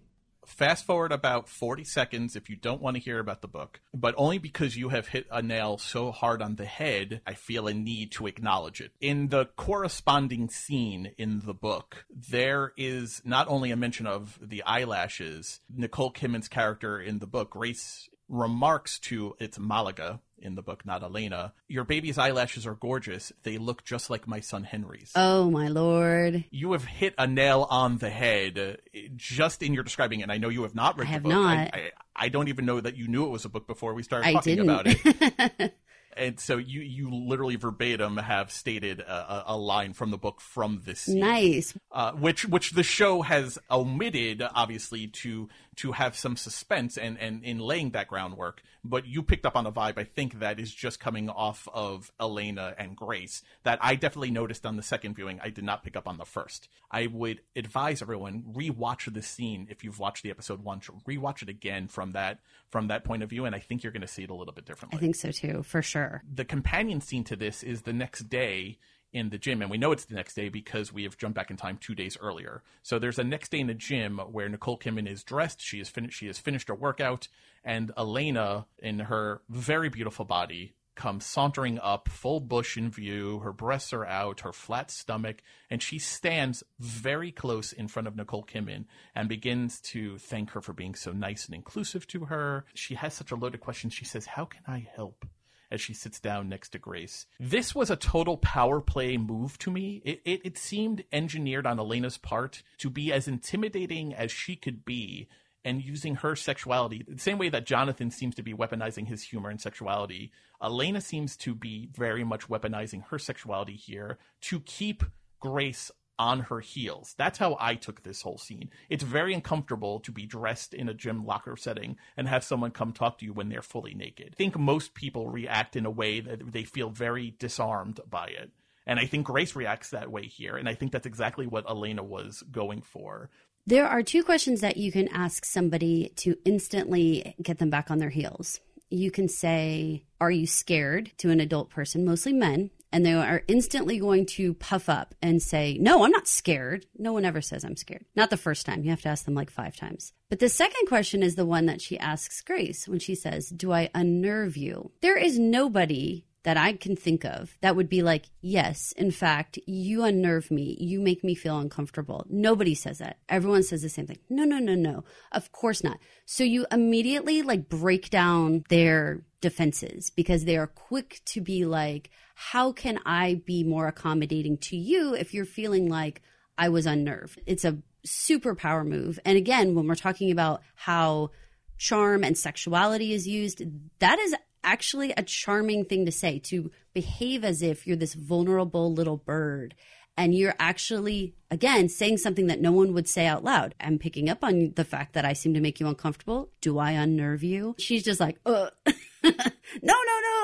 Fast 0.46 0.86
forward 0.86 1.12
about 1.12 1.50
40 1.50 1.84
seconds 1.84 2.36
if 2.36 2.50
you 2.50 2.56
don't 2.56 2.82
want 2.82 2.96
to 2.96 3.02
hear 3.02 3.20
about 3.20 3.42
the 3.42 3.48
book, 3.48 3.80
but 3.94 4.16
only 4.18 4.38
because 4.38 4.78
you 4.78 4.90
have 4.90 5.08
hit 5.08 5.26
a 5.32 5.42
nail 5.42 5.78
so 5.78 6.12
hard 6.12 6.42
on 6.42 6.56
the 6.56 6.66
head, 6.66 7.22
I 7.26 7.34
feel 7.34 7.68
a 7.68 7.74
need 7.74 8.12
to 8.14 8.28
acknowledge 8.28 8.82
it. 8.82 8.92
In 9.00 9.30
the 9.30 9.46
corresponding 9.56 10.50
scene 10.50 11.12
in 11.18 11.42
the 11.46 11.54
book, 11.54 12.06
there 12.10 12.74
is 12.78 13.22
not 13.26 13.48
only 13.48 13.72
a 13.72 13.76
mention 13.76 14.08
of 14.08 14.40
the 14.42 14.64
eyelashes, 14.64 15.62
Nicole 15.74 16.12
Kidman's 16.12 16.48
character 16.48 17.00
in 17.00 17.20
the 17.20 17.28
book, 17.28 17.52
Grace 17.52 18.10
remarks 18.30 19.00
to 19.00 19.36
it's 19.40 19.60
Malaga 19.60 20.20
in 20.40 20.56
the 20.56 20.62
book, 20.62 20.86
not 20.86 21.04
Elena, 21.04 21.54
your 21.70 21.84
baby's 21.86 22.18
eyelashes 22.18 22.68
are 22.68 22.76
gorgeous. 22.76 23.32
They 23.44 23.58
look 23.58 23.84
just 23.86 24.10
like 24.10 24.28
my 24.28 24.42
son 24.42 24.64
Henry's 24.66 25.12
Oh 25.16 25.50
my 25.50 25.70
lord. 25.70 26.44
you 26.52 26.74
have 26.74 26.84
hit 26.84 27.14
a 27.18 27.26
nail 27.28 27.66
on 27.70 27.98
the 28.00 28.10
head 28.10 28.80
just 29.16 29.64
in 29.64 29.74
your 29.74 29.84
describing 29.84 30.20
it. 30.20 30.24
And 30.24 30.32
I 30.32 30.38
know 30.38 30.50
you 30.50 30.64
have 30.64 30.76
not 30.76 30.98
read 30.98 31.08
I 31.08 31.12
have 31.12 31.24
the 31.24 31.30
book. 31.30 31.38
not. 31.38 31.58
I, 31.58 31.70
I, 31.74 31.92
I 32.26 32.30
don't 32.30 32.50
even 32.50 32.66
know 32.66 32.80
that 32.82 32.98
you 32.98 33.08
knew 33.08 33.26
it 33.26 33.30
was 33.30 33.46
a 33.46 33.50
book 33.50 33.68
before 33.68 33.94
we 33.94 34.04
started 34.04 34.28
I 34.28 34.34
talking 34.34 34.58
didn't. 34.58 34.70
about 34.70 34.86
it. 34.88 35.76
and 36.18 36.40
so 36.40 36.58
you 36.58 36.82
you 36.82 37.10
literally 37.10 37.56
verbatim 37.56 38.18
have 38.18 38.52
stated 38.52 39.00
a, 39.00 39.12
a, 39.12 39.44
a 39.48 39.58
line 39.58 39.94
from 39.94 40.12
the 40.12 40.18
book 40.18 40.42
from 40.42 40.82
this 40.86 41.02
scene, 41.02 41.20
nice. 41.20 41.74
uh, 41.92 42.12
which 42.12 42.46
which 42.46 42.72
the 42.72 42.84
show 42.84 43.22
has 43.22 43.58
omitted 43.72 44.44
obviously 44.54 45.08
to 45.08 45.50
to 45.78 45.94
have 45.94 46.16
some 46.16 46.36
suspense 46.36 46.98
and 46.98 47.18
and 47.20 47.44
in 47.44 47.60
laying 47.60 47.92
that 47.92 48.08
groundwork. 48.08 48.62
But 48.86 49.08
you 49.08 49.24
picked 49.24 49.46
up 49.46 49.56
on 49.56 49.66
a 49.66 49.72
vibe. 49.72 49.98
I 49.98 50.04
think 50.04 50.40
that 50.40 50.60
is 50.60 50.74
just 50.74 51.00
coming 51.00 51.30
off 51.30 51.70
of 51.74 52.12
Elena 52.20 52.76
and 52.78 52.96
Grace 52.98 53.42
that 53.64 53.80
I 53.82 53.96
definitely 53.96 54.32
noticed 54.32 54.66
on 54.66 54.76
the 54.76 54.84
second 54.84 55.16
viewing. 55.16 55.40
I 55.42 55.50
did 55.50 55.64
not 55.64 55.84
pick 55.84 55.96
up 55.96 56.08
on 56.08 56.18
the 56.18 56.26
first. 56.26 56.68
I 56.92 57.08
would 57.08 57.42
advise 57.56 58.02
everyone 58.02 58.44
rewatch 58.54 59.12
the 59.14 59.22
scene 59.22 59.68
if 59.70 59.84
you've 59.84 60.00
watched 60.00 60.24
the 60.24 60.30
episode 60.30 60.64
once. 60.64 60.90
Rewatch 61.08 61.42
it 61.42 61.50
again 61.50 61.88
from 61.88 62.12
that 62.12 62.40
from 62.70 62.88
that 62.88 63.04
point 63.04 63.24
of 63.24 63.30
view, 63.30 63.46
and 63.46 63.56
I 63.56 63.60
think 63.60 63.84
you're 63.84 63.94
going 63.94 64.02
to 64.02 64.08
see 64.08 64.24
it 64.24 64.30
a 64.30 64.36
little 64.36 64.54
bit 64.54 64.66
differently 64.66 64.98
I 64.98 65.00
think 65.00 65.16
so 65.16 65.32
too, 65.32 65.64
for 65.64 65.82
sure. 65.82 66.24
the 66.32 66.46
companion 66.46 67.02
scene 67.02 67.24
to 67.26 67.36
this 67.36 67.64
is 67.64 67.84
the 67.84 67.94
next 67.94 68.30
day 68.30 68.80
in 69.14 69.30
the 69.30 69.38
gym 69.38 69.62
and 69.62 69.70
we 69.70 69.78
know 69.78 69.92
it's 69.92 70.06
the 70.06 70.16
next 70.16 70.34
day 70.34 70.50
because 70.50 70.92
we 70.92 71.04
have 71.04 71.18
jumped 71.18 71.36
back 71.36 71.52
in 71.52 71.58
time 71.58 71.78
two 71.80 71.96
days 71.96 72.18
earlier. 72.20 72.64
So 72.82 73.00
there's 73.00 73.20
a 73.20 73.24
next 73.24 73.50
day 73.50 73.60
in 73.60 73.68
the 73.68 73.74
gym 73.74 74.18
where 74.18 74.50
nicole 74.50 74.78
kidman 74.78 75.08
is 75.08 75.24
dressed. 75.24 75.62
She 75.62 75.80
is 75.80 75.90
finished 75.90 76.18
she 76.18 76.28
has 76.28 76.40
finished 76.40 76.68
her 76.68 76.76
workout 76.76 77.28
and 77.64 77.92
elena 77.98 78.66
in 78.80 79.00
her 79.00 79.42
very 79.50 79.90
beautiful 79.90 80.26
body 80.26 80.74
comes 80.96 81.26
sauntering 81.26 81.80
up 81.80 82.08
full 82.08 82.40
bush 82.40 82.78
in 82.78 82.90
view. 82.90 83.40
Her 83.40 83.54
breasts 83.54 83.94
are 83.94 84.06
out 84.06 84.42
her 84.42 84.54
flat 84.54 84.92
stomach 84.92 85.42
and 85.70 85.82
she 85.82 86.00
stands 86.00 86.64
very 86.80 87.32
close 87.32 87.72
in 87.72 87.88
front 87.88 88.08
of 88.08 88.16
nicole 88.16 88.44
kidman 88.44 88.86
and 89.16 89.30
begins 89.30 89.80
to 89.82 90.18
thank 90.18 90.52
her 90.52 90.62
for 90.62 90.74
being 90.74 90.96
so 90.96 91.12
nice 91.12 91.46
and 91.46 91.56
inclusive 91.56 92.08
to 92.08 92.26
her. 92.26 92.66
She 92.74 92.96
has 92.96 93.14
such 93.14 93.32
a 93.32 93.36
loaded 93.36 93.62
question. 93.62 93.90
She 93.90 94.06
says 94.06 94.26
how 94.26 94.46
can 94.46 94.62
i 94.68 94.88
help 94.96 95.26
as 95.74 95.82
she 95.82 95.94
sits 95.94 96.20
down 96.20 96.48
next 96.48 96.70
to 96.70 96.80
Grace. 96.80 97.26
This 97.40 97.74
was 97.74 97.90
a 97.90 97.96
total 97.96 98.38
power 98.38 98.80
play 98.80 99.18
move 99.18 99.58
to 99.60 99.72
me. 99.72 100.02
It, 100.06 100.22
it, 100.24 100.42
it 100.46 100.58
seemed 100.58 101.04
engineered 101.12 101.66
on 101.66 101.80
Elena's 101.80 102.18
part 102.18 102.64
to 102.78 102.90
be 102.90 103.12
as 103.12 103.28
intimidating 103.28 104.14
as 104.14 104.32
she 104.32 104.56
could 104.56 104.86
be 104.86 105.28
and 105.66 105.84
using 105.84 106.16
her 106.16 106.36
sexuality, 106.36 107.06
the 107.08 107.20
same 107.20 107.38
way 107.38 107.50
that 107.50 107.66
Jonathan 107.66 108.12
seems 108.12 108.36
to 108.36 108.44
be 108.44 108.54
weaponizing 108.54 109.08
his 109.08 109.24
humor 109.24 109.50
and 109.50 109.62
sexuality, 109.62 110.32
Elena 110.62 111.02
seems 111.02 111.38
to 111.38 111.56
be 111.56 111.90
very 111.94 112.24
much 112.24 112.50
weaponizing 112.50 113.08
her 113.08 113.18
sexuality 113.18 113.76
here 113.76 114.18
to 114.42 114.60
keep 114.60 115.04
Grace 115.40 115.92
on 116.20 116.42
her 116.42 116.60
heels. 116.60 117.16
That's 117.18 117.38
how 117.38 117.58
I 117.60 117.76
took 117.76 118.04
this 118.04 118.22
whole 118.22 118.38
scene. 118.38 118.70
It's 118.90 119.04
very 119.04 119.34
uncomfortable 119.34 120.00
to 120.02 120.12
be 120.12 120.26
dressed 120.26 120.74
in 120.74 120.90
a 120.90 120.94
gym 120.94 121.26
locker 121.26 121.58
setting 121.58 121.98
and 122.16 122.28
have 122.28 122.44
someone 122.44 122.72
come 122.72 122.94
talk 122.94 123.18
to 123.20 123.26
you 123.26 123.34
when 123.34 123.50
they're 123.50 123.62
fully 123.62 123.94
naked. 123.94 124.30
I 124.34 124.36
think 124.36 124.58
most 124.58 124.94
people 124.94 125.30
react 125.30 125.76
in 125.76 125.86
a 125.86 125.92
way 125.92 126.20
that 126.20 126.52
they 126.52 126.64
feel 126.64 126.90
very 126.90 127.36
disarmed 127.40 128.00
by 128.10 128.28
it. 128.28 128.52
And 128.86 129.00
I 129.00 129.06
think 129.06 129.26
Grace 129.26 129.56
reacts 129.56 129.92
that 129.92 130.12
way 130.12 130.26
here. 130.26 130.58
And 130.58 130.68
I 130.68 130.76
think 130.76 130.92
that's 130.92 131.08
exactly 131.08 131.48
what 131.48 131.70
Elena 131.70 132.04
was 132.04 132.44
going 132.52 132.82
for. 132.82 133.30
There 133.66 133.88
are 133.88 134.04
two 134.04 134.24
questions 134.24 134.60
that 134.60 134.76
you 134.78 134.92
can 134.92 135.08
ask 135.08 135.46
somebody 135.46 136.12
to 136.18 136.36
instantly 136.44 137.34
get 137.42 137.60
them 137.60 137.70
back 137.70 137.90
on 137.90 138.00
their 138.00 138.10
heels. 138.10 138.60
You 138.90 139.10
can 139.10 139.30
say, 139.30 140.04
Are 140.20 140.32
you 140.32 140.46
scared 140.46 141.14
to 141.18 141.30
an 141.30 141.40
adult 141.40 141.70
person, 141.70 142.04
mostly 142.04 142.34
men? 142.34 142.72
And 142.94 143.04
they 143.04 143.14
are 143.14 143.42
instantly 143.48 143.98
going 143.98 144.28
to 144.28 144.54
puff 144.54 144.88
up 144.88 145.16
and 145.20 145.42
say, 145.42 145.78
No, 145.82 146.06
I'm 146.06 146.12
not 146.12 146.28
scared. 146.28 146.86
No 146.96 147.12
one 147.12 147.26
ever 147.26 147.42
says 147.42 147.66
I'm 147.66 147.76
scared. 147.76 148.06
Not 148.16 148.30
the 148.30 148.38
first 148.38 148.66
time. 148.68 148.84
You 148.84 148.92
have 148.92 149.02
to 149.02 149.10
ask 149.10 149.26
them 149.26 149.34
like 149.34 149.50
five 149.50 149.76
times. 149.76 150.14
But 150.30 150.40
the 150.40 150.48
second 150.48 150.88
question 150.88 151.24
is 151.24 151.36
the 151.36 151.46
one 151.46 151.66
that 151.66 151.82
she 151.82 151.98
asks 151.98 152.42
Grace 152.42 152.88
when 152.88 153.00
she 153.00 153.16
says, 153.16 153.50
Do 153.50 153.74
I 153.74 153.90
unnerve 153.96 154.56
you? 154.56 154.92
There 155.02 155.18
is 155.18 155.40
nobody 155.40 156.26
that 156.44 156.58
I 156.58 156.74
can 156.74 156.96
think 156.96 157.24
of 157.24 157.58
that 157.62 157.76
would 157.76 157.90
be 157.90 158.04
like, 158.04 158.26
yes, 158.42 158.94
in 158.98 159.12
fact, 159.12 159.58
you 159.66 160.04
unnerve 160.04 160.52
me. 160.52 160.78
You 160.80 161.00
make 161.00 161.24
me 161.24 161.36
feel 161.36 161.58
uncomfortable. 161.58 162.26
Nobody 162.30 162.76
says 162.76 163.00
that. 163.00 163.18
Everyone 163.30 163.64
says 163.64 163.82
the 163.82 163.90
same 163.90 164.08
thing. 164.08 164.20
No, 164.30 164.44
no, 164.44 164.60
no, 164.60 164.76
no. 164.76 165.04
Of 165.32 165.52
course 165.52 165.84
not. 165.84 166.00
So 166.26 166.44
you 166.44 166.66
immediately 166.72 167.42
like 167.42 167.70
break 167.70 168.10
down 168.10 168.66
their 168.70 169.24
defenses 169.44 170.10
because 170.10 170.46
they 170.46 170.58
are 170.58 170.68
quick 170.68 171.22
to 171.26 171.42
be 171.42 171.66
like, 171.66 172.10
how 172.34 172.72
can 172.72 172.98
I 173.06 173.42
be 173.46 173.64
more 173.64 173.88
accommodating 173.88 174.58
to 174.70 174.78
you 174.78 175.14
if 175.14 175.34
you're 175.34 175.46
feeling 175.46 175.90
like 175.90 176.22
I 176.58 176.70
was 176.70 176.86
unnerved? 176.86 177.42
It's 177.46 177.66
a 177.66 177.78
super 178.06 178.56
power 178.56 178.86
move. 178.86 179.20
And 179.26 179.38
again, 179.38 179.76
when 179.76 179.86
we're 179.86 179.96
talking 179.96 180.32
about 180.32 180.64
how 180.76 181.32
charm 181.78 182.24
and 182.24 182.38
sexuality 182.38 183.14
is 183.14 183.28
used, 183.28 183.62
that 184.00 184.18
is 184.18 184.34
actually 184.64 185.12
a 185.18 185.24
charming 185.24 185.84
thing 185.84 186.06
to 186.06 186.12
say 186.12 186.40
to 186.40 186.72
behave 186.94 187.44
as 187.44 187.62
if 187.62 187.86
you're 187.86 187.98
this 187.98 188.14
vulnerable 188.14 188.94
little 188.94 189.18
bird 189.18 189.76
and 190.16 190.34
you're 190.34 190.56
actually 190.58 191.36
again 191.52 191.90
saying 191.90 192.18
something 192.18 192.48
that 192.48 192.62
no 192.62 192.72
one 192.72 192.94
would 192.94 193.10
say 193.10 193.26
out 193.26 193.44
loud. 193.44 193.76
I'm 193.82 194.00
picking 194.00 194.30
up 194.30 194.42
on 194.42 194.72
the 194.76 194.86
fact 194.86 195.14
that 195.14 195.26
I 195.26 195.34
seem 195.34 195.54
to 195.56 195.60
make 195.60 195.82
you 195.82 195.88
uncomfortable. 195.88 196.50
Do 196.62 196.80
I 196.80 196.92
unnerve 196.92 197.44
you? 197.44 197.76
She's 197.78 198.04
just 198.04 198.22
like, 198.22 198.40
uh. 198.46 198.70
no, 199.24 199.34
no, 199.82 199.94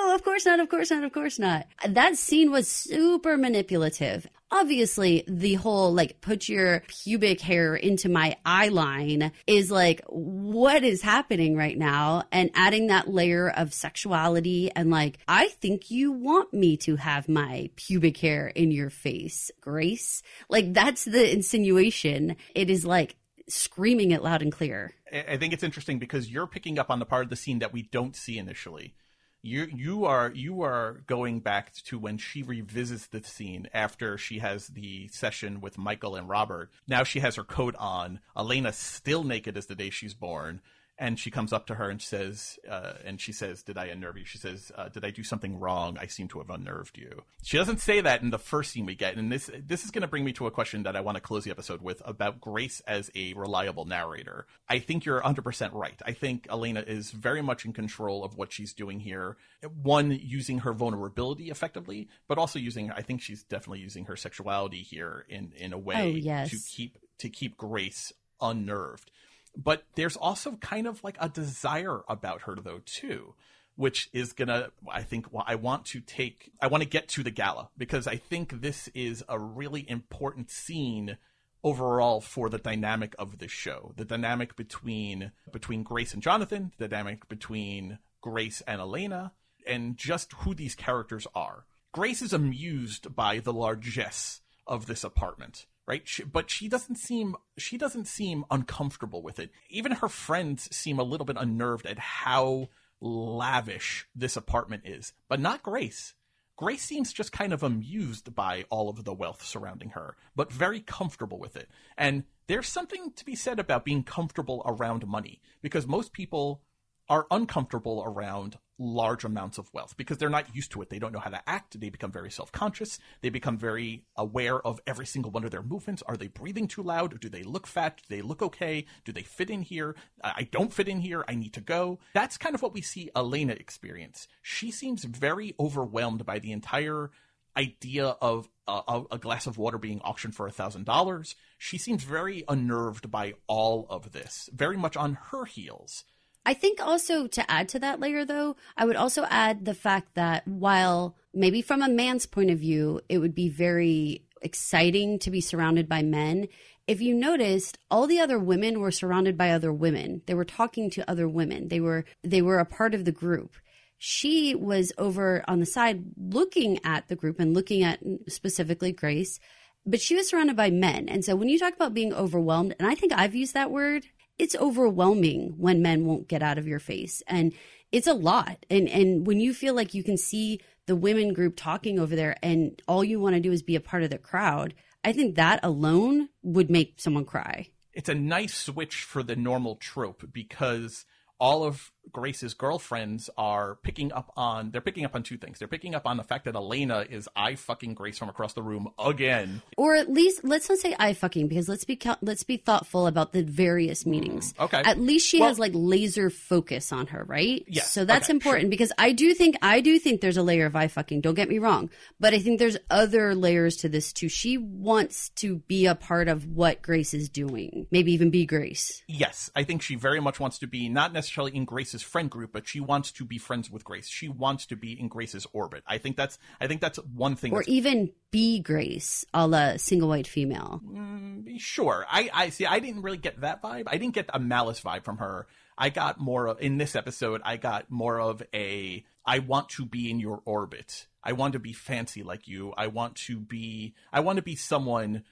no, 0.07 0.15
of 0.15 0.23
course 0.23 0.45
not, 0.45 0.59
of 0.59 0.69
course 0.69 0.91
not, 0.91 1.03
of 1.03 1.11
course 1.11 1.37
not. 1.37 1.67
That 1.87 2.15
scene 2.15 2.49
was 2.49 2.67
super 2.67 3.35
manipulative. 3.35 4.25
Obviously, 4.51 5.23
the 5.27 5.55
whole 5.55 5.93
like 5.93 6.21
put 6.21 6.47
your 6.47 6.81
pubic 6.87 7.41
hair 7.41 7.75
into 7.75 8.09
my 8.09 8.37
eye 8.45 8.69
line 8.69 9.31
is 9.45 9.69
like, 9.69 10.01
what 10.07 10.83
is 10.83 11.01
happening 11.01 11.55
right 11.55 11.77
now? 11.77 12.23
And 12.31 12.49
adding 12.55 12.87
that 12.87 13.09
layer 13.09 13.49
of 13.49 13.73
sexuality 13.73 14.71
and 14.75 14.89
like, 14.89 15.19
I 15.27 15.49
think 15.49 15.91
you 15.91 16.11
want 16.13 16.53
me 16.53 16.77
to 16.77 16.95
have 16.95 17.27
my 17.27 17.69
pubic 17.75 18.17
hair 18.17 18.47
in 18.47 18.71
your 18.71 18.89
face, 18.89 19.51
Grace. 19.61 20.23
Like, 20.49 20.73
that's 20.73 21.03
the 21.03 21.31
insinuation. 21.31 22.37
It 22.55 22.69
is 22.69 22.85
like, 22.85 23.17
screaming 23.49 24.11
it 24.11 24.23
loud 24.23 24.41
and 24.41 24.51
clear. 24.51 24.93
I 25.11 25.37
think 25.37 25.53
it's 25.53 25.63
interesting 25.63 25.99
because 25.99 26.29
you're 26.29 26.47
picking 26.47 26.79
up 26.79 26.89
on 26.89 26.99
the 26.99 27.05
part 27.05 27.23
of 27.23 27.29
the 27.29 27.35
scene 27.35 27.59
that 27.59 27.73
we 27.73 27.83
don't 27.83 28.15
see 28.15 28.37
initially. 28.37 28.95
You 29.41 29.67
you 29.73 30.03
are 30.03 30.31
you 30.31 30.63
are 30.63 31.01
going 31.07 31.39
back 31.39 31.73
to 31.85 31.97
when 31.97 32.17
she 32.17 32.43
revisits 32.43 33.07
the 33.07 33.23
scene 33.23 33.69
after 33.73 34.17
she 34.17 34.39
has 34.39 34.67
the 34.67 35.07
session 35.07 35.61
with 35.61 35.77
Michael 35.77 36.17
and 36.17 36.27
Robert. 36.27 36.69
Now 36.89 37.03
she 37.03 37.21
has 37.21 37.37
her 37.37 37.45
coat 37.45 37.73
on. 37.79 38.19
Elena 38.35 38.73
still 38.73 39.23
naked 39.23 39.55
as 39.55 39.67
the 39.67 39.75
day 39.75 39.91
she's 39.91 40.13
born 40.13 40.61
and 40.99 41.17
she 41.17 41.31
comes 41.31 41.53
up 41.53 41.65
to 41.67 41.75
her 41.75 41.89
and 41.89 42.01
says, 42.01 42.59
uh, 42.69 42.93
and 43.05 43.21
she 43.21 43.31
says, 43.31 43.63
"Did 43.63 43.77
I 43.77 43.85
unnerve 43.85 44.17
you?" 44.17 44.25
She 44.25 44.37
says, 44.37 44.71
uh, 44.75 44.89
"Did 44.89 45.05
I 45.05 45.11
do 45.11 45.23
something 45.23 45.57
wrong? 45.57 45.97
I 45.97 46.07
seem 46.07 46.27
to 46.27 46.39
have 46.39 46.49
unnerved 46.49 46.97
you." 46.97 47.23
She 47.41 47.57
doesn't 47.57 47.79
say 47.79 48.01
that 48.01 48.21
in 48.21 48.31
the 48.31 48.37
first 48.37 48.71
scene 48.71 48.85
we 48.85 48.95
get, 48.95 49.15
and 49.15 49.31
this 49.31 49.49
this 49.65 49.85
is 49.85 49.91
going 49.91 50.01
to 50.01 50.07
bring 50.07 50.25
me 50.25 50.33
to 50.33 50.45
a 50.45 50.51
question 50.51 50.83
that 50.83 50.97
I 50.97 51.01
want 51.01 51.15
to 51.15 51.21
close 51.21 51.45
the 51.45 51.51
episode 51.51 51.81
with 51.81 52.01
about 52.03 52.41
Grace 52.41 52.81
as 52.81 53.09
a 53.15 53.33
reliable 53.33 53.85
narrator. 53.85 54.45
I 54.67 54.79
think 54.79 55.05
you're 55.05 55.15
100 55.15 55.41
percent 55.41 55.73
right. 55.73 55.99
I 56.05 56.11
think 56.11 56.47
Elena 56.51 56.81
is 56.81 57.11
very 57.11 57.41
much 57.41 57.63
in 57.63 57.71
control 57.71 58.25
of 58.25 58.35
what 58.35 58.51
she's 58.51 58.73
doing 58.73 58.99
here. 58.99 59.37
One, 59.81 60.11
using 60.11 60.59
her 60.59 60.73
vulnerability 60.73 61.49
effectively, 61.49 62.09
but 62.27 62.37
also 62.37 62.59
using, 62.59 62.91
I 62.91 63.01
think 63.01 63.21
she's 63.21 63.43
definitely 63.43 63.79
using 63.79 64.05
her 64.05 64.17
sexuality 64.17 64.81
here 64.81 65.25
in 65.29 65.53
in 65.55 65.71
a 65.71 65.77
way 65.77 65.95
oh, 65.95 66.07
yes. 66.07 66.49
to 66.49 66.57
keep 66.69 66.97
to 67.19 67.29
keep 67.29 67.55
Grace 67.55 68.11
unnerved 68.41 69.11
but 69.55 69.83
there's 69.95 70.15
also 70.15 70.53
kind 70.57 70.87
of 70.87 71.03
like 71.03 71.17
a 71.19 71.29
desire 71.29 72.01
about 72.07 72.43
her 72.43 72.55
though 72.55 72.81
too 72.85 73.33
which 73.75 74.09
is 74.11 74.33
gonna 74.33 74.69
i 74.89 75.01
think 75.01 75.31
well, 75.31 75.45
i 75.47 75.55
want 75.55 75.85
to 75.85 75.99
take 76.01 76.51
i 76.61 76.67
want 76.67 76.83
to 76.83 76.89
get 76.89 77.07
to 77.07 77.23
the 77.23 77.31
gala 77.31 77.69
because 77.77 78.07
i 78.07 78.15
think 78.15 78.61
this 78.61 78.89
is 78.93 79.23
a 79.29 79.39
really 79.39 79.89
important 79.89 80.49
scene 80.49 81.17
overall 81.63 82.21
for 82.21 82.49
the 82.49 82.57
dynamic 82.57 83.15
of 83.19 83.39
the 83.39 83.47
show. 83.47 83.93
The 83.97 84.05
dynamic 84.05 84.55
between 84.55 85.31
between 85.51 85.83
grace 85.83 86.13
and 86.13 86.23
jonathan 86.23 86.71
the 86.77 86.87
dynamic 86.87 87.27
between 87.27 87.99
grace 88.21 88.61
and 88.67 88.79
elena 88.79 89.33
and 89.67 89.97
just 89.97 90.33
who 90.33 90.53
these 90.53 90.75
characters 90.75 91.27
are. 91.35 91.65
Grace 91.91 92.21
is 92.21 92.33
amused 92.33 93.15
by 93.15 93.39
the 93.39 93.53
largesse 93.53 94.41
of 94.67 94.85
this 94.85 95.03
apartment 95.03 95.65
right? 95.89 96.07
She, 96.07 96.23
but 96.23 96.51
she 96.51 96.69
doesn't 96.69 96.97
seem 96.97 97.35
she 97.57 97.77
doesn't 97.77 98.07
seem 98.07 98.45
uncomfortable 98.51 99.23
with 99.23 99.39
it. 99.39 99.49
Even 99.69 99.93
her 99.93 100.07
friends 100.07 100.73
seem 100.73 100.99
a 100.99 101.03
little 101.03 101.25
bit 101.25 101.35
unnerved 101.37 101.87
at 101.87 101.97
how 101.97 102.69
lavish 103.01 104.07
this 104.15 104.37
apartment 104.37 104.83
is, 104.85 105.13
but 105.27 105.39
not 105.39 105.63
Grace. 105.63 106.13
Grace 106.55 106.83
seems 106.83 107.11
just 107.11 107.31
kind 107.31 107.53
of 107.53 107.63
amused 107.63 108.35
by 108.35 108.65
all 108.69 108.89
of 108.89 109.03
the 109.03 109.13
wealth 109.13 109.43
surrounding 109.43 109.91
her, 109.91 110.15
but 110.35 110.51
very 110.51 110.81
comfortable 110.81 111.39
with 111.39 111.55
it. 111.55 111.69
And 111.97 112.25
there's 112.47 112.67
something 112.67 113.13
to 113.15 113.25
be 113.25 113.35
said 113.35 113.59
about 113.59 113.85
being 113.85 114.03
comfortable 114.03 114.61
around 114.65 115.07
money 115.07 115.41
because 115.61 115.87
most 115.87 116.13
people 116.13 116.61
are 117.09 117.27
uncomfortable 117.31 118.03
around 118.05 118.57
large 118.79 119.25
amounts 119.25 119.57
of 119.57 119.71
wealth 119.73 119.95
because 119.97 120.17
they're 120.17 120.29
not 120.29 120.55
used 120.55 120.71
to 120.71 120.81
it. 120.81 120.89
They 120.89 120.99
don't 120.99 121.11
know 121.11 121.19
how 121.19 121.29
to 121.29 121.49
act. 121.49 121.79
They 121.79 121.89
become 121.89 122.11
very 122.11 122.31
self 122.31 122.51
conscious. 122.51 122.97
They 123.21 123.29
become 123.29 123.57
very 123.57 124.05
aware 124.15 124.65
of 124.65 124.79
every 124.87 125.05
single 125.05 125.31
one 125.31 125.43
of 125.43 125.51
their 125.51 125.61
movements. 125.61 126.01
Are 126.03 126.15
they 126.15 126.27
breathing 126.27 126.67
too 126.67 126.81
loud? 126.81 127.19
Do 127.19 127.29
they 127.29 127.43
look 127.43 127.67
fat? 127.67 127.97
Do 127.97 128.15
they 128.15 128.21
look 128.21 128.41
okay? 128.41 128.85
Do 129.03 129.11
they 129.11 129.23
fit 129.23 129.49
in 129.49 129.61
here? 129.61 129.95
I 130.23 130.47
don't 130.51 130.73
fit 130.73 130.87
in 130.87 131.01
here. 131.01 131.25
I 131.27 131.35
need 131.35 131.53
to 131.53 131.61
go. 131.61 131.99
That's 132.13 132.37
kind 132.37 132.55
of 132.55 132.61
what 132.61 132.73
we 132.73 132.81
see 132.81 133.09
Elena 133.15 133.53
experience. 133.53 134.27
She 134.41 134.71
seems 134.71 135.03
very 135.03 135.55
overwhelmed 135.59 136.25
by 136.25 136.39
the 136.39 136.53
entire 136.53 137.11
idea 137.57 138.15
of 138.21 138.47
a, 138.67 139.01
a 139.11 139.17
glass 139.17 139.47
of 139.47 139.57
water 139.57 139.77
being 139.77 139.99
auctioned 140.01 140.35
for 140.35 140.47
a 140.47 140.51
thousand 140.51 140.85
dollars. 140.85 141.35
She 141.57 141.77
seems 141.77 142.03
very 142.03 142.43
unnerved 142.47 143.11
by 143.11 143.33
all 143.47 143.87
of 143.89 144.13
this, 144.13 144.49
very 144.53 144.77
much 144.77 144.95
on 144.95 145.15
her 145.31 145.45
heels. 145.45 146.05
I 146.45 146.53
think 146.53 146.81
also 146.81 147.27
to 147.27 147.51
add 147.51 147.69
to 147.69 147.79
that 147.79 147.99
layer, 147.99 148.25
though, 148.25 148.55
I 148.77 148.85
would 148.85 148.95
also 148.95 149.25
add 149.29 149.65
the 149.65 149.73
fact 149.73 150.15
that 150.15 150.47
while 150.47 151.15
maybe 151.33 151.61
from 151.61 151.81
a 151.81 151.89
man's 151.89 152.25
point 152.25 152.49
of 152.49 152.59
view, 152.59 153.01
it 153.09 153.19
would 153.19 153.35
be 153.35 153.49
very 153.49 154.25
exciting 154.41 155.19
to 155.19 155.31
be 155.31 155.41
surrounded 155.41 155.87
by 155.87 156.01
men. 156.01 156.47
If 156.87 157.01
you 157.01 157.13
noticed, 157.13 157.77
all 157.91 158.07
the 158.07 158.19
other 158.19 158.39
women 158.39 158.79
were 158.79 158.91
surrounded 158.91 159.37
by 159.37 159.51
other 159.51 159.71
women. 159.71 160.21
They 160.25 160.33
were 160.33 160.45
talking 160.45 160.89
to 160.91 161.09
other 161.09 161.27
women. 161.27 161.67
They 161.67 161.79
were 161.79 162.05
they 162.23 162.41
were 162.41 162.59
a 162.59 162.65
part 162.65 162.95
of 162.95 163.05
the 163.05 163.11
group. 163.11 163.55
She 163.97 164.55
was 164.55 164.93
over 164.97 165.43
on 165.47 165.59
the 165.59 165.65
side 165.65 166.03
looking 166.17 166.79
at 166.85 167.09
the 167.09 167.15
group 167.15 167.39
and 167.39 167.53
looking 167.53 167.83
at 167.83 167.99
specifically 168.27 168.93
Grace, 168.93 169.39
but 169.85 169.99
she 170.01 170.15
was 170.15 170.29
surrounded 170.29 170.55
by 170.55 170.71
men. 170.71 171.09
And 171.09 171.23
so 171.23 171.35
when 171.35 171.49
you 171.49 171.59
talk 171.59 171.75
about 171.75 171.93
being 171.93 172.13
overwhelmed, 172.13 172.75
and 172.79 172.87
I 172.87 172.95
think 172.95 173.11
I've 173.11 173.35
used 173.35 173.53
that 173.53 173.71
word 173.71 174.05
it's 174.39 174.55
overwhelming 174.55 175.53
when 175.57 175.81
men 175.81 176.05
won't 176.05 176.27
get 176.27 176.41
out 176.41 176.57
of 176.57 176.67
your 176.67 176.79
face. 176.79 177.21
And 177.27 177.53
it's 177.91 178.07
a 178.07 178.13
lot. 178.13 178.65
And 178.69 178.87
and 178.89 179.27
when 179.27 179.39
you 179.39 179.53
feel 179.53 179.75
like 179.75 179.93
you 179.93 180.03
can 180.03 180.17
see 180.17 180.61
the 180.87 180.95
women 180.95 181.33
group 181.33 181.55
talking 181.55 181.99
over 181.99 182.15
there 182.15 182.35
and 182.41 182.81
all 182.87 183.03
you 183.03 183.19
want 183.19 183.35
to 183.35 183.39
do 183.39 183.51
is 183.51 183.61
be 183.61 183.75
a 183.75 183.79
part 183.79 184.01
of 184.01 184.09
the 184.09 184.17
crowd 184.17 184.73
i 185.03 185.13
think 185.13 185.35
that 185.35 185.59
alone 185.61 186.29
would 186.43 186.69
make 186.69 186.95
someone 186.97 187.25
cry. 187.25 187.67
It's 187.93 188.09
a 188.09 188.15
nice 188.15 188.55
switch 188.55 189.03
for 189.03 189.23
the 189.23 189.35
normal 189.35 189.75
trope 189.75 190.23
because 190.31 191.05
all 191.39 191.63
of 191.63 191.91
Grace's 192.11 192.53
girlfriends 192.53 193.29
are 193.37 193.75
picking 193.83 194.11
up 194.11 194.31
on 194.35 194.71
they're 194.71 194.81
picking 194.81 195.05
up 195.05 195.15
on 195.15 195.23
two 195.23 195.37
things. 195.37 195.59
They're 195.59 195.67
picking 195.67 195.95
up 195.95 196.05
on 196.05 196.17
the 196.17 196.23
fact 196.23 196.45
that 196.45 196.55
Elena 196.55 197.05
is 197.09 197.29
I 197.35 197.55
fucking 197.55 197.93
Grace 197.93 198.17
from 198.17 198.29
across 198.29 198.53
the 198.53 198.61
room 198.61 198.89
again. 199.03 199.61
Or 199.77 199.95
at 199.95 200.11
least 200.11 200.43
let's 200.43 200.69
not 200.69 200.79
say 200.79 200.95
I 200.97 201.13
fucking 201.13 201.47
because 201.47 201.69
let's 201.69 201.85
be 201.85 201.99
let's 202.21 202.43
be 202.43 202.57
thoughtful 202.57 203.07
about 203.07 203.33
the 203.33 203.43
various 203.43 204.05
meanings. 204.05 204.53
Mm, 204.53 204.65
okay. 204.65 204.81
At 204.83 204.99
least 204.99 205.27
she 205.27 205.39
well, 205.39 205.49
has 205.49 205.59
like 205.59 205.71
laser 205.75 206.29
focus 206.29 206.91
on 206.91 207.07
her, 207.07 207.23
right? 207.23 207.63
Yes. 207.67 207.91
So 207.91 208.05
that's 208.05 208.25
okay, 208.25 208.33
important 208.33 208.63
sure. 208.63 208.69
because 208.69 208.91
I 208.97 209.11
do 209.11 209.33
think 209.33 209.57
I 209.61 209.81
do 209.81 209.99
think 209.99 210.21
there's 210.21 210.37
a 210.37 210.43
layer 210.43 210.65
of 210.65 210.75
I 210.75 210.87
fucking. 210.87 211.21
Don't 211.21 211.35
get 211.35 211.49
me 211.49 211.59
wrong, 211.59 211.89
but 212.19 212.33
I 212.33 212.39
think 212.39 212.59
there's 212.59 212.77
other 212.89 213.35
layers 213.35 213.77
to 213.77 213.89
this 213.89 214.13
too. 214.13 214.29
She 214.29 214.57
wants 214.57 215.29
to 215.29 215.57
be 215.67 215.85
a 215.85 215.95
part 215.95 216.27
of 216.27 216.47
what 216.47 216.81
Grace 216.81 217.13
is 217.13 217.29
doing. 217.29 217.87
Maybe 217.91 218.13
even 218.13 218.29
be 218.29 218.45
Grace. 218.45 219.03
Yes, 219.07 219.51
I 219.55 219.63
think 219.63 219.81
she 219.81 219.95
very 219.95 220.19
much 220.19 220.39
wants 220.39 220.59
to 220.59 220.67
be 220.67 220.89
not 220.89 221.13
necessarily 221.13 221.55
in 221.55 221.65
Grace's 221.89 222.07
friend 222.07 222.29
group, 222.29 222.51
but 222.51 222.67
she 222.67 222.79
wants 222.79 223.11
to 223.13 223.25
be 223.25 223.39
friends 223.39 223.71
with 223.71 223.83
Grace. 223.83 224.07
She 224.07 224.29
wants 224.29 224.67
to 224.67 224.75
be 224.75 224.99
in 224.99 225.07
Grace's 225.07 225.47
orbit. 225.53 225.83
I 225.87 225.97
think 225.97 226.17
that's 226.17 226.37
I 226.61 226.67
think 226.67 226.81
that's 226.81 226.97
one 226.97 227.35
thing. 227.35 227.51
Or 227.51 227.63
even 227.65 228.11
be 228.29 228.59
Grace, 228.59 229.25
a 229.33 229.47
la 229.47 229.77
single 229.77 230.07
white 230.07 230.27
female. 230.27 230.81
Mm, 230.85 231.59
sure. 231.59 232.05
I 232.07 232.29
I 232.31 232.49
see. 232.49 232.67
I 232.67 232.77
didn't 232.79 233.01
really 233.01 233.17
get 233.17 233.41
that 233.41 233.63
vibe. 233.63 233.85
I 233.87 233.97
didn't 233.97 234.13
get 234.13 234.29
a 234.31 234.39
malice 234.39 234.81
vibe 234.81 235.03
from 235.03 235.17
her. 235.17 235.47
I 235.79 235.89
got 235.89 236.19
more 236.19 236.47
of 236.47 236.61
in 236.61 236.77
this 236.77 236.95
episode. 236.95 237.41
I 237.43 237.57
got 237.57 237.89
more 237.89 238.19
of 238.19 238.43
a 238.53 239.03
I 239.25 239.39
want 239.39 239.69
to 239.69 239.85
be 239.85 240.11
in 240.11 240.19
your 240.19 240.41
orbit. 240.45 241.07
I 241.23 241.31
want 241.33 241.53
to 241.53 241.59
be 241.59 241.73
fancy 241.73 242.21
like 242.21 242.47
you. 242.47 242.71
I 242.77 242.85
want 242.87 243.15
to 243.27 243.39
be. 243.39 243.95
I 244.13 244.19
want 244.19 244.37
to 244.37 244.43
be 244.43 244.55
someone 244.55 245.23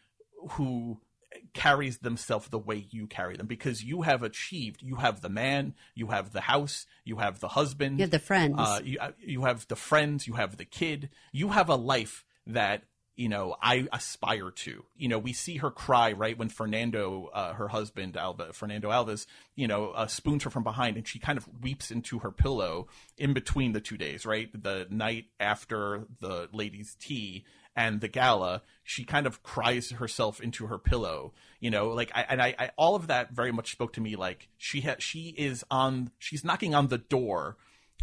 who 0.51 1.01
carries 1.53 1.99
themselves 1.99 2.49
the 2.49 2.59
way 2.59 2.85
you 2.89 3.07
carry 3.07 3.35
them. 3.37 3.47
Because 3.47 3.83
you 3.83 4.03
have 4.03 4.23
achieved 4.23 4.81
you 4.81 4.95
have 4.95 5.21
the 5.21 5.29
man 5.29 5.73
you 5.95 6.07
have 6.07 6.33
the 6.33 6.41
house 6.41 6.85
you 7.03 7.17
have 7.17 7.39
the 7.39 7.49
husband 7.49 7.99
You 7.99 8.03
have 8.03 8.11
the 8.11 8.19
friends. 8.19 8.55
uh, 8.57 8.79
you, 8.83 8.97
you 9.19 9.43
have 9.45 9.67
the 9.67 9.75
friends 9.75 10.27
you 10.27 10.33
have 10.33 10.57
the 10.57 10.65
kid. 10.65 11.09
You 11.31 11.49
have 11.49 11.69
a 11.69 11.75
life 11.75 12.25
that 12.45 12.83
you 13.15 13.27
know 13.27 13.55
i 13.61 13.87
aspire 13.91 14.51
to. 14.51 14.85
You 14.95 15.07
know 15.09 15.17
we 15.17 15.33
see 15.33 15.57
her 15.57 15.71
cry 15.71 16.11
right 16.11 16.37
when 16.37 16.49
fernando 16.49 17.29
uh, 17.33 17.53
her 17.53 17.67
husband 17.69 18.15
alba 18.15 18.53
fernando 18.53 18.89
alves 18.91 19.25
you 19.55 19.67
know 19.67 19.89
uh, 19.89 20.05
spoons 20.05 20.43
her 20.43 20.49
from 20.51 20.63
behind 20.63 20.97
and 20.97 21.07
she 21.07 21.17
kind 21.17 21.37
of 21.37 21.47
weeps 21.61 21.89
into 21.89 22.19
her 22.19 22.31
pillow 22.31 22.87
in 23.17 23.33
between 23.33 23.73
the 23.73 23.81
two 23.81 23.97
days 23.97 24.25
right? 24.25 24.49
The 24.53 24.85
night 24.91 25.25
after 25.39 26.05
the 26.19 26.47
ladies 26.53 26.95
tea 26.99 27.43
and 27.77 28.01
the 28.01 28.09
gala, 28.09 28.63
she 28.83 29.05
kind 29.05 29.25
of 29.27 29.43
cries 29.43 29.91
herself 29.91 30.41
into 30.41 30.67
her 30.67 30.79
pillow. 30.79 31.31
You 31.61 31.69
know, 31.69 31.89
like 31.89 32.11
I 32.13 32.25
and 32.27 32.41
I, 32.41 32.55
I 32.59 32.71
all 32.75 32.95
of 32.95 33.07
that 33.07 33.31
very 33.31 33.53
much 33.53 33.71
spoke 33.71 33.93
to 33.93 34.01
me. 34.01 34.17
Like 34.17 34.49
she 34.57 34.81
ha- 34.81 34.95
she 34.99 35.35
is 35.37 35.63
on, 35.71 36.11
she's 36.17 36.43
knocking 36.43 36.75
on 36.75 36.87
the 36.87 36.97
door 36.97 37.55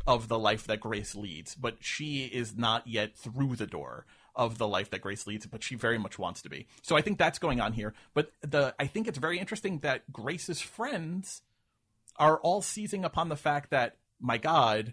of 0.06 0.28
the 0.28 0.38
life 0.38 0.66
that 0.68 0.80
Grace 0.80 1.14
leads, 1.14 1.54
but 1.54 1.76
she 1.80 2.24
is 2.24 2.56
not 2.56 2.86
yet 2.86 3.16
through 3.16 3.56
the 3.56 3.66
door. 3.66 4.06
of 4.36 4.58
the 4.58 4.66
life 4.66 4.90
that 4.90 5.00
Grace 5.00 5.26
leads, 5.26 5.46
but 5.46 5.62
she 5.62 5.76
very 5.76 5.98
much 5.98 6.18
wants 6.18 6.42
to 6.42 6.50
be. 6.50 6.66
So 6.82 6.96
I 6.96 7.02
think 7.02 7.18
that's 7.18 7.38
going 7.38 7.60
on 7.60 7.72
here. 7.72 7.94
But 8.14 8.32
the 8.40 8.74
I 8.78 8.86
think 8.86 9.06
it's 9.06 9.18
very 9.18 9.38
interesting 9.38 9.78
that 9.80 10.12
Grace's 10.12 10.60
friends 10.60 11.42
are 12.16 12.38
all 12.38 12.62
seizing 12.62 13.04
upon 13.04 13.28
the 13.28 13.36
fact 13.36 13.70
that 13.70 13.96
my 14.20 14.38
God, 14.38 14.92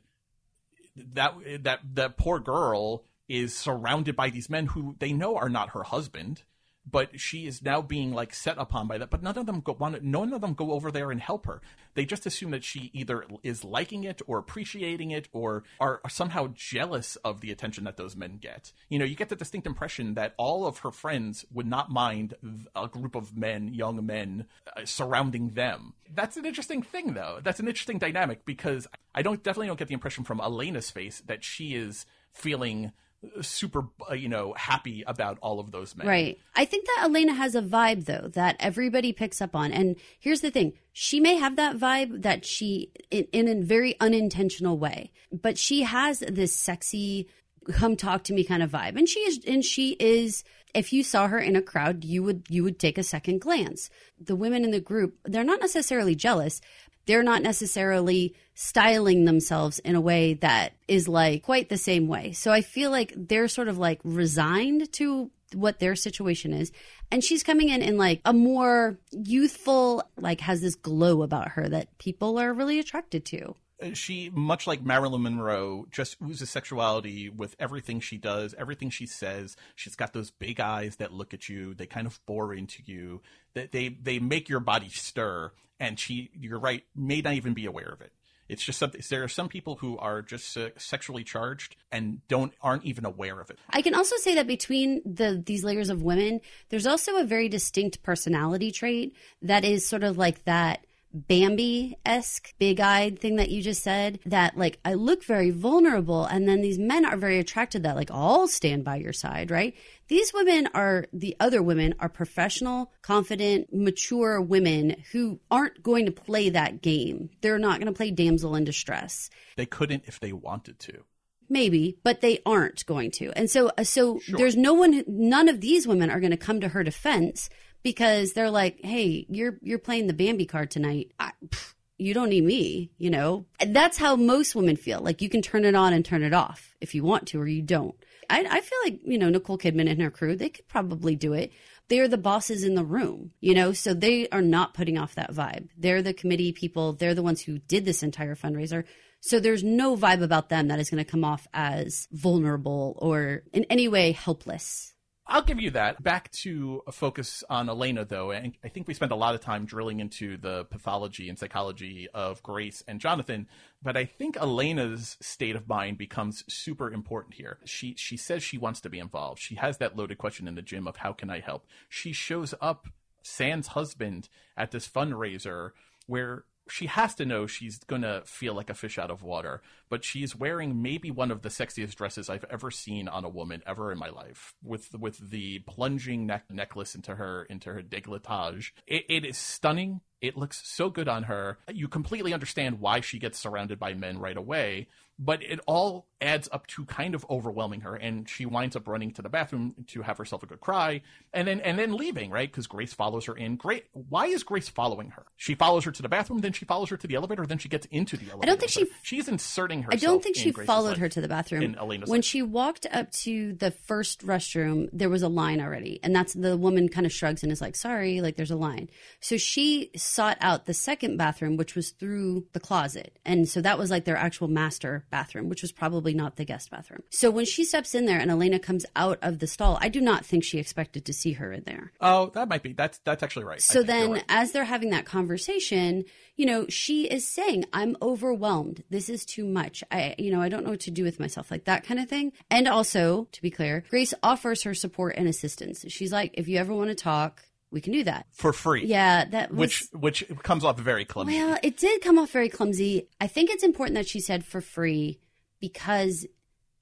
that 0.96 1.34
that 1.64 1.80
that 1.96 2.18
poor 2.18 2.40
girl 2.40 3.04
is 3.28 3.55
surrounded 3.55 4.15
by 4.15 4.30
these 4.30 4.49
men 4.49 4.67
who 4.67 4.95
they 4.99 5.13
know 5.13 5.36
are 5.36 5.49
not 5.49 5.69
her 5.69 5.84
husband 5.84 6.43
but 6.89 7.19
she 7.19 7.45
is 7.45 7.61
now 7.61 7.82
being 7.82 8.11
like 8.11 8.34
set 8.34 8.57
upon 8.57 8.88
by 8.88 8.97
that. 8.97 9.09
But 9.09 9.22
none 9.22 9.38
of 9.38 9.45
them 9.45 9.61
go 9.61 9.74
want 9.74 10.01
none 10.03 10.34
of 10.34 10.41
them 10.41 10.53
go 10.53 10.72
over 10.72 10.91
there 10.91 11.11
and 11.11 11.22
help 11.22 11.45
her. 11.45 11.61
They 11.93 12.05
just 12.05 12.26
assume 12.26 12.51
that 12.51 12.63
she 12.63 12.89
either 12.93 13.26
is 13.43 13.63
liking 13.63 14.03
it 14.03 14.22
or 14.26 14.38
appreciating 14.38 15.11
it 15.11 15.28
or 15.32 15.63
are 15.80 16.01
somehow 16.09 16.47
jealous 16.53 17.17
of 17.17 17.41
the 17.41 17.51
attention 17.51 17.84
that 17.84 17.97
those 17.97 18.15
men 18.15 18.38
get. 18.38 18.72
You 18.89 18.99
know, 18.99 19.05
you 19.05 19.15
get 19.15 19.30
the 19.30 19.36
distinct 19.36 19.67
impression 19.67 20.15
that 20.15 20.34
all 20.38 20.65
of 20.65 20.80
her 20.80 20.91
friends 20.91 21.45
would 21.51 21.67
not 21.67 21.91
mind 21.91 22.36
a 22.76 22.88
group 22.88 23.15
of 23.15 23.38
men, 23.38 23.74
young 23.74 24.05
men, 24.05 24.45
uh, 24.76 24.86
surrounding 24.86 25.49
them. 25.49 25.93
That's 26.13 26.38
an 26.38 26.45
interesting 26.45 26.82
thing, 26.82 27.13
though. 27.13 27.39
That's 27.43 27.59
an 27.59 27.67
interesting 27.67 27.99
dynamic 27.99 28.45
because 28.45 28.88
I 29.13 29.22
don't 29.22 29.43
definitely 29.43 29.67
don't 29.67 29.80
get 29.80 29.88
the 29.88 29.93
impression 29.93 30.24
from 30.24 30.39
Elena's 30.39 30.89
face 30.89 31.22
that 31.28 31.43
she 31.43 31.76
is 31.76 32.05
feeling 32.34 32.93
super 33.41 33.86
uh, 34.09 34.13
you 34.13 34.28
know 34.28 34.53
happy 34.57 35.03
about 35.05 35.38
all 35.41 35.59
of 35.59 35.72
those 35.72 35.95
men. 35.95 36.07
Right. 36.07 36.39
I 36.55 36.65
think 36.65 36.86
that 36.86 37.03
elena 37.05 37.34
has 37.34 37.55
a 37.55 37.61
vibe 37.61 38.05
though 38.05 38.30
that 38.34 38.55
everybody 38.59 39.13
picks 39.13 39.41
up 39.41 39.55
on. 39.55 39.72
And 39.72 39.95
here's 40.19 40.41
the 40.41 40.51
thing. 40.51 40.74
She 40.91 41.19
may 41.19 41.36
have 41.36 41.55
that 41.55 41.78
vibe 41.78 42.24
that 42.24 42.45
she 42.45 42.91
in, 43.11 43.28
in 43.32 43.47
a 43.47 43.61
very 43.63 43.95
unintentional 43.99 44.78
way 44.78 45.11
but 45.32 45.57
she 45.57 45.84
has 45.84 46.19
this 46.19 46.55
sexy 46.55 47.28
come 47.72 47.95
talk 47.95 48.24
to 48.24 48.34
me 48.34 48.43
kind 48.43 48.63
of 48.63 48.72
vibe. 48.72 48.97
And 48.97 49.07
she 49.07 49.19
is 49.19 49.39
and 49.45 49.63
she 49.63 49.95
is 49.99 50.43
if 50.74 50.93
you 50.93 51.03
saw 51.03 51.28
her 51.28 51.39
in 51.39 51.55
a 51.55 51.61
crowd 51.61 52.03
you 52.03 52.24
would 52.24 52.45
you 52.49 52.63
would 52.63 52.80
take 52.80 52.97
a 52.97 53.03
second 53.03 53.41
glance. 53.41 53.89
The 54.19 54.36
women 54.36 54.63
in 54.63 54.72
the 54.72 54.80
group 54.80 55.17
they're 55.26 55.43
not 55.43 55.61
necessarily 55.61 56.15
jealous 56.15 56.59
they're 57.06 57.24
not 57.24 57.41
necessarily 57.41 58.36
styling 58.54 59.26
themselves 59.26 59.80
in 59.80 59.95
a 59.95 60.02
way 60.02 60.36
that 60.36 60.74
is 60.88 61.08
like 61.08 61.43
quite 61.43 61.70
the 61.70 61.78
same 61.78 62.08
way. 62.08 62.32
So 62.32 62.52
I 62.52 62.62
feel 62.62 62.91
like 62.91 63.14
they're 63.16 63.47
sort 63.47 63.68
of 63.68 63.78
like 63.78 63.99
resigned 64.04 64.91
to 64.93 65.32
what 65.54 65.80
their 65.80 65.95
situation 65.95 66.54
is. 66.54 66.72
And 67.12 67.24
she's 67.24 67.43
coming 67.43 67.70
in 67.70 67.82
in 67.82 67.97
like 67.97 68.22
a 68.24 68.34
more 68.34 68.99
youthful, 69.12 70.04
like 70.18 70.41
has 70.41 70.62
this 70.62 70.76
glow 70.76 71.24
about 71.24 71.49
her 71.49 71.68
that 71.70 71.97
people 71.97 72.39
are 72.39 72.54
really 72.54 72.80
attracted 72.80 73.26
to 73.26 73.56
uh, 73.82 73.93
she 73.93 74.30
much 74.34 74.68
like 74.68 74.84
Marilyn 74.84 75.24
Monroe 75.24 75.88
just 75.91 76.18
oozes 76.24 76.49
sexuality 76.49 77.30
with 77.30 77.56
everything 77.60 77.99
she 77.99 78.18
does, 78.18 78.54
everything 78.58 78.89
she 78.89 79.06
says. 79.06 79.56
She's 79.76 79.95
got 79.95 80.14
those 80.14 80.32
big 80.32 80.60
eyes 80.60 80.97
that 80.97 81.14
look 81.14 81.34
at 81.34 81.49
you. 81.49 81.74
They 81.74 81.88
kind 81.88 82.08
of 82.08 82.20
bore 82.26 82.54
into 82.54 82.84
you. 82.86 83.22
That 83.54 83.72
they 83.72 83.89
they 83.89 84.20
make 84.20 84.49
your 84.49 84.60
body 84.60 84.89
stir. 84.89 85.52
And 85.82 86.00
she, 86.00 86.30
you're 86.40 86.60
right, 86.60 86.84
may 86.96 87.22
not 87.22 87.34
even 87.34 87.56
be 87.56 87.66
aware 87.66 87.90
of 87.90 88.02
it. 88.02 88.14
It's 88.48 88.64
just 88.64 88.78
something. 88.78 89.02
There 89.10 89.24
are 89.24 89.28
some 89.28 89.48
people 89.48 89.78
who 89.78 89.98
are 89.98 90.22
just 90.22 90.56
uh, 90.58 90.70
sexually 90.78 91.24
charged 91.24 91.76
and 91.92 92.20
don't 92.28 92.54
aren't 92.62 92.84
even 92.84 93.06
aware 93.06 93.40
of 93.40 93.50
it. 93.50 93.58
I 93.70 93.82
can 93.82 93.96
also 93.96 94.18
say 94.18 94.36
that 94.36 94.46
between 94.46 95.02
the 95.06 95.42
these 95.44 95.64
layers 95.64 95.90
of 95.90 96.04
women, 96.04 96.42
there's 96.70 96.86
also 96.86 97.16
a 97.16 97.24
very 97.24 97.48
distinct 97.48 98.04
personality 98.04 98.72
trait 98.72 99.16
that 99.42 99.64
is 99.64 99.88
sort 99.88 100.04
of 100.04 100.18
like 100.18 100.44
that 100.44 100.86
Bambi 101.14 101.97
esque, 102.05 102.53
big 102.57 102.80
eyed 102.80 103.20
thing 103.20 103.36
that 103.36 103.49
you 103.49 103.62
just 103.62 103.84
said, 103.84 104.20
that 104.26 104.57
like 104.57 104.80
I 104.86 104.93
look 104.93 105.24
very 105.24 105.49
vulnerable, 105.49 106.26
and 106.26 106.47
then 106.47 106.62
these 106.62 106.80
men 106.80 107.05
are 107.05 107.18
very 107.18 107.39
attracted 107.39 107.84
that 107.84 107.95
like 107.95 108.12
I'll 108.12 108.47
stand 108.47 108.84
by 108.84 108.97
your 108.97 109.14
side, 109.14 109.51
right? 109.51 109.76
These 110.07 110.34
women 110.34 110.68
are 110.74 111.05
the 111.14 111.36
other 111.39 111.62
women 111.62 111.95
are 111.99 112.09
professional, 112.09 112.91
confident, 113.01 113.74
mature 113.74 114.41
women 114.41 114.97
who 115.12 115.39
aren't 115.49 115.84
going 115.84 116.05
to 116.05 116.12
play 116.12 116.49
that 116.49 116.82
game. 116.82 117.30
They're 117.41 117.59
not 117.59 117.80
going 117.80 117.91
to 117.91 117.97
play 117.97 118.12
damsel 118.12 118.55
in 118.55 118.64
distress. 118.64 119.30
They 119.55 119.66
couldn't 119.66 120.03
if 120.07 120.20
they 120.20 120.34
wanted 120.34 120.80
to 120.80 121.03
maybe 121.51 121.97
but 122.03 122.22
they 122.22 122.39
aren't 122.45 122.86
going 122.86 123.12
to 123.12 123.30
and 123.38 123.51
so 123.51 123.70
uh, 123.78 123.84
so 123.84 124.20
sure. 124.20 124.38
there's 124.38 124.55
no 124.55 124.74
one 124.74 125.03
none 125.05 125.49
of 125.49 125.59
these 125.59 125.86
women 125.86 126.09
are 126.09 126.22
going 126.22 126.32
to 126.32 126.38
come 126.38 126.62
to 126.62 126.70
her 126.70 126.82
defense 126.82 127.49
because 127.84 128.34
they're 128.34 128.50
like, 128.50 128.80
"Hey, 128.84 129.26
you're 129.30 129.58
you're 129.62 129.80
playing 129.80 130.08
the 130.08 130.14
Bambi 130.14 130.46
card 130.46 130.72
tonight. 130.72 131.12
I, 131.20 131.32
pff, 131.48 131.74
you 131.98 132.14
don't 132.14 132.30
need 132.30 132.44
me, 132.44 132.92
you 132.98 133.10
know." 133.10 133.46
And 133.60 133.76
that's 133.76 133.98
how 133.98 134.16
most 134.16 134.56
women 134.56 134.76
feel. 134.76 135.02
Like 135.02 135.22
you 135.22 135.30
can 135.30 135.42
turn 135.42 135.66
it 135.66 135.76
on 135.76 135.94
and 135.94 136.04
turn 136.04 136.24
it 136.24 136.34
off 136.34 136.76
if 136.82 136.96
you 136.96 137.04
want 137.04 137.28
to, 137.30 137.42
or 137.42 137.48
you 137.48 137.62
don't. 137.62 137.96
I, 138.30 138.46
I 138.50 138.62
feel 138.62 138.80
like 138.86 139.00
you 139.04 139.18
know 139.18 139.30
Nicole 139.30 139.58
Kidman 139.58 139.90
and 139.90 140.02
her 140.02 140.12
crew, 140.12 140.36
they 140.36 140.50
could 140.50 140.68
probably 140.68 141.16
do 141.16 141.34
it. 141.34 141.52
They 141.90 142.00
are 142.00 142.08
the 142.08 142.18
bosses 142.18 142.64
in 142.64 142.76
the 142.76 142.86
room, 142.86 143.32
you 143.42 143.54
know, 143.54 143.74
so 143.74 143.94
they 143.94 144.30
are 144.30 144.42
not 144.42 144.74
putting 144.74 144.98
off 144.98 145.16
that 145.16 145.34
vibe. 145.34 145.68
They're 145.78 146.02
the 146.02 146.14
committee 146.14 146.54
people. 146.54 146.94
They're 146.94 147.14
the 147.14 147.22
ones 147.22 147.42
who 147.42 147.60
did 147.60 147.84
this 147.84 148.02
entire 148.02 148.36
fundraiser. 148.36 148.86
So 149.20 149.40
there's 149.40 149.64
no 149.64 149.98
vibe 149.98 150.24
about 150.24 150.48
them 150.48 150.70
that 150.70 150.80
is 150.80 150.90
going 150.90 151.04
to 151.04 151.10
come 151.10 151.26
off 151.26 151.48
as 151.54 152.08
vulnerable 152.12 152.98
or 153.00 153.44
in 153.52 153.66
any 153.66 153.90
way 153.90 154.14
helpless. 154.14 154.94
I'll 155.28 155.43
give 155.43 155.61
you 155.61 155.72
that. 155.72 156.03
Back 156.03 156.32
to 156.43 156.82
a 156.88 156.91
focus 156.91 157.43
on 157.49 157.69
Elena, 157.69 158.03
though, 158.03 158.32
and 158.32 158.53
I 158.63 158.67
think 158.67 158.88
we 158.88 158.93
spent 158.93 159.11
a 159.11 159.15
lot 159.15 159.36
of 159.36 159.41
time 159.41 159.65
drilling 159.65 159.99
into 159.99 160.36
the 160.36 160.65
pathology 160.65 161.30
and 161.30 161.38
psychology 161.38 162.07
of 162.13 162.41
Grace 162.43 162.84
and 162.88 162.99
Jonathan, 162.99 163.47
but 163.82 163.95
I 163.95 164.05
think 164.05 164.36
Elena's 164.36 165.17
state 165.22 165.55
of 165.55 165.69
mind 165.69 165.97
becomes 165.97 166.43
super 166.49 166.91
important 166.91 167.36
here. 167.36 167.59
She 167.65 167.95
she 167.97 168.17
says 168.17 168.43
she 168.43 168.57
wants 168.57 168.82
to 168.82 168.89
be 168.89 168.99
involved. 168.99 169.39
She 169.39 169.55
has 169.55 169.78
that 169.78 169.95
loaded 169.95 170.17
question 170.17 170.47
in 170.47 170.55
the 170.55 170.61
gym 170.61 170.88
of 170.88 170.97
how 170.97 171.13
can 171.13 171.30
I 171.30 171.39
help. 171.39 171.65
She 171.88 172.13
shows 172.13 172.53
up, 172.59 172.88
sans 173.22 173.67
husband, 173.67 174.28
at 174.57 174.72
this 174.72 174.88
fundraiser 174.88 175.72
where 176.07 176.43
she 176.72 176.88
has 176.88 177.15
to 177.15 177.26
know 177.26 177.47
she's 177.47 177.80
gonna 177.80 178.22
feel 178.26 178.53
like 178.53 178.69
a 178.69 178.74
fish 178.74 178.97
out 178.97 179.11
of 179.11 179.24
water, 179.24 179.61
but 179.89 180.03
she's 180.03 180.36
wearing 180.36 180.82
maybe 180.82 181.11
one 181.11 181.30
of 181.32 181.41
the 181.41 181.49
sexiest 181.49 181.95
dresses 181.95 182.30
I've 182.30 182.45
ever 182.49 182.72
seen 182.72 183.07
on 183.07 183.26
a 183.26 183.30
woman 183.30 183.61
ever 183.67 183.91
in 183.91 183.97
my 183.97 184.09
life, 184.09 184.55
with 184.63 184.95
with 184.97 185.17
the 185.17 185.59
plunging 185.59 186.26
neck 186.26 186.45
necklace 186.49 186.95
into 186.95 187.15
her 187.15 187.43
into 187.43 187.74
her 187.74 187.82
décolletage. 187.82 188.72
It, 188.88 189.05
it 189.09 189.26
is 189.26 189.38
stunning. 189.38 190.01
It 190.22 190.38
looks 190.38 190.61
so 190.65 190.89
good 190.89 191.07
on 191.07 191.24
her. 191.24 191.57
You 191.67 191.88
completely 191.88 192.34
understand 192.34 192.80
why 192.80 193.01
she 193.01 193.19
gets 193.19 193.39
surrounded 193.39 193.80
by 193.80 193.93
men 193.93 194.19
right 194.19 194.38
away, 194.38 194.88
but 195.24 195.41
it 195.43 195.59
all 195.67 196.07
adds 196.19 196.49
up 196.51 196.67
to 196.67 196.86
kind 196.86 197.15
of 197.15 197.26
overwhelming 197.30 197.82
her 197.82 197.95
and 197.95 198.30
she 198.30 198.45
winds 198.45 198.76
up 198.76 198.88
running 198.88 199.11
to 199.11 199.22
the 199.22 199.30
bathroom 199.30 199.74
to 199.88 200.01
have 200.01 200.17
herself 200.17 200.43
a 200.43 200.45
good 200.45 200.59
cry 200.59 201.01
and 201.34 201.47
then 201.47 201.59
and 201.61 201.80
then 201.80 201.95
leaving 201.95 202.30
right? 202.30 202.51
Because 202.51 202.67
grace 202.67 202.93
follows 202.93 203.26
her 203.26 203.36
in. 203.36 203.55
Great 203.55 203.86
why 203.93 204.26
is 204.26 204.43
grace 204.43 204.67
following 204.67 205.11
her? 205.11 205.26
She 205.38 205.55
follows 205.55 205.86
her 205.86 205.91
to 205.91 206.01
the 206.01 206.09
bathroom 206.09 206.39
then 206.39 206.53
she 206.53 206.65
follows 206.65 206.89
her 206.89 206.97
to 206.97 207.07
the 207.07 207.15
elevator 207.15 207.45
then 207.45 207.57
she 207.57 207.69
gets 207.69 207.86
into 207.91 208.17
the 208.17 208.26
elevator 208.32 208.43
i 208.43 208.45
don't 208.45 208.59
think 208.59 208.72
she 208.72 208.88
she's 209.01 209.28
inserting 209.28 209.84
herself 209.84 210.01
i 210.01 210.05
don't 210.05 210.24
think 210.24 210.36
she 210.36 210.51
Grace's 210.51 210.67
followed 210.67 210.97
her 210.97 211.09
to 211.09 211.22
the 211.22 211.28
bathroom. 211.28 211.76
when 211.80 212.01
life. 212.01 212.24
she 212.24 212.41
walked 212.41 212.88
up 212.91 213.11
to 213.11 213.53
the 213.53 213.72
first 213.72 214.26
restroom 214.26 214.89
there 214.91 215.09
was 215.09 215.22
a 215.22 215.28
line 215.28 215.61
already 215.61 215.99
and 216.03 216.15
that's 216.15 216.34
the 216.34 216.57
woman 216.57 216.89
kind 216.89 217.05
of 217.05 217.11
shrugs 217.11 217.43
and 217.43 217.51
is 217.51 217.61
like 217.61 217.76
sorry 217.76 218.22
like 218.22 218.36
there's 218.36 218.51
a 218.51 218.55
line. 218.55 218.89
So 219.19 219.38
she 219.38 219.91
sought 219.95 220.38
out 220.41 220.65
the 220.65 220.74
second 220.74 221.17
bathroom 221.17 221.57
which 221.57 221.76
was 221.76 221.91
through 221.91 222.45
the 222.53 222.59
closet 222.59 223.19
and 223.26 223.47
so 223.47 223.61
that 223.61 223.78
was 223.78 223.91
like 223.91 224.05
their 224.05 224.17
actual 224.17 224.47
master 224.47 225.05
bathroom 225.12 225.49
which 225.49 225.62
was 225.62 225.72
probably 225.72 226.14
not 226.14 226.38
the 226.38 226.45
guest 226.45 226.72
bathroom. 226.72 227.03
So 227.09 227.30
when 227.30 227.45
she 227.45 227.64
steps 227.64 227.93
in 227.93 228.05
there 228.05 228.20
and 228.20 228.32
Elena 228.32 228.57
comes 228.57 228.86
out 228.95 229.20
of 229.22 229.39
the 229.39 229.47
stall, 229.47 229.78
I 229.82 229.89
do 229.89 230.01
not 230.01 230.26
think 230.26 230.43
she 230.43 230.57
expected 230.57 231.05
to 231.05 231.14
see 231.14 231.34
her 231.34 231.51
in 231.51 231.64
there. 231.66 231.91
Oh, 231.99 232.32
that 232.34 232.47
might 232.47 232.64
be. 232.64 232.74
That's 232.74 232.99
that's 232.99 233.22
actually 233.22 233.45
right. 233.45 233.62
So 233.62 233.84
then 233.84 234.14
right. 234.14 234.24
as 234.30 234.51
they're 234.51 234.64
having 234.64 234.89
that 234.91 235.05
conversation, 235.05 236.05
you 236.36 236.45
know, 236.45 236.66
she 236.70 237.05
is 237.05 237.28
saying, 237.28 237.66
"I'm 237.74 237.97
overwhelmed. 238.01 238.84
This 238.89 239.09
is 239.09 239.26
too 239.26 239.45
much. 239.45 239.84
I 239.91 240.16
you 240.18 240.32
know, 240.32 240.41
I 240.41 240.49
don't 240.49 240.64
know 240.64 240.72
what 240.72 240.80
to 240.82 240.91
do 240.91 241.03
with 241.03 241.20
myself." 241.20 241.51
Like 241.51 241.66
that 241.66 241.84
kind 241.84 241.99
of 241.99 242.09
thing. 242.09 242.32
And 242.49 242.68
also, 242.68 243.28
to 243.32 243.41
be 243.41 243.51
clear, 243.51 243.84
Grace 243.89 244.14
offers 244.24 244.64
her 244.64 244.74
support 244.74 245.16
and 245.18 245.28
assistance. 245.28 245.86
She's 245.89 246.12
like, 246.12 246.32
"If 246.36 246.47
you 246.47 246.57
ever 246.57 246.74
want 246.74 246.89
to 246.89 246.95
talk, 246.95 247.43
we 247.72 247.82
can 247.82 247.93
do 247.93 248.03
that 248.03 248.28
for 248.32 248.53
free. 248.53 248.86
Yeah, 248.86 249.26
that 249.26 249.51
was, 249.51 249.89
which 249.93 250.24
which 250.28 250.43
comes 250.43 250.63
off 250.63 250.80
very 250.80 251.05
clumsy. 251.05 251.38
Well, 251.38 251.57
it 251.63 251.78
did 251.78 252.01
come 252.01 252.19
off 252.19 252.32
very 252.32 252.49
clumsy. 252.49 253.07
I 253.19 253.28
think 253.28 253.49
it's 253.49 253.63
important 253.63 253.95
that 253.95 254.07
she 254.07 254.19
said 254.19 254.45
for 254.45 254.61
free 254.61 255.19
because 255.59 256.26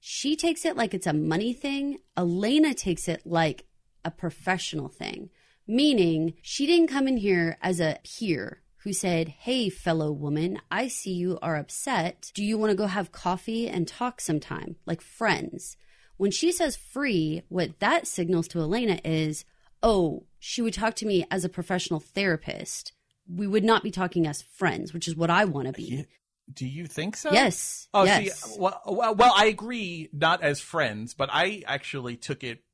she 0.00 0.34
takes 0.34 0.64
it 0.64 0.76
like 0.76 0.94
it's 0.94 1.06
a 1.06 1.12
money 1.12 1.52
thing. 1.52 1.98
Elena 2.16 2.74
takes 2.74 3.08
it 3.08 3.22
like 3.24 3.66
a 4.04 4.10
professional 4.10 4.88
thing, 4.88 5.30
meaning 5.66 6.34
she 6.42 6.66
didn't 6.66 6.88
come 6.88 7.06
in 7.06 7.18
here 7.18 7.58
as 7.62 7.80
a 7.80 7.98
peer 8.02 8.62
who 8.78 8.92
said, 8.92 9.28
Hey, 9.28 9.68
fellow 9.68 10.10
woman, 10.10 10.58
I 10.70 10.88
see 10.88 11.12
you 11.12 11.38
are 11.42 11.56
upset. 11.56 12.30
Do 12.34 12.42
you 12.42 12.56
want 12.56 12.70
to 12.70 12.76
go 12.76 12.86
have 12.86 13.12
coffee 13.12 13.68
and 13.68 13.86
talk 13.86 14.20
sometime, 14.20 14.76
like 14.86 15.02
friends? 15.02 15.76
When 16.16 16.30
she 16.30 16.52
says 16.52 16.76
free, 16.76 17.42
what 17.48 17.80
that 17.80 18.06
signals 18.06 18.48
to 18.48 18.60
Elena 18.60 19.00
is, 19.04 19.44
Oh, 19.82 20.24
she 20.38 20.62
would 20.62 20.74
talk 20.74 20.94
to 20.96 21.06
me 21.06 21.26
as 21.30 21.44
a 21.44 21.48
professional 21.48 22.00
therapist. 22.00 22.92
We 23.28 23.46
would 23.46 23.64
not 23.64 23.82
be 23.82 23.90
talking 23.90 24.26
as 24.26 24.42
friends, 24.42 24.92
which 24.92 25.06
is 25.06 25.16
what 25.16 25.30
I 25.30 25.44
want 25.44 25.66
to 25.66 25.72
be. 25.72 26.06
Do 26.52 26.66
you 26.66 26.86
think 26.86 27.16
so? 27.16 27.32
Yes. 27.32 27.88
Oh, 27.94 28.04
yes. 28.04 28.42
see, 28.42 28.60
well, 28.60 28.80
well, 28.86 29.14
well, 29.14 29.32
I 29.36 29.46
agree, 29.46 30.08
not 30.12 30.42
as 30.42 30.60
friends, 30.60 31.14
but 31.14 31.28
I 31.32 31.62
actually 31.66 32.16
took 32.16 32.42
it 32.42 32.64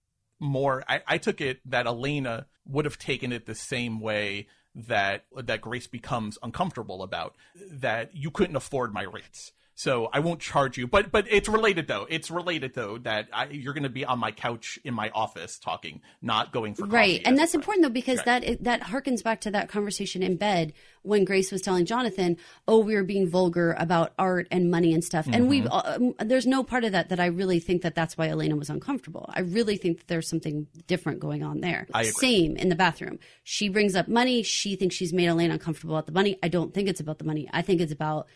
more. 0.41 0.83
I, 0.89 1.03
I 1.07 1.19
took 1.19 1.41
it 1.41 1.61
that 1.67 1.87
Elena 1.87 2.47
would 2.65 2.85
have 2.85 2.99
taken 2.99 3.33
it 3.33 3.47
the 3.47 3.55
same 3.55 4.01
way 4.01 4.49
that 4.75 5.25
that 5.35 5.63
Grace 5.63 5.87
becomes 5.87 6.39
uncomfortable 6.43 7.03
about 7.03 7.35
that 7.71 8.15
you 8.15 8.31
couldn't 8.31 8.57
afford 8.57 8.93
my 8.93 9.03
rates. 9.03 9.53
So 9.79 10.09
I 10.11 10.21
won't 10.21 10.41
charge 10.41 10.79
you, 10.79 10.87
but 10.87 11.13
but 11.13 11.27
it's 11.31 11.51
related 11.51 11.87
though. 11.87 12.07
It's 12.09 12.31
related 12.31 12.73
though 12.73 12.97
that 12.99 13.29
I, 13.31 13.49
you're 13.49 13.75
going 13.75 13.83
to 13.83 13.91
be 13.91 14.07
on 14.07 14.19
my 14.19 14.31
couch 14.33 14.79
in 14.85 14.95
my 14.95 15.11
office 15.11 15.59
talking, 15.59 16.01
not 16.23 16.51
going 16.51 16.75
for 16.75 16.87
right. 16.87 17.21
and 17.27 17.39
that's 17.39 17.55
important 17.55 17.85
though 17.85 17.91
because 17.91 18.19
Right. 18.27 18.43
that 18.43 18.65
that 18.65 18.81
harkens 18.81 19.23
back 19.23 19.43
to 19.43 19.51
that 19.51 19.69
conversation 19.69 20.23
in 20.23 20.37
bed 20.37 20.73
when 21.03 21.25
grace 21.27 21.53
was 21.53 21.61
telling 21.61 21.85
jonathan 21.85 22.37
oh 22.67 22.79
we 22.79 22.95
were 22.95 23.05
being 23.05 23.29
vulgar 23.29 23.77
about 23.79 24.13
art 24.19 24.49
and 24.51 24.71
money 24.71 24.95
and 24.95 25.05
stuff. 25.05 25.29
And 25.31 25.47
we 25.47 25.61
Mm-hmm. 25.61 26.11
uh, 26.19 26.25
there's 26.25 26.47
no 26.47 26.65
part 26.65 26.85
of 26.85 26.93
that 26.93 27.11
that 27.11 27.21
i 27.21 27.27
really 27.27 27.61
think 27.61 27.83
that 27.83 27.95
that's 27.95 28.17
why 28.17 28.29
elena 28.29 28.57
was 28.57 28.71
uncomfortable. 28.71 29.27
I 29.35 29.41
really 29.41 29.77
think 29.77 29.99
that 29.99 30.09
there's 30.09 30.27
something 30.29 30.69
different 30.87 31.21
going 31.21 31.43
on 31.43 31.61
there. 31.61 31.87
Same 32.19 32.57
in 32.57 32.71
the 32.71 32.77
bathroom. 32.77 33.19
She 33.45 33.69
brings 33.69 33.95
up 33.95 34.09
money. 34.09 34.43
She 34.43 34.75
thinks 34.77 34.95
she's 34.97 35.13
made 35.13 35.27
elena 35.29 35.53
uncomfortable 35.53 35.97
about 35.97 36.07
the 36.07 36.13
money. 36.13 36.39
I 36.43 36.49
don't 36.49 36.73
think 36.73 36.89
it's 36.89 37.01
about 37.01 37.19
the 37.19 37.25
money. 37.27 37.47
I 37.53 37.61
think 37.61 37.83
it's 37.83 37.93
about 37.93 38.27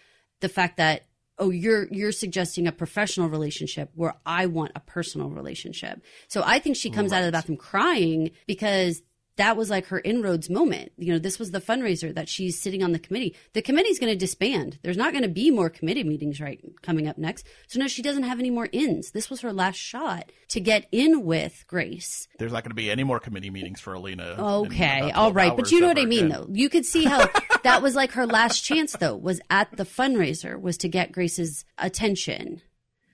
the 0.41 0.49
fact 0.51 0.77
that 0.77 1.07
oh 1.41 1.51
you're 1.51 1.89
you're 1.91 2.13
suggesting 2.13 2.67
a 2.67 2.73
professional 2.73 3.29
relationship 3.29 3.91
where 3.95 4.15
i 4.25 4.47
want 4.47 4.73
a 4.77 4.81
personal 4.81 5.31
relationship. 5.31 6.03
So 6.29 6.43
i 6.47 6.59
think 6.59 6.77
she 6.77 6.91
comes 6.91 7.13
out 7.13 7.21
of 7.21 7.27
the 7.27 7.33
bathroom 7.33 7.59
crying 7.59 8.31
because 8.47 9.03
that 9.37 9.57
was 9.57 9.71
like 9.71 9.87
her 9.87 10.03
inroads 10.05 10.51
moment. 10.51 10.93
You 10.99 11.15
know 11.15 11.19
this 11.19 11.39
was 11.39 11.51
the 11.51 11.61
fundraiser 11.61 12.15
that 12.15 12.29
she's 12.29 12.61
sitting 12.61 12.83
on 12.83 12.93
the 12.93 12.99
committee. 12.99 13.35
The 13.55 13.63
committee's 13.63 13.99
going 13.99 14.13
to 14.13 14.19
disband. 14.19 14.79
There's 14.83 14.99
not 14.99 15.13
going 15.13 15.23
to 15.23 15.31
be 15.31 15.51
more 15.51 15.71
committee 15.71 16.05
meetings 16.05 16.41
right 16.41 16.61
coming 16.83 17.09
up 17.09 17.17
next. 17.17 17.47
So 17.67 17.81
no 17.81 17.89
she 17.89 18.03
doesn't 18.03 18.25
have 18.25 18.39
any 18.39 18.51
more 18.51 18.69
ins. 18.71 19.13
This 19.13 19.31
was 19.31 19.41
her 19.41 19.53
last 19.53 19.77
shot 19.77 20.31
to 20.49 20.61
get 20.61 20.87
in 20.93 21.25
with 21.25 21.65
grace. 21.67 22.29
There's 22.39 22.53
not 22.53 22.65
going 22.65 22.73
to 22.73 22.75
be 22.77 22.91
any 22.91 23.03
more 23.03 23.19
committee 23.19 23.51
meetings 23.51 23.81
for 23.81 23.95
Elena. 23.95 24.35
in 24.35 24.41
Okay, 24.41 25.01
all 25.13 25.33
12 25.33 25.37
right, 25.37 25.57
but 25.57 25.73
you 25.73 25.81
know 25.81 25.89
what 25.89 25.99
I 25.99 26.05
mean, 26.05 26.27
again. 26.27 26.41
though. 26.43 26.49
You 26.53 26.69
could 26.69 26.85
see 26.85 27.05
how 27.05 27.27
that 27.63 27.83
was 27.83 27.95
like 27.95 28.13
her 28.13 28.27
last 28.27 28.61
chance, 28.65 28.93
though, 28.95 29.17
was 29.17 29.41
at 29.51 29.77
the 29.77 29.85
fundraiser, 29.85 30.61
was 30.61 30.77
to 30.79 30.89
get 30.89 31.13
Grace's 31.13 31.65
attention 31.79 32.63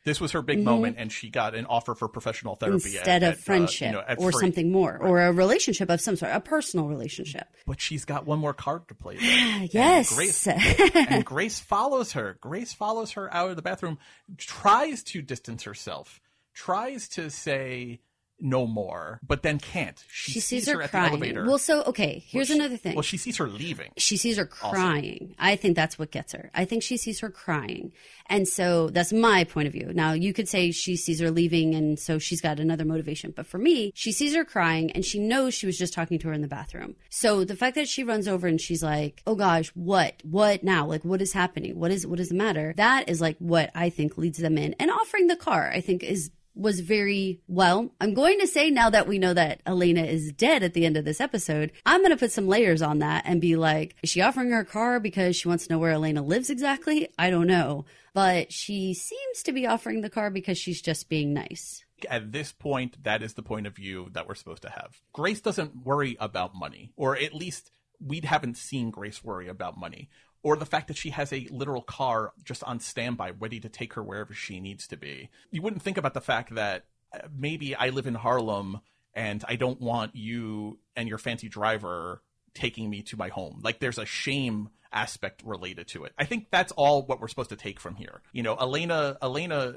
This 0.05 0.21
was 0.21 0.31
her 0.33 0.43
big 0.43 0.63
moment, 0.63 0.97
and 1.01 1.11
she 1.11 1.31
got 1.31 1.57
an 1.57 1.67
offer 1.67 1.95
for 1.97 2.07
professional 2.09 2.55
therapy 2.55 2.79
Mm-hmm. 2.91 2.97
instead 2.99 3.23
at- 3.25 3.33
of 3.33 3.35
at, 3.35 3.39
uh, 3.39 3.43
friendship 3.43 3.87
you 3.89 3.93
know, 3.93 4.05
or 4.19 4.31
free. 4.31 4.41
something 4.41 4.71
more, 4.71 4.97
or 5.03 5.21
a 5.21 5.33
relationship 5.33 5.91
of 5.91 6.01
some 6.01 6.15
sort, 6.15 6.31
a 6.33 6.39
personal 6.41 6.87
relationship. 6.87 7.49
But 7.67 7.81
she's 7.81 8.05
got 8.05 8.25
one 8.25 8.39
more 8.39 8.55
card 8.55 8.87
to 8.89 8.95
play. 8.95 9.17
Yes. 9.73 10.11
And 10.11 10.17
Grace, 10.17 10.47
and 10.95 11.25
Grace 11.25 11.59
follows 11.59 12.13
her. 12.13 12.39
Grace 12.41 12.73
follows 12.73 13.13
her 13.13 13.33
out 13.35 13.51
of 13.51 13.57
the 13.57 13.63
bathroom, 13.63 13.99
tries 14.37 15.03
to 15.05 15.23
distance 15.23 15.65
herself, 15.65 16.21
tries 16.55 17.09
to 17.09 17.29
say 17.31 18.01
no 18.39 18.67
more, 18.67 19.19
but 19.27 19.43
then 19.43 19.59
can't. 19.59 20.03
She, 20.09 20.33
She 20.33 20.41
sees 20.41 20.69
her 20.69 20.83
at 20.83 20.91
crying. 20.91 21.07
the 21.07 21.11
elevator. 21.13 21.47
Well, 21.47 21.59
so 21.59 21.83
okay, 21.85 22.23
here's 22.27 22.49
Well, 22.51 22.57
she- 22.59 22.61
another 22.63 22.77
thing. 22.77 22.95
Well, 22.95 23.03
she 23.03 23.17
sees 23.17 23.37
her 23.39 23.49
leaving. 23.49 23.93
she 23.97 24.17
sees 24.17 24.37
her 24.37 24.45
crying. 24.47 25.35
I 25.39 25.57
think 25.57 25.75
that's 25.77 25.99
what 25.99 26.11
gets 26.11 26.33
her. 26.33 26.51
I 26.55 26.65
think 26.65 26.83
she 26.83 26.97
sees 26.97 27.21
her 27.21 27.31
crying. 27.31 27.93
And 28.29 28.47
so 28.49 28.91
that's 28.91 29.13
my 29.13 29.45
point 29.45 29.69
of 29.69 29.73
view. 29.73 29.93
Now, 29.95 30.13
you 30.13 30.33
could 30.33 30.49
say 30.49 30.73
she 30.73 30.97
sees 30.97 31.21
her 31.21 31.31
leaving 31.31 31.75
and 31.75 31.99
so 31.99 32.19
she's 32.19 32.41
got 32.41 32.59
another 32.59 32.85
motivation. 32.85 33.33
But 33.35 33.47
for 33.47 33.57
me, 33.59 33.93
she 33.95 34.11
sees 34.13 34.35
her 34.35 34.45
crying 34.45 34.91
and 34.93 35.05
she 35.05 35.19
knows 35.21 35.55
she 35.55 35.67
was 35.67 35.79
just 35.79 35.95
talking 35.95 36.19
to 36.19 36.29
her 36.29 36.33
in 36.35 36.41
the 36.43 36.49
bathroom. 36.49 36.97
So 37.09 37.45
the 37.45 37.55
fact 37.57 37.77
that 37.77 37.89
she 37.89 38.03
runs 38.05 38.27
over 38.29 38.47
and 38.49 38.61
she's 38.61 38.83
like, 38.83 39.23
"Oh 39.27 39.37
gosh, 39.37 39.69
what? 39.75 40.15
What 40.25 40.63
now? 40.65 40.87
Like 40.87 41.05
what 41.05 41.23
is 41.23 41.33
happening? 41.33 41.79
What 41.79 41.91
is 41.93 42.07
what 42.07 42.19
is 42.21 42.29
the 42.31 42.35
matter?" 42.35 42.75
That 42.77 43.09
is 43.09 43.21
like 43.21 43.37
what 43.39 43.71
I 43.75 43.91
think 43.91 44.19
leads 44.19 44.39
them 44.39 44.59
in. 44.59 44.75
And 44.81 44.91
offering 44.91 45.29
the 45.29 45.37
car, 45.37 45.71
I 45.73 45.81
think 45.81 46.03
is 46.03 46.31
was 46.57 46.81
very 46.81 47.41
well. 47.47 47.93
I'm 48.01 48.15
going 48.15 48.41
to 48.41 48.47
say 48.47 48.71
now 48.71 48.91
that 48.91 49.07
we 49.07 49.19
know 49.19 49.35
that 49.35 49.61
Elena 49.67 50.03
is 50.03 50.33
dead 50.33 50.63
at 50.63 50.75
the 50.75 50.87
end 50.87 50.97
of 50.97 51.05
this 51.05 51.21
episode, 51.21 51.71
I'm 51.85 52.01
going 52.01 52.11
to 52.11 52.17
put 52.17 52.33
some 52.33 52.49
layers 52.49 52.83
on 52.83 53.01
that 53.01 53.25
and 53.27 53.41
be 53.41 53.57
like, 53.57 53.95
is 54.03 54.11
she 54.11 54.23
offering 54.23 54.51
her 54.51 54.65
car 54.65 54.99
because 54.99 55.37
she 55.37 55.49
wants 55.49 55.67
to 55.67 55.73
know 55.73 55.79
where 55.79 55.93
Elena 55.93 56.23
lives 56.23 56.51
exactly? 56.51 57.09
I 57.19 57.31
don't 57.31 57.47
know. 57.47 57.85
But 58.15 58.51
she 58.51 58.95
seems 58.95 59.43
to 59.45 59.53
be 59.53 59.67
offering 59.67 60.01
the 60.01 60.11
car 60.11 60.31
because 60.31 60.57
she's 60.57 60.81
just 60.81 61.11
being 61.11 61.35
nice. 61.35 61.85
At 62.09 62.33
this 62.33 62.53
point, 62.53 63.03
that 63.05 63.23
is 63.23 63.35
the 63.35 63.43
point 63.43 63.67
of 63.67 63.77
view 63.77 64.09
that 64.13 64.27
we're 64.27 64.35
supposed 64.35 64.63
to 64.63 64.71
have. 64.71 65.01
Grace 65.13 65.43
doesn't 65.43 65.85
worry 65.85 66.17
about 66.19 66.55
money, 66.55 66.93
or 66.97 67.17
at 67.17 67.35
least 67.35 67.71
we 68.01 68.21
haven't 68.25 68.57
seen 68.57 68.91
Grace 68.91 69.23
worry 69.23 69.49
about 69.49 69.79
money. 69.79 70.09
Or 70.47 70.57
the 70.57 70.65
fact 70.65 70.87
that 70.87 70.97
she 70.97 71.11
has 71.11 71.33
a 71.33 71.49
literal 71.51 71.83
car 71.83 72.33
just 72.45 72.63
on 72.63 72.79
standby, 72.79 73.31
ready 73.31 73.59
to 73.59 73.69
take 73.69 73.95
her 73.95 74.03
wherever 74.03 74.33
she 74.33 74.61
needs 74.61 74.87
to 74.87 74.97
be. 74.97 75.29
You 75.51 75.61
wouldn't 75.61 75.83
think 75.83 75.97
about 75.97 76.15
the 76.15 76.21
fact 76.21 76.55
that 76.55 76.85
uh, 77.13 77.27
maybe 77.37 77.75
I 77.75 77.89
live 77.89 78.07
in 78.07 78.15
Harlem 78.15 78.81
and 79.13 79.45
I 79.49 79.57
don't 79.57 79.81
want 79.81 80.15
you 80.15 80.79
and 80.95 81.09
your 81.09 81.19
fancy 81.19 81.49
driver 81.49 82.23
taking 82.55 82.89
me 82.89 83.03
to 83.03 83.17
my 83.17 83.27
home. 83.27 83.61
Like 83.65 83.81
there's 83.81 83.99
a 83.99 84.07
shame 84.07 84.69
aspect 84.93 85.43
related 85.45 85.89
to 85.89 86.05
it. 86.05 86.13
I 86.19 86.25
think 86.25 86.49
that's 86.51 86.73
all 86.73 87.03
what 87.03 87.21
we're 87.21 87.29
supposed 87.29 87.51
to 87.51 87.57
take 87.57 87.79
from 87.81 87.95
here. 87.97 88.23
You 88.33 88.43
know, 88.43 88.55
Elena 88.57 89.17
Elena 89.23 89.77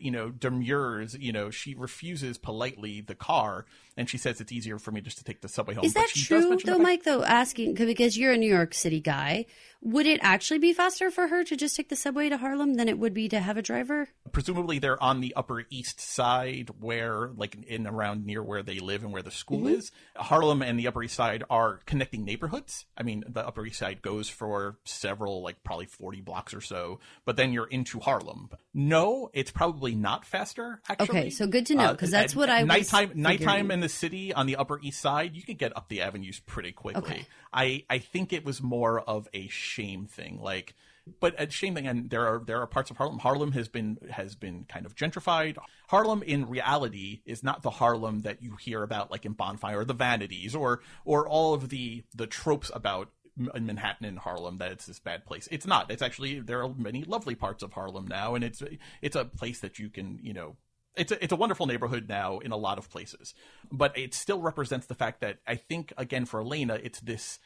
you 0.00 0.10
know 0.10 0.30
demurs, 0.30 1.16
you 1.18 1.32
know, 1.32 1.50
she 1.50 1.74
refuses 1.74 2.38
politely 2.38 3.00
the 3.00 3.14
car 3.14 3.64
and 3.96 4.08
she 4.08 4.16
says 4.18 4.40
it's 4.40 4.52
easier 4.52 4.78
for 4.78 4.90
me 4.90 5.00
just 5.02 5.18
to 5.18 5.24
take 5.24 5.40
the 5.42 5.48
subway 5.48 5.74
home. 5.74 5.84
Is 5.84 5.94
that 5.94 6.08
true, 6.08 6.56
though, 6.64 6.72
fact- 6.72 6.82
Mike? 6.82 7.02
Though 7.04 7.22
asking 7.24 7.74
because 7.74 8.16
you're 8.16 8.32
a 8.32 8.38
New 8.38 8.50
York 8.50 8.72
City 8.74 9.00
guy, 9.00 9.46
would 9.82 10.06
it 10.06 10.20
actually 10.22 10.58
be 10.58 10.72
faster 10.72 11.10
for 11.10 11.26
her 11.28 11.44
to 11.44 11.56
just 11.56 11.76
take 11.76 11.88
the 11.90 11.96
subway 11.96 12.28
to 12.28 12.36
Harlem 12.38 12.74
than 12.74 12.88
it 12.88 12.98
would 12.98 13.12
be 13.12 13.28
to 13.28 13.40
have 13.40 13.56
a 13.56 13.62
driver? 13.62 14.08
presumably 14.30 14.78
they're 14.78 15.02
on 15.02 15.20
the 15.20 15.34
upper 15.36 15.64
east 15.68 16.00
side 16.00 16.70
where 16.80 17.30
like 17.36 17.54
in 17.66 17.86
around 17.86 18.24
near 18.24 18.42
where 18.42 18.62
they 18.62 18.78
live 18.78 19.02
and 19.02 19.12
where 19.12 19.20
the 19.22 19.30
school 19.30 19.58
Mm-hmm. 19.62 19.74
is 19.74 19.90
harlem 20.16 20.62
and 20.62 20.78
the 20.78 20.86
upper 20.86 21.02
east 21.02 21.14
side 21.16 21.44
are 21.50 21.80
connecting 21.84 22.24
neighborhoods 22.24 22.86
i 22.96 23.02
mean 23.02 23.24
the 23.28 23.46
upper 23.46 23.66
east 23.66 23.78
side 23.80 24.00
goes 24.00 24.30
for 24.42 24.76
several 24.84 25.40
like 25.40 25.62
probably 25.62 25.86
40 25.86 26.20
blocks 26.22 26.52
or 26.52 26.60
so 26.60 26.98
but 27.24 27.36
then 27.36 27.52
you're 27.52 27.68
into 27.68 28.00
harlem. 28.00 28.50
No 28.74 29.30
it's 29.32 29.52
probably 29.52 29.94
not 29.94 30.24
faster 30.24 30.80
actually. 30.88 31.08
Okay, 31.20 31.30
so 31.30 31.46
good 31.46 31.66
to 31.66 31.76
know, 31.76 31.84
uh, 31.84 31.92
because 31.92 32.10
that's 32.10 32.32
at- 32.32 32.36
what 32.36 32.50
I 32.50 32.64
was 32.64 32.68
nighttime 32.68 33.12
nighttime 33.14 33.38
figuring. 33.38 33.70
in 33.70 33.80
the 33.80 33.88
city 33.88 34.34
on 34.34 34.46
the 34.46 34.56
upper 34.56 34.80
east 34.80 35.00
side 35.00 35.36
you 35.36 35.42
can 35.42 35.54
get 35.54 35.76
up 35.76 35.88
the 35.88 36.00
avenues 36.02 36.40
pretty 36.40 36.72
quickly. 36.72 37.02
Okay. 37.02 37.26
i 37.52 37.84
i 37.88 37.98
think 37.98 38.32
it 38.32 38.44
was 38.44 38.60
more 38.60 39.00
of 39.00 39.28
a 39.32 39.46
shame 39.46 40.06
thing 40.06 40.40
like 40.40 40.74
but 41.20 41.34
a 41.40 41.50
shame 41.50 41.74
thing 41.74 41.86
and 41.86 42.10
there 42.10 42.26
are 42.26 42.42
there 42.44 42.60
are 42.60 42.66
parts 42.66 42.90
of 42.90 42.96
harlem. 42.96 43.18
Harlem 43.18 43.52
has 43.52 43.68
been 43.68 43.98
has 44.10 44.34
been 44.36 44.64
kind 44.68 44.86
of 44.86 44.94
gentrified. 44.94 45.56
Harlem 45.88 46.22
in 46.22 46.48
reality 46.48 47.22
is 47.26 47.42
not 47.42 47.62
the 47.62 47.70
harlem 47.70 48.20
that 48.20 48.40
you 48.42 48.54
hear 48.56 48.82
about 48.82 49.10
like 49.10 49.24
in 49.26 49.32
bonfire 49.32 49.80
or 49.80 49.84
the 49.84 49.94
vanities 49.94 50.54
or 50.54 50.80
or 51.04 51.28
all 51.28 51.54
of 51.54 51.70
the 51.70 52.04
the 52.14 52.26
tropes 52.28 52.70
about 52.72 53.10
in 53.54 53.66
Manhattan 53.66 54.06
and 54.06 54.18
Harlem 54.18 54.58
that 54.58 54.72
it's 54.72 54.86
this 54.86 54.98
bad 54.98 55.24
place. 55.24 55.48
It's 55.50 55.66
not. 55.66 55.90
It's 55.90 56.02
actually 56.02 56.40
there 56.40 56.62
are 56.62 56.74
many 56.74 57.04
lovely 57.04 57.34
parts 57.34 57.62
of 57.62 57.72
Harlem 57.72 58.06
now, 58.06 58.34
and 58.34 58.44
it's 58.44 58.62
it's 59.00 59.16
a 59.16 59.24
place 59.24 59.60
that 59.60 59.78
you 59.78 59.88
can 59.88 60.18
you 60.22 60.32
know 60.32 60.56
it's 60.96 61.12
a, 61.12 61.22
it's 61.22 61.32
a 61.32 61.36
wonderful 61.36 61.66
neighborhood 61.66 62.08
now 62.08 62.38
in 62.38 62.52
a 62.52 62.56
lot 62.56 62.78
of 62.78 62.90
places, 62.90 63.34
but 63.70 63.96
it 63.96 64.14
still 64.14 64.40
represents 64.40 64.86
the 64.86 64.94
fact 64.94 65.20
that 65.20 65.38
I 65.46 65.56
think 65.56 65.92
again 65.96 66.26
for 66.26 66.40
Elena, 66.40 66.78
it's 66.82 67.00
this 67.00 67.38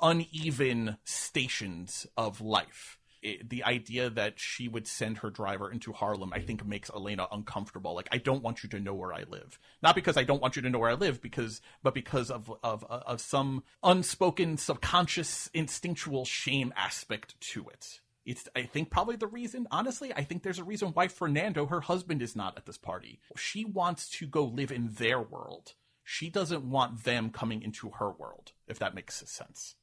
uneven 0.00 0.96
stations 1.04 2.06
of 2.16 2.40
life. 2.40 2.98
It, 3.22 3.48
the 3.48 3.62
idea 3.62 4.10
that 4.10 4.40
she 4.40 4.66
would 4.66 4.88
send 4.88 5.18
her 5.18 5.30
driver 5.30 5.70
into 5.70 5.92
Harlem, 5.92 6.32
I 6.32 6.40
think, 6.40 6.66
makes 6.66 6.90
Elena 6.90 7.28
uncomfortable. 7.30 7.94
Like, 7.94 8.08
I 8.10 8.18
don't 8.18 8.42
want 8.42 8.62
you 8.62 8.68
to 8.70 8.80
know 8.80 8.94
where 8.94 9.14
I 9.14 9.22
live, 9.28 9.60
not 9.80 9.94
because 9.94 10.16
I 10.16 10.24
don't 10.24 10.42
want 10.42 10.56
you 10.56 10.62
to 10.62 10.70
know 10.70 10.80
where 10.80 10.90
I 10.90 10.94
live, 10.94 11.22
because 11.22 11.60
but 11.82 11.94
because 11.94 12.30
of 12.30 12.52
of 12.62 12.84
of 12.84 13.20
some 13.20 13.62
unspoken, 13.82 14.56
subconscious, 14.56 15.48
instinctual 15.54 16.24
shame 16.24 16.72
aspect 16.76 17.40
to 17.52 17.68
it. 17.68 18.00
It's, 18.24 18.48
I 18.54 18.62
think, 18.62 18.90
probably 18.90 19.16
the 19.16 19.26
reason. 19.26 19.66
Honestly, 19.70 20.12
I 20.12 20.22
think 20.22 20.42
there's 20.42 20.60
a 20.60 20.64
reason 20.64 20.88
why 20.88 21.08
Fernando, 21.08 21.66
her 21.66 21.80
husband, 21.80 22.22
is 22.22 22.36
not 22.36 22.56
at 22.56 22.66
this 22.66 22.78
party. 22.78 23.20
She 23.36 23.64
wants 23.64 24.08
to 24.10 24.26
go 24.26 24.44
live 24.44 24.70
in 24.70 24.94
their 24.94 25.20
world. 25.20 25.74
She 26.04 26.30
doesn't 26.30 26.64
want 26.64 27.04
them 27.04 27.30
coming 27.30 27.62
into 27.62 27.90
her 27.90 28.10
world, 28.10 28.52
if 28.68 28.78
that 28.78 28.94
makes 28.94 29.22
sense. 29.28 29.76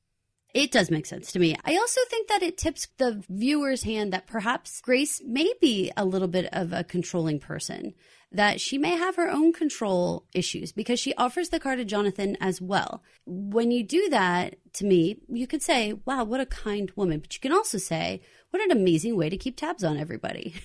It 0.54 0.72
does 0.72 0.90
make 0.90 1.06
sense 1.06 1.32
to 1.32 1.40
me. 1.40 1.56
I 1.64 1.76
also 1.76 2.02
think 2.10 2.28
that 2.28 2.42
it 2.42 2.58
tips 2.58 2.88
the 2.98 3.24
viewer's 3.30 3.84
hand 3.84 4.14
that 4.14 4.26
perhaps 4.26 4.82
Grace 4.82 5.22
may 5.24 5.54
be 5.62 5.92
a 5.96 6.06
little 6.06 6.28
bit 6.28 6.50
of 6.52 6.74
a 6.74 6.84
controlling 6.84 7.40
person, 7.40 7.94
that 8.32 8.60
she 8.60 8.78
may 8.78 8.98
have 8.98 9.16
her 9.16 9.30
own 9.30 9.54
control 9.54 10.26
issues 10.34 10.72
because 10.72 11.00
she 11.00 11.14
offers 11.16 11.50
the 11.50 11.60
car 11.60 11.76
to 11.76 11.86
Jonathan 11.86 12.36
as 12.42 12.60
well. 12.60 13.04
When 13.26 13.70
you 13.70 13.84
do 13.84 14.10
that, 14.10 14.56
to 14.74 14.86
me, 14.86 15.18
you 15.28 15.46
could 15.46 15.62
say, 15.62 15.94
wow, 16.06 16.24
what 16.24 16.42
a 16.42 16.46
kind 16.48 16.92
woman. 16.96 17.20
But 17.20 17.36
you 17.36 17.40
can 17.40 17.54
also 17.54 17.78
say, 17.78 18.22
what 18.50 18.64
an 18.64 18.72
amazing 18.72 19.16
way 19.16 19.30
to 19.30 19.38
keep 19.38 19.56
tabs 19.56 19.84
on 19.84 19.98
everybody. 19.98 20.56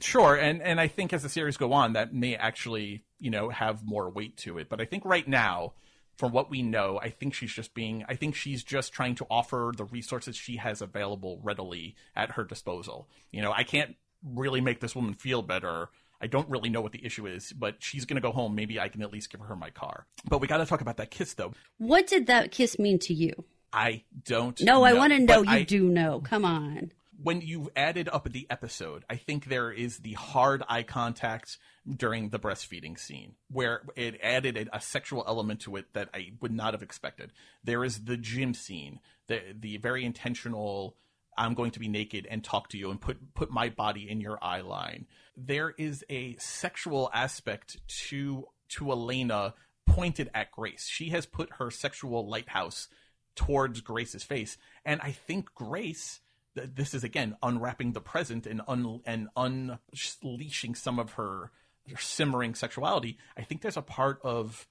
Sure, 0.00 0.36
and 0.36 0.62
and 0.62 0.80
I 0.80 0.88
think 0.88 1.12
as 1.12 1.22
the 1.22 1.28
series 1.28 1.56
go 1.56 1.72
on, 1.72 1.92
that 1.92 2.14
may 2.14 2.34
actually 2.34 3.04
you 3.18 3.30
know 3.30 3.50
have 3.50 3.84
more 3.84 4.10
weight 4.10 4.36
to 4.38 4.58
it. 4.58 4.68
But 4.68 4.80
I 4.80 4.84
think 4.84 5.04
right 5.04 5.26
now, 5.26 5.74
from 6.22 6.30
what 6.30 6.48
we 6.48 6.62
know, 6.62 7.00
I 7.02 7.10
think 7.10 7.34
she's 7.34 7.52
just 7.52 7.74
being, 7.74 8.04
I 8.08 8.14
think 8.14 8.36
she's 8.36 8.62
just 8.62 8.92
trying 8.92 9.16
to 9.16 9.26
offer 9.28 9.72
the 9.76 9.82
resources 9.82 10.36
she 10.36 10.58
has 10.58 10.80
available 10.80 11.40
readily 11.42 11.96
at 12.14 12.30
her 12.34 12.44
disposal. 12.44 13.08
You 13.32 13.42
know, 13.42 13.50
I 13.50 13.64
can't 13.64 13.96
really 14.24 14.60
make 14.60 14.78
this 14.78 14.94
woman 14.94 15.14
feel 15.14 15.42
better. 15.42 15.88
I 16.20 16.28
don't 16.28 16.48
really 16.48 16.68
know 16.68 16.80
what 16.80 16.92
the 16.92 17.04
issue 17.04 17.26
is, 17.26 17.52
but 17.52 17.78
she's 17.80 18.04
going 18.04 18.14
to 18.14 18.20
go 18.20 18.30
home. 18.30 18.54
Maybe 18.54 18.78
I 18.78 18.86
can 18.86 19.02
at 19.02 19.12
least 19.12 19.32
give 19.32 19.40
her 19.40 19.56
my 19.56 19.70
car. 19.70 20.06
But 20.28 20.40
we 20.40 20.46
got 20.46 20.58
to 20.58 20.64
talk 20.64 20.80
about 20.80 20.96
that 20.98 21.10
kiss, 21.10 21.34
though. 21.34 21.54
What 21.78 22.06
did 22.06 22.28
that 22.28 22.52
kiss 22.52 22.78
mean 22.78 23.00
to 23.00 23.12
you? 23.12 23.44
I 23.72 24.04
don't. 24.24 24.62
No, 24.62 24.84
I 24.84 24.92
want 24.92 25.12
to 25.12 25.18
know. 25.18 25.42
You 25.42 25.50
I- 25.50 25.62
do 25.64 25.88
know. 25.88 26.20
Come 26.20 26.44
on. 26.44 26.92
When 27.22 27.40
you've 27.40 27.68
added 27.76 28.08
up 28.08 28.30
the 28.30 28.46
episode, 28.50 29.04
I 29.08 29.16
think 29.16 29.46
there 29.46 29.70
is 29.70 29.98
the 29.98 30.14
hard 30.14 30.62
eye 30.68 30.82
contact 30.82 31.58
during 31.88 32.28
the 32.28 32.38
breastfeeding 32.38 32.98
scene 32.98 33.34
where 33.50 33.82
it 33.96 34.20
added 34.22 34.68
a, 34.72 34.80
sexual 34.80 35.24
element 35.26 35.60
to 35.60 35.76
it 35.76 35.86
that 35.94 36.08
I 36.14 36.32
would 36.40 36.52
not 36.52 36.74
have 36.74 36.82
expected. 36.82 37.32
There 37.64 37.84
is 37.84 38.04
the 38.04 38.16
gym 38.16 38.54
scene, 38.54 39.00
the 39.28 39.40
the 39.58 39.76
very 39.78 40.04
intentional 40.04 40.96
I'm 41.36 41.54
going 41.54 41.70
to 41.72 41.80
be 41.80 41.88
naked 41.88 42.26
and 42.30 42.44
talk 42.44 42.68
to 42.68 42.78
you 42.78 42.90
and 42.90 43.00
put 43.00 43.34
put 43.34 43.50
my 43.50 43.68
body 43.68 44.08
in 44.08 44.20
your 44.20 44.38
eye 44.42 44.60
line. 44.60 45.06
There 45.36 45.70
is 45.70 46.04
a 46.10 46.36
sexual 46.36 47.10
aspect 47.14 47.78
to 48.08 48.46
to 48.70 48.90
Elena 48.90 49.54
pointed 49.86 50.30
at 50.34 50.50
Grace. 50.50 50.86
She 50.88 51.10
has 51.10 51.26
put 51.26 51.54
her 51.58 51.70
sexual 51.70 52.28
lighthouse 52.28 52.88
towards 53.34 53.80
Grace's 53.80 54.24
face, 54.24 54.58
and 54.84 55.00
I 55.00 55.12
think 55.12 55.54
Grace. 55.54 56.20
Th- 56.56 56.70
This 56.74 56.94
is 56.94 57.04
again 57.04 57.36
unwrapping 57.42 57.92
the 57.92 58.00
present 58.00 58.46
and 58.46 58.60
un 58.68 59.00
and 59.06 59.28
unleashing 59.36 60.74
some 60.74 60.98
of 60.98 61.12
her 61.12 61.50
simmering 61.98 62.54
sexuality. 62.54 63.18
I 63.36 63.42
think 63.42 63.62
there's 63.62 63.76
a 63.76 63.82
part 63.82 64.20
of 64.22 64.66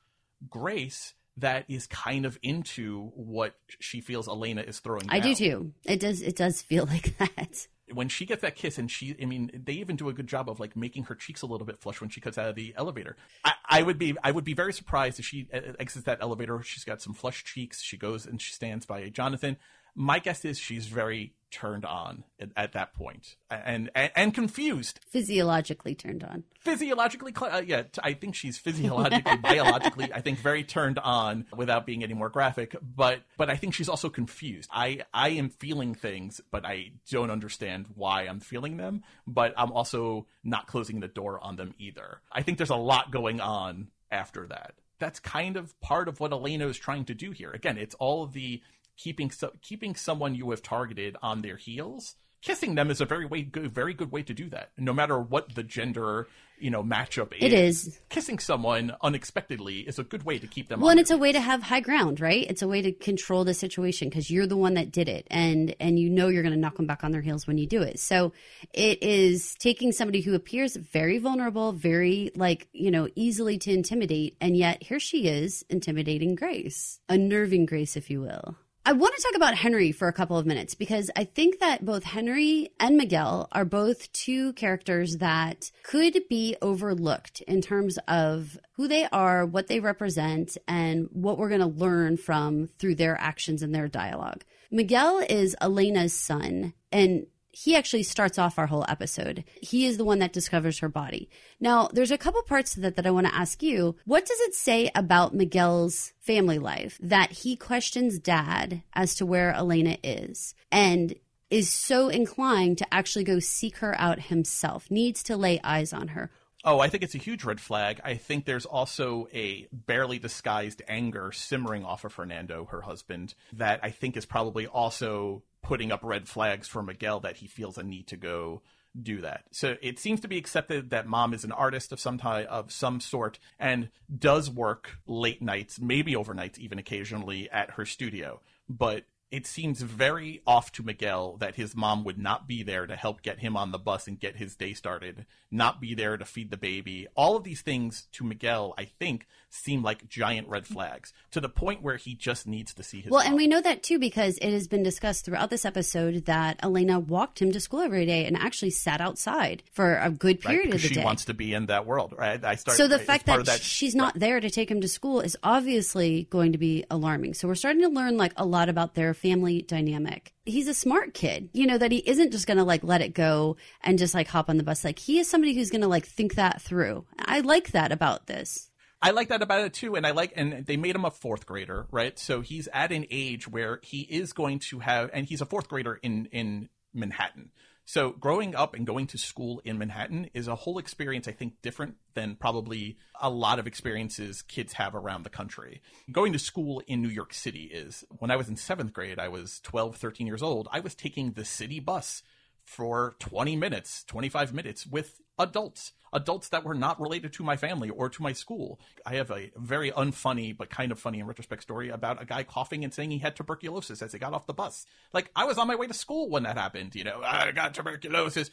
Grace 0.50 1.14
that 1.38 1.66
is 1.70 1.88
kind 1.88 2.26
of 2.26 2.38
into 2.44 3.12
what 3.16 3.56
she 3.80 4.02
feels 4.02 4.28
Elena 4.28 4.62
is 4.62 4.80
throwing. 4.80 5.06
I 5.10 5.20
do 5.20 5.34
too. 5.36 5.72
It 5.86 6.00
does. 6.00 6.22
It 6.22 6.36
does 6.36 6.62
feel 6.62 6.86
like 6.92 7.18
that. 7.18 7.68
when 7.94 8.10
she 8.10 8.26
gets 8.26 8.42
that 8.42 8.56
kiss 8.56 8.78
and 8.78 8.90
she 8.90 9.14
i 9.22 9.26
mean 9.26 9.52
they 9.66 9.74
even 9.74 9.98
do 9.98 10.08
a 10.08 10.14
good 10.14 10.28
job 10.28 10.50
of 10.50 10.62
like 10.62 10.78
making 10.78 11.04
her 11.04 11.16
cheeks 11.16 11.42
a 11.42 11.46
little 11.46 11.68
bit 11.68 11.78
flush 11.78 12.00
when 12.00 12.10
she 12.10 12.22
comes 12.22 12.38
out 12.38 12.48
of 12.48 12.56
the 12.56 12.74
elevator 12.78 13.18
i, 13.44 13.52
I 13.70 13.82
would 13.82 13.98
be 13.98 14.16
i 14.24 14.32
would 14.32 14.46
be 14.46 14.54
very 14.54 14.72
surprised 14.72 15.20
if 15.20 15.26
she 15.26 15.50
uh, 15.54 15.60
exits 15.78 16.06
that 16.06 16.20
elevator 16.22 16.62
she's 16.64 16.86
got 16.86 17.02
some 17.02 17.14
flushed 17.14 17.46
cheeks 17.46 17.82
she 17.82 17.98
goes 17.98 18.26
and 18.26 18.42
she 18.42 18.54
stands 18.54 18.86
by 18.86 19.10
jonathan 19.10 19.58
my 19.96 20.20
guess 20.20 20.46
is 20.46 20.58
she's 20.60 20.88
very 20.88 21.34
turned 21.52 21.84
on 21.84 22.24
at, 22.40 22.50
at 22.56 22.72
that 22.72 22.94
point 22.94 23.36
and, 23.50 23.92
and 23.94 24.10
and 24.16 24.34
confused. 24.34 25.02
Physiologically 25.10 25.96
turned 25.96 26.24
on. 26.24 26.46
physiologically 26.62 27.34
uh, 27.42 27.62
yeah 27.66 27.82
t- 27.84 28.00
i 28.04 28.14
think 28.14 28.36
she's 28.36 28.58
physiologically 28.58 29.36
biologically 29.44 30.14
i 30.14 30.22
think 30.22 30.40
very 30.40 30.64
turned 30.64 30.98
on 31.00 31.46
without 31.54 31.86
being 31.86 32.04
any 32.04 32.14
more 32.14 32.30
graphic 32.30 32.74
but 32.82 33.20
but 33.38 33.50
i 33.50 33.58
think 33.58 33.74
she's 33.74 33.90
also 33.90 34.08
confused. 34.10 34.70
I 34.72 35.02
i 35.14 35.30
am 35.30 35.50
feeling 35.50 35.94
things 35.94 36.40
but 36.52 36.66
i 36.66 36.92
don't 37.10 37.30
understand 37.32 37.88
why 37.96 38.28
i'm 38.28 38.40
feeling 38.40 38.78
them 38.78 39.04
but 39.28 39.54
i'm 39.58 39.74
also 39.74 40.28
not 40.46 40.68
closing 40.68 41.02
the 41.02 41.10
door 41.10 41.38
on 41.44 41.58
them 41.58 41.74
either. 41.80 42.22
I 42.32 42.44
think 42.44 42.60
there's 42.60 42.70
a 42.70 42.76
lot 42.78 43.12
going 43.12 43.42
on 43.42 43.90
after 44.10 44.48
that. 44.48 44.76
That's 45.00 45.20
kind 45.20 45.58
of 45.58 45.78
part 45.82 46.08
of 46.08 46.20
what 46.22 46.32
elena 46.32 46.68
is 46.68 46.78
trying 46.78 47.06
to 47.06 47.14
do 47.14 47.32
here. 47.32 47.52
Again 47.52 47.78
it's 47.78 47.96
all 47.96 48.24
of 48.24 48.32
the 48.32 48.62
keeping 48.98 49.32
so, 49.32 49.52
keeping 49.62 49.96
someone 49.96 50.36
you 50.36 50.50
have 50.52 50.62
targeted 50.62 51.16
on 51.22 51.42
their 51.42 51.58
heels 51.58 52.16
kissing 52.42 52.76
them 52.76 52.90
is 52.90 53.02
a 53.02 53.06
very 53.06 53.26
way 53.26 53.42
good 53.42 53.74
very 53.74 53.94
good 53.94 54.12
way 54.12 54.24
to 54.24 54.34
do 54.34 54.50
that 54.50 54.72
no 54.78 54.94
matter 54.94 55.20
what 55.20 55.54
the 55.56 55.64
gender 55.64 56.28
you 56.62 56.70
know 56.70 56.84
matchup 56.84 57.34
is 57.34 57.42
It 57.42 57.54
is. 57.54 58.00
kissing 58.10 58.40
someone 58.40 58.96
unexpectedly 59.02 59.80
is 59.80 60.00
a 60.00 60.04
good 60.04 60.24
way 60.24 60.38
to 60.40 60.48
keep 60.48 60.70
them 60.70 60.80
Well, 60.80 60.90
on 60.90 60.94
and 60.94 61.00
it's 61.02 61.12
a 61.12 61.18
way 61.18 61.32
to 61.32 61.42
have 61.42 61.64
high 61.64 61.80
ground, 61.80 62.20
right? 62.22 62.46
It's 62.48 62.62
a 62.62 62.68
way 62.68 62.82
to 62.84 62.92
control 62.92 63.44
the 63.44 63.54
situation 63.54 64.10
because 64.10 64.30
you're 64.30 64.46
the 64.46 64.58
one 64.58 64.76
that 64.76 64.92
did 64.92 65.10
it, 65.10 65.26
and 65.32 65.76
and 65.80 66.00
you 66.00 66.10
know 66.10 66.28
you're 66.28 66.44
going 66.44 66.54
to 66.54 66.60
knock 66.60 66.78
them 66.78 66.86
back 66.86 67.04
on 67.04 67.12
their 67.12 67.22
heels 67.22 67.48
when 67.48 67.58
you 67.58 67.66
do 67.66 67.82
it. 67.82 68.00
So 68.00 68.32
it 68.74 69.02
is 69.02 69.56
taking 69.56 69.92
somebody 69.92 70.22
who 70.22 70.36
appears 70.36 70.76
very 70.76 71.18
vulnerable, 71.18 71.72
very 71.72 72.32
like 72.36 72.68
you 72.74 72.92
know 72.92 73.10
easily 73.16 73.58
to 73.60 73.74
intimidate, 73.74 74.38
and 74.40 74.56
yet 74.56 74.84
here 74.84 75.00
she 75.00 75.28
is 75.28 75.66
intimidating 75.70 76.36
Grace, 76.36 77.00
unnerving 77.10 77.66
Grace, 77.66 77.98
if 77.98 78.10
you 78.10 78.22
will. 78.22 78.56
I 78.84 78.94
want 78.94 79.16
to 79.16 79.22
talk 79.22 79.36
about 79.36 79.54
Henry 79.54 79.92
for 79.92 80.08
a 80.08 80.14
couple 80.14 80.40
of 80.40 80.48
minutes 80.48 80.74
because 80.74 81.12
I 81.16 81.24
think 81.24 81.60
that 81.60 81.86
both 81.86 82.04
Henry 82.04 82.70
and 82.80 82.98
Miguel 82.98 83.48
are 83.52 83.64
both 83.64 84.12
two 84.12 84.54
characters 84.54 85.18
that 85.18 85.70
could 85.84 86.18
be 86.30 86.56
overlooked 86.64 87.42
in 87.42 87.62
terms 87.62 88.00
of 88.08 88.58
who 88.78 88.88
they 88.88 89.08
are, 89.12 89.46
what 89.46 89.68
they 89.68 89.80
represent, 89.80 90.58
and 90.68 91.08
what 91.12 91.38
we're 91.38 91.50
going 91.50 91.62
to 91.62 91.68
learn 91.68 92.18
from 92.18 92.70
through 92.80 92.96
their 92.96 93.16
actions 93.22 93.62
and 93.62 93.74
their 93.74 93.88
dialogue. 93.88 94.44
Miguel 94.72 95.24
is 95.30 95.56
Elena's 95.62 96.14
son, 96.14 96.74
and 96.92 97.28
he 97.52 97.76
actually 97.76 98.04
starts 98.04 98.40
off 98.40 98.58
our 98.58 98.68
whole 98.68 98.86
episode. 98.88 99.44
He 99.62 99.86
is 99.86 99.98
the 99.98 100.06
one 100.06 100.20
that 100.20 100.34
discovers 100.34 100.80
her 100.80 100.90
body. 100.90 101.30
Now, 101.60 101.90
there's 101.92 102.12
a 102.12 102.18
couple 102.18 102.42
parts 102.44 102.74
to 102.74 102.80
that 102.82 102.96
that 102.96 103.06
I 103.06 103.12
want 103.12 103.28
to 103.28 103.36
ask 103.36 103.62
you. 103.62 103.96
What 104.06 104.26
does 104.26 104.40
it 104.42 104.56
say 104.56 104.90
about 104.96 105.36
Miguel's 105.36 106.14
family 106.20 106.60
life 106.60 106.98
that 107.02 107.32
he 107.32 107.56
questions 107.56 108.20
dad 108.20 108.84
as 108.94 109.16
to 109.16 109.26
where 109.26 109.54
Elena 109.54 109.98
is 110.04 110.56
and 110.72 111.16
is 111.50 111.70
so 111.70 112.08
inclined 112.08 112.78
to 112.78 112.94
actually 112.94 113.26
go 113.26 113.40
seek 113.40 113.78
her 113.78 114.00
out 114.00 114.20
himself, 114.20 114.90
needs 114.90 115.22
to 115.24 115.36
lay 115.36 115.60
eyes 115.64 115.92
on 115.92 116.10
her? 116.10 116.32
Oh, 116.64 116.80
I 116.80 116.90
think 116.90 117.04
it's 117.04 117.16
a 117.16 117.20
huge 117.20 117.44
red 117.44 117.60
flag. 117.60 118.00
I 118.04 118.16
think 118.16 118.46
there's 118.46 118.68
also 118.68 119.28
a 119.34 119.68
barely 119.72 120.20
disguised 120.20 120.84
anger 120.88 121.32
simmering 121.32 121.84
off 121.84 122.06
of 122.06 122.14
Fernando, 122.14 122.66
her 122.66 122.82
husband, 122.82 123.34
that 123.54 123.80
I 123.82 123.90
think 123.90 124.16
is 124.16 124.26
probably 124.26 124.68
also 124.68 125.42
putting 125.64 125.92
up 125.92 126.02
red 126.04 126.28
flags 126.28 126.68
for 126.68 126.82
Miguel 126.84 127.20
that 127.22 127.38
he 127.38 127.48
feels 127.48 127.78
a 127.78 127.84
need 127.84 128.08
to 128.08 128.18
go 128.18 128.62
do 129.00 129.22
that. 129.22 129.46
So 129.52 129.76
it 129.82 130.00
seems 130.00 130.20
to 130.22 130.28
be 130.28 130.38
accepted 130.38 130.90
that 130.90 131.08
mom 131.08 131.34
is 131.34 131.44
an 131.44 131.52
artist 131.52 131.92
of 131.92 132.00
some 132.00 132.18
type 132.18 132.48
of 132.48 132.72
some 132.72 133.00
sort 133.00 133.40
and 133.60 133.90
does 134.16 134.50
work 134.50 134.98
late 135.08 135.42
nights, 135.42 135.80
maybe 135.80 136.14
overnights 136.14 136.58
even 136.58 136.78
occasionally 136.78 137.50
at 137.52 137.72
her 137.72 137.86
studio. 137.86 138.42
But 138.68 139.06
it 139.32 139.48
seems 139.48 139.82
very 139.82 140.42
off 140.46 140.72
to 140.74 140.84
Miguel 140.84 141.38
that 141.38 141.56
his 141.56 141.74
mom 141.76 142.04
would 142.04 142.18
not 142.20 142.48
be 142.48 142.64
there 142.64 142.86
to 142.86 142.96
help 142.98 143.22
get 143.22 143.40
him 143.40 143.56
on 143.56 143.72
the 143.72 143.80
bus 143.80 144.06
and 144.08 144.20
get 144.20 144.36
his 144.36 144.56
day 144.58 144.74
started, 144.74 145.26
not 145.50 145.80
be 145.80 145.96
there 145.96 146.18
to 146.18 146.26
feed 146.26 146.52
the 146.52 146.58
baby. 146.58 147.08
All 147.16 147.38
of 147.38 147.44
these 147.46 147.62
things 147.62 148.08
to 148.14 148.26
Miguel, 148.26 148.74
I 148.78 148.84
think, 148.86 149.26
seem 149.50 149.84
like 149.84 150.08
giant 150.08 150.48
red 150.48 150.66
flags 150.68 151.12
to 151.32 151.42
the 151.42 151.50
point 151.50 151.82
where 151.82 151.98
he 151.98 152.14
just 152.16 152.46
needs 152.48 152.74
to 152.74 152.84
see 152.84 153.02
his 153.02 153.12
Well, 153.12 153.20
mom. 153.22 153.28
and 153.28 153.36
we 153.36 153.48
know 153.48 153.60
that 153.62 153.84
too 153.84 154.00
because 154.00 154.38
it 154.38 154.52
has 154.52 154.68
been 154.68 154.84
discussed 154.84 155.26
throughout 155.26 155.50
this 155.50 155.66
episode 155.66 156.26
that 156.26 156.58
Elena 156.64 157.00
walked 157.00 157.42
him 157.42 157.52
to 157.52 157.60
school 157.60 157.82
every 157.82 158.06
day 158.06 158.26
and 158.26 158.38
actually 158.38 158.70
sat 158.72 159.02
outside 159.02 159.64
for 159.72 159.98
a 159.98 160.10
good 160.10 160.40
period 160.42 160.68
Because 160.68 160.76
of 160.76 160.82
the 160.84 160.88
she 160.90 160.96
day. 160.96 161.04
wants 161.04 161.26
to 161.26 161.34
be 161.34 161.54
in 161.54 161.66
that 161.68 161.86
world, 161.86 162.14
right? 162.18 162.44
I 162.44 162.56
start 162.56 162.78
so 162.78 162.88
the 162.88 163.00
fact 163.00 163.26
that, 163.26 163.46
that 163.46 163.62
she's 163.62 163.96
not 163.96 164.18
there 164.20 164.40
to 164.40 164.50
take 164.50 164.72
him 164.72 164.80
to 164.82 164.88
school 164.88 165.20
is 165.22 165.38
obviously 165.44 166.28
going 166.30 166.54
to 166.54 166.58
be 166.58 166.86
alarming. 166.90 167.34
So 167.34 167.48
we're 167.48 167.56
starting 167.56 167.82
to 167.82 167.90
learn 167.90 168.16
like 168.18 168.34
a 168.38 168.46
lot 168.46 168.70
about 168.70 168.96
their 168.96 169.14
family 169.22 169.62
dynamic. 169.62 170.34
He's 170.46 170.68
a 170.68 170.74
smart 170.74 171.14
kid, 171.14 171.50
you 171.54 171.68
know, 171.68 171.78
that 171.78 171.92
he 171.92 172.00
isn't 172.00 172.32
just 172.32 172.48
going 172.48 172.58
to 172.58 172.64
like 172.64 172.84
let 172.84 173.02
it 173.02 173.14
go 173.14 173.58
and 173.84 174.00
just 174.00 174.14
like 174.14 174.28
hop 174.28 174.50
on 174.50 174.58
the 174.58 174.64
bus. 174.64 174.84
Like 174.84 175.00
he 175.00 175.20
is 175.20 175.30
somebody 175.30 175.54
who's 175.54 175.70
going 175.70 175.82
to 175.82 175.88
like 175.88 176.06
think 176.06 176.36
that 176.36 176.62
through. 176.62 177.06
I 177.20 177.42
like 177.42 177.72
that 177.72 177.92
about 177.92 178.28
this. 178.28 178.70
I 179.04 179.12
like 179.12 179.30
that 179.30 179.42
about 179.42 179.66
it 179.66 179.74
too, 179.74 179.96
and 179.96 180.06
I 180.06 180.12
like, 180.12 180.34
and 180.36 180.64
they 180.66 180.78
made 180.78 180.96
him 180.96 181.06
a 181.06 181.12
fourth 181.12 181.48
grader, 181.48 181.88
right? 181.90 182.20
So 182.20 182.42
he's 182.42 182.68
at 182.72 182.92
an 182.92 183.08
age 183.10 183.48
where 183.48 183.80
he 183.82 184.02
is 184.02 184.32
going 184.32 184.60
to 184.70 184.80
have, 184.80 185.10
and 185.12 185.26
he's 185.26 185.42
a 185.42 185.46
fourth 185.46 185.68
grader 185.68 185.96
in 186.04 186.28
in 186.28 186.70
Manhattan. 186.94 187.50
So 187.92 188.12
growing 188.12 188.56
up 188.56 188.74
and 188.74 188.88
going 188.88 189.08
to 189.08 189.18
school 189.18 189.62
in 189.66 189.78
Manhattan 189.78 190.30
is 190.34 190.48
a 190.48 190.56
whole 190.56 190.78
experience, 190.78 191.28
I 191.28 191.34
think, 191.34 191.62
different 191.62 191.96
than 192.14 192.38
probably 192.38 192.98
a 193.20 193.30
lot 193.30 193.60
of 193.60 193.68
experiences 193.68 194.42
kids 194.44 194.72
have 194.72 194.96
around 194.96 195.24
the 195.24 195.30
country. 195.30 195.82
Going 196.10 196.32
to 196.32 196.40
school 196.40 196.82
in 196.88 197.02
New 197.02 197.10
York 197.10 197.34
City 197.34 197.64
is, 197.64 198.06
when 198.20 198.32
I 198.32 198.38
was 198.38 198.48
in 198.48 198.56
seventh 198.56 198.94
grade, 198.94 199.20
I 199.20 199.28
was 199.28 199.60
12, 199.66 199.98
13 199.98 200.26
years 200.26 200.42
old. 200.42 200.70
I 200.72 200.80
was 200.80 200.96
taking 200.96 201.34
the 201.34 201.44
city 201.44 201.82
bus 201.82 202.24
for 202.64 203.18
20 203.20 203.58
minutes, 203.58 204.06
25 204.06 204.54
minutes 204.54 204.88
with 204.88 205.20
adults, 205.42 205.94
adults 206.14 206.50
that 206.50 206.64
were 206.64 206.76
not 206.76 207.00
related 207.00 207.34
to 207.34 207.44
my 207.44 207.56
family 207.56 207.90
or 207.90 208.10
to 208.10 208.22
my 208.22 208.34
school. 208.34 208.80
I 209.06 209.16
have 209.16 209.32
a 209.32 209.52
very 209.56 209.92
unfunny, 209.92 210.56
but 210.56 210.70
kind 210.70 210.92
of 210.92 211.00
funny 211.00 211.20
in 211.20 211.28
retrospect 211.28 211.64
story 211.64 211.90
about 211.90 212.22
a 212.22 212.26
guy 212.26 212.44
coughing 212.44 212.84
and 212.84 212.94
saying 212.94 213.12
he 213.12 213.20
had 213.20 213.36
tuberculosis 213.36 214.02
as 214.02 214.14
he 214.14 214.20
got 214.20 214.34
off 214.34 214.46
the 214.46 214.54
bus. 214.54 214.86
Like, 215.14 215.32
I 215.36 215.46
was 215.46 215.58
on 215.58 215.68
my 215.68 215.76
way 215.76 215.88
to 215.88 215.94
school 215.94 216.30
when 216.30 216.44
that 216.44 216.58
happened, 216.58 216.96
you 216.96 217.04
know, 217.04 217.22
I 217.24 217.52
got 217.52 217.74
tuberculosis. 217.74 218.50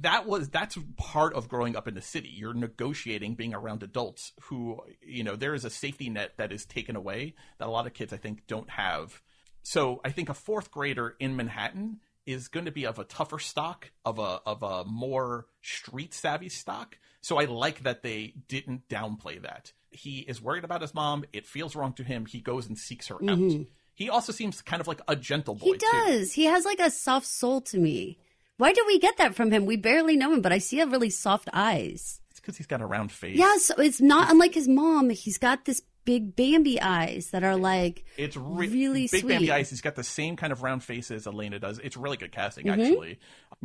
That 0.00 0.26
was, 0.26 0.48
that's 0.48 0.78
part 0.96 1.34
of 1.34 1.48
growing 1.48 1.76
up 1.76 1.88
in 1.88 1.94
the 1.94 2.02
city. 2.02 2.30
You're 2.32 2.54
negotiating 2.54 3.34
being 3.34 3.54
around 3.54 3.82
adults 3.82 4.32
who, 4.42 4.80
you 5.00 5.24
know, 5.24 5.36
there 5.36 5.54
is 5.54 5.64
a 5.64 5.70
safety 5.70 6.08
net 6.08 6.32
that 6.38 6.52
is 6.52 6.64
taken 6.64 6.96
away 6.96 7.34
that 7.58 7.68
a 7.68 7.70
lot 7.70 7.86
of 7.86 7.94
kids, 7.94 8.12
I 8.12 8.16
think, 8.16 8.46
don't 8.46 8.70
have. 8.70 9.22
So 9.62 10.00
I 10.04 10.10
think 10.10 10.28
a 10.28 10.34
fourth 10.34 10.70
grader 10.70 11.14
in 11.20 11.36
Manhattan 11.36 12.00
is 12.26 12.48
going 12.48 12.66
to 12.66 12.72
be 12.72 12.86
of 12.86 12.98
a 12.98 13.04
tougher 13.04 13.38
stock, 13.38 13.90
of 14.04 14.18
a 14.18 14.40
of 14.46 14.62
a 14.62 14.84
more 14.84 15.46
street 15.62 16.14
savvy 16.14 16.48
stock. 16.48 16.98
So 17.20 17.38
I 17.38 17.44
like 17.44 17.82
that 17.84 18.02
they 18.02 18.34
didn't 18.48 18.88
downplay 18.88 19.40
that. 19.42 19.72
He 19.90 20.20
is 20.20 20.40
worried 20.40 20.64
about 20.64 20.80
his 20.82 20.94
mom. 20.94 21.24
It 21.32 21.46
feels 21.46 21.76
wrong 21.76 21.92
to 21.94 22.02
him. 22.04 22.26
He 22.26 22.40
goes 22.40 22.66
and 22.66 22.78
seeks 22.78 23.08
her 23.08 23.16
Mhm. 23.16 23.60
out. 23.60 23.66
He 23.94 24.08
also 24.08 24.32
seems 24.32 24.62
kind 24.62 24.80
of 24.80 24.88
like 24.88 25.00
a 25.06 25.14
gentle 25.14 25.54
boy. 25.54 25.66
He 25.66 25.72
too. 25.74 25.86
does. 25.92 26.32
He 26.32 26.44
has 26.46 26.64
like 26.64 26.80
a 26.80 26.90
soft 26.90 27.26
soul 27.26 27.60
to 27.62 27.78
me. 27.78 28.18
Why 28.56 28.72
do 28.72 28.82
we 28.86 28.98
get 28.98 29.16
that 29.18 29.34
from 29.34 29.50
him? 29.50 29.66
We 29.66 29.76
barely 29.76 30.16
know 30.16 30.32
him, 30.32 30.40
but 30.40 30.52
I 30.52 30.58
see 30.58 30.80
a 30.80 30.86
really 30.86 31.10
soft 31.10 31.48
eyes. 31.52 32.20
It's 32.30 32.40
because 32.40 32.56
he's 32.56 32.66
got 32.66 32.80
a 32.80 32.86
round 32.86 33.12
face. 33.12 33.36
Yeah, 33.36 33.56
so 33.58 33.74
it's 33.74 34.00
not 34.00 34.30
unlike 34.30 34.54
his 34.54 34.68
mom. 34.68 35.10
He's 35.10 35.38
got 35.38 35.64
this 35.64 35.82
big 36.04 36.34
Bambi 36.36 36.80
eyes 36.80 37.30
that 37.30 37.44
are 37.44 37.56
like 37.56 38.04
It's 38.16 38.36
re- 38.36 38.68
really 38.68 39.02
big 39.08 39.20
sweet. 39.22 39.28
Bambi 39.28 39.52
eyes. 39.52 39.70
He's 39.70 39.80
got 39.80 39.94
the 39.94 40.04
same 40.04 40.36
kind 40.36 40.52
of 40.52 40.62
round 40.62 40.82
face 40.82 41.10
as 41.10 41.26
Elena 41.26 41.58
does. 41.58 41.78
It's 41.78 41.96
really 41.96 42.16
good 42.16 42.32
casting, 42.32 42.66
Mm-hmm. 42.66 42.80
actually, 42.80 43.18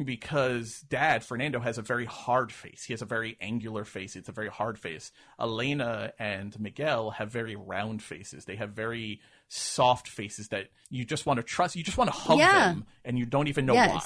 because 0.04 0.82
Dad 0.90 1.24
Fernando 1.24 1.60
has 1.60 1.78
a 1.78 1.82
very 1.82 2.06
hard 2.06 2.52
face. 2.52 2.84
He 2.84 2.94
has 2.94 3.02
a 3.02 3.06
very 3.06 3.38
angular 3.42 3.84
face. 3.86 4.16
It's 4.16 4.30
a 4.30 4.32
very 4.32 4.50
hard 4.50 4.78
face. 4.80 5.12
Elena 5.40 6.14
and 6.20 6.58
Miguel 6.60 7.12
have 7.12 7.32
very 7.32 7.56
round 7.56 8.02
faces. 8.02 8.46
They 8.46 8.56
have 8.56 8.72
very 8.72 9.22
soft 9.50 10.08
faces 10.08 10.50
that 10.50 10.68
you 10.90 11.06
just 11.06 11.26
want 11.26 11.38
to 11.38 11.44
trust. 11.44 11.76
You 11.76 11.84
just 11.84 11.98
want 11.98 12.12
to 12.12 12.16
hug 12.18 12.40
Yeah. 12.40 12.70
them, 12.74 12.86
and 13.06 13.18
you 13.18 13.26
don't 13.26 13.48
even 13.48 13.66
know 13.66 13.74
Yes. 13.74 13.92
why. 13.94 14.04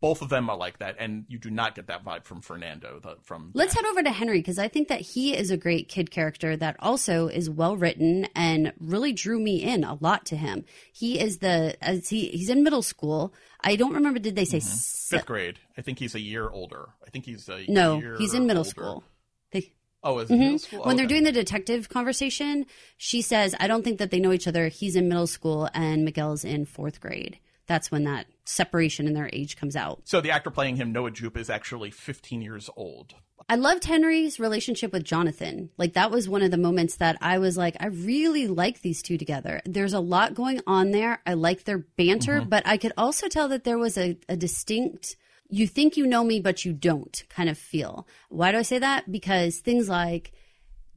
Both 0.00 0.20
of 0.20 0.28
them 0.28 0.50
are 0.50 0.56
like 0.56 0.78
that, 0.80 0.96
and 0.98 1.24
you 1.28 1.38
do 1.38 1.48
not 1.50 1.74
get 1.76 1.86
that 1.86 2.04
vibe 2.04 2.24
from 2.24 2.40
Fernando. 2.40 2.98
The, 3.00 3.16
from 3.22 3.52
Let's 3.54 3.74
Dad. 3.74 3.84
head 3.84 3.90
over 3.90 4.02
to 4.02 4.10
Henry 4.10 4.38
because 4.40 4.58
I 4.58 4.66
think 4.68 4.88
that 4.88 5.00
he 5.00 5.34
is 5.36 5.50
a 5.52 5.56
great 5.56 5.88
kid 5.88 6.10
character 6.10 6.56
that 6.56 6.76
also 6.80 7.28
is 7.28 7.48
well 7.48 7.76
written 7.76 8.26
and 8.34 8.72
really 8.80 9.12
drew 9.12 9.38
me 9.40 9.62
in 9.62 9.84
a 9.84 9.94
lot 10.00 10.26
to 10.26 10.36
him. 10.36 10.64
He 10.92 11.20
is 11.20 11.38
the 11.38 11.76
as 11.80 12.08
he 12.08 12.28
he's 12.28 12.48
in 12.50 12.64
middle 12.64 12.82
school. 12.82 13.32
I 13.60 13.76
don't 13.76 13.94
remember. 13.94 14.18
Did 14.18 14.34
they 14.34 14.44
say 14.44 14.58
se- 14.58 15.16
fifth 15.18 15.26
grade. 15.26 15.60
I 15.78 15.82
think 15.82 16.00
he's 16.00 16.16
a 16.16 16.20
year 16.20 16.50
older. 16.50 16.88
I 17.06 17.10
think 17.10 17.24
he's 17.24 17.48
a 17.48 17.64
no? 17.68 18.00
He's 18.18 18.34
in 18.34 18.46
middle 18.46 18.60
older. 18.62 18.70
school. 18.70 19.04
They, 19.52 19.72
Oh, 20.04 20.18
is 20.18 20.28
it 20.32 20.36
middle 20.36 20.58
school? 20.58 20.80
Mm-hmm. 20.80 20.88
when 20.88 20.96
they're 20.96 21.04
Okay. 21.06 21.14
doing 21.14 21.24
the 21.24 21.30
detective 21.32 21.88
conversation, 21.88 22.66
she 22.96 23.22
says, 23.22 23.54
"I 23.60 23.68
don't 23.68 23.84
think 23.84 23.98
that 24.00 24.10
they 24.10 24.18
know 24.18 24.32
each 24.32 24.48
other. 24.48 24.66
He's 24.66 24.96
in 24.96 25.08
middle 25.08 25.28
school 25.28 25.68
and 25.74 26.04
Miguel's 26.04 26.44
in 26.44 26.66
fourth 26.66 27.00
grade." 27.00 27.38
That's 27.66 27.90
when 27.90 28.04
that 28.04 28.26
separation 28.44 29.06
in 29.06 29.14
their 29.14 29.30
age 29.32 29.56
comes 29.56 29.76
out. 29.76 30.02
So 30.04 30.20
the 30.20 30.30
actor 30.30 30.50
playing 30.50 30.76
him, 30.76 30.92
Noah 30.92 31.10
Jupe, 31.10 31.36
is 31.36 31.48
actually 31.48 31.90
15 31.90 32.42
years 32.42 32.68
old. 32.76 33.14
I 33.48 33.56
loved 33.56 33.84
Henry's 33.84 34.38
relationship 34.38 34.92
with 34.92 35.04
Jonathan. 35.04 35.70
Like 35.76 35.94
that 35.94 36.10
was 36.10 36.28
one 36.28 36.42
of 36.42 36.50
the 36.50 36.58
moments 36.58 36.96
that 36.96 37.18
I 37.20 37.38
was 37.38 37.56
like, 37.56 37.76
I 37.80 37.86
really 37.86 38.46
like 38.46 38.80
these 38.80 39.02
two 39.02 39.18
together. 39.18 39.60
There's 39.64 39.92
a 39.92 40.00
lot 40.00 40.34
going 40.34 40.60
on 40.66 40.90
there. 40.92 41.20
I 41.26 41.34
like 41.34 41.64
their 41.64 41.78
banter, 41.78 42.40
mm-hmm. 42.40 42.48
but 42.48 42.66
I 42.66 42.76
could 42.76 42.92
also 42.96 43.28
tell 43.28 43.48
that 43.48 43.64
there 43.64 43.78
was 43.78 43.98
a, 43.98 44.16
a 44.28 44.36
distinct 44.36 45.16
you 45.52 45.66
think 45.66 45.98
you 45.98 46.06
know 46.06 46.24
me, 46.24 46.40
but 46.40 46.64
you 46.64 46.72
don't 46.72 47.22
kind 47.28 47.50
of 47.50 47.58
feel. 47.58 48.08
Why 48.30 48.52
do 48.52 48.58
I 48.58 48.62
say 48.62 48.78
that? 48.78 49.12
Because 49.12 49.58
things 49.58 49.86
like 49.86 50.32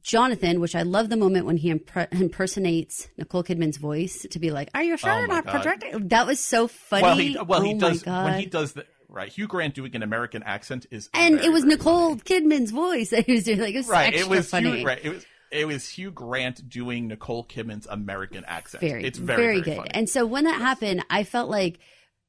Jonathan, 0.06 0.60
which 0.60 0.76
I 0.76 0.82
love 0.82 1.08
the 1.08 1.16
moment 1.16 1.46
when 1.46 1.56
he 1.56 1.72
impre- 1.72 2.06
impersonates 2.12 3.08
Nicole 3.18 3.42
Kidman's 3.42 3.76
voice 3.76 4.24
to 4.30 4.38
be 4.38 4.50
like, 4.50 4.70
"Are 4.74 4.82
you 4.82 4.96
sure 4.96 5.10
Oh 5.10 5.18
you're 5.18 5.26
not 5.26 5.44
God. 5.44 5.50
projecting?" 5.52 6.08
That 6.08 6.26
was 6.26 6.38
so 6.40 6.68
funny. 6.68 7.02
Well, 7.02 7.16
he 7.16 7.36
well 7.46 7.60
oh 7.60 7.64
he 7.64 7.74
does 7.74 8.02
God. 8.02 8.24
when 8.24 8.38
he 8.40 8.46
does 8.46 8.72
the 8.74 8.86
right. 9.08 9.30
Hugh 9.32 9.48
Grant 9.48 9.74
doing 9.74 9.96
an 9.96 10.02
American 10.02 10.42
accent 10.44 10.86
is 10.92 11.08
and 11.12 11.34
very, 11.36 11.46
it 11.46 11.50
was 11.50 11.64
Nicole 11.64 12.10
funny. 12.16 12.20
Kidman's 12.20 12.70
voice 12.70 13.10
that 13.10 13.26
he 13.26 13.32
was 13.32 13.44
doing. 13.44 13.58
Like 13.60 13.74
it 13.74 13.78
was 13.78 13.88
Right. 13.88 14.14
extra 14.14 14.26
It 14.32 14.36
was 14.38 14.48
funny. 14.48 14.78
Hugh. 14.78 14.86
Right. 14.86 15.00
It 15.04 15.10
was. 15.10 15.26
It 15.52 15.66
was 15.66 15.88
Hugh 15.88 16.10
Grant 16.10 16.68
doing 16.68 17.06
Nicole 17.08 17.44
Kidman's 17.44 17.86
American 17.86 18.44
accent. 18.46 18.80
very, 18.82 19.04
it's 19.04 19.16
very, 19.18 19.42
very, 19.42 19.60
good. 19.60 19.76
funny. 19.76 19.90
And 19.92 20.08
so 20.08 20.26
when 20.26 20.42
that 20.44 20.60
happened, 20.60 21.04
I 21.08 21.22
felt 21.22 21.48
like 21.48 21.78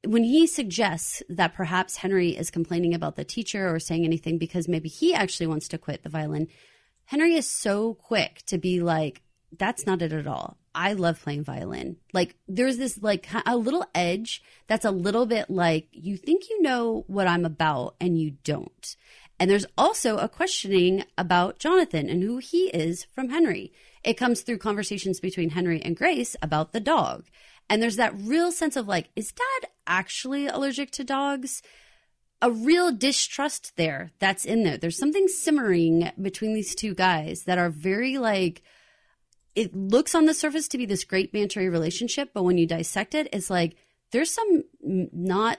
when 0.06 0.22
he 0.22 0.46
suggests 0.46 1.20
that 1.28 1.52
perhaps 1.54 1.96
Henry 1.96 2.30
is 2.36 2.50
complaining 2.50 2.94
about 2.94 3.16
the 3.16 3.24
teacher 3.24 3.68
or 3.74 3.80
saying 3.80 4.04
anything 4.04 4.38
because 4.38 4.68
maybe 4.68 4.88
he 4.88 5.14
actually 5.14 5.48
wants 5.48 5.66
to 5.68 5.78
quit 5.78 6.04
the 6.04 6.08
violin, 6.08 6.46
Henry 7.08 7.36
is 7.36 7.48
so 7.48 7.94
quick 7.94 8.42
to 8.44 8.58
be 8.58 8.80
like, 8.80 9.22
that's 9.56 9.86
not 9.86 10.02
it 10.02 10.12
at 10.12 10.26
all. 10.26 10.58
I 10.74 10.92
love 10.92 11.22
playing 11.22 11.42
violin. 11.42 11.96
Like 12.12 12.36
there's 12.46 12.76
this 12.76 13.02
like 13.02 13.26
a 13.46 13.56
little 13.56 13.86
edge 13.94 14.42
that's 14.66 14.84
a 14.84 14.90
little 14.90 15.24
bit 15.24 15.48
like 15.48 15.88
you 15.90 16.18
think 16.18 16.50
you 16.50 16.60
know 16.60 17.04
what 17.06 17.26
I'm 17.26 17.46
about 17.46 17.94
and 17.98 18.20
you 18.20 18.32
don't. 18.44 18.94
And 19.40 19.50
there's 19.50 19.64
also 19.78 20.18
a 20.18 20.28
questioning 20.28 21.02
about 21.16 21.58
Jonathan 21.58 22.10
and 22.10 22.22
who 22.22 22.36
he 22.36 22.64
is 22.68 23.06
from 23.14 23.30
Henry. 23.30 23.72
It 24.04 24.18
comes 24.18 24.42
through 24.42 24.58
conversations 24.58 25.18
between 25.18 25.48
Henry 25.48 25.80
and 25.80 25.96
Grace 25.96 26.36
about 26.42 26.72
the 26.72 26.80
dog. 26.80 27.24
And 27.70 27.82
there's 27.82 27.96
that 27.96 28.12
real 28.14 28.52
sense 28.52 28.76
of 28.76 28.86
like, 28.86 29.08
is 29.16 29.32
dad 29.32 29.70
actually 29.86 30.46
allergic 30.46 30.90
to 30.90 31.04
dogs? 31.04 31.62
A 32.40 32.50
real 32.50 32.92
distrust 32.92 33.76
there 33.76 34.10
that's 34.18 34.44
in 34.44 34.62
there. 34.62 34.76
There's 34.76 34.98
something 34.98 35.26
simmering 35.28 36.10
between 36.20 36.54
these 36.54 36.74
two 36.74 36.94
guys 36.94 37.42
that 37.44 37.58
are 37.58 37.70
very 37.70 38.18
like, 38.18 38.62
it 39.54 39.74
looks 39.74 40.14
on 40.14 40.26
the 40.26 40.34
surface 40.34 40.68
to 40.68 40.78
be 40.78 40.86
this 40.86 41.02
great 41.04 41.32
bantery 41.32 41.70
relationship, 41.70 42.30
but 42.32 42.44
when 42.44 42.56
you 42.56 42.66
dissect 42.66 43.14
it, 43.14 43.28
it's 43.32 43.50
like 43.50 43.76
there's 44.12 44.30
some 44.30 44.62
not 44.80 45.58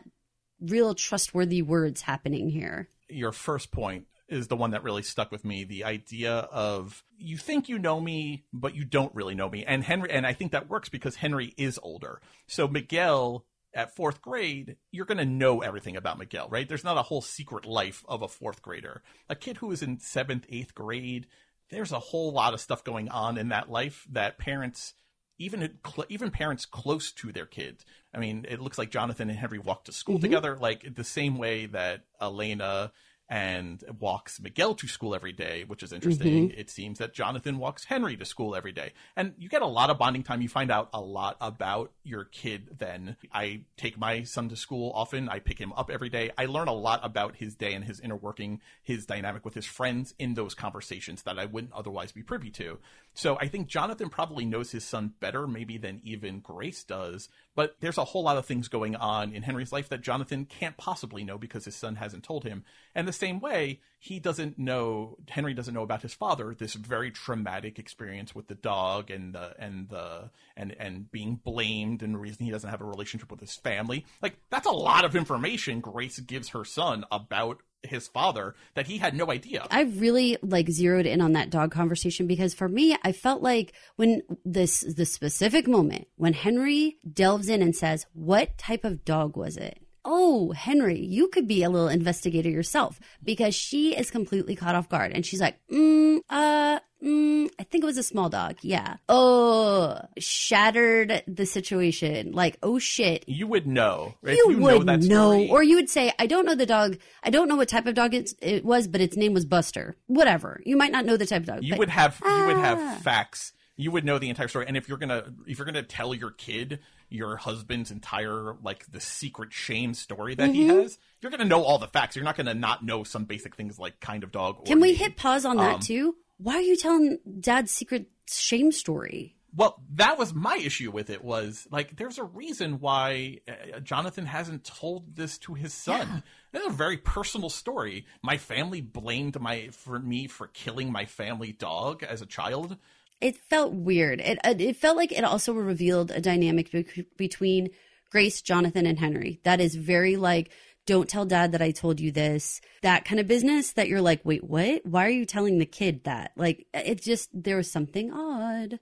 real 0.62 0.96
trustworthy 0.96 1.62
words 1.62 2.02
happening 2.02 2.50
here. 2.50 2.88
your 3.10 3.32
first 3.32 3.72
point 3.72 4.06
is 4.28 4.48
the 4.48 4.56
one 4.56 4.72
that 4.72 4.84
really 4.84 5.02
stuck 5.02 5.32
with 5.32 5.44
me 5.44 5.64
the 5.64 5.84
idea 5.84 6.34
of 6.34 7.04
you 7.18 7.38
think 7.38 7.68
you 7.70 7.80
know 7.80 8.00
me 8.00 8.44
but 8.54 8.76
you 8.76 8.84
don't 8.86 9.14
really 9.16 9.34
know 9.36 9.50
me 9.50 9.64
and 9.66 9.84
henry 9.84 10.12
and 10.12 10.28
i 10.28 10.34
think 10.34 10.52
that 10.52 10.70
works 10.70 10.90
because 10.90 11.16
henry 11.16 11.54
is 11.58 11.80
older 11.82 12.22
so 12.46 12.68
miguel 12.68 13.46
at 13.74 13.96
fourth 13.96 14.22
grade 14.22 14.78
you're 14.92 15.06
going 15.06 15.18
to 15.18 15.26
know 15.26 15.62
everything 15.62 15.96
about 15.96 16.18
miguel 16.18 16.48
right? 16.50 16.68
There's 16.68 16.84
not 16.84 16.98
a 16.98 17.04
whole 17.04 17.22
secret 17.22 17.66
life 17.66 18.04
of 18.08 18.22
a 18.22 18.28
fourth 18.28 18.62
grader. 18.62 19.04
A 19.30 19.36
kid 19.36 19.58
who 19.58 19.72
is 19.72 19.82
in 19.82 20.00
seventh 20.00 20.46
eighth 20.50 20.74
grade 20.74 21.28
there's 21.70 21.92
a 21.92 22.00
whole 22.00 22.32
lot 22.32 22.54
of 22.54 22.62
stuff 22.62 22.84
going 22.84 23.10
on 23.10 23.38
in 23.38 23.50
that 23.50 23.70
life 23.70 24.08
that 24.12 24.38
parents 24.38 24.94
even 25.40 25.78
cl- 25.86 26.06
even 26.10 26.30
parents 26.32 26.66
close 26.66 27.12
to 27.14 27.32
their 27.32 27.46
kids. 27.46 27.86
I 28.14 28.20
mean, 28.20 28.46
it 28.50 28.60
looks 28.60 28.78
like 28.78 28.92
Jonathan 28.92 29.30
and 29.30 29.40
Henry 29.40 29.60
walk 29.60 29.86
to 29.86 29.94
school 29.94 30.16
mm-hmm. 30.16 30.24
together, 30.24 30.58
like 30.58 30.96
the 30.96 31.04
same 31.04 31.38
way 31.38 31.66
that 31.68 32.02
Elena 32.22 32.92
and 33.30 33.84
walks 34.00 34.40
Miguel 34.42 34.74
to 34.74 34.88
school 34.88 35.14
every 35.14 35.32
day, 35.32 35.64
which 35.68 35.84
is 35.84 35.94
interesting. 35.94 36.50
Mm-hmm. 36.50 36.60
It 36.60 36.70
seems 36.70 36.98
that 36.98 37.14
Jonathan 37.14 37.60
walks 37.60 37.86
Henry 37.86 38.18
to 38.18 38.26
school 38.26 38.56
every 38.56 38.72
day. 38.72 38.94
And 39.16 39.34
you 39.38 39.50
get 39.50 39.62
a 39.62 39.68
lot 39.68 39.92
of 39.92 40.00
bonding 40.00 40.24
time. 40.24 40.42
You 40.42 40.50
find 40.50 40.72
out 40.72 40.90
a 40.94 41.00
lot 41.00 41.38
about 41.40 41.92
your 42.04 42.24
kid 42.24 42.78
then. 42.80 43.18
I 43.32 43.62
take 43.78 44.00
my 44.00 44.24
son 44.24 44.50
to 44.50 44.56
school 44.56 44.92
often. 44.96 45.30
I 45.30 45.40
pick 45.40 45.60
him 45.60 45.74
up 45.74 45.92
every 45.92 46.10
day. 46.10 46.32
I 46.40 46.46
learn 46.46 46.68
a 46.68 46.74
lot 46.74 47.02
about 47.04 47.36
his 47.36 47.54
day 47.54 47.74
and 47.74 47.86
his 47.86 48.00
inner 48.00 48.16
working, 48.16 48.62
his 48.82 49.06
dynamic 49.06 49.46
with 49.46 49.54
his 49.54 49.66
friends 49.66 50.16
in 50.18 50.34
those 50.34 50.56
conversations 50.56 51.22
that 51.24 51.38
I 51.38 51.46
wouldn't 51.46 51.74
otherwise 51.74 52.12
be 52.12 52.24
privy 52.24 52.50
to. 52.52 52.80
So 53.20 53.38
I 53.38 53.50
think 53.50 53.68
Jonathan 53.68 54.08
probably 54.08 54.46
knows 54.46 54.72
his 54.72 54.86
son 54.86 55.12
better, 55.20 55.46
maybe 55.46 55.78
than 55.78 56.00
even 56.06 56.40
Grace 56.40 56.86
does. 56.86 57.28
But 57.54 57.76
there's 57.82 57.98
a 57.98 58.06
whole 58.06 58.24
lot 58.24 58.38
of 58.38 58.46
things 58.46 58.70
going 58.70 58.96
on 58.96 59.34
in 59.34 59.44
Henry's 59.44 59.74
life 59.74 59.90
that 59.90 60.00
Jonathan 60.00 60.46
can't 60.46 60.78
possibly 60.78 61.26
know 61.26 61.38
because 61.38 61.66
his 61.66 61.76
son 61.76 61.98
hasn't 61.98 62.24
told 62.24 62.46
him. 62.46 62.64
And 62.96 63.06
the 63.06 63.12
same 63.12 63.42
way, 63.42 63.82
he 64.00 64.22
doesn't 64.22 64.58
know 64.58 65.18
Henry 65.28 65.54
doesn't 65.54 65.74
know 65.74 65.84
about 65.84 66.02
his 66.02 66.14
father, 66.14 66.56
this 66.58 66.76
very 66.76 67.12
traumatic 67.12 67.78
experience 67.78 68.34
with 68.34 68.48
the 68.48 68.56
dog 68.56 69.12
and 69.12 69.36
the 69.36 69.54
and 69.60 69.90
the 69.90 70.32
and 70.56 70.74
and 70.80 71.12
being 71.12 71.42
blamed 71.44 72.02
and 72.02 72.16
the 72.16 72.20
reason 72.20 72.46
he 72.46 72.52
doesn't 72.52 72.70
have 72.70 72.80
a 72.80 72.86
relationship 72.86 73.30
with 73.30 73.42
his 73.42 73.58
family. 73.58 74.06
Like 74.22 74.38
that's 74.50 74.66
a 74.66 74.72
lot 74.72 75.04
of 75.04 75.18
information 75.18 75.82
Grace 75.82 76.20
gives 76.22 76.48
her 76.50 76.64
son 76.64 77.04
about 77.12 77.60
his 77.84 78.08
father 78.08 78.56
that 78.76 78.88
he 78.88 78.98
had 78.98 79.14
no 79.14 79.32
idea. 79.32 79.66
I 79.72 79.84
really 79.84 80.38
like 80.42 80.70
zeroed 80.70 81.06
in 81.06 81.22
on 81.22 81.34
that 81.34 81.50
dog 81.50 81.72
conversation 81.72 82.28
because 82.28 82.54
for 82.54 82.68
me, 82.68 82.98
I 83.04 83.12
felt 83.12 83.42
like 83.42 83.74
when 83.96 84.22
this 84.46 84.82
the 84.82 85.06
specific 85.06 85.68
moment 85.68 86.08
when 86.16 86.34
Henry 86.34 86.98
delves 87.12 87.50
in 87.50 87.62
and 87.62 87.76
says, 87.76 88.06
"What 88.14 88.58
type 88.58 88.84
of 88.84 89.06
dog 89.06 89.38
was 89.38 89.58
it?" 89.58 89.80
Oh, 90.06 90.52
Henry, 90.54 91.00
you 91.00 91.28
could 91.28 91.48
be 91.48 91.62
a 91.62 91.70
little 91.70 91.90
investigator 91.90 92.50
yourself 92.50 93.00
because 93.24 93.54
she 93.54 93.96
is 93.96 94.10
completely 94.10 94.56
caught 94.56 94.76
off 94.76 94.90
guard 94.90 95.12
and 95.14 95.26
she's 95.26 95.42
like, 95.42 95.60
mm, 95.72 96.20
uh, 96.30 96.80
mm, 97.04 97.50
I 97.60 97.64
think 97.64 97.84
it 97.84 97.88
was 97.88 97.97
a 97.97 98.04
small 98.04 98.30
dog. 98.30 98.58
Yeah. 98.62 98.97
Oh, 99.08 100.00
shattered 100.18 101.24
the 101.28 101.45
situation. 101.45 102.32
Like, 102.32 102.58
oh 102.64 102.80
shit, 102.80 103.24
you 103.28 103.47
would 103.47 103.68
know. 103.68 104.16
If 104.24 104.38
you, 104.38 104.52
you 104.52 104.58
would 104.60 104.74
know 104.80 104.84
that 104.84 105.02
know, 105.02 105.32
story, 105.32 105.50
or 105.50 105.64
you 105.64 105.76
would 105.76 105.89
say, 105.89 106.12
"I 106.20 106.26
don't 106.28 106.45
know 106.45 106.56
the 106.56 106.66
dog. 106.66 106.97
I 107.24 107.30
don't 107.30 107.47
know 107.47 107.56
what 107.56 107.70
type 107.70 107.86
of 107.86 107.95
dog 107.95 108.14
it's, 108.14 108.34
it 108.41 108.66
was, 108.66 108.88
but 108.88 109.02
its 109.02 109.16
name 109.18 109.34
was 109.34 109.45
Buster." 109.45 109.95
Whatever. 110.08 110.62
You 110.66 110.78
might 110.78 110.91
not 110.91 111.06
know 111.06 111.18
the 111.18 111.26
type 111.26 111.41
of 111.41 111.47
dog. 111.47 111.64
you 111.64 111.72
but- 111.74 111.80
would 111.80 111.89
have 111.89 112.20
you 112.26 112.45
would 112.47 112.58
Ah. 112.58 112.62
have 112.62 113.02
facts 113.02 113.54
you 113.76 113.91
would 113.91 114.04
know 114.04 114.20
the 114.20 114.28
entire 114.28 114.50
story 114.50 114.66
and 114.68 114.76
if 114.76 114.89
you're 114.89 114.97
gonna 114.97 115.24
if 115.47 115.58
you're 115.58 115.66
gonna 115.66 115.82
tell 115.82 116.14
your 116.14 116.32
kid 116.32 116.80
your 117.08 117.38
husband's 117.38 117.91
entire 117.91 118.56
like 118.62 118.86
the 118.91 119.00
secret 119.00 119.54
shame 119.54 119.93
story 119.93 120.36
that 120.36 120.50
he 120.50 120.68
Mm-hmm. 120.68 120.80
has 120.82 120.97
you're 121.22 121.32
gonna 121.32 121.45
know 121.45 121.64
all 121.64 121.78
the 121.78 121.88
facts 121.88 122.18
you're 122.18 122.26
not 122.26 122.36
gonna 122.36 122.54
not 122.54 122.84
know 122.84 123.06
some 123.06 123.24
basic 123.24 123.56
things 123.56 123.80
like 123.80 124.02
kind 124.02 124.26
of 124.26 124.34
dog 124.34 124.58
or 124.60 124.64
Can 124.66 124.82
we 124.82 124.89
name. 124.89 124.97
hit 124.97 125.16
pause 125.16 125.45
on 125.45 125.56
that 125.58 125.76
Um, 125.76 125.80
too? 125.80 126.16
Why 126.40 126.56
are 126.56 126.62
you 126.62 126.78
telling 126.78 127.20
Dad's 127.40 127.72
secret 127.72 128.08
shame 128.28 128.72
story? 128.72 129.36
Well, 129.54 129.82
that 129.96 130.18
was 130.18 130.34
my 130.34 130.58
issue 130.58 130.90
with 130.92 131.10
it. 131.10 131.24
Was 131.24 131.68
like, 131.72 131.98
there's 131.98 132.18
a 132.18 132.24
reason 132.24 132.80
why 132.80 133.40
uh, 133.48 133.80
Jonathan 133.80 134.26
hasn't 134.26 134.64
told 134.64 135.16
this 135.16 135.38
to 135.40 135.54
his 135.54 135.74
son. 135.74 136.24
It's 136.54 136.66
a 136.66 136.70
very 136.70 136.98
personal 136.98 137.50
story. 137.50 138.06
My 138.22 138.38
family 138.38 138.82
blamed 138.82 139.40
my 139.40 139.70
for 139.72 140.00
me 140.00 140.28
for 140.28 140.48
killing 140.48 140.92
my 140.92 141.06
family 141.06 141.52
dog 141.52 142.04
as 142.04 142.22
a 142.22 142.26
child. 142.26 142.78
It 143.20 143.38
felt 143.38 143.74
weird. 143.74 144.22
It 144.22 144.40
uh, 144.44 144.56
it 144.58 144.78
felt 144.78 144.98
like 144.98 145.12
it 145.12 145.24
also 145.24 145.54
revealed 145.54 146.10
a 146.12 146.22
dynamic 146.22 146.72
be- 146.72 147.06
between 147.18 147.70
Grace, 148.10 148.42
Jonathan, 148.42 148.86
and 148.86 148.98
Henry. 148.98 149.40
That 149.44 149.60
is 149.60 149.76
very 149.76 150.16
like 150.16 150.52
don't 150.86 151.10
tell 151.10 151.26
dad 151.26 151.52
that 151.52 151.62
I 151.62 151.72
told 151.72 152.00
you 152.00 152.12
this. 152.12 152.62
That 152.82 153.06
kind 153.06 153.20
of 153.20 153.28
business 153.28 153.74
that 153.74 153.88
you're 153.88 154.02
like, 154.02 154.22
wait, 154.24 154.44
what? 154.44 154.86
Why 154.86 155.06
are 155.06 155.10
you 155.10 155.26
telling 155.26 155.60
the 155.60 155.66
kid 155.66 156.04
that? 156.06 156.32
Like, 156.36 156.66
uh, 156.74 156.82
it 156.84 157.02
just, 157.02 157.30
there 157.34 157.58
was 157.58 157.72
something 157.72 158.12
odd. 158.12 158.80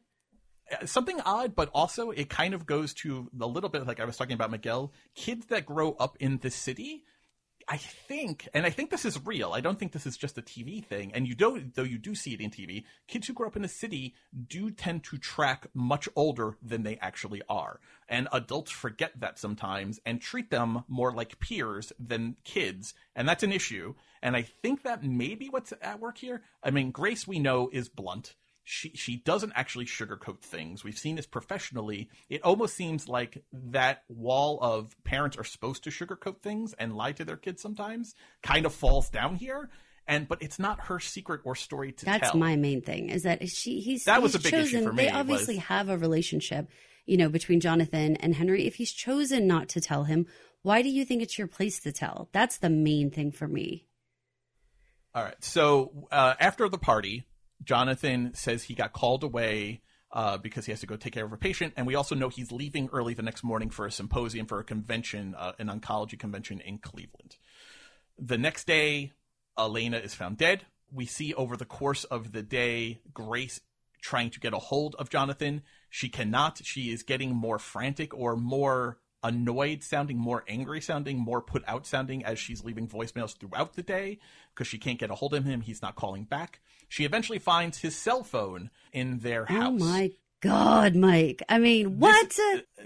Uh, 0.72 0.86
something 0.86 1.20
odd, 1.22 1.56
but 1.56 1.70
also 1.74 2.12
it 2.12 2.30
kind 2.30 2.54
of 2.54 2.66
goes 2.66 2.94
to 2.96 3.30
a 3.40 3.48
little 3.48 3.70
bit 3.70 3.86
like 3.86 4.00
I 4.00 4.06
was 4.06 4.18
talking 4.18 4.34
about 4.34 4.52
Miguel. 4.52 4.94
Kids 5.16 5.46
that 5.48 5.66
grow 5.66 5.94
up 5.94 6.18
in 6.20 6.40
the 6.40 6.50
city, 6.50 7.04
I 7.70 7.78
think, 7.78 8.48
and 8.54 8.66
I 8.66 8.70
think 8.70 8.92
this 8.92 9.04
is 9.04 9.26
real. 9.26 9.52
I 9.52 9.60
don't 9.60 9.78
think 9.78 9.92
this 9.92 10.06
is 10.06 10.16
just 10.16 10.38
a 10.38 10.42
TV 10.42 10.84
thing. 10.84 11.12
And 11.14 11.28
you 11.28 11.36
don't, 11.36 11.76
though 11.76 11.84
you 11.84 11.98
do 11.98 12.16
see 12.16 12.34
it 12.34 12.40
in 12.40 12.50
TV. 12.50 12.86
Kids 13.08 13.28
who 13.28 13.34
grow 13.34 13.48
up 13.48 13.58
in 13.58 13.62
the 13.62 13.68
city 13.68 14.16
do 14.48 14.72
tend 14.72 15.04
to 15.06 15.18
track 15.18 15.68
much 15.74 16.08
older 16.16 16.56
than 16.62 16.84
they 16.84 16.98
actually 16.98 17.42
are, 17.50 17.82
and 18.08 18.30
adults 18.32 18.72
forget 18.72 19.20
that 19.20 19.38
sometimes 19.38 20.00
and 20.06 20.22
treat 20.22 20.50
them 20.50 20.86
more 20.88 21.12
like 21.12 21.40
peers 21.40 21.92
than 22.00 22.38
kids, 22.46 22.94
and 23.16 23.28
that's 23.28 23.44
an 23.44 23.52
issue. 23.52 23.96
And 24.22 24.38
I 24.38 24.44
think 24.44 24.84
that 24.84 25.04
may 25.04 25.36
be 25.36 25.50
what's 25.50 25.74
at 25.82 26.00
work 26.00 26.18
here. 26.20 26.44
I 26.64 26.72
mean, 26.72 26.92
Grace 26.92 27.28
we 27.28 27.40
know 27.40 27.70
is 27.74 27.90
blunt 27.90 28.36
she 28.70 28.92
she 28.96 29.16
doesn't 29.16 29.54
actually 29.56 29.86
sugarcoat 29.86 30.42
things. 30.42 30.84
We've 30.84 30.98
seen 30.98 31.16
this 31.16 31.26
professionally. 31.26 32.10
It 32.30 32.44
almost 32.44 32.76
seems 32.76 33.08
like 33.08 33.42
that 33.54 34.04
wall 34.10 34.60
of 34.62 34.94
parents 35.06 35.38
are 35.38 35.46
supposed 35.46 35.86
to 35.86 35.90
sugarcoat 35.90 36.42
things 36.42 36.74
and 36.78 36.94
lie 36.94 37.14
to 37.14 37.24
their 37.24 37.38
kids 37.38 37.62
sometimes 37.62 38.14
kind 38.44 38.66
of 38.66 38.74
falls 38.74 39.10
down 39.10 39.36
here. 39.36 39.70
And 40.06 40.28
but 40.28 40.42
it's 40.42 40.60
not 40.60 40.82
her 40.88 41.00
secret 41.00 41.42
or 41.46 41.56
story 41.56 41.94
to 41.94 42.06
That's 42.06 42.20
tell. 42.20 42.28
That's 42.32 42.36
my 42.36 42.58
main 42.58 42.82
thing 42.82 43.10
is 43.10 43.24
that 43.24 43.48
she 43.48 43.80
he's 43.80 44.04
That 44.04 44.22
was 44.22 44.34
he's 44.34 44.42
a 44.42 44.52
big 44.52 44.54
issue 44.66 44.84
for 44.84 44.92
me, 44.92 45.04
They 45.04 45.12
obviously 45.12 45.56
was- 45.56 45.64
have 45.66 45.88
a 45.88 45.98
relationship, 45.98 46.70
you 47.06 47.16
know, 47.16 47.30
between 47.30 47.62
Jonathan 47.62 48.18
and 48.18 48.36
Henry. 48.36 48.68
If 48.68 48.76
he's 48.76 48.92
chosen 48.92 49.48
not 49.48 49.70
to 49.70 49.82
tell 49.82 50.04
him, 50.04 50.26
why 50.62 50.82
do 50.82 50.90
you 50.90 51.06
think 51.06 51.22
it's 51.22 51.38
your 51.38 51.48
place 51.48 51.80
to 51.80 51.94
tell? 51.94 52.28
That's 52.34 52.58
the 52.58 52.70
main 52.70 53.12
thing 53.12 53.32
for 53.32 53.48
me. 53.48 53.86
All 55.16 55.24
right. 55.24 55.42
So 55.42 56.08
uh, 56.12 56.34
after 56.38 56.68
the 56.68 56.78
party, 56.78 57.24
Jonathan 57.64 58.34
says 58.34 58.64
he 58.64 58.74
got 58.74 58.94
called 58.94 59.24
away 59.24 59.82
uh, 60.12 60.38
because 60.38 60.66
he 60.66 60.72
has 60.72 60.80
to 60.80 60.88
go 60.88 60.96
take 60.96 61.14
care 61.14 61.26
of 61.26 61.34
a 61.34 61.38
patient, 61.38 61.74
and 61.76 61.86
we 61.86 61.96
also 61.96 62.16
know 62.16 62.30
he's 62.30 62.52
leaving 62.52 62.90
early 62.94 63.14
the 63.14 63.22
next 63.22 63.44
morning 63.44 63.70
for 63.70 63.86
a 63.86 63.92
symposium 63.92 64.46
for 64.46 64.60
a 64.60 64.64
convention, 64.64 65.36
uh, 65.38 65.52
an 65.60 65.68
oncology 65.68 66.18
convention 66.18 66.62
in 66.62 66.78
Cleveland. 66.78 67.38
The 68.18 68.38
next 68.38 68.66
day, 68.66 69.12
Elena 69.58 69.98
is 69.98 70.14
found 70.16 70.38
dead. 70.38 70.66
We 70.92 71.06
see 71.06 71.34
over 71.34 71.58
the 71.58 71.66
course 71.66 72.04
of 72.06 72.32
the 72.32 72.42
day 72.42 73.00
Grace 73.14 73.60
trying 74.02 74.30
to 74.30 74.40
get 74.40 74.54
a 74.54 74.60
hold 74.60 74.96
of 74.96 75.10
Jonathan. 75.10 75.64
She 75.90 76.10
cannot. 76.10 76.62
She 76.64 76.92
is 76.92 77.04
getting 77.04 77.36
more 77.36 77.60
frantic 77.60 78.14
or 78.14 78.36
more 78.36 79.00
annoyed 79.28 79.84
sounding, 79.84 80.18
more 80.18 80.44
angry 80.48 80.82
sounding, 80.82 81.18
more 81.18 81.42
put 81.42 81.64
out 81.68 81.86
sounding 81.86 82.24
as 82.24 82.40
she's 82.40 82.64
leaving 82.64 82.88
voicemails 82.88 83.38
throughout 83.38 83.74
the 83.74 83.84
day 83.84 84.20
because 84.54 84.68
she 84.68 84.78
can't 84.78 84.98
get 84.98 85.12
a 85.12 85.16
hold 85.16 85.34
of 85.34 85.46
him. 85.46 85.62
He's 85.62 85.82
not 85.82 85.96
calling 85.96 86.24
back. 86.24 86.62
She 86.88 87.04
eventually 87.04 87.40
finds 87.40 87.80
his 87.80 87.96
cell 87.96 88.24
phone 88.24 88.70
in 88.94 89.20
their 89.20 89.44
oh 89.50 89.54
house. 89.54 89.82
Oh 89.82 89.86
my 89.86 90.12
god, 90.42 90.96
Mike! 90.96 91.44
I 91.50 91.60
mean, 91.60 92.00
what? 92.00 92.40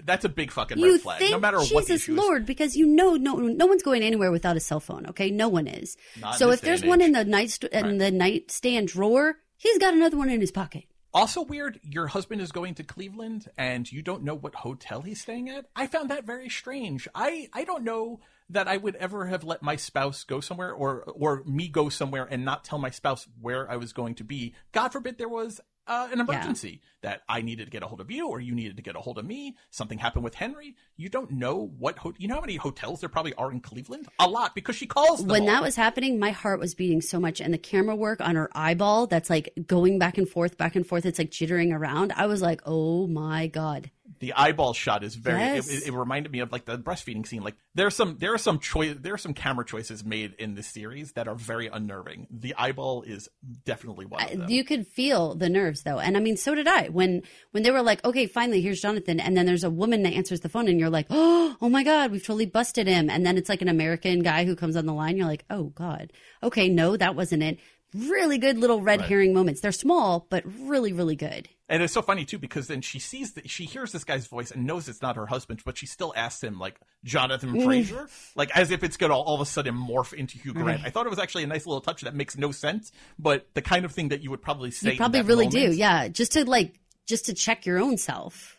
That's 0.04 0.24
a 0.24 0.28
big 0.28 0.50
fucking 0.50 0.78
you 0.78 0.92
red 0.92 1.00
flag. 1.00 1.18
think 1.20 1.30
no 1.30 1.38
matter 1.38 1.58
what 1.58 1.86
the 1.86 1.94
Jesus. 1.94 2.08
Lord, 2.08 2.44
because 2.44 2.76
you 2.76 2.86
know 2.86 3.14
no 3.14 3.36
no 3.36 3.66
one's 3.66 3.82
going 3.82 4.02
anywhere 4.02 4.32
without 4.32 4.56
a 4.56 4.60
cell 4.60 4.80
phone. 4.80 5.06
Okay, 5.06 5.30
no 5.30 5.48
one 5.48 5.66
is. 5.66 5.96
Not 6.20 6.36
so 6.36 6.50
if 6.50 6.60
there's 6.60 6.84
one 6.84 7.00
in 7.00 7.12
the 7.12 7.24
night 7.24 7.62
in 7.72 7.98
the 7.98 8.10
nightstand 8.10 8.88
drawer, 8.88 9.36
he's 9.56 9.78
got 9.78 9.94
another 9.94 10.16
one 10.16 10.28
in 10.28 10.40
his 10.40 10.50
pocket. 10.50 10.84
Also 11.14 11.42
weird, 11.42 11.78
your 11.82 12.06
husband 12.06 12.40
is 12.40 12.52
going 12.52 12.74
to 12.74 12.82
Cleveland 12.82 13.48
and 13.58 13.90
you 13.90 14.00
don't 14.00 14.22
know 14.22 14.34
what 14.34 14.54
hotel 14.54 15.02
he's 15.02 15.20
staying 15.20 15.50
at. 15.50 15.66
I 15.76 15.86
found 15.86 16.10
that 16.10 16.24
very 16.24 16.48
strange. 16.48 17.06
I, 17.14 17.48
I 17.52 17.64
don't 17.64 17.84
know 17.84 18.20
that 18.48 18.66
I 18.66 18.76
would 18.78 18.96
ever 18.96 19.26
have 19.26 19.44
let 19.44 19.62
my 19.62 19.76
spouse 19.76 20.24
go 20.24 20.40
somewhere 20.40 20.72
or 20.72 21.02
or 21.02 21.42
me 21.44 21.68
go 21.68 21.88
somewhere 21.88 22.26
and 22.30 22.44
not 22.44 22.64
tell 22.64 22.78
my 22.78 22.90
spouse 22.90 23.26
where 23.40 23.70
I 23.70 23.76
was 23.76 23.92
going 23.92 24.14
to 24.16 24.24
be. 24.24 24.54
God 24.72 24.88
forbid 24.88 25.18
there 25.18 25.28
was 25.28 25.60
uh, 25.86 26.08
an 26.12 26.20
emergency 26.20 26.80
that 27.02 27.22
I 27.28 27.42
needed 27.42 27.64
to 27.64 27.70
get 27.70 27.82
a 27.82 27.86
hold 27.86 28.00
of 28.00 28.10
you 28.10 28.28
or 28.28 28.40
you 28.40 28.54
needed 28.54 28.76
to 28.76 28.82
get 28.82 28.96
a 28.96 29.00
hold 29.00 29.18
of 29.18 29.24
me. 29.24 29.56
Something 29.70 29.98
happened 29.98 30.24
with 30.24 30.34
Henry. 30.34 30.76
You 30.96 31.08
don't 31.08 31.32
know 31.32 31.72
what 31.78 31.98
ho- 31.98 32.14
you 32.18 32.28
know 32.28 32.36
how 32.36 32.40
many 32.40 32.56
hotels 32.56 33.00
there 33.00 33.08
probably 33.08 33.34
are 33.34 33.50
in 33.50 33.60
Cleveland? 33.60 34.08
A 34.18 34.28
lot 34.28 34.54
because 34.54 34.76
she 34.76 34.86
calls 34.86 35.20
them 35.20 35.28
when 35.28 35.42
all. 35.42 35.48
that 35.48 35.62
was 35.62 35.76
happening, 35.76 36.18
my 36.18 36.30
heart 36.30 36.60
was 36.60 36.74
beating 36.74 37.00
so 37.00 37.18
much, 37.18 37.40
and 37.40 37.52
the 37.52 37.58
camera 37.58 37.96
work 37.96 38.20
on 38.20 38.36
her 38.36 38.50
eyeball 38.54 39.06
that's 39.06 39.30
like 39.30 39.52
going 39.66 39.98
back 39.98 40.18
and 40.18 40.28
forth, 40.28 40.56
back 40.56 40.76
and 40.76 40.86
forth. 40.86 41.04
It's 41.04 41.18
like 41.18 41.30
jittering 41.30 41.72
around. 41.72 42.12
I 42.12 42.26
was 42.26 42.42
like, 42.42 42.60
oh 42.64 43.06
my 43.06 43.48
god. 43.48 43.90
The 44.22 44.32
eyeball 44.34 44.72
shot 44.72 45.02
is 45.02 45.16
very 45.16 45.40
Yes. 45.40 45.68
it, 45.68 45.88
it 45.88 45.92
reminded 45.92 46.30
me 46.30 46.38
of 46.38 46.52
like 46.52 46.64
the 46.64 46.78
breastfeeding 46.78 47.26
scene 47.26 47.42
like 47.42 47.56
there's 47.74 47.94
some 47.96 48.16
there 48.18 48.32
are 48.32 48.38
some 48.38 48.60
choice 48.60 48.96
there 49.00 49.14
are 49.14 49.18
some 49.18 49.34
camera 49.34 49.64
choices 49.64 50.04
made 50.04 50.32
in 50.38 50.54
this 50.54 50.68
series 50.68 51.12
that 51.12 51.26
are 51.26 51.34
very 51.34 51.66
unnerving 51.66 52.28
the 52.30 52.54
eyeball 52.56 53.02
is 53.02 53.28
definitely 53.64 54.06
one 54.06 54.22
of 54.22 54.30
them 54.38 54.48
You 54.48 54.64
could 54.64 54.86
feel 54.86 55.34
the 55.34 55.48
nerves 55.48 55.82
though, 55.82 55.98
and 55.98 56.16
I 56.16 56.20
mean, 56.20 56.36
so 56.36 56.54
did 56.54 56.68
I 56.68 56.88
when 56.88 57.22
when 57.50 57.64
they 57.64 57.70
were 57.72 57.82
like, 57.82 58.04
okay, 58.04 58.26
finally, 58.26 58.60
here's 58.62 58.80
Jonathan, 58.80 59.18
and 59.18 59.36
then 59.36 59.44
there's 59.44 59.64
a 59.64 59.70
woman 59.70 60.02
that 60.04 60.12
answers 60.14 60.40
the 60.40 60.48
phone, 60.48 60.68
and 60.68 60.78
you're 60.78 60.88
like, 60.90 61.06
oh, 61.10 61.56
oh 61.60 61.68
my 61.68 61.82
god, 61.82 62.12
we've 62.12 62.22
totally 62.22 62.46
busted 62.46 62.86
him, 62.86 63.10
and 63.10 63.26
then 63.26 63.36
it's 63.36 63.48
like 63.48 63.60
an 63.62 63.68
American 63.68 64.20
guy 64.20 64.44
who 64.44 64.54
comes 64.54 64.76
on 64.76 64.86
the 64.86 64.94
line, 64.94 65.16
you're 65.16 65.26
like, 65.26 65.44
oh 65.50 65.64
god, 65.74 66.12
okay, 66.42 66.68
no, 66.68 66.96
that 66.96 67.16
wasn't 67.16 67.42
it. 67.42 67.58
Really 67.94 68.38
good 68.38 68.56
little 68.56 68.80
red 68.80 69.00
herring 69.02 69.34
moments. 69.34 69.60
They're 69.60 69.72
small, 69.72 70.26
but 70.30 70.44
really, 70.60 70.92
really 70.94 71.16
good. 71.16 71.48
And 71.72 71.82
it's 71.82 71.92
so 71.92 72.02
funny 72.02 72.24
too 72.24 72.38
because 72.38 72.68
then 72.68 72.80
she 72.82 73.00
sees 73.00 73.32
that 73.32 73.50
she 73.50 73.64
hears 73.64 73.90
this 73.90 74.04
guy's 74.04 74.28
voice 74.28 74.52
and 74.52 74.64
knows 74.64 74.88
it's 74.88 75.02
not 75.02 75.16
her 75.16 75.26
husband 75.26 75.60
but 75.64 75.76
she 75.76 75.86
still 75.86 76.12
asks 76.14 76.44
him 76.44 76.58
like 76.60 76.78
jonathan 77.02 77.50
Mm. 77.54 77.64
fraser 77.64 78.08
like 78.36 78.56
as 78.56 78.70
if 78.70 78.84
it's 78.84 78.96
gonna 78.96 79.16
all 79.16 79.34
of 79.34 79.40
a 79.40 79.46
sudden 79.46 79.74
morph 79.74 80.12
into 80.12 80.38
hugh 80.38 80.52
grant 80.52 80.82
i 80.84 80.90
thought 80.90 81.06
it 81.06 81.10
was 81.10 81.18
actually 81.18 81.42
a 81.42 81.48
nice 81.48 81.66
little 81.66 81.80
touch 81.80 82.02
that 82.02 82.14
makes 82.14 82.36
no 82.38 82.52
sense 82.52 82.92
but 83.18 83.48
the 83.54 83.62
kind 83.62 83.84
of 83.84 83.90
thing 83.92 84.10
that 84.10 84.22
you 84.22 84.30
would 84.30 84.42
probably 84.42 84.70
say 84.70 84.92
You 84.92 84.96
probably 84.98 85.22
really 85.22 85.46
moment. 85.46 85.72
do, 85.72 85.76
yeah, 85.76 86.06
just 86.08 86.32
to 86.32 86.44
like, 86.48 86.78
just 87.08 87.26
to 87.26 87.34
check 87.34 87.66
your 87.66 87.80
own 87.80 87.96
self. 87.98 88.58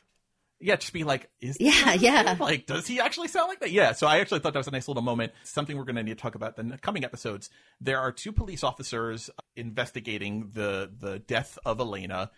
Yeah, 0.59 0.77
just 0.77 0.93
be 0.93 1.03
like, 1.03 1.29
is 1.41 1.57
Yeah, 1.59 1.93
yeah. 1.93 2.37
Like, 2.39 2.65
does 2.65 2.87
he 2.87 2.99
actually 3.01 3.27
sound 3.27 3.49
like 3.49 3.59
that? 3.59 3.71
Yeah. 3.71 3.91
So 3.91 4.07
I 4.07 4.19
actually 4.19 4.39
thought 4.39 4.53
that 4.53 4.59
was 4.59 4.67
a 4.67 4.71
nice 4.71 4.87
little 4.87 5.03
moment. 5.03 5.33
Something 5.43 5.75
we're 5.77 5.83
going 5.83 5.97
to 5.97 6.03
need 6.03 6.17
to 6.17 6.21
talk 6.21 6.35
about 6.35 6.57
in 6.57 6.69
the 6.69 6.77
coming 6.77 7.03
episodes. 7.03 7.49
There 7.81 7.99
are 7.99 8.13
two 8.13 8.31
police 8.31 8.63
officers 8.63 9.29
investigating 9.57 10.51
the 10.53 10.89
the 10.97 11.19
death 11.19 11.57
of 11.65 11.79
Elena. 11.79 12.31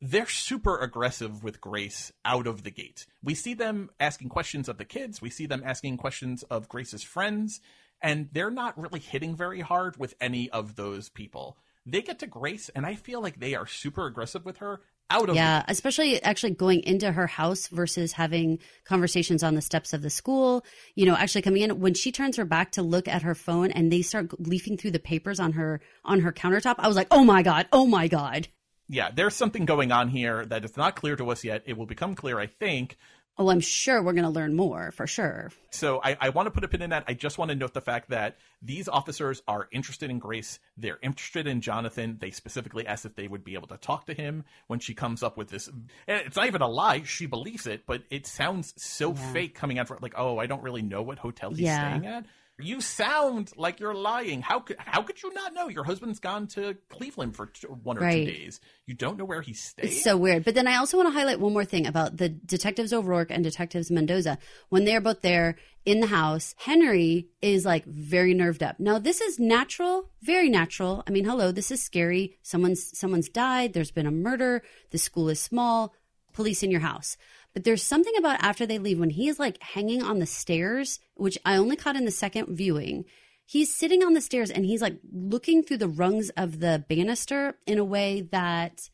They're 0.00 0.28
super 0.28 0.78
aggressive 0.78 1.42
with 1.42 1.60
Grace 1.60 2.12
out 2.24 2.46
of 2.46 2.64
the 2.64 2.70
gate. 2.70 3.06
We 3.22 3.34
see 3.34 3.54
them 3.54 3.90
asking 3.98 4.28
questions 4.28 4.68
of 4.68 4.76
the 4.76 4.84
kids. 4.84 5.22
We 5.22 5.30
see 5.30 5.46
them 5.46 5.62
asking 5.64 5.96
questions 5.96 6.42
of 6.44 6.68
Grace's 6.68 7.02
friends, 7.02 7.60
and 8.02 8.28
they're 8.32 8.50
not 8.50 8.78
really 8.78 9.00
hitting 9.00 9.34
very 9.34 9.60
hard 9.60 9.96
with 9.96 10.14
any 10.20 10.50
of 10.50 10.76
those 10.76 11.08
people. 11.08 11.56
They 11.86 12.02
get 12.02 12.18
to 12.18 12.26
Grace, 12.26 12.68
and 12.74 12.84
I 12.84 12.94
feel 12.94 13.22
like 13.22 13.40
they 13.40 13.54
are 13.54 13.66
super 13.66 14.06
aggressive 14.06 14.44
with 14.44 14.58
her 14.58 14.80
out 15.08 15.28
of 15.28 15.36
Yeah, 15.36 15.64
especially 15.68 16.22
actually 16.22 16.50
going 16.50 16.82
into 16.82 17.10
her 17.12 17.26
house 17.26 17.68
versus 17.68 18.12
having 18.12 18.58
conversations 18.84 19.42
on 19.42 19.54
the 19.54 19.62
steps 19.62 19.92
of 19.92 20.02
the 20.02 20.10
school. 20.10 20.64
You 20.94 21.06
know, 21.06 21.14
actually 21.14 21.42
coming 21.42 21.62
in 21.62 21.80
when 21.80 21.94
she 21.94 22.12
turns 22.12 22.36
her 22.36 22.44
back 22.44 22.72
to 22.72 22.82
look 22.82 23.08
at 23.08 23.22
her 23.22 23.34
phone 23.34 23.70
and 23.70 23.90
they 23.90 24.02
start 24.02 24.38
leafing 24.40 24.76
through 24.76 24.90
the 24.90 24.98
papers 24.98 25.40
on 25.40 25.52
her 25.52 25.80
on 26.04 26.20
her 26.20 26.32
countertop. 26.32 26.74
I 26.78 26.88
was 26.88 26.96
like, 26.96 27.08
"Oh 27.10 27.24
my 27.24 27.42
god. 27.42 27.68
Oh 27.72 27.86
my 27.86 28.08
god." 28.08 28.48
Yeah, 28.88 29.10
there's 29.14 29.34
something 29.34 29.64
going 29.64 29.92
on 29.92 30.08
here 30.08 30.44
that 30.46 30.64
is 30.64 30.76
not 30.76 30.96
clear 30.96 31.16
to 31.16 31.30
us 31.30 31.44
yet. 31.44 31.62
It 31.66 31.76
will 31.76 31.86
become 31.86 32.14
clear, 32.14 32.38
I 32.38 32.46
think. 32.46 32.96
Oh, 33.38 33.50
I'm 33.50 33.60
sure 33.60 34.02
we're 34.02 34.14
going 34.14 34.24
to 34.24 34.30
learn 34.30 34.56
more 34.56 34.92
for 34.92 35.06
sure. 35.06 35.50
So 35.70 36.00
I, 36.02 36.16
I 36.18 36.28
want 36.30 36.46
to 36.46 36.50
put 36.50 36.64
a 36.64 36.68
pin 36.68 36.80
in 36.80 36.88
that. 36.90 37.04
I 37.06 37.12
just 37.12 37.36
want 37.36 37.50
to 37.50 37.54
note 37.54 37.74
the 37.74 37.82
fact 37.82 38.08
that 38.08 38.38
these 38.62 38.88
officers 38.88 39.42
are 39.46 39.68
interested 39.70 40.08
in 40.08 40.18
Grace. 40.18 40.58
They're 40.78 40.98
interested 41.02 41.46
in 41.46 41.60
Jonathan. 41.60 42.16
They 42.18 42.30
specifically 42.30 42.86
asked 42.86 43.04
if 43.04 43.14
they 43.14 43.28
would 43.28 43.44
be 43.44 43.52
able 43.52 43.68
to 43.68 43.76
talk 43.76 44.06
to 44.06 44.14
him 44.14 44.44
when 44.68 44.78
she 44.78 44.94
comes 44.94 45.22
up 45.22 45.36
with 45.36 45.48
this. 45.50 45.68
And 45.68 45.90
it's 46.08 46.36
not 46.36 46.46
even 46.46 46.62
a 46.62 46.68
lie. 46.68 47.02
She 47.02 47.26
believes 47.26 47.66
it, 47.66 47.82
but 47.86 48.04
it 48.08 48.26
sounds 48.26 48.72
so 48.78 49.12
fake 49.12 49.54
coming 49.54 49.78
out 49.78 49.88
from 49.88 49.98
like, 50.00 50.14
oh, 50.16 50.38
I 50.38 50.46
don't 50.46 50.62
really 50.62 50.80
know 50.82 51.02
what 51.02 51.18
hotel 51.18 51.50
he's 51.50 51.60
Yeah. 51.60 51.90
staying 51.98 52.06
at. 52.06 52.24
You 52.58 52.80
sound 52.80 53.52
like 53.56 53.80
you're 53.80 53.94
lying. 53.94 54.40
How 54.40 54.60
could 54.60 54.76
how 54.78 55.02
could 55.02 55.22
you 55.22 55.30
not 55.34 55.52
know? 55.52 55.68
Your 55.68 55.84
husband's 55.84 56.18
gone 56.20 56.46
to 56.48 56.74
Cleveland 56.88 57.36
for 57.36 57.46
t- 57.46 57.66
one 57.66 57.98
or 57.98 58.00
Right. 58.00 58.24
two 58.26 58.32
days. 58.32 58.60
You 58.86 58.94
don't 58.94 59.18
know 59.18 59.26
where 59.26 59.42
he's 59.42 59.62
staying. 59.62 59.92
It's 59.92 60.02
so 60.02 60.16
weird. 60.16 60.42
But 60.42 60.54
then 60.54 60.66
I 60.66 60.76
also 60.76 60.96
want 60.96 61.08
to 61.12 61.12
highlight 61.18 61.38
one 61.38 61.52
more 61.52 61.66
thing 61.66 61.86
about 61.86 62.16
the 62.16 62.30
detectives 62.30 62.94
O'Rourke 62.94 63.30
and 63.30 63.44
detectives 63.44 63.90
Mendoza. 63.90 64.38
When 64.70 64.86
they're 64.86 65.02
both 65.02 65.20
there 65.20 65.56
in 65.84 66.00
the 66.00 66.06
house, 66.06 66.54
Henry 66.56 67.28
is 67.42 67.66
like 67.66 67.84
very 67.84 68.32
nerved 68.32 68.62
up. 68.62 68.80
Now 68.80 68.98
this 68.98 69.20
is 69.20 69.38
natural, 69.38 70.08
very 70.22 70.48
natural. 70.48 71.02
I 71.06 71.10
mean, 71.10 71.26
hello, 71.26 71.52
this 71.52 71.70
is 71.70 71.82
scary. 71.82 72.38
Someone's 72.42 72.98
someone's 72.98 73.28
died. 73.28 73.74
There's 73.74 73.90
been 73.90 74.06
a 74.06 74.10
murder. 74.10 74.62
The 74.92 74.98
school 74.98 75.28
is 75.28 75.40
small. 75.40 75.92
police 76.32 76.62
in 76.62 76.70
your 76.70 76.80
house. 76.80 77.16
But 77.56 77.64
there's 77.64 77.82
something 77.82 78.14
about 78.18 78.42
after 78.42 78.66
they 78.66 78.78
leave 78.78 78.98
when 78.98 79.08
he 79.08 79.28
is 79.28 79.38
like 79.38 79.62
hanging 79.62 80.02
on 80.02 80.18
the 80.18 80.26
stairs, 80.26 81.00
which 81.14 81.38
I 81.42 81.56
only 81.56 81.74
caught 81.74 81.96
in 81.96 82.04
the 82.04 82.10
second 82.10 82.54
viewing. 82.54 83.06
He's 83.46 83.74
sitting 83.74 84.02
on 84.02 84.12
the 84.12 84.20
stairs 84.20 84.50
and 84.50 84.66
he's 84.66 84.82
like 84.82 84.98
looking 85.10 85.62
through 85.62 85.78
the 85.78 85.88
rungs 85.88 86.28
of 86.36 86.60
the 86.60 86.84
banister 86.86 87.54
in 87.66 87.78
a 87.78 87.84
way 87.84 88.28
that 88.30 88.90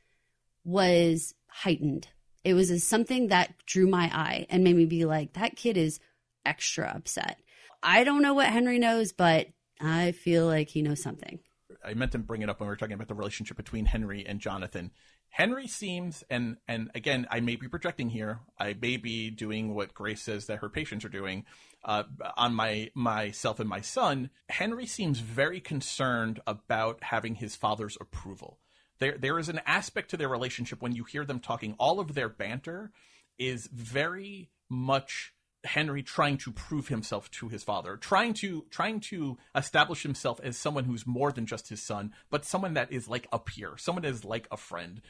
was 0.63 1.35
heightened. 1.49 2.07
It 2.45 2.55
was 2.55 2.85
something 2.85 3.27
that 3.29 3.53
drew 3.67 3.89
my 3.89 4.05
eye 4.05 4.47
and 4.49 4.63
made 4.63 4.77
me 4.77 4.85
be 4.85 5.07
like, 5.07 5.33
that 5.33 5.57
kid 5.57 5.77
is 5.77 5.99
extra 6.47 6.87
upset. 6.87 7.41
I 7.83 8.05
don't 8.05 8.23
know 8.23 8.34
what 8.34 8.47
Henry 8.47 8.79
knows, 8.79 9.11
but 9.11 9.49
I 9.80 10.13
feel 10.13 10.47
like 10.47 10.68
he 10.68 10.83
knows 10.83 11.03
something. 11.03 11.41
I 11.84 11.95
meant 11.95 12.13
to 12.13 12.18
bring 12.18 12.43
it 12.43 12.49
up 12.49 12.61
when 12.61 12.68
we 12.68 12.71
were 12.71 12.76
talking 12.76 12.95
about 12.95 13.09
the 13.09 13.14
relationship 13.14 13.57
between 13.57 13.87
Henry 13.87 14.25
and 14.25 14.39
Jonathan. 14.39 14.93
Henry 15.33 15.67
seems, 15.67 16.22
and 16.29 16.59
and 16.68 16.91
again, 16.95 17.26
I 17.30 17.41
may 17.41 17.57
be 17.57 17.67
projecting 17.67 18.11
here. 18.11 18.41
I 18.59 18.76
may 18.80 18.99
be 18.99 19.30
doing 19.30 19.75
what 19.75 19.95
Grace 19.95 20.21
says 20.21 20.46
that 20.46 20.59
her 20.59 20.68
patients 20.68 21.07
are 21.07 21.11
doing 21.11 21.46
uh, 21.84 22.04
on 22.37 22.54
my 22.54 22.91
myself 22.95 23.59
and 23.59 23.68
my 23.68 23.80
son. 23.80 24.29
Henry 24.50 24.84
seems 24.84 25.21
very 25.21 25.59
concerned 25.59 26.41
about 26.46 27.03
having 27.04 27.37
his 27.37 27.57
father's 27.57 27.96
approval. 27.99 28.59
There, 28.99 29.17
there 29.17 29.38
is 29.38 29.49
an 29.49 29.63
aspect 29.67 30.11
to 30.11 30.18
their 30.18 30.29
relationship 30.29 30.83
when 30.83 30.95
you 30.95 31.04
hear 31.04 31.25
them 31.25 31.41
talking. 31.41 31.75
All 31.79 31.99
of 31.99 32.14
their 32.14 32.29
banter 32.29 32.92
is 33.38 33.68
very 33.72 34.50
much 34.68 35.33
Henry 35.64 36.03
trying 36.03 36.38
to 36.38 36.53
prove 36.53 36.88
himself 36.88 37.30
to 37.33 37.49
his 37.49 37.63
father, 37.63 37.96
trying 37.96 38.34
to 38.34 38.67
trying 38.71 39.00
to 39.00 39.38
establish 39.54 40.03
himself 40.03 40.41
as 40.42 40.57
someone 40.57 40.84
who's 40.84 41.07
more 41.07 41.33
than 41.33 41.46
just 41.46 41.68
his 41.68 41.80
son, 41.80 42.13
but 42.30 42.45
someone 42.45 42.75
that 42.75 42.92
is 42.92 43.09
like 43.09 43.29
a 43.33 43.38
peer, 43.38 43.76
someone 43.76 44.03
that 44.03 44.09
is 44.09 44.25
like 44.25 44.49
a 44.50 44.57
friend, 44.57 45.00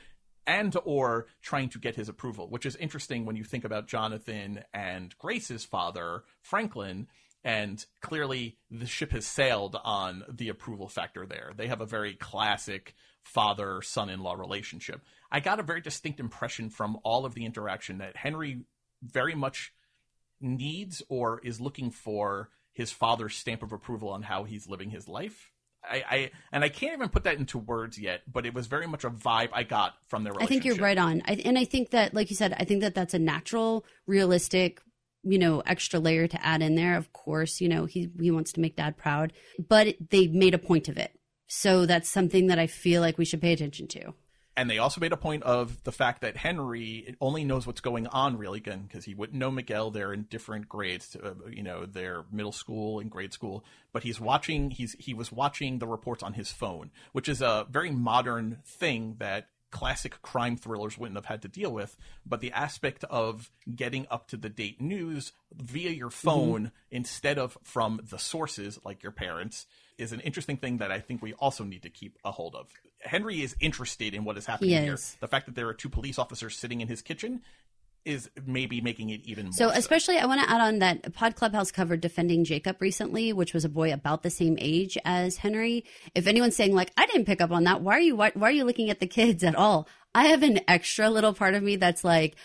and 0.47 0.77
or 0.85 1.27
trying 1.41 1.69
to 1.71 1.79
get 1.79 1.97
his 1.97 2.09
approval, 2.09 2.49
which 2.49 2.67
is 2.67 2.77
interesting 2.77 3.25
when 3.25 3.37
you 3.37 3.45
think 3.45 3.65
about 3.65 3.89
Jonathan 3.89 4.65
and 4.73 5.17
Grace's 5.19 5.65
father, 5.65 6.25
Franklin, 6.41 7.07
and 7.45 7.85
clearly 8.01 8.57
the 8.71 8.87
ship 8.87 9.13
has 9.13 9.27
sailed 9.27 9.77
on 9.85 10.25
the 10.29 10.49
approval 10.49 10.89
factor 10.89 11.27
there. 11.27 11.53
They 11.57 11.67
have 11.67 11.81
a 11.81 11.87
very 11.87 12.15
classic 12.15 12.95
father 13.23 13.83
son 13.83 14.11
in 14.11 14.21
law 14.21 14.35
relationship. 14.35 15.03
I 15.31 15.41
got 15.41 15.61
a 15.61 15.65
very 15.65 15.81
distinct 15.81 16.21
impression 16.21 16.71
from 16.71 16.99
all 17.05 17.25
of 17.25 17.35
the 17.35 17.45
interaction 17.45 17.99
that 17.99 18.17
Henry 18.17 18.65
very 19.03 19.35
much 19.35 19.73
needs 20.41 21.03
or 21.09 21.41
is 21.45 21.61
looking 21.61 21.91
for 21.91 22.51
his 22.73 22.91
father's 22.91 23.37
stamp 23.37 23.63
of 23.63 23.73
approval 23.73 24.09
on 24.09 24.23
how 24.23 24.45
he's 24.45 24.69
living 24.69 24.91
his 24.91 25.09
life. 25.09 25.52
I, 25.85 26.05
I 26.09 26.31
and 26.53 26.65
I 26.65 26.69
can't 26.69 26.93
even 26.95 27.09
put 27.09 27.25
that 27.25 27.37
into 27.37 27.59
words 27.59 27.99
yet, 27.99 28.23
but 28.31 28.47
it 28.47 28.55
was 28.55 28.67
very 28.67 28.87
much 28.87 29.05
a 29.05 29.11
vibe 29.11 29.51
I 29.53 29.63
got 29.65 29.95
from 30.07 30.25
their 30.25 30.33
I 30.41 30.47
think 30.47 30.65
you're 30.65 30.77
right 30.77 30.99
on. 30.99 31.23
I, 31.27 31.35
and 31.45 31.59
I 31.59 31.65
think 31.65 31.91
that, 31.91 32.15
like 32.15 32.31
you 32.31 32.37
said, 32.37 32.55
I 32.59 32.65
think 32.65 32.83
that 32.83 32.95
that's 32.95 33.15
a 33.15 33.19
natural, 33.19 33.85
realistic, 34.07 34.81
you 35.23 35.39
know, 35.39 35.61
extra 35.67 35.99
layer 35.99 36.27
to 36.29 36.47
add 36.47 36.63
in 36.63 36.75
there. 36.75 36.97
Of 36.97 37.13
course, 37.13 37.61
you 37.61 37.69
know, 37.69 37.85
he 37.85 38.11
he 38.21 38.31
wants 38.31 38.53
to 38.53 38.61
make 38.61 38.77
dad 38.77 38.97
proud, 38.97 39.33
but 39.69 39.97
they 40.11 40.29
made 40.29 40.55
a 40.55 40.59
point 40.59 40.89
of 40.89 40.97
it. 40.97 41.19
So 41.49 41.85
that's 41.85 42.09
something 42.09 42.47
that 42.47 42.59
I 42.59 42.67
feel 42.67 43.01
like 43.01 43.19
we 43.19 43.25
should 43.25 43.43
pay 43.43 43.53
attention 43.53 43.89
to 43.89 44.15
and 44.57 44.69
they 44.69 44.79
also 44.79 45.01
made 45.01 45.13
a 45.13 45.17
point 45.17 45.43
of 45.45 45.83
the 45.85 45.93
fact 45.93 46.21
that 46.21 46.37
Henry 46.37 47.17
only 47.21 47.45
knows 47.45 47.67
what's 47.67 47.81
going 47.81 48.07
on 48.09 48.37
really 48.37 48.61
good 48.61 48.87
because 48.87 49.05
he 49.05 49.15
wouldn't 49.15 49.39
know 49.39 49.51
Miguel. 49.51 49.91
They're 49.91 50.13
in 50.13 50.25
different 50.25 50.69
grades, 50.69 51.17
uh, 51.17 51.35
you 51.51 51.63
know, 51.63 51.87
they're 51.87 52.25
middle 52.31 52.53
school 52.53 53.01
and 53.01 53.11
grade 53.11 53.33
school. 53.33 53.65
But 53.93 54.03
he's 54.03 54.21
watching. 54.21 54.71
He's 54.71 54.95
he 54.99 55.15
was 55.15 55.33
watching 55.33 55.79
the 55.79 55.87
reports 55.87 56.23
on 56.23 56.35
his 56.35 56.51
phone, 56.51 56.91
which 57.13 57.29
is 57.29 57.41
a 57.41 57.67
very 57.71 57.91
modern 57.91 58.59
thing 58.65 59.17
that 59.19 59.49
classic 59.71 60.21
crime 60.21 60.57
thrillers 60.57 60.99
wouldn't 60.99 61.17
have 61.17 61.25
had 61.25 61.43
to 61.43 61.49
deal 61.49 61.73
with. 61.73 61.97
But 62.27 62.41
the 62.41 62.53
aspect 62.53 63.05
of 63.05 63.51
getting 63.75 64.07
up 64.11 64.29
to 64.29 64.37
the 64.37 64.51
date 64.51 64.81
news 64.81 65.33
via 65.55 65.91
your 65.91 66.11
phone 66.11 66.67
mm-hmm. 66.67 66.97
instead 66.97 67.39
of 67.39 67.57
from 67.63 68.01
the 68.09 68.19
sources 68.19 68.79
like 68.85 69.03
your 69.03 69.13
parents 69.13 69.67
is 69.99 70.13
an 70.13 70.21
interesting 70.21 70.57
thing 70.57 70.79
that 70.79 70.93
I 70.93 71.01
think 71.01 71.23
we 71.23 71.33
also 71.35 71.65
need 71.65 71.83
to 71.83 71.91
keep 71.91 72.19
a 72.25 72.31
hold 72.31 72.55
of. 72.55 72.69
Henry 73.03 73.43
is 73.43 73.57
interested 73.61 74.15
in 74.15 74.25
what 74.25 74.39
is 74.39 74.47
happening 74.47 74.83
here. 74.83 74.99
The 75.21 75.29
fact 75.29 75.47
that 75.47 75.55
there 75.55 75.69
are 75.69 75.75
two 75.75 75.89
police 75.89 76.19
officers 76.19 76.57
sitting 76.57 76.81
in 76.81 76.89
his 76.89 77.03
kitchen 77.03 77.43
is 78.05 78.31
maybe 78.47 78.81
making 78.81 79.11
it 79.11 79.21
even 79.25 79.47
more. 79.47 79.53
So, 79.53 79.69
so. 79.69 79.75
especially, 79.75 80.19
I 80.19 80.27
want 80.27 80.41
to 80.43 80.51
add 80.51 80.61
on 80.61 80.79
that 80.81 81.15
Pod 81.15 81.37
Clubhouse 81.37 81.71
covered 81.71 82.01
Defending 82.01 82.45
Jacob 82.45 82.77
recently, 82.81 83.33
which 83.33 83.55
was 83.55 83.65
a 83.65 83.69
boy 83.69 83.93
about 83.93 84.23
the 84.23 84.31
same 84.31 84.57
age 84.61 84.99
as 85.05 85.37
Henry. 85.37 85.85
If 86.15 86.27
anyone's 86.27 86.57
saying 86.57 86.75
like, 86.75 86.91
I 86.97 87.07
didn't 87.07 87.27
pick 87.27 87.41
up 87.41 87.53
on 87.53 87.65
that, 87.65 87.83
why 87.83 87.95
are 87.95 88.01
you 88.01 88.17
why, 88.17 88.33
why 88.35 88.49
are 88.49 88.53
you 88.53 88.65
looking 88.65 88.91
at 88.91 89.01
the 89.01 89.07
kids 89.07 89.45
at 89.45 89.55
all? 89.55 89.89
I 90.15 90.27
have 90.27 90.43
an 90.43 90.61
extra 90.69 91.11
little 91.11 91.33
part 91.33 91.55
of 91.55 91.63
me 91.63 91.77
that's 91.77 92.05
like, 92.05 92.37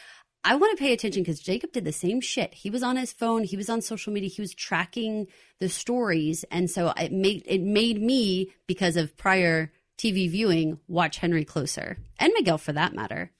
I 0.44 0.56
want 0.56 0.78
to 0.78 0.82
pay 0.82 0.94
attention 0.94 1.24
because 1.24 1.42
Jacob 1.42 1.74
did 1.74 1.84
the 1.84 1.92
same 1.92 2.22
shit. 2.22 2.54
He 2.54 2.70
was 2.70 2.84
on 2.84 2.96
his 2.96 3.12
phone, 3.12 3.44
he 3.44 3.58
was 3.58 3.70
on 3.70 3.82
social 3.82 4.14
media, 4.14 4.30
he 4.30 4.42
was 4.42 4.54
tracking 4.54 5.28
the 5.60 5.68
stories, 5.68 6.46
and 6.52 6.70
so 6.70 6.94
it 6.98 7.12
made 7.12 7.44
it 7.46 7.62
made 7.62 8.02
me 8.02 8.54
because 8.68 8.96
of 8.96 9.18
prior 9.18 9.72
TV 9.98 10.30
viewing 10.30 10.80
watch 10.88 11.18
Henry 11.18 11.44
closer 11.44 11.98
and 12.20 12.34
Miguel 12.36 12.58
for 12.58 12.74
that 12.74 12.94
matter. 12.94 13.32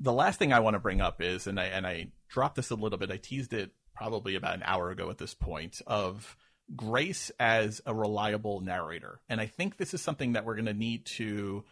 The 0.00 0.12
last 0.12 0.38
thing 0.38 0.52
I 0.52 0.60
want 0.60 0.74
to 0.74 0.80
bring 0.80 1.00
up 1.00 1.20
is, 1.20 1.46
and 1.46 1.58
I 1.58 1.64
and 1.64 1.86
I 1.86 2.08
dropped 2.28 2.56
this 2.56 2.70
a 2.70 2.74
little 2.74 2.98
bit. 2.98 3.10
I 3.10 3.16
teased 3.16 3.52
it 3.52 3.72
probably 3.94 4.36
about 4.36 4.54
an 4.54 4.62
hour 4.64 4.90
ago 4.90 5.10
at 5.10 5.18
this 5.18 5.34
point 5.34 5.80
of 5.86 6.36
Grace 6.76 7.32
as 7.40 7.80
a 7.86 7.94
reliable 7.94 8.60
narrator, 8.60 9.20
and 9.28 9.40
I 9.40 9.46
think 9.46 9.76
this 9.76 9.94
is 9.94 10.02
something 10.02 10.34
that 10.34 10.44
we're 10.44 10.54
going 10.54 10.66
to 10.66 10.74
need 10.74 11.06
to 11.06 11.64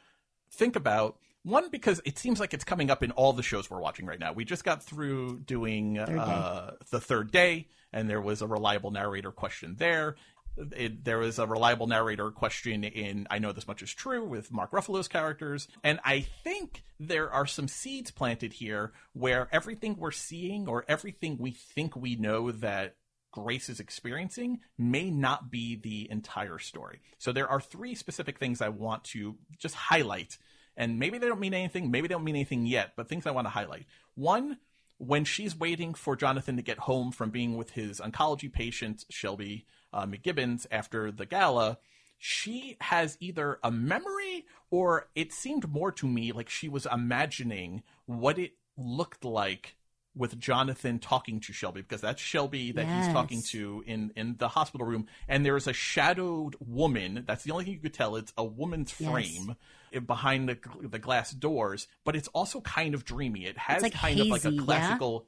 think 0.50 0.74
about 0.74 1.18
one 1.46 1.70
because 1.70 2.00
it 2.04 2.18
seems 2.18 2.40
like 2.40 2.52
it's 2.52 2.64
coming 2.64 2.90
up 2.90 3.04
in 3.04 3.12
all 3.12 3.32
the 3.32 3.42
shows 3.42 3.70
we're 3.70 3.80
watching 3.80 4.04
right 4.04 4.18
now. 4.18 4.32
We 4.32 4.44
just 4.44 4.64
got 4.64 4.82
through 4.82 5.40
doing 5.40 5.96
uh, 5.98 6.72
the 6.90 7.00
third 7.00 7.30
day, 7.30 7.68
and 7.92 8.10
there 8.10 8.20
was 8.20 8.42
a 8.42 8.48
reliable 8.48 8.90
narrator 8.90 9.30
question 9.30 9.76
there. 9.78 10.16
It, 10.56 11.04
there 11.04 11.18
was 11.18 11.38
a 11.38 11.46
reliable 11.46 11.86
narrator 11.86 12.30
question 12.30 12.84
in 12.84 13.26
I 13.30 13.38
Know 13.38 13.52
This 13.52 13.68
Much 13.68 13.82
Is 13.82 13.92
True 13.92 14.24
with 14.24 14.52
Mark 14.52 14.72
Ruffalo's 14.72 15.08
characters. 15.08 15.68
And 15.84 16.00
I 16.04 16.20
think 16.20 16.84
there 16.98 17.30
are 17.30 17.46
some 17.46 17.68
seeds 17.68 18.10
planted 18.10 18.54
here 18.54 18.92
where 19.12 19.48
everything 19.52 19.96
we're 19.96 20.12
seeing 20.12 20.68
or 20.68 20.84
everything 20.88 21.36
we 21.38 21.50
think 21.50 21.94
we 21.94 22.16
know 22.16 22.50
that 22.50 22.96
Grace 23.32 23.68
is 23.68 23.80
experiencing 23.80 24.60
may 24.78 25.10
not 25.10 25.50
be 25.50 25.76
the 25.76 26.10
entire 26.10 26.58
story. 26.58 27.02
So 27.18 27.32
there 27.32 27.48
are 27.48 27.60
three 27.60 27.94
specific 27.94 28.38
things 28.38 28.62
I 28.62 28.70
want 28.70 29.04
to 29.04 29.36
just 29.58 29.74
highlight 29.74 30.38
and 30.76 30.98
maybe 30.98 31.18
they 31.18 31.28
don't 31.28 31.40
mean 31.40 31.54
anything, 31.54 31.90
maybe 31.90 32.08
they 32.08 32.14
don't 32.14 32.24
mean 32.24 32.36
anything 32.36 32.66
yet, 32.66 32.92
but 32.96 33.08
things 33.08 33.26
I 33.26 33.30
want 33.30 33.46
to 33.46 33.50
highlight. 33.50 33.86
One, 34.14 34.58
when 34.98 35.24
she's 35.24 35.56
waiting 35.56 35.94
for 35.94 36.16
Jonathan 36.16 36.56
to 36.56 36.62
get 36.62 36.78
home 36.78 37.12
from 37.12 37.30
being 37.30 37.56
with 37.56 37.70
his 37.70 38.00
oncology 38.00 38.52
patient, 38.52 39.04
Shelby 39.10 39.66
uh, 39.96 40.06
McGibbons, 40.06 40.66
after 40.70 41.10
the 41.10 41.24
gala, 41.24 41.78
she 42.18 42.76
has 42.80 43.16
either 43.20 43.58
a 43.62 43.70
memory 43.70 44.46
or 44.70 45.08
it 45.14 45.32
seemed 45.32 45.68
more 45.68 45.92
to 45.92 46.06
me 46.06 46.32
like 46.32 46.48
she 46.48 46.68
was 46.68 46.86
imagining 46.90 47.82
what 48.06 48.38
it 48.38 48.52
looked 48.76 49.24
like 49.24 49.76
with 50.14 50.38
Jonathan 50.38 50.98
talking 50.98 51.40
to 51.40 51.52
Shelby 51.52 51.82
because 51.82 52.00
that's 52.00 52.22
Shelby 52.22 52.72
that 52.72 52.86
yes. 52.86 53.06
he's 53.06 53.14
talking 53.14 53.42
to 53.50 53.84
in 53.86 54.12
in 54.16 54.36
the 54.38 54.48
hospital 54.48 54.86
room 54.86 55.06
and 55.28 55.44
there 55.44 55.56
is 55.56 55.66
a 55.66 55.74
shadowed 55.74 56.56
woman 56.58 57.24
that's 57.26 57.44
the 57.44 57.52
only 57.52 57.64
thing 57.64 57.74
you 57.74 57.80
could 57.80 57.94
tell 57.94 58.16
it's 58.16 58.32
a 58.38 58.44
woman's 58.44 58.92
frame 58.92 59.56
yes. 59.92 60.02
behind 60.02 60.48
the 60.48 60.58
the 60.82 60.98
glass 60.98 61.32
doors 61.32 61.86
but 62.04 62.16
it's 62.16 62.28
also 62.28 62.62
kind 62.62 62.94
of 62.94 63.04
dreamy 63.04 63.44
it 63.44 63.58
has 63.58 63.82
like 63.82 63.92
kind 63.92 64.16
hazy, 64.16 64.30
of 64.30 64.32
like 64.32 64.44
a 64.46 64.56
classical 64.56 65.26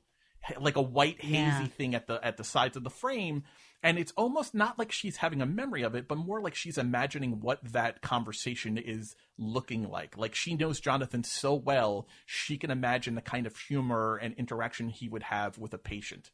yeah? 0.49 0.57
like 0.59 0.77
a 0.77 0.83
white 0.83 1.21
hazy 1.21 1.35
yeah. 1.37 1.67
thing 1.67 1.95
at 1.95 2.07
the 2.07 2.25
at 2.25 2.39
the 2.39 2.45
sides 2.45 2.77
of 2.77 2.83
the 2.83 2.91
frame 2.91 3.45
and 3.83 3.99
it's 3.99 4.13
almost 4.17 4.55
not 4.55 4.79
like 4.79 4.91
she's 4.91 5.19
having 5.19 5.41
a 5.41 5.47
memory 5.47 5.83
of 5.83 5.95
it, 5.95 6.09
but 6.09 6.19
more 6.19 6.41
like 6.41 6.55
she's 6.55 6.79
imagining 6.79 7.41
what 7.41 7.61
that 7.63 8.03
conversation 8.03 8.77
is 8.77 9.15
looking 9.37 9.89
like. 9.89 10.17
Like 10.17 10.35
she 10.35 10.55
knows 10.55 10.81
Jonathan 10.81 11.23
so 11.23 11.55
well, 11.55 12.09
she 12.27 12.57
can 12.57 12.71
imagine 12.71 13.15
the 13.15 13.21
kind 13.21 13.47
of 13.47 13.57
humor 13.57 14.17
and 14.17 14.35
interaction 14.35 14.89
he 14.89 15.09
would 15.09 15.25
have 15.25 15.59
with 15.59 15.73
a 15.75 15.79
patient. 15.79 16.31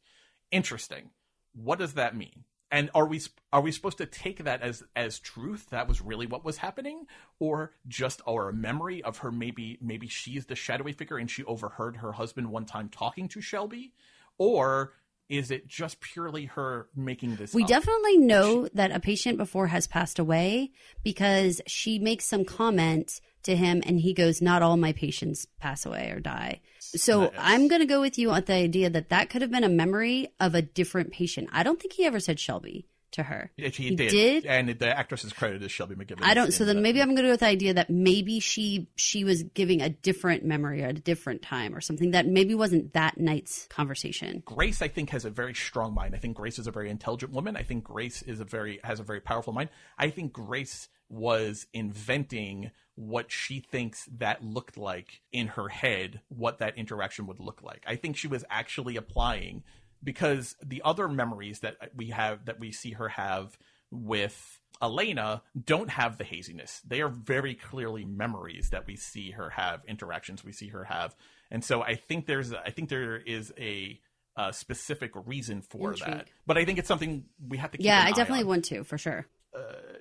Interesting. 0.51 1.11
What 1.53 1.79
does 1.79 1.93
that 1.93 2.15
mean? 2.15 2.45
And 2.71 2.89
are 2.95 3.05
we 3.05 3.21
are 3.53 3.61
we 3.61 3.71
supposed 3.71 3.99
to 3.99 4.07
take 4.07 4.43
that 4.43 4.61
as 4.61 4.83
as 4.95 5.19
truth? 5.19 5.69
That 5.69 5.87
was 5.87 6.01
really 6.01 6.25
what 6.25 6.43
was 6.43 6.57
happening, 6.57 7.05
or 7.39 7.73
just 7.87 8.21
our 8.27 8.51
memory 8.51 9.03
of 9.03 9.19
her? 9.19 9.31
Maybe 9.31 9.77
maybe 9.81 10.07
she's 10.07 10.47
the 10.47 10.55
shadowy 10.55 10.91
figure 10.91 11.17
and 11.17 11.29
she 11.29 11.43
overheard 11.43 11.97
her 11.97 12.13
husband 12.13 12.51
one 12.51 12.65
time 12.65 12.89
talking 12.89 13.27
to 13.29 13.39
Shelby, 13.39 13.93
or 14.39 14.93
is 15.29 15.51
it 15.51 15.67
just 15.67 15.99
purely 15.99 16.45
her 16.45 16.87
making 16.95 17.35
this 17.35 17.53
we 17.53 17.63
up? 17.63 17.69
definitely 17.69 18.17
know 18.17 18.67
that 18.73 18.91
a 18.91 18.99
patient 18.99 19.37
before 19.37 19.67
has 19.67 19.87
passed 19.87 20.19
away 20.19 20.71
because 21.03 21.61
she 21.67 21.99
makes 21.99 22.25
some 22.25 22.45
comment 22.45 23.19
to 23.43 23.55
him 23.55 23.81
and 23.85 23.99
he 23.99 24.13
goes 24.13 24.41
not 24.41 24.61
all 24.61 24.77
my 24.77 24.91
patients 24.91 25.45
pass 25.59 25.85
away 25.85 26.09
or 26.11 26.19
die. 26.19 26.61
So 26.79 27.31
i'm 27.37 27.67
going 27.67 27.81
to 27.81 27.87
go 27.87 28.01
with 28.01 28.17
you 28.17 28.31
on 28.31 28.43
the 28.45 28.53
idea 28.53 28.89
that 28.89 29.09
that 29.09 29.29
could 29.29 29.41
have 29.41 29.51
been 29.51 29.63
a 29.63 29.69
memory 29.69 30.29
of 30.39 30.55
a 30.55 30.61
different 30.61 31.11
patient. 31.11 31.49
I 31.51 31.63
don't 31.63 31.79
think 31.79 31.93
he 31.93 32.05
ever 32.05 32.19
said 32.19 32.39
shelby 32.39 32.87
to 33.15 33.23
her. 33.23 33.51
Yeah, 33.57 33.69
He, 33.69 33.89
He 33.89 33.95
did. 33.95 34.11
did? 34.11 34.45
and 34.45 34.69
the 34.69 34.87
actress 34.97 35.23
is 35.25 35.33
credited 35.33 35.63
as 35.63 35.71
Shelby 35.71 35.95
McGibbon. 35.95 36.19
I 36.23 36.33
don't. 36.33 36.53
So 36.53 36.63
then 36.65 36.81
maybe 36.81 37.01
I'm 37.01 37.07
going 37.09 37.17
to 37.17 37.23
go 37.23 37.31
with 37.31 37.39
the 37.41 37.47
idea 37.47 37.73
that 37.73 37.89
maybe 37.89 38.39
she 38.39 38.87
she 38.95 39.23
was 39.23 39.43
giving 39.43 39.81
a 39.81 39.89
different 39.89 40.45
memory 40.45 40.83
at 40.83 40.91
a 40.91 41.01
different 41.01 41.41
time 41.41 41.75
or 41.75 41.81
something 41.81 42.11
that 42.11 42.25
maybe 42.27 42.55
wasn't 42.55 42.93
that 42.93 43.17
night's 43.19 43.67
conversation. 43.67 44.43
Grace, 44.45 44.81
I 44.81 44.87
think, 44.87 45.09
has 45.09 45.25
a 45.25 45.29
very 45.29 45.53
strong 45.53 45.93
mind. 45.93 46.15
I 46.15 46.19
think 46.19 46.37
Grace 46.37 46.59
is 46.59 46.67
a 46.67 46.71
very 46.71 46.89
intelligent 46.89 47.31
woman. 47.33 47.55
I 47.57 47.63
think 47.63 47.83
Grace 47.83 48.21
is 48.21 48.39
a 48.39 48.45
very 48.45 48.79
has 48.83 48.99
a 48.99 49.03
very 49.03 49.19
powerful 49.21 49.53
mind. 49.53 49.69
I 49.97 50.09
think 50.09 50.33
Grace 50.33 50.89
was 51.09 51.67
inventing 51.73 52.71
what 52.95 53.31
she 53.31 53.59
thinks 53.59 54.07
that 54.17 54.43
looked 54.43 54.77
like 54.77 55.21
in 55.31 55.47
her 55.47 55.67
head, 55.67 56.21
what 56.29 56.59
that 56.59 56.77
interaction 56.77 57.27
would 57.27 57.39
look 57.39 57.61
like. 57.61 57.83
I 57.85 57.95
think 57.97 58.15
she 58.15 58.27
was 58.27 58.45
actually 58.49 58.95
applying 58.95 59.63
because 60.05 60.55
the 60.63 60.81
other 60.85 61.09
memories 61.09 61.59
that 61.59 61.75
we 61.95 62.11
have 62.11 62.45
that 62.45 62.59
we 62.59 62.71
see 62.71 62.91
her 62.91 63.09
have 63.09 63.57
with 63.91 64.59
Elena 64.81 65.41
don't 65.65 65.89
have 65.89 66.17
the 66.17 66.23
haziness. 66.23 66.81
They 66.87 67.01
are 67.01 67.09
very 67.09 67.55
clearly 67.55 68.05
memories 68.05 68.69
that 68.69 68.87
we 68.87 68.95
see 68.95 69.31
her 69.31 69.49
have, 69.49 69.81
interactions 69.87 70.43
we 70.43 70.51
see 70.51 70.67
her 70.69 70.85
have. 70.85 71.15
And 71.51 71.63
so 71.63 71.81
I 71.81 71.95
think 71.95 72.27
there's 72.27 72.53
I 72.53 72.69
think 72.69 72.89
there 72.89 73.17
is 73.17 73.53
a 73.57 73.99
uh, 74.37 74.51
specific 74.51 75.11
reason 75.25 75.61
for 75.61 75.91
Intrigue. 75.91 76.13
that. 76.13 76.27
But 76.45 76.57
I 76.57 76.65
think 76.65 76.77
it's 76.79 76.87
something 76.87 77.25
we 77.45 77.57
have 77.57 77.71
to 77.71 77.77
keep 77.77 77.85
Yeah, 77.85 78.03
I 78.05 78.11
definitely 78.11 78.43
on 78.43 78.49
want 78.49 78.65
to 78.65 78.83
for 78.83 78.97
sure. 78.97 79.25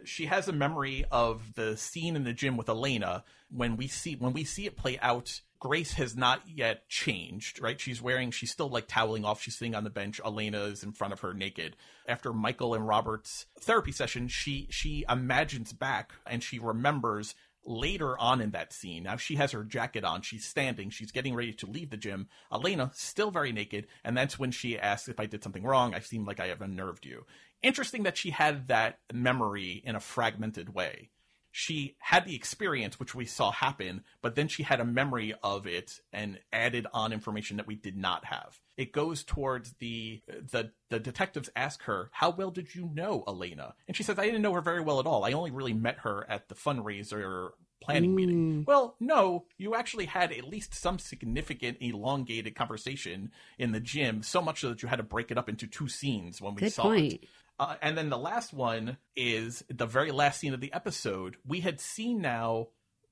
she 0.05 0.27
has 0.27 0.49
a 0.49 0.53
memory 0.53 1.05
of 1.11 1.55
the 1.55 1.77
scene 1.77 2.17
in 2.17 2.25
the 2.25 2.33
gym 2.33 2.57
with 2.57 2.69
Elena 2.69 3.25
when 3.51 3.77
we 3.77 3.87
see 3.87 4.17
when 4.17 4.33
we 4.33 4.45
see 4.45 4.67
it 4.67 4.77
play 4.77 4.99
out 5.01 5.41
Grace 5.65 5.95
has 5.95 6.15
not 6.15 6.43
yet 6.47 6.87
changed, 6.91 7.59
right? 7.59 7.81
She's 7.81 8.03
wearing 8.03 8.31
she's 8.31 8.51
still 8.51 8.69
like 8.69 8.87
toweling 8.87 9.25
off, 9.25 9.41
she's 9.41 9.57
sitting 9.57 9.75
on 9.75 9.83
the 9.83 9.89
bench, 9.89 10.21
Elena 10.23 10.65
is 10.65 10.85
in 10.85 10.93
front 10.93 11.15
of 11.15 11.21
her 11.21 11.33
naked. 11.33 11.75
After 12.07 12.35
Michael 12.35 12.75
and 12.75 12.87
Robert's 12.87 13.47
therapy 13.59 13.91
session, 13.91 14.29
she 14.29 14.67
she 14.69 15.07
imagines 15.09 15.73
back 15.73 16.13
and 16.27 16.43
she 16.43 16.59
remembers 16.59 17.35
later 17.65 18.19
on 18.19 18.43
in 18.43 18.51
that 18.51 18.75
scene. 18.75 19.05
Now 19.05 19.17
she 19.17 19.37
has 19.37 19.53
her 19.53 19.65
jacket 19.65 20.05
on, 20.05 20.21
she's 20.21 20.45
standing, 20.45 20.91
she's 20.91 21.13
getting 21.13 21.35
ready 21.35 21.55
to 21.55 21.67
leave 21.67 21.89
the 21.89 21.97
gym. 21.97 22.29
Elena 22.53 22.91
still 22.93 23.31
very 23.31 23.51
naked, 23.51 23.87
and 24.05 24.15
that's 24.15 24.39
when 24.39 24.51
she 24.51 24.79
asks 24.79 25.09
if 25.09 25.19
I 25.19 25.25
did 25.25 25.43
something 25.43 25.65
wrong. 25.65 25.95
I 25.95 26.01
seem 26.01 26.27
like 26.27 26.41
I 26.41 26.49
have 26.49 26.61
unnerved 26.61 27.07
you. 27.07 27.25
Interesting 27.63 28.03
that 28.03 28.19
she 28.19 28.29
had 28.29 28.69
that 28.69 28.99
memory 29.15 29.83
in 29.83 29.97
a 29.97 30.01
fragmented 30.01 30.75
way. 30.75 31.09
She 31.57 31.95
had 32.01 32.25
the 32.25 32.35
experience, 32.35 32.99
which 32.99 33.15
we 33.15 33.27
saw 33.27 33.53
happen, 33.53 34.03
but 34.21 34.35
then 34.35 34.49
she 34.49 34.65
had 34.65 34.81
a 34.81 34.85
memory 34.85 35.35
of 35.41 35.69
it 35.69 36.01
and 36.13 36.41
added 36.53 36.89
on 36.93 37.13
information 37.13 37.59
that 37.59 37.67
we 37.69 37.77
did 37.77 37.97
not 37.97 38.25
have. 38.25 38.59
It 38.77 38.91
goes 38.91 39.23
towards 39.23 39.75
the 39.75 40.21
the 40.27 40.73
the 40.91 40.99
detectives 40.99 41.49
ask 41.55 41.85
her, 41.85 42.11
"How 42.13 42.31
well 42.31 42.51
did 42.51 42.75
you 42.75 42.91
know 42.93 43.23
Elena?" 43.29 43.77
And 43.87 43.97
she 43.97 44.03
says, 44.03 44.19
"I 44.19 44.25
didn't 44.25 44.43
know 44.43 44.53
her 44.53 44.61
very 44.61 44.81
well 44.81 44.99
at 44.99 45.07
all. 45.07 45.25
I 45.25 45.31
only 45.31 45.53
really 45.53 45.75
met 45.75 45.99
her 46.01 46.29
at 46.29 46.49
the 46.49 46.57
fundraiser 46.57 47.51
planning 47.81 48.11
hmm. 48.11 48.17
meeting." 48.17 48.65
Well, 48.67 48.97
no, 48.99 49.47
you 49.57 49.77
actually 49.77 50.07
had 50.07 50.33
at 50.33 50.49
least 50.49 50.75
some 50.75 50.99
significant 50.99 51.79
elongated 51.81 52.57
conversation 52.57 53.31
in 53.59 53.71
the 53.71 53.79
gym, 53.79 54.25
so 54.25 54.43
much 54.43 54.63
so 54.63 54.71
that 54.71 54.83
you 54.83 54.89
had 54.89 54.97
to 54.97 55.05
break 55.05 55.31
it 55.31 55.39
up 55.39 55.49
into 55.49 55.69
two 55.69 55.87
scenes 55.87 56.41
when 56.41 56.57
we 56.57 56.63
Good 56.63 56.73
saw 56.73 56.83
point. 56.83 57.13
it. 57.13 57.29
Uh, 57.59 57.77
and 57.81 57.97
then 57.97 58.11
the 58.11 58.19
last 58.19 58.53
one 58.53 58.97
is 59.15 59.65
the 59.69 59.87
very 59.87 60.11
last 60.11 60.41
scene 60.41 60.55
of 60.55 60.61
the 60.61 60.73
episode. 60.73 61.37
We 61.47 61.61
had 61.61 61.81
seen 61.81 62.21
now 62.21 62.69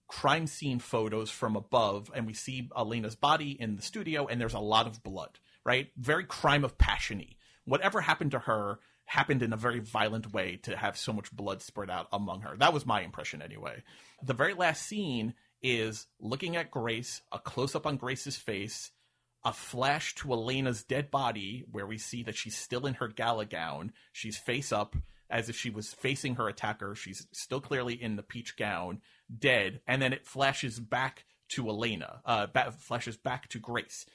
crime 0.08 0.46
scene 0.46 0.78
photos 0.78 1.30
from 1.30 1.56
above, 1.56 2.10
and 2.14 2.26
we 2.26 2.34
see 2.34 2.68
Elena's 2.76 3.14
body 3.14 3.56
in 3.58 3.76
the 3.76 3.82
studio, 3.82 4.26
and 4.26 4.40
there's 4.40 4.54
a 4.54 4.58
lot 4.58 4.86
of 4.86 5.02
blood, 5.02 5.38
right? 5.64 5.88
Very 5.96 6.24
crime 6.24 6.64
of 6.64 6.76
passiony. 6.76 7.36
Whatever 7.64 8.00
happened 8.00 8.32
to 8.32 8.40
her 8.40 8.80
happened 9.04 9.42
in 9.42 9.52
a 9.52 9.56
very 9.56 9.78
violent 9.78 10.32
way 10.32 10.56
to 10.64 10.76
have 10.76 10.96
so 10.96 11.12
much 11.12 11.30
blood 11.32 11.62
spread 11.62 11.90
out 11.90 12.08
among 12.12 12.40
her. 12.42 12.56
That 12.56 12.72
was 12.72 12.86
my 12.86 13.02
impression 13.02 13.42
anyway. 13.42 13.82
The 14.22 14.34
very 14.34 14.54
last 14.54 14.86
scene 14.86 15.34
is 15.62 16.06
looking 16.20 16.56
at 16.56 16.70
Grace, 16.70 17.22
a 17.30 17.38
close 17.38 17.74
up 17.74 17.86
on 17.86 17.96
Grace's 17.96 18.36
face, 18.36 18.90
a 19.44 19.52
flash 19.52 20.14
to 20.16 20.32
Elena's 20.32 20.84
dead 20.84 21.10
body 21.10 21.64
where 21.70 21.86
we 21.86 21.98
see 21.98 22.22
that 22.22 22.36
she's 22.36 22.56
still 22.56 22.86
in 22.86 22.94
her 22.94 23.08
gala 23.08 23.44
gown. 23.44 23.92
She's 24.12 24.38
face 24.38 24.72
up 24.72 24.94
as 25.28 25.48
if 25.48 25.56
she 25.56 25.70
was 25.70 25.92
facing 25.92 26.36
her 26.36 26.48
attacker. 26.48 26.94
She's 26.94 27.26
still 27.32 27.60
clearly 27.60 28.00
in 28.00 28.16
the 28.16 28.22
peach 28.22 28.56
gown, 28.56 29.00
dead. 29.36 29.80
And 29.86 30.00
then 30.00 30.12
it 30.12 30.26
flashes 30.26 30.78
back 30.78 31.24
to 31.50 31.68
Elena, 31.68 32.20
uh, 32.24 32.46
ba- 32.46 32.72
flashes 32.78 33.16
back 33.16 33.48
to 33.48 33.58
Grace. 33.58 34.06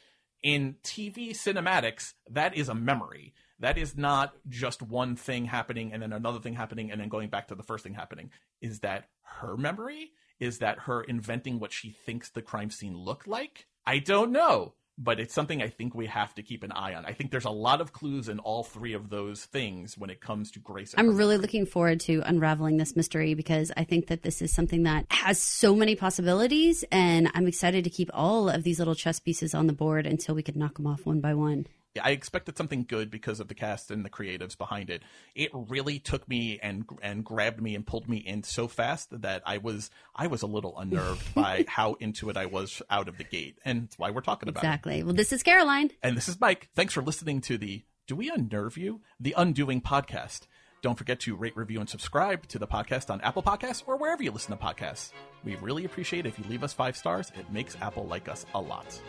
In 0.44 0.76
TV 0.84 1.32
cinematics, 1.32 2.14
that 2.30 2.56
is 2.56 2.70
a 2.70 2.76
memory. 2.76 3.34
That 3.60 3.78
is 3.78 3.98
not 3.98 4.34
just 4.48 4.84
one 4.84 5.16
thing 5.16 5.46
happening 5.46 5.92
and 5.92 6.04
then 6.04 6.14
another 6.14 6.40
thing 6.40 6.54
happening 6.54 6.92
and 6.92 7.02
then 7.02 7.10
going 7.10 7.30
back 7.30 7.48
to 7.48 7.56
the 7.56 7.64
first 7.64 7.84
thing 7.84 7.96
happening. 7.96 8.30
Is 8.62 8.80
that 8.80 9.10
her 9.24 9.58
memory? 9.58 10.12
Is 10.40 10.60
that 10.60 10.82
her 10.82 11.02
inventing 11.02 11.60
what 11.60 11.74
she 11.74 11.90
thinks 11.90 12.30
the 12.30 12.44
crime 12.44 12.70
scene 12.70 12.96
looked 12.96 13.28
like? 13.28 13.66
I 13.86 13.98
don't 13.98 14.32
know 14.32 14.76
but 14.98 15.20
it's 15.20 15.34
something 15.34 15.62
I 15.62 15.70
think 15.70 15.94
we 15.94 16.08
have 16.08 16.34
to 16.36 16.42
keep 16.44 16.64
an 16.64 16.72
eye 16.72 16.96
on. 16.96 17.06
I 17.06 17.14
think 17.14 17.32
there's 17.32 17.46
a 17.46 17.52
lot 17.52 17.82
of 17.82 17.94
clues 17.94 18.30
in 18.30 18.40
all 18.40 18.64
three 18.64 18.94
of 18.94 19.10
those 19.10 19.46
things 19.46 19.98
when 19.98 20.10
it 20.10 20.22
comes 20.22 20.52
to 20.52 20.60
Grace. 20.60 20.94
and 20.94 21.00
I'm 21.00 21.16
really 21.16 21.36
memory. 21.36 21.42
looking 21.44 21.66
forward 21.66 22.00
to 22.02 22.22
unraveling 22.26 22.78
this 22.78 22.96
mystery 22.96 23.34
because 23.36 23.72
I 23.78 23.84
think 23.84 24.08
that 24.08 24.24
this 24.24 24.42
is 24.42 24.52
something 24.52 24.84
that 24.84 25.06
has 25.10 25.40
so 25.40 25.76
many 25.76 25.96
possibilities, 25.96 26.84
and 26.92 27.30
I'm 27.36 27.48
excited 27.48 27.84
to 27.84 27.90
keep 27.90 28.10
all 28.14 28.50
of 28.50 28.64
these 28.64 28.80
little 28.80 28.96
chess 28.96 29.20
pieces 29.20 29.54
on 29.54 29.68
the 29.68 29.74
board 29.74 30.08
until 30.08 30.34
we 30.36 30.44
could 30.44 30.56
knock 30.56 30.76
them 30.76 30.88
off 30.88 31.06
one 31.06 31.20
by 31.22 31.34
one. 31.34 31.68
I 32.00 32.10
expected 32.10 32.58
something 32.58 32.86
good 32.88 33.10
because 33.10 33.40
of 33.40 33.48
the 33.48 33.54
cast 33.54 33.92
and 33.92 34.04
the 34.04 34.10
creatives 34.10 34.58
behind 34.58 34.90
it. 34.90 35.02
It 35.36 35.52
really 35.54 36.00
took 36.00 36.28
me 36.28 36.60
and 36.62 36.86
and 37.02 37.24
grabbed 37.24 37.62
me 37.62 37.76
and 37.76 37.86
pulled 37.86 38.08
me 38.08 38.18
in 38.18 38.44
so 38.44 38.68
fast 38.68 39.22
that 39.22 39.42
I 39.46 39.58
was 39.58 39.90
I 40.16 40.28
was 40.28 40.42
a 40.42 40.48
little 40.48 40.78
unnerved 40.78 41.34
by 41.36 41.66
how 41.68 41.96
into 41.96 42.30
it 42.30 42.38
I 42.38 42.46
was 42.46 42.82
out 42.90 43.08
of 43.08 43.18
the 43.18 43.24
gate, 43.24 43.60
and 43.66 43.84
that's 43.84 44.00
why 44.00 44.12
we're 44.12 44.22
talking 44.22 44.50
about 44.50 44.64
it. 44.64 44.68
Exactly. 44.68 45.04
Well, 45.04 45.14
this 45.14 45.32
is 45.32 45.44
Caroline. 45.44 45.92
And 46.04 46.16
this 46.16 46.28
is 46.28 46.40
Mike. 46.40 46.70
Thanks 46.76 46.94
for 46.94 47.02
listening 47.02 47.42
to 47.42 47.58
the 47.58 47.84
Do 48.08 48.16
We 48.16 48.30
Unnerve 48.30 48.78
You? 48.78 49.02
The 49.20 49.34
Undoing 49.38 49.82
podcast. 49.82 50.48
Don't 50.82 50.98
forget 50.98 51.20
to 51.22 51.36
rate, 51.36 51.58
review, 51.58 51.80
and 51.80 51.90
subscribe 51.90 52.48
to 52.48 52.60
the 52.60 52.68
podcast 52.68 53.10
on 53.10 53.20
Apple 53.22 53.42
Podcasts 53.42 53.84
or 53.88 53.98
wherever 53.98 54.22
you 54.22 54.32
listen 54.32 54.56
to 54.56 54.64
podcasts. 54.64 55.12
We 55.44 55.56
really 55.56 55.86
appreciate 55.86 56.26
it 56.26 56.30
if 56.30 56.40
you 56.40 56.46
leave 56.48 56.64
us 56.64 56.74
five 56.74 56.96
stars. 56.96 57.32
It 57.38 57.52
makes 57.52 57.76
Apple 57.82 58.06
like 58.06 58.30
us 58.30 58.46
a 58.54 58.62
lot. 58.62 59.00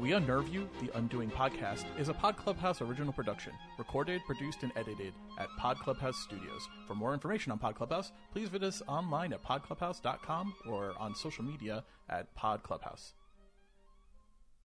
Do 0.00 0.04
We 0.04 0.12
Unnerve 0.12 0.50
You? 0.50 0.66
The 0.80 0.96
Undoing 0.96 1.30
Podcast 1.30 1.84
is 1.98 2.08
a 2.08 2.14
Pod 2.14 2.38
Clubhouse 2.38 2.80
original 2.80 3.12
production, 3.12 3.52
recorded, 3.76 4.22
produced, 4.24 4.62
and 4.62 4.72
edited 4.74 5.12
at 5.38 5.54
Pod 5.58 5.78
Clubhouse 5.78 6.16
Studios. 6.16 6.66
For 6.86 6.94
more 6.94 7.12
information 7.12 7.52
on 7.52 7.58
Pod 7.58 7.74
Clubhouse, 7.74 8.10
please 8.32 8.48
visit 8.48 8.62
us 8.66 8.82
online 8.88 9.34
at 9.34 9.44
podclubhouse.com 9.44 10.54
or 10.70 10.94
on 10.98 11.14
social 11.14 11.44
media 11.44 11.84
at 12.08 12.34
Pod 12.34 12.62
Clubhouse. 12.62 13.12